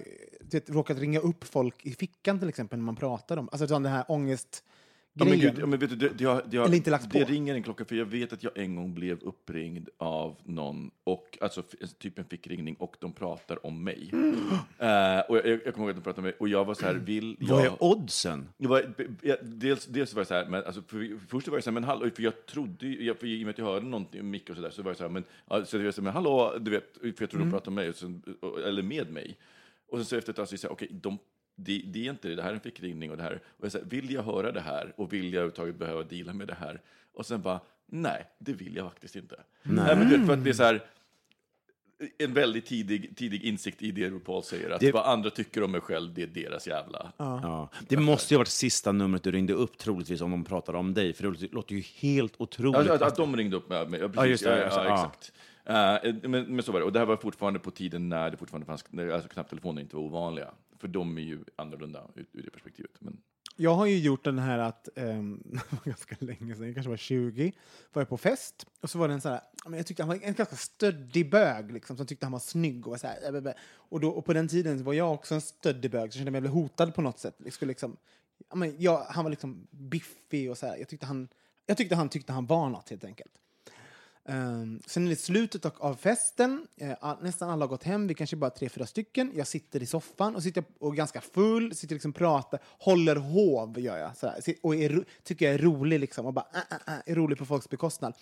vet, 0.52 0.70
råkat 0.70 0.98
ringa 0.98 1.20
upp 1.20 1.44
folk 1.44 1.86
i 1.86 1.92
fickan 1.92 2.40
till 2.40 2.50
exempel 2.50 2.80
när 2.80 2.86
man 2.86 2.96
pratar 2.96 3.38
om, 3.38 3.50
alltså 3.52 3.68
den 3.68 3.86
här 3.86 4.06
ångest 4.08 4.64
Ja, 5.20 5.26
men, 5.26 5.40
grejen. 5.40 5.56
gud, 5.56 5.64
ja, 5.64 5.68
men 5.68 5.80
vet 5.80 5.90
du, 5.90 5.96
det, 5.96 6.10
det, 6.18 6.24
har- 6.26 6.44
det, 6.50 6.58
har- 6.58 6.66
Eller 6.66 6.76
inte 6.78 6.90
lagt 6.92 7.12
det 7.12 7.26
på. 7.26 7.32
ringer 7.32 7.56
en 7.56 7.64
klocka, 7.64 7.86
för 7.86 7.96
jag 7.96 8.06
vet 8.06 8.34
att 8.34 8.44
jag 8.44 8.58
en 8.58 8.76
gång 8.76 8.94
blev 8.94 9.20
uppringd 9.24 9.90
av 9.98 10.36
någon, 10.44 10.92
och, 11.04 11.38
alltså 11.42 11.64
typ 12.00 12.20
en 12.20 12.26
fickringning, 12.26 12.76
och 12.76 12.96
de 13.00 13.14
pratar 13.14 13.66
om 13.66 13.84
mig. 13.84 14.12
Eh, 14.80 15.20
och 15.30 15.38
jag, 15.38 15.48
jag 15.48 15.74
kommer 15.74 15.88
ihåg 15.88 15.90
att 15.90 15.96
de 15.96 16.02
pratade 16.02 16.18
om 16.18 16.24
mig, 16.24 16.34
och 16.40 16.50
jag 16.50 16.66
var 16.66 16.74
så 16.74 16.86
här, 16.86 16.94
vill 16.94 17.38
jag... 17.40 17.48
Vad 17.48 17.66
är 17.66 17.84
oddsen? 17.84 18.48
Jag 18.58 18.70
var, 18.70 18.94
jag- 19.22 19.38
dels, 19.42 19.86
dels 19.86 20.14
var 20.14 20.22
det 20.22 20.26
så 20.26 20.34
här, 20.34 20.46
men 20.46 20.64
alltså, 20.64 20.82
för, 20.88 21.20
först 21.28 21.48
var 21.48 21.56
det 21.58 21.62
så 21.62 21.70
här, 21.70 21.74
men 21.74 21.84
hallå, 21.84 22.10
för 22.16 22.24
jag 22.24 22.46
trodde, 22.46 22.88
ju- 22.88 23.04
jag, 23.06 23.20
för 23.20 23.28
i 23.28 23.38
och 23.44 23.46
med 23.46 23.50
att 23.50 23.58
jag 23.58 23.66
hörde 23.66 23.86
någonting 23.86 24.22
om 24.22 24.30
Micke 24.30 24.50
och 24.50 24.56
så 24.56 24.62
där, 24.62 24.70
så 24.70 24.82
var 24.84 24.92
det 24.92 24.98
så 24.98 25.04
här, 25.04 25.10
men, 25.12 25.24
ja, 25.50 25.66
så 25.66 25.78
jag 25.78 25.84
var 25.84 25.92
så 25.92 26.02
här, 26.02 26.04
men 26.04 26.14
hallå, 26.14 26.58
du 26.60 26.72
vet, 26.72 26.98
för 27.02 27.08
jag 27.20 27.30
trodde 27.30 27.46
de 27.46 27.52
pratade 27.52 27.68
om 27.70 27.76
mig, 27.76 27.94
eller 28.66 28.84
med 28.84 29.12
mig. 29.12 29.38
Och 29.90 29.98
sen 29.98 30.06
så 30.06 30.16
efter 30.18 30.30
ett 30.32 30.36
tag 30.36 30.48
så 30.48 30.58
så 30.58 30.68
här, 30.68 30.74
okej, 30.74 30.88
de, 30.92 31.18
det, 31.60 31.82
det 31.86 32.06
är 32.06 32.10
inte 32.10 32.28
det, 32.28 32.36
det 32.36 32.42
här 32.44 32.50
är 32.50 32.54
en 32.54 32.60
fickringning 32.60 33.12
och 33.12 33.18
det 33.18 33.24
här. 33.24 33.34
Och 33.58 33.66
jag 33.66 33.72
säger, 33.72 33.86
vill 33.86 34.12
jag 34.12 34.24
höra 34.24 34.52
det 34.52 34.62
här 34.62 34.94
och 34.98 35.14
vill 35.14 35.24
jag 35.24 35.34
överhuvudtaget 35.34 35.76
behöva 35.76 36.04
deala 36.04 36.34
med 36.34 36.48
det 36.48 36.56
här? 36.60 36.82
Och 37.14 37.26
sen 37.26 37.42
bara, 37.42 37.60
nej, 37.86 38.26
det 38.40 38.54
vill 38.54 38.76
jag 38.76 38.86
faktiskt 38.92 39.16
inte. 39.16 39.36
Nej. 39.64 39.96
men 39.98 40.10
du 40.10 40.18
vet, 40.18 40.26
för 40.28 40.34
att 40.34 40.44
det 40.44 40.50
är 40.50 40.54
så 40.54 40.64
här, 40.64 40.84
en 42.18 42.34
väldigt 42.34 42.66
tidig, 42.66 43.18
tidig 43.18 43.44
insikt 43.44 43.82
i 43.82 43.92
det 43.92 44.10
RuPaul 44.10 44.44
säger, 44.44 44.70
att 44.70 44.80
Det- 44.80 44.92
vad 44.92 45.06
andra 45.06 45.30
tycker 45.30 45.64
om 45.64 45.72
mig 45.72 45.82
själv, 45.82 46.14
det 46.14 46.24
är 46.24 46.28
deras 46.28 46.68
jävla... 46.68 47.12
Ja. 47.18 47.70
Det 47.88 47.98
måste 47.98 48.34
ju 48.34 48.36
ha 48.38 48.40
varit 48.40 48.48
sista 48.48 48.92
numret 48.92 49.24
du 49.24 49.32
ringde 49.32 49.54
upp, 49.54 49.78
troligtvis, 49.78 50.22
om 50.22 50.32
de 50.32 50.44
pratade 50.44 50.78
om 50.78 50.94
dig. 50.94 51.14
För 51.14 51.24
det 51.32 51.54
låter- 51.54 51.76
ju 51.76 51.82
helt 51.82 52.34
otroligt. 52.38 52.76
Alltså, 52.76 52.94
att, 52.94 53.02
att 53.02 53.16
de 53.16 53.38
ringde 53.38 53.58
upp 53.58 53.70
med 53.70 53.90
mig. 53.90 54.00
Ja, 54.00 54.08
precis. 54.10 54.18
Ja, 54.22 54.28
just 54.28 54.44
det, 54.44 54.58
Ja, 54.60 54.64
alltså, 54.66 54.80
ja, 54.80 54.86
ja. 54.86 54.96
exakt. 54.96 55.32
Eh, 55.66 56.30
men, 56.30 56.44
men 56.56 56.64
så 56.64 56.72
var 56.72 56.80
det. 56.80 56.86
Och 56.86 56.94
det 56.94 57.00
här 57.00 57.06
var 57.06 57.18
fortfarande 57.18 57.60
på 57.60 57.72
tiden 57.72 58.10
när 58.10 58.30
det 58.32 58.38
fortfarande 58.38 58.66
fanns, 58.66 58.86
alltså 59.14 59.30
knapptelefoner 59.30 59.82
inte 59.82 59.96
var 59.96 60.04
ovanliga. 60.04 60.52
För 60.80 60.88
de 60.88 61.18
är 61.18 61.22
ju 61.22 61.44
annorlunda 61.56 62.08
ur, 62.16 62.26
ur 62.34 62.44
det 62.44 62.50
perspektivet. 62.50 62.92
Men, 63.00 63.22
Jag 63.56 63.76
har 63.76 63.86
ju 63.86 63.98
gjort 63.98 64.24
den 64.24 64.40
här 64.40 64.60
att, 64.60 64.90
um, 64.96 65.42
det 65.46 65.72
var 65.72 65.86
ganska 65.86 66.16
länge 66.20 66.56
sedan, 66.56 66.66
jag 66.66 66.74
kanske 66.76 66.90
var 66.90 66.98
20, 66.98 67.54
var 67.94 68.02
jag 68.02 68.10
på 68.10 68.18
fest 68.18 68.66
och 68.82 68.90
så 68.90 69.00
var 69.00 69.08
det 69.08 69.14
en 69.14 69.22
sån 69.22 69.32
här, 69.32 69.42
jag 69.72 69.86
tyckte 69.86 70.04
han 70.04 70.08
var 70.08 70.16
en 70.16 70.34
ganska 70.34 70.56
stöddig 70.56 71.32
bög 71.32 71.72
liksom, 71.72 71.98
som 71.98 72.06
tyckte 72.06 72.26
han 72.26 72.34
var 72.34 72.40
snygg 72.40 72.88
och 72.88 72.92
var 72.92 72.98
så 72.98 73.08
här, 73.08 73.56
och, 73.70 74.00
då, 74.00 74.10
och 74.10 74.26
på 74.26 74.34
den 74.34 74.48
tiden 74.48 74.84
var 74.84 74.94
jag 74.94 75.14
också 75.14 75.36
en 75.36 75.42
stöddig 75.42 75.92
bög, 75.92 76.02
så 76.02 76.06
jag 76.06 76.14
kände 76.14 76.32
mig 76.32 76.38
jag 76.38 76.44
blev 76.44 76.54
hotad 76.54 76.96
på 76.96 77.02
något 77.02 77.20
sätt. 77.20 77.36
Jag 77.44 77.54
skulle 77.54 77.70
liksom, 77.70 77.98
liksom 78.54 78.76
jag, 78.80 79.04
han 79.04 79.24
var 79.24 79.30
liksom 79.30 79.68
biffig 79.72 80.52
och 80.52 80.58
så 80.58 80.66
här, 80.66 80.78
jag 80.78 80.88
tyckte 80.88 81.06
han, 81.06 81.28
jag 81.66 81.78
tyckte 81.78 81.96
han 81.96 82.10
tyckte 82.10 82.34
han 82.34 82.46
var 82.46 82.70
något 82.70 82.90
helt 82.90 83.04
enkelt. 83.04 83.32
Um, 84.30 84.82
sen 84.86 85.06
är 85.06 85.10
det 85.10 85.16
slutet 85.16 85.66
av, 85.66 85.96
festen, 85.96 86.68
eh, 86.78 87.16
nästan 87.22 87.50
alla 87.50 87.66
har 87.66 87.70
gått 87.70 87.84
hem, 87.84 88.08
vi 88.08 88.14
kanske 88.14 88.36
bara 88.36 88.50
tre, 88.50 88.70
fyra 88.70 88.86
stycken. 88.86 89.32
Jag 89.36 89.48
sitter 89.48 89.84
i 89.84 89.86
soffan 89.86 90.36
och 90.36 90.44
sitter 90.44 90.64
och 90.80 90.92
är 90.92 90.96
ganska 90.96 91.22
full, 91.22 91.76
sitter 91.76 91.96
liksom 91.96 92.14
pratar, 92.14 92.60
håller 92.80 93.16
hov 93.16 93.80
gör 93.80 93.98
jag. 93.98 94.18
Sådär, 94.18 94.36
och 94.62 94.76
är, 94.76 95.06
tycker 95.24 95.46
jag 95.46 95.54
är 95.54 95.58
rolig 95.58 96.00
liksom, 96.00 96.26
och 96.26 96.34
bara 96.34 96.48
äh, 96.54 96.78
äh, 96.88 96.94
äh, 96.94 97.12
är 97.12 97.16
rolig 97.16 97.38
på 97.38 97.46
folks 97.46 97.70
bekostnad. 97.70 98.14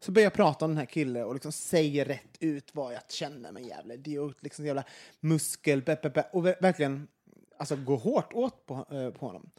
Så 0.00 0.12
börjar 0.12 0.26
jag 0.26 0.32
prata 0.32 0.64
om 0.64 0.70
den 0.70 0.78
här 0.78 0.86
killen 0.86 1.24
och 1.24 1.34
liksom 1.34 1.52
säger 1.52 2.04
rätt 2.04 2.36
ut 2.40 2.74
vad 2.74 2.94
jag 2.94 3.10
känner 3.10 3.52
mig 3.52 3.68
jävla 3.68 3.94
idiot, 3.94 4.36
liksom 4.40 4.66
jävla 4.66 4.84
muskel, 5.20 5.82
be, 5.82 5.98
be, 6.02 6.10
be, 6.10 6.26
och 6.32 6.46
verkligen 6.46 7.08
alltså, 7.56 7.76
gå 7.76 7.96
hårt 7.96 8.32
åt 8.32 8.66
på, 8.66 8.74
eh, 8.74 9.10
på 9.10 9.26
honom. 9.26 9.50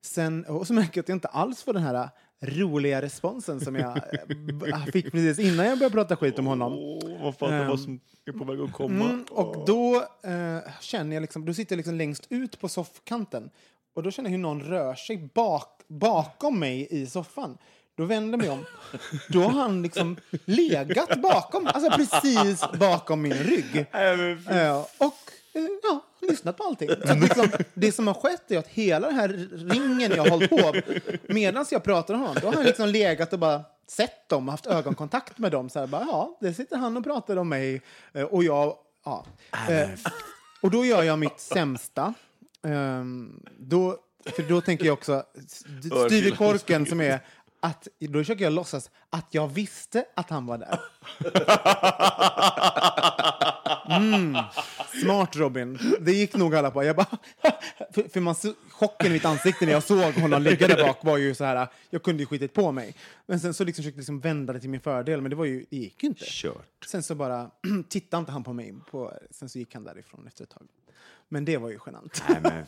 Sen, 0.00 0.44
och 0.44 0.66
så 0.66 0.72
märker 0.72 0.98
jag 0.98 1.02
att 1.02 1.08
jag 1.08 1.16
inte 1.16 1.28
alls 1.28 1.62
får 1.62 1.72
den 1.72 1.82
här 1.82 2.10
roliga 2.40 3.02
responsen 3.02 3.60
som 3.60 3.76
jag 3.76 3.96
eh, 3.96 4.84
fick 4.92 5.12
precis 5.12 5.38
innan 5.38 5.66
jag 5.66 5.78
började 5.78 5.94
prata 5.94 6.16
skit 6.16 6.38
om 6.38 6.46
honom. 6.46 7.00
vad 7.22 7.36
fan 7.36 7.52
Ehm, 7.52 7.68
vad 7.68 7.80
som 7.80 8.00
är 8.26 8.32
på 8.32 8.44
väg 8.44 8.60
att 8.60 8.72
komma. 8.72 9.04
Mm, 9.04 9.24
och 9.30 9.66
då 9.66 9.96
eh, 10.22 10.58
känner 10.80 11.16
jag 11.16 11.20
liksom, 11.20 11.44
då 11.44 11.54
sitter 11.54 11.72
jag 11.72 11.76
liksom 11.76 11.94
längst 11.94 12.26
ut 12.28 12.60
på 12.60 12.68
soffkanten 12.68 13.50
och 13.94 14.02
då 14.02 14.10
känner 14.10 14.30
jag 14.30 14.36
hur 14.36 14.42
någon 14.42 14.62
rör 14.62 14.94
sig 14.94 15.30
bak, 15.34 15.80
bakom 15.88 16.58
mig 16.60 16.88
i 16.90 17.06
soffan. 17.06 17.58
Då 17.96 18.04
vänder 18.04 18.38
jag 18.38 18.38
mig 18.38 18.50
om. 18.50 18.64
Då 19.28 19.42
har 19.42 19.50
han 19.62 19.82
liksom 19.82 20.16
legat 20.44 21.22
bakom, 21.22 21.66
alltså 21.66 21.90
precis 21.90 22.64
bakom 22.78 23.22
min 23.22 23.34
rygg. 23.34 23.86
Eh, 24.50 24.80
och 24.98 25.30
ja, 25.82 26.04
lyssnat 26.20 26.56
på 26.56 26.64
allting. 26.64 26.88
Så 27.06 27.14
liksom, 27.14 27.48
det 27.74 27.92
som 27.92 28.06
har 28.06 28.14
skett 28.14 28.50
är 28.50 28.58
att 28.58 28.68
hela 28.68 29.06
den 29.06 29.16
här 29.16 29.28
ringen 29.52 30.12
jag 30.16 30.22
har 30.22 30.30
hållit 30.30 30.50
på 30.50 30.74
medan 31.28 31.66
jag 31.70 31.82
pratar 31.82 32.14
om 32.14 32.20
honom, 32.20 32.36
då 32.40 32.46
har 32.46 32.54
han 32.54 32.64
liksom 32.64 32.88
legat 32.88 33.32
och 33.32 33.38
bara 33.38 33.64
sett 33.88 34.28
dem 34.28 34.48
och 34.48 34.52
haft 34.52 34.66
ögonkontakt 34.66 35.38
med 35.38 35.52
dem. 35.52 35.70
Så 35.70 35.78
här, 35.78 35.86
bara, 35.86 36.06
ja, 36.08 36.38
där 36.40 36.52
sitter 36.52 36.76
han 36.76 36.96
och 36.96 37.04
pratar 37.04 37.36
om 37.36 37.48
mig 37.48 37.82
eh, 38.12 38.22
och 38.22 38.44
jag... 38.44 38.76
Ja. 39.04 39.26
Eh, 39.68 39.88
och 40.62 40.70
då 40.70 40.84
gör 40.84 41.02
jag 41.02 41.18
mitt 41.18 41.40
sämsta. 41.40 42.14
Ehm, 42.62 43.42
då, 43.58 43.96
för 44.24 44.42
då 44.42 44.60
tänker 44.60 44.84
jag 44.84 44.92
också, 44.92 45.24
styr 46.06 46.26
i 46.26 46.30
korken 46.30 46.86
som 46.86 47.00
är 47.00 47.20
att 47.60 47.88
då 47.98 48.18
försöker 48.18 48.44
jag 48.44 48.52
låtsas 48.52 48.90
att 49.10 49.26
jag 49.30 49.48
visste 49.48 50.04
att 50.14 50.30
han 50.30 50.46
var 50.46 50.58
där. 50.58 50.80
Mm. 53.90 54.36
Smart 55.02 55.36
Robin. 55.36 55.78
Det 56.00 56.12
gick 56.12 56.36
nog 56.36 56.54
alla 56.54 56.70
på. 56.70 56.84
Jag 56.84 56.96
bara, 56.96 57.06
för, 57.90 58.08
för 58.08 58.20
man, 58.20 58.34
chocken 58.70 59.06
i 59.06 59.10
mitt 59.10 59.24
ansikte 59.24 59.66
när 59.66 59.72
jag 59.72 59.82
såg 59.82 60.14
honom 60.14 60.42
ligga 60.42 60.68
där 60.68 60.86
bak 60.86 61.04
var 61.04 61.16
ju 61.16 61.34
så 61.34 61.44
här, 61.44 61.68
jag 61.90 62.02
kunde 62.02 62.22
ju 62.22 62.26
skitit 62.26 62.54
på 62.54 62.72
mig. 62.72 62.94
Men 63.26 63.40
sen 63.40 63.54
så 63.54 63.64
liksom 63.64 63.82
försökte 63.82 63.96
jag 63.96 64.00
liksom 64.00 64.20
vända 64.20 64.52
det 64.52 64.60
till 64.60 64.70
min 64.70 64.80
fördel, 64.80 65.20
men 65.20 65.30
det, 65.30 65.36
var 65.36 65.44
ju, 65.44 65.66
det 65.70 65.76
gick 65.76 66.02
ju 66.02 66.08
inte. 66.08 66.24
Kört. 66.24 66.84
Sen 66.86 67.02
så 67.02 67.14
bara 67.14 67.50
tittade 67.88 68.18
inte 68.18 68.32
han 68.32 68.44
på 68.44 68.52
mig, 68.52 68.74
på, 68.90 69.12
sen 69.30 69.48
så 69.48 69.58
gick 69.58 69.74
han 69.74 69.84
därifrån 69.84 70.26
efter 70.26 70.44
ett 70.44 70.50
tag. 70.50 70.66
Men 71.28 71.44
det 71.44 71.56
var 71.56 71.70
ju 71.70 71.78
genant. 71.86 72.22
Nej, 72.28 72.64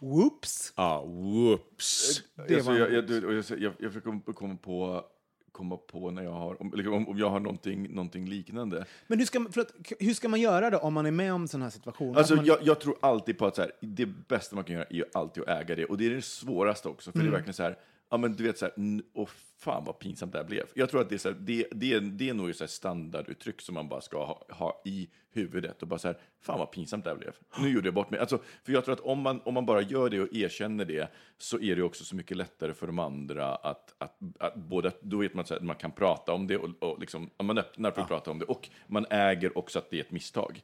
Whoops! 0.00 0.72
ja, 0.76 1.02
whoops. 1.04 2.22
Det 2.48 2.54
alltså, 2.54 2.70
var- 2.70 2.78
jag, 2.78 2.92
jag, 2.92 3.10
jag, 3.10 3.44
jag, 3.58 3.72
jag 3.78 3.92
försöker 3.92 4.32
komma 4.32 4.56
på, 4.62 5.04
komma 5.52 5.76
på 5.76 6.10
när 6.10 6.22
jag 6.22 6.32
har, 6.32 6.62
om, 6.62 7.06
om, 7.08 7.18
jag 7.18 7.30
har 7.30 7.40
någonting, 7.40 7.94
någonting 7.94 8.28
liknande. 8.28 8.84
Men 9.06 9.18
hur 9.18 9.26
ska, 9.26 9.40
man, 9.40 9.52
förlåt, 9.52 9.72
hur 10.00 10.14
ska 10.14 10.28
man 10.28 10.40
göra 10.40 10.70
då 10.70 10.78
om 10.78 10.94
man 10.94 11.06
är 11.06 11.10
med 11.10 11.32
om 11.32 11.48
sån 11.48 11.62
här 11.62 11.70
situation? 11.70 12.16
Alltså, 12.16 12.36
man, 12.36 12.44
jag, 12.44 12.58
jag 12.62 12.80
tror 12.80 12.96
alltid 13.00 13.38
på 13.38 13.46
att 13.46 13.56
så 13.56 13.62
här, 13.62 13.72
det 13.80 14.06
bästa 14.06 14.54
man 14.56 14.64
kan 14.64 14.74
göra 14.74 14.86
är 14.90 15.04
alltid 15.12 15.42
att 15.42 15.48
äga 15.48 15.74
det. 15.76 15.84
Och 15.84 15.98
det 15.98 16.06
är 16.06 16.10
det 16.10 16.22
svåraste 16.22 16.88
också, 16.88 17.12
för 17.12 17.18
det 17.18 17.26
är 17.26 17.30
verkligen 17.30 17.54
så 17.54 17.62
här, 17.62 17.78
ja 18.10 18.16
men 18.16 18.32
du 18.32 18.44
vet 18.44 18.58
så 18.58 18.64
här, 18.64 18.74
åh 19.12 19.28
fan 19.58 19.84
vad 19.84 19.98
pinsamt 19.98 20.32
det 20.32 20.38
här 20.38 20.44
blev. 20.44 20.66
Jag 20.74 20.90
tror 20.90 21.00
att 21.00 21.08
det 21.08 21.14
är, 21.14 21.18
så 21.18 21.28
här, 21.28 21.36
det, 21.40 21.66
det, 21.70 22.00
det 22.00 22.28
är 22.28 22.34
nog 22.34 22.50
ett 22.50 22.70
standarduttryck 22.70 23.60
som 23.60 23.74
man 23.74 23.88
bara 23.88 24.00
ska 24.00 24.24
ha, 24.24 24.46
ha 24.50 24.82
i 24.84 25.08
huvudet 25.30 25.82
och 25.82 25.88
bara 25.88 25.98
så 25.98 26.08
här, 26.08 26.18
fan 26.40 26.58
vad 26.58 26.70
pinsamt 26.70 27.04
det 27.04 27.10
här 27.10 27.16
blev. 27.16 27.32
Nu 27.60 27.68
gjorde 27.68 27.86
jag 27.86 27.94
bort 27.94 28.10
mig. 28.10 28.20
Alltså, 28.20 28.40
för 28.64 28.72
jag 28.72 28.84
tror 28.84 28.92
att 28.92 29.00
om 29.00 29.20
man, 29.20 29.40
om 29.44 29.54
man 29.54 29.66
bara 29.66 29.82
gör 29.82 30.10
det 30.10 30.20
och 30.20 30.34
erkänner 30.34 30.84
det 30.84 31.08
så 31.38 31.60
är 31.60 31.76
det 31.76 31.82
också 31.82 32.04
så 32.04 32.16
mycket 32.16 32.36
lättare 32.36 32.74
för 32.74 32.86
de 32.86 32.98
andra 32.98 33.54
att, 33.54 33.94
att, 33.98 34.18
att 34.38 34.54
både, 34.54 34.92
då 35.00 35.18
vet 35.18 35.34
man 35.34 35.44
att 35.50 35.62
man 35.62 35.76
kan 35.76 35.92
prata 35.92 36.32
om 36.32 36.46
det 36.46 36.56
och, 36.56 36.82
och 36.82 36.98
liksom, 37.00 37.30
man 37.42 37.58
öppnar 37.58 37.90
för 37.90 38.02
att 38.02 38.08
prata 38.08 38.30
om 38.30 38.38
det 38.38 38.44
och 38.44 38.68
man 38.86 39.06
äger 39.10 39.58
också 39.58 39.78
att 39.78 39.90
det 39.90 39.96
är 39.96 40.00
ett 40.00 40.10
misstag. 40.10 40.62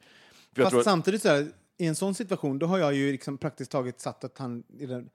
För 0.52 0.62
Fast 0.62 0.76
att- 0.76 0.84
samtidigt, 0.84 1.22
så 1.22 1.28
här, 1.28 1.48
i 1.78 1.86
en 1.86 1.94
sån 1.94 2.14
situation, 2.14 2.58
då 2.58 2.66
har 2.66 2.78
jag 2.78 2.94
ju 2.94 3.12
liksom 3.12 3.38
praktiskt 3.38 3.70
taget 3.70 4.00
satt 4.00 4.24
att 4.24 4.38
han 4.38 4.64
är 4.80 4.86
den 4.86 5.10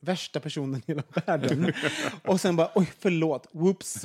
värsta 0.00 0.40
personen 0.40 0.80
i 0.80 0.82
hela 0.86 1.02
världen. 1.26 1.72
Och 2.24 2.40
sen 2.40 2.56
bara, 2.56 2.70
oj, 2.74 2.92
förlåt, 3.00 3.46
whoops. 3.52 4.04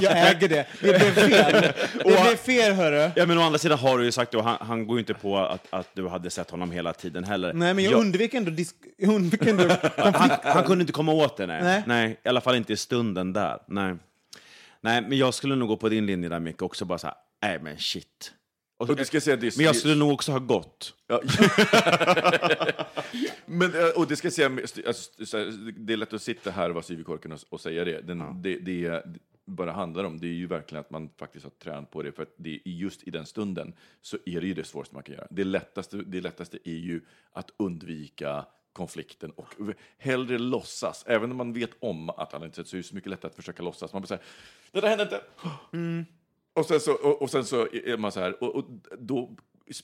Jag 0.00 0.30
äger 0.30 0.48
det. 0.48 0.66
Det 0.80 0.98
blev 0.98 1.12
fel. 1.14 1.72
Det 1.94 2.04
blev 2.04 2.36
fel, 2.36 2.72
hörru. 2.72 3.10
Ja, 3.16 3.26
men 3.26 3.38
å 3.38 3.42
andra 3.42 3.58
sidan 3.58 3.78
har 3.78 3.98
du 3.98 4.04
ju 4.04 4.12
sagt, 4.12 4.34
och 4.34 4.44
han, 4.44 4.56
han 4.60 4.86
går 4.86 4.96
ju 4.96 5.00
inte 5.00 5.14
på 5.14 5.38
att, 5.38 5.66
att 5.70 5.88
du 5.94 6.08
hade 6.08 6.30
sett 6.30 6.50
honom 6.50 6.70
hela 6.70 6.92
tiden 6.92 7.24
heller. 7.24 7.52
Nej, 7.52 7.74
men 7.74 7.84
jag 7.84 7.92
Jag- 7.92 8.00
undvek 8.00 8.34
ändå, 8.34 8.50
disk, 8.50 8.76
jag 8.96 9.14
undvek 9.14 9.46
ändå 9.46 9.76
han, 9.96 10.30
han 10.42 10.64
kunde 10.64 10.82
inte 10.82 10.92
komma 10.92 11.12
åt 11.12 11.36
det, 11.36 11.46
nej. 11.46 11.62
Nej. 11.62 11.82
nej. 11.86 12.20
I 12.24 12.28
alla 12.28 12.40
fall 12.40 12.54
inte 12.56 12.72
i 12.72 12.76
stunden 12.76 13.32
där. 13.32 13.58
Nej. 13.68 13.94
Nej, 14.80 15.00
men 15.02 15.18
jag 15.18 15.34
skulle 15.34 15.54
nog 15.56 15.68
gå 15.68 15.76
på 15.76 15.88
din 15.88 16.06
linje 16.06 16.28
där, 16.28 16.40
Micke, 16.40 16.62
också 16.62 16.84
bara 16.84 16.98
så 16.98 17.06
här, 17.06 17.16
nej 17.42 17.58
men 17.62 17.78
shit. 17.78 18.32
Och, 18.78 18.90
Och 18.90 18.96
det 18.96 19.04
ska 19.04 19.20
säga, 19.20 19.36
det 19.36 19.56
men 19.56 19.66
jag 19.66 19.76
skulle 19.76 19.94
nog 19.94 20.12
också 20.12 20.32
ha 20.32 20.38
gått. 20.38 20.94
Ja. 21.06 21.20
Men, 23.46 23.74
eh, 23.74 23.88
och 23.96 24.06
det 24.08 24.16
ska 24.16 24.30
säga, 24.30 24.50
alltså, 24.86 25.24
så 25.26 25.36
det 25.76 25.92
är 25.92 25.96
lätt 25.96 26.12
att 26.12 26.22
sitta 26.22 26.50
här 26.50 26.68
och 26.68 26.74
vara 26.74 26.82
syv 26.84 27.00
i 27.00 27.04
korken 27.04 27.32
och, 27.32 27.40
och 27.48 27.60
säga 27.60 27.84
det. 27.84 28.00
Den, 28.00 28.42
det. 28.42 28.58
Det 28.58 28.86
är- 28.86 29.02
det 29.06 29.18
bara 29.54 29.72
handlar 29.72 30.04
om, 30.04 30.18
det 30.20 30.26
är 30.26 30.32
ju 30.32 30.46
verkligen 30.46 30.80
att 30.80 30.90
man 30.90 31.10
faktiskt 31.18 31.44
har 31.44 31.50
tränat 31.50 31.90
på 31.90 32.02
det, 32.02 32.12
för 32.12 32.22
att 32.22 32.34
det 32.36 32.54
är 32.54 32.70
just 32.70 33.02
i 33.02 33.10
den 33.10 33.26
stunden 33.26 33.72
så 34.02 34.18
är 34.26 34.40
det 34.40 34.46
ju 34.46 34.54
det 34.54 34.64
svåraste 34.64 34.94
man 34.94 35.02
kan 35.04 35.14
göra. 35.14 35.26
Det 35.30 35.44
lättaste, 35.44 35.96
det 35.96 36.20
lättaste 36.20 36.58
är 36.64 36.76
ju 36.76 37.00
att 37.32 37.50
undvika 37.56 38.46
konflikten 38.72 39.30
och 39.30 39.54
hellre 39.98 40.38
låtsas, 40.38 41.04
även 41.06 41.30
om 41.30 41.36
man 41.36 41.52
vet 41.52 41.70
om 41.80 42.10
att 42.10 42.32
han 42.32 42.44
inte 42.44 42.56
sett 42.56 42.68
så 42.68 42.76
är 42.76 42.78
det 42.78 42.82
så 42.88 42.94
mycket 42.94 43.10
lättare 43.10 43.28
att 43.30 43.36
försöka 43.36 43.62
låtsas. 43.62 43.92
Man 43.92 44.02
bara 44.02 44.06
säger, 44.06 44.22
det 44.72 44.80
där 44.80 44.88
hände 44.88 45.02
inte. 45.04 45.20
Och 46.58 46.66
sen 46.66 46.80
så, 46.80 46.92
och, 46.92 47.22
och 47.22 47.30
sen 47.30 47.44
så 47.44 47.68
är 47.72 47.96
man 47.96 48.12
så 48.12 48.20
här, 48.20 48.42
och, 48.44 48.54
och 48.56 48.64
då 48.98 49.30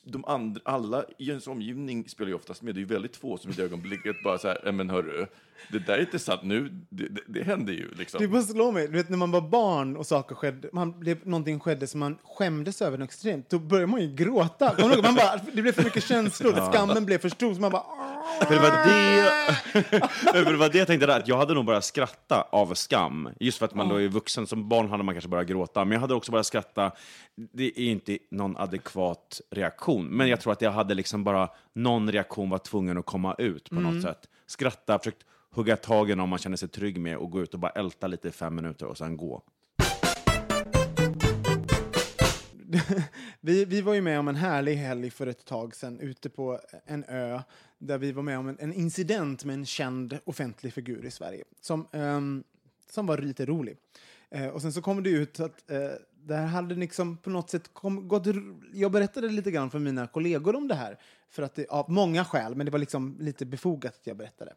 de 0.05 0.25
andra, 0.25 0.61
alla 0.65 1.05
i 1.19 1.29
ens 1.29 1.47
omgivning 1.47 2.09
spelar 2.09 2.29
ju 2.29 2.35
oftast 2.35 2.63
med. 2.63 2.75
Det 2.75 2.79
är 2.79 2.81
ju 2.81 2.87
väldigt 2.87 3.17
få 3.17 3.39
som 3.39 3.51
i 3.51 3.55
det 3.55 3.63
ögonblicket 3.63 4.17
bara 4.25 4.39
så 4.39 4.49
här, 4.49 4.61
"Nej, 4.65 4.73
men 4.73 4.91
hörru, 4.91 5.27
det 5.73 5.79
där 5.79 5.95
är 5.95 6.01
inte 6.01 6.19
sant 6.19 6.41
nu, 6.45 6.69
det, 6.89 7.09
det, 7.09 7.21
det 7.27 7.43
händer 7.43 7.73
ju 7.73 7.91
liksom. 7.95 8.21
Det 8.21 8.29
bara 8.29 8.43
slår 8.43 8.73
mig. 8.73 8.87
Du 8.89 8.93
vet, 8.93 9.09
när 9.09 9.17
man 9.17 9.31
var 9.31 9.41
barn 9.41 9.97
och 9.97 10.07
saker 10.07 10.35
skedde, 10.35 10.69
man, 10.73 11.01
det, 11.05 11.25
någonting 11.25 11.61
skedde 11.61 11.87
som 11.87 12.01
man 12.01 12.19
skämdes 12.25 12.83
över 12.83 12.99
något 12.99 13.09
extremt, 13.09 13.51
då 13.51 13.59
började 13.59 13.87
man 13.87 14.01
ju 14.03 14.15
gråta. 14.15 14.75
Man 15.03 15.15
bara, 15.15 15.37
det 15.53 15.63
blev 15.63 15.73
för 15.73 15.85
mycket 15.85 16.05
känslor, 16.05 16.73
skammen 16.73 17.05
blev 17.07 17.19
för 17.19 17.29
stor, 17.29 17.55
så 17.55 17.61
man 17.61 17.71
bara... 17.71 17.85
För 18.49 18.55
det, 18.55 18.61
var 18.61 18.71
det, 18.71 20.45
för 20.45 20.53
det 20.53 20.57
var 20.57 20.69
det 20.69 20.79
jag 20.79 20.87
tänkte 20.87 21.07
där, 21.07 21.21
att 21.21 21.29
jag 21.29 21.37
hade 21.37 21.55
nog 21.55 21.65
bara 21.65 21.83
skratta 21.83 22.43
av 22.43 22.75
skam. 22.75 23.29
Just 23.41 23.59
för 23.59 23.65
att 23.65 23.75
man 23.75 23.89
då 23.89 24.01
är 24.01 24.09
vuxen, 24.09 24.47
som 24.47 24.69
barn 24.69 24.89
hade 24.91 25.03
man 25.03 25.15
kanske 25.15 25.29
bara 25.29 25.45
gråta. 25.45 25.85
Men 25.85 25.93
jag 25.93 26.01
hade 26.01 26.15
också 26.15 26.33
bara 26.33 26.45
skratta, 26.45 26.93
det 27.35 27.65
är 27.65 27.91
inte 27.91 28.19
någon 28.31 28.57
adekvat 28.57 29.41
reaktion. 29.51 30.07
Men 30.07 30.29
jag 30.29 30.41
tror 30.41 30.53
att 30.53 30.63
jag 30.63 30.73
hade 30.73 30.95
liksom 30.95 31.25
bara, 31.25 31.49
någon 31.73 32.13
reaktion 32.13 32.51
var 32.51 32.59
tvungen 32.59 32.99
att 32.99 33.07
komma 33.07 33.35
ut 33.39 33.71
på 33.71 33.81
något 33.81 34.03
sätt. 34.03 34.29
Skratta, 34.47 34.99
försökt 34.99 35.23
hugga 35.51 35.77
tag 35.77 36.11
i 36.11 36.15
någon 36.15 36.29
man 36.29 36.39
känner 36.39 36.57
sig 36.57 36.69
trygg 36.69 37.01
med 37.01 37.17
och 37.17 37.31
gå 37.31 37.43
ut 37.43 37.55
och 37.55 37.61
bara 37.61 37.73
älta 37.73 38.07
lite 38.07 38.29
i 38.29 38.31
fem 38.31 38.55
minuter 38.55 38.87
och 38.87 38.99
sen 38.99 39.17
gå. 39.17 39.43
Vi, 43.41 43.65
vi 43.65 43.81
var 43.81 43.95
ju 43.95 44.01
med 44.01 44.19
om 44.19 44.29
en 44.29 44.37
härlig 44.37 44.75
helg 44.75 45.11
för 45.11 45.27
ett 45.27 45.45
tag 45.45 45.77
sedan 45.77 46.01
ute 46.01 46.31
på 46.31 46.61
en 46.85 47.05
ö 47.09 47.41
där 47.79 47.99
vi 47.99 48.13
var 48.13 48.23
med 48.23 48.39
om 48.39 48.49
en, 48.49 48.59
en 48.61 48.73
incident 48.73 49.45
med 49.45 49.55
en 49.55 49.67
känd 49.67 50.19
offentlig 50.25 50.73
figur 50.73 51.05
i 51.05 51.11
Sverige 51.11 51.45
som, 51.61 51.87
um, 51.93 52.45
som 52.91 53.07
var 53.07 53.19
lite 53.19 53.47
rolig. 53.47 53.77
Uh, 54.35 54.47
och 54.47 54.63
sen 54.63 54.73
så 54.73 54.83
kom 54.83 55.03
det 55.03 55.11
ut 55.11 55.41
att 55.41 55.65
uh, 55.71 55.79
det 56.27 56.35
här 56.35 56.47
hade 56.47 56.75
liksom 56.75 57.17
på 57.17 57.31
något 57.31 57.51
sätt 57.51 57.71
kom, 57.73 58.09
gått... 58.09 58.27
Jag 58.73 58.93
berättade 58.93 59.29
lite 59.29 59.51
grann 59.51 59.71
för 59.71 59.79
mina 59.79 60.07
kollegor 60.07 60.57
om 60.57 60.69
det 60.69 60.75
här 60.75 60.99
för 61.31 61.43
att 61.43 61.55
det, 61.55 61.67
av 61.69 61.91
många 61.91 62.25
skäl, 62.25 62.55
men 62.55 62.67
det 62.67 62.73
var 62.73 62.79
liksom 62.79 63.17
lite 63.21 63.47
befogat 63.47 63.95
att 64.01 64.07
jag 64.07 64.17
berättade. 64.17 64.55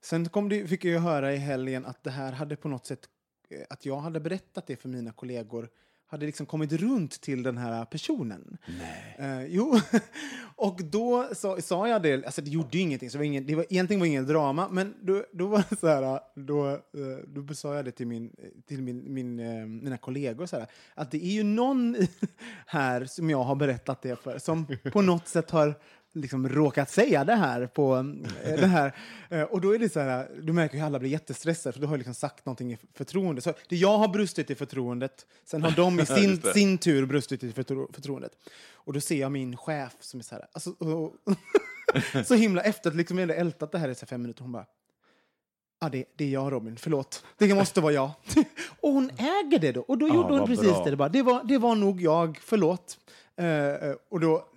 Sen 0.00 0.28
kom 0.28 0.48
det, 0.48 0.66
fick 0.66 0.84
jag 0.84 1.00
höra 1.00 1.32
i 1.32 1.36
helgen 1.36 1.86
att 1.86 2.04
det 2.04 2.10
här 2.10 2.32
hade 2.32 2.56
på 2.56 2.68
något 2.68 2.86
sätt, 2.86 3.08
eh, 3.50 3.60
att 3.70 3.86
jag 3.86 3.96
hade 3.96 4.20
berättat 4.20 4.66
det 4.66 4.76
för 4.76 4.88
mina 4.88 5.12
kollegor, 5.12 5.68
hade 6.08 6.26
liksom 6.26 6.46
kommit 6.46 6.72
runt 6.72 7.20
till 7.20 7.42
den 7.42 7.58
här 7.58 7.84
personen. 7.84 8.58
Nej. 8.78 9.16
Eh, 9.18 9.46
jo, 9.46 9.80
och 10.56 10.80
då 10.84 11.28
sa, 11.34 11.60
sa 11.60 11.88
jag 11.88 12.02
det, 12.02 12.24
alltså 12.24 12.42
det 12.42 12.50
gjorde 12.50 12.78
ju 12.78 12.80
ingenting, 12.80 13.10
så 13.10 13.14
det 13.14 13.18
var 13.18 13.24
ingen, 13.24 13.46
det 13.46 13.54
var, 13.54 13.66
egentligen 13.70 14.00
var 14.00 14.06
det 14.06 14.10
ingen 14.10 14.26
drama, 14.26 14.68
men 14.68 14.94
då, 15.02 15.24
då 15.32 15.46
var 15.46 15.64
det 15.70 15.76
så 15.76 15.86
här, 15.86 16.20
då, 16.34 16.68
eh, 16.70 16.78
då 17.26 17.54
sa 17.54 17.74
jag 17.74 17.84
det 17.84 17.90
till, 17.90 18.06
min, 18.06 18.36
till 18.66 18.82
min, 18.82 19.14
min, 19.14 19.40
eh, 19.40 19.66
mina 19.66 19.96
kollegor, 19.96 20.46
så 20.46 20.58
här, 20.58 20.66
att 20.94 21.10
det 21.10 21.24
är 21.24 21.30
ju 21.30 21.42
någon 21.42 21.96
här 22.66 23.04
som 23.04 23.30
jag 23.30 23.44
har 23.44 23.56
berättat 23.56 24.02
det 24.02 24.16
för, 24.16 24.38
som 24.38 24.66
på 24.92 25.02
något 25.02 25.28
sätt 25.28 25.50
har 25.50 25.74
liksom 26.14 26.48
råkat 26.48 26.90
säga 26.90 27.24
det 27.24 27.34
här 27.34 27.66
på 27.66 27.96
eh, 28.44 28.60
det 28.60 28.66
här. 28.66 28.94
Eh, 29.28 29.42
och 29.42 29.60
då 29.60 29.74
är 29.74 29.78
det 29.78 29.88
så 29.88 30.00
här, 30.00 30.30
du 30.42 30.52
märker 30.52 30.78
hur 30.78 30.84
alla 30.84 30.98
blir 30.98 31.10
jättestressade 31.10 31.72
för 31.72 31.80
du 31.80 31.86
har 31.86 31.96
liksom 31.96 32.14
sagt 32.14 32.46
någonting 32.46 32.72
i 32.72 32.78
förtroende. 32.94 33.40
Så 33.40 33.54
det 33.68 33.76
jag 33.76 33.98
har 33.98 34.08
brustit 34.08 34.50
i 34.50 34.54
förtroendet, 34.54 35.26
sen 35.44 35.62
har 35.62 35.70
de 35.70 36.00
i 36.00 36.06
sin, 36.06 36.42
sin 36.42 36.78
tur 36.78 37.06
brustit 37.06 37.44
i 37.44 37.52
förtro, 37.52 37.90
förtroendet. 37.92 38.32
Och 38.72 38.92
då 38.92 39.00
ser 39.00 39.20
jag 39.20 39.32
min 39.32 39.56
chef 39.56 39.96
som 40.00 40.20
är 40.20 40.24
så 40.24 40.34
här, 40.34 40.46
alltså, 40.52 40.70
och, 40.70 41.14
så 42.26 42.34
himla 42.34 42.62
efter 42.62 42.90
att 42.90 42.96
liksom 42.96 43.18
jag 43.18 43.30
ältat 43.30 43.72
det 43.72 43.78
här 43.78 43.88
i 43.88 43.94
så 43.94 44.06
fem 44.06 44.22
minuter, 44.22 44.42
hon 44.42 44.52
bara 44.52 44.66
Ja, 45.80 45.88
det, 45.88 46.04
det 46.16 46.24
är 46.24 46.28
jag 46.28 46.52
Robin, 46.52 46.76
förlåt. 46.76 47.24
Det 47.38 47.54
måste 47.54 47.80
vara 47.80 47.92
jag. 47.92 48.10
och 48.80 48.92
hon 48.92 49.10
äger 49.10 49.58
det 49.58 49.72
då. 49.72 49.80
Och 49.80 49.98
då 49.98 50.08
gjorde 50.08 50.38
hon 50.38 50.46
precis 50.46 50.64
bra. 50.64 50.84
det. 50.84 50.96
Bara, 50.96 51.08
det, 51.08 51.22
var, 51.22 51.44
det 51.44 51.58
var 51.58 51.74
nog 51.74 52.02
jag, 52.02 52.38
förlåt. 52.42 52.98
Eh, 53.36 53.94
och 54.10 54.20
då, 54.20 54.48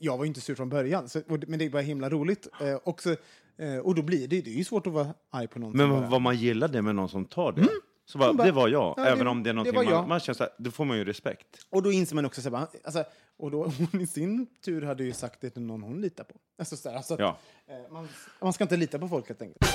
jag 0.00 0.16
var 0.16 0.24
ju 0.24 0.28
inte 0.28 0.40
sur 0.40 0.54
från 0.54 0.68
början, 0.68 1.08
så, 1.08 1.20
och, 1.28 1.38
det- 1.38 1.46
men 1.46 1.58
det 1.58 1.68
var 1.68 1.80
himla 1.82 2.10
roligt. 2.10 2.48
Eh, 2.60 2.74
och, 2.74 3.02
så, 3.02 3.10
eh, 3.58 3.76
och 3.82 3.94
då 3.94 4.02
blir 4.02 4.28
det, 4.28 4.40
det 4.40 4.50
är 4.50 4.54
ju 4.54 4.64
svårt 4.64 4.86
att 4.86 4.92
vara 4.92 5.14
arg 5.30 5.46
på 5.48 5.58
någon. 5.58 5.76
Men 5.76 5.90
vad, 5.90 6.10
vad 6.10 6.20
man 6.20 6.36
gillar 6.36 6.68
det 6.68 6.82
med 6.82 6.94
någon 6.94 7.08
som 7.08 7.24
tar 7.24 7.52
det. 7.52 7.66
Så 8.08 8.18
bara, 8.18 8.32
bara, 8.32 8.46
det 8.46 8.52
var 8.52 8.68
jag, 8.68 8.94
ja, 8.96 9.04
det- 9.04 9.10
även 9.10 9.26
om 9.26 9.42
det 9.42 9.50
är 9.50 9.54
det 9.54 9.56
någonting 9.56 9.90
jag. 9.90 10.00
man, 10.00 10.08
man 10.08 10.20
känner 10.20 10.34
så 10.36 10.42
här, 10.44 10.52
då 10.58 10.70
får 10.70 10.84
man 10.84 10.96
ju 10.98 11.04
respekt. 11.04 11.46
Och 11.70 11.82
då 11.82 11.92
inser 11.92 12.14
man 12.14 12.24
också, 12.26 12.42
så 12.42 12.56
här, 12.56 12.66
alltså, 12.84 13.04
och 13.36 13.50
då 13.50 13.64
hon 13.92 14.00
i 14.00 14.06
sin 14.06 14.46
tur 14.64 14.82
hade 14.82 15.04
ju 15.04 15.12
sagt 15.12 15.40
det 15.40 15.50
till 15.50 15.62
någon 15.62 15.82
hon 15.82 16.00
litar 16.00 16.24
på. 16.24 16.34
Alltså, 16.58 16.76
så 16.76 16.88
här, 16.88 16.96
alltså, 16.96 17.14
att, 17.14 17.20
Ja. 17.20 17.38
eh, 17.68 17.92
man, 17.92 18.08
man 18.40 18.52
ska 18.52 18.64
inte 18.64 18.76
lita 18.76 18.98
på 18.98 19.08
folk 19.08 19.28
helt 19.28 19.42
enkelt. 19.42 19.66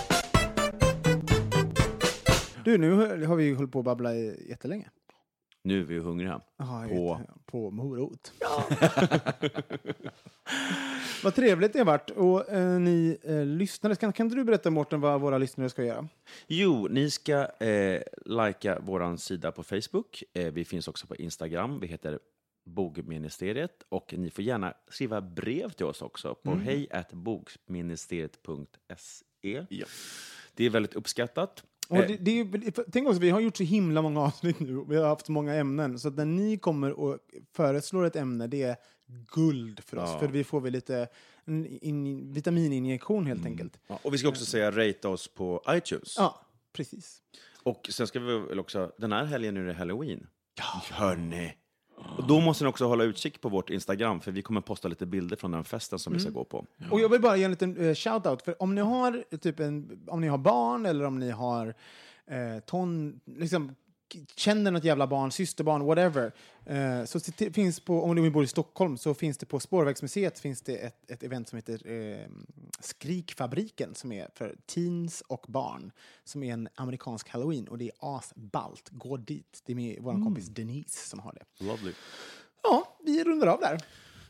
Du, 2.66 2.78
nu 2.78 2.92
har- 3.26 3.36
vi 3.36 3.54
hållit 3.54 3.72
på 3.72 3.80
att 3.80 3.86
babbla 3.86 4.16
jättelänge. 4.16 4.90
Nu 5.64 5.80
är 5.80 5.84
vi 5.84 6.00
hungriga. 6.00 6.42
Aha, 6.60 6.88
På- 6.88 7.22
på 7.46 7.72
morot. 7.72 8.34
vad 11.24 11.36
trevligt 11.36 11.74
det 11.74 11.80
har 11.80 11.86
varit. 11.86 12.10
Och 12.10 12.50
eh, 12.50 12.80
ni 12.80 13.18
eh, 13.24 13.46
lyssnare, 13.46 13.96
kan, 13.96 14.14
kan 14.14 14.26
inte 14.26 14.36
du 14.36 14.44
berätta 14.44 14.70
Mårten 14.70 15.02
vad 15.02 15.22
våra 15.22 15.38
lyssnare 15.38 15.70
ska 15.70 15.84
göra? 15.84 16.08
Jo, 16.48 16.88
ni 16.88 17.12
ska 17.12 17.48
eh, 17.66 18.02
likea 18.26 18.80
vår 18.80 19.18
sida 19.18 19.52
på 19.52 19.64
Facebook. 19.64 20.24
Eh, 20.34 20.52
vi 20.54 20.66
finns 20.66 20.88
också 20.88 21.08
på 21.08 21.16
Instagram. 21.16 21.80
Vi 21.80 21.88
heter 21.88 22.20
Bogministeriet. 22.66 23.84
Och 23.90 24.14
ni 24.18 24.30
får 24.30 24.44
gärna 24.44 24.74
skriva 24.90 25.22
brev 25.22 25.70
till 25.70 25.86
oss 25.86 26.02
också 26.02 26.36
på 26.36 26.52
Mm. 26.52 26.64
hej 26.64 26.88
bogministeriet.se. 27.12 29.66
Ja. 29.70 29.86
Det 30.56 30.66
är 30.66 30.70
väldigt 30.70 30.94
uppskattat. 30.94 31.64
Och 31.92 31.98
Eh, 31.98 32.08
det, 32.08 32.18
det 32.18 32.32
ju- 32.32 32.72
tänk 32.92 33.08
också, 33.08 33.20
vi 33.22 33.30
har 33.30 33.40
gjort 33.40 33.58
så 33.58 33.64
himla 33.64 34.02
många 34.02 34.20
avsnitt 34.28 34.60
nu 34.60 34.78
och 34.78 34.92
vi 34.92 34.96
har 34.98 35.08
haft 35.08 35.26
så 35.26 35.32
många 35.32 35.54
ämnen. 35.56 36.00
Så 36.00 36.08
att 36.08 36.16
när 36.16 36.26
ni 36.26 36.58
kommer 36.58 36.92
och 37.00 37.18
föreslår 37.56 38.06
ett 38.06 38.16
ämne, 38.16 38.48
det 38.48 38.62
är 38.64 38.76
guld 39.36 39.84
för 39.84 39.98
oss. 39.98 40.10
Ja. 40.14 40.20
För 40.20 40.28
vi 40.28 40.44
får 40.44 40.62
väl 40.62 40.74
lite 40.74 41.08
en 41.46 41.66
in, 41.66 42.34
vitamininjektion 42.34 43.26
helt 43.26 43.46
enkelt. 43.46 43.80
ja, 43.88 44.00
och 44.04 44.14
vi 44.14 44.18
ska 44.18 44.28
också 44.30 44.46
säga 44.46 44.72
rate 44.72 45.08
oss 45.08 45.28
på 45.28 45.64
iTunes. 45.70 46.14
Ja, 46.18 46.46
precis. 46.74 47.22
Och 47.64 47.90
sen 47.92 48.08
ska 48.08 48.20
vi 48.20 48.40
väl 48.40 48.60
också, 48.60 48.92
den 48.98 49.12
här 49.12 49.26
helgen 49.26 49.58
är 49.58 49.66
det 49.66 49.74
halloween. 49.74 50.28
Ja. 50.58 50.82
Hörni! 50.96 51.54
Och 52.18 52.28
då 52.28 52.40
måste 52.40 52.64
ni 52.64 52.70
också 52.70 52.86
hålla 52.86 53.04
utkik 53.04 53.42
på 53.42 53.50
vårt 53.50 53.70
Instagram, 53.70 54.22
för 54.22 54.32
vi 54.32 54.42
kommer 54.42 54.62
posta 54.62 54.88
lite 54.88 55.06
bilder 55.06 55.36
från 55.36 55.52
den 55.52 55.64
festen 55.64 56.00
som 56.00 56.14
vi 56.14 56.20
ska 56.20 56.30
gå 56.30 56.44
på. 56.44 56.66
Och 56.92 57.00
jag 57.00 57.10
vill 57.10 57.22
bara 57.22 57.38
ge 57.38 57.44
en 57.44 57.52
liten 57.52 57.78
uh, 57.78 57.94
shout-out. 57.94 58.42
För 58.46 58.62
om 58.62 58.76
ni 58.76 58.82
har 58.82 59.38
typ 59.38 59.60
en, 59.60 60.00
om 60.08 60.22
ni 60.22 60.28
har 60.28 60.38
barn 60.38 60.86
eller 60.86 61.06
om 61.06 61.20
ni 61.20 61.32
har 61.32 61.74
eh, 62.28 62.60
ton, 62.66 63.20
liksom, 63.26 63.76
känner 64.36 64.72
något 64.72 64.84
jävla 64.84 65.08
barn, 65.08 65.32
systerbarn, 65.32 65.86
whatever. 65.86 66.32
Eh, 66.66 67.06
så 67.06 67.20
till- 67.20 67.54
finns 67.54 67.80
på, 67.80 68.04
om 68.04 68.16
ni 68.16 68.30
bor 68.30 68.44
i 68.44 68.48
Stockholm 68.48 68.98
så 68.98 69.14
finns 69.14 69.38
det 69.38 69.46
på 69.46 69.60
Spårvägsmuseet 69.60 70.40
finns 70.40 70.62
det 70.62 70.76
ett, 70.76 71.12
ett 71.12 71.24
event 71.24 71.50
som 71.50 71.56
heter 71.56 71.92
eh, 71.92 72.26
Skrikfabriken 72.80 73.96
som 73.96 74.12
är 74.12 74.28
för 74.36 74.56
teens 74.66 75.24
och 75.28 75.46
barn. 75.48 75.92
Som 76.24 76.44
är 76.44 76.54
en 76.54 76.70
amerikansk 76.76 77.30
halloween 77.30 77.68
och 77.68 77.78
det 77.78 77.86
är 77.86 78.18
asballt. 78.18 78.90
Gå 78.92 79.18
dit. 79.18 79.62
Det 79.66 79.72
är 79.72 79.76
med 79.76 79.98
vår 80.02 80.14
kompis 80.14 80.48
Denise 80.48 81.10
som 81.10 81.20
har 81.20 81.34
det. 81.34 81.66
Lovely. 81.66 81.94
Ja, 82.64 82.98
vi 83.06 83.24
rundar 83.24 83.48
av 83.48 83.60
där. 83.60 83.80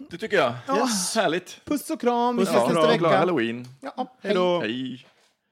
Det 0.10 0.18
tycker 0.18 0.38
jag. 0.38 0.54
Ja. 0.68 0.88
Härligt. 1.16 1.62
Puss 1.66 1.90
och 1.90 2.02
kram, 2.02 2.38
vi 2.38 2.44
ses 2.44 2.56
Ja, 2.56 2.64
nästa 2.68 2.82
bra, 2.88 2.98
glad 2.98 3.14
halloween. 3.14 3.68
Ja, 3.82 4.18
Hej 4.22 4.34
då! 4.36 4.60
Hej. 4.62 5.08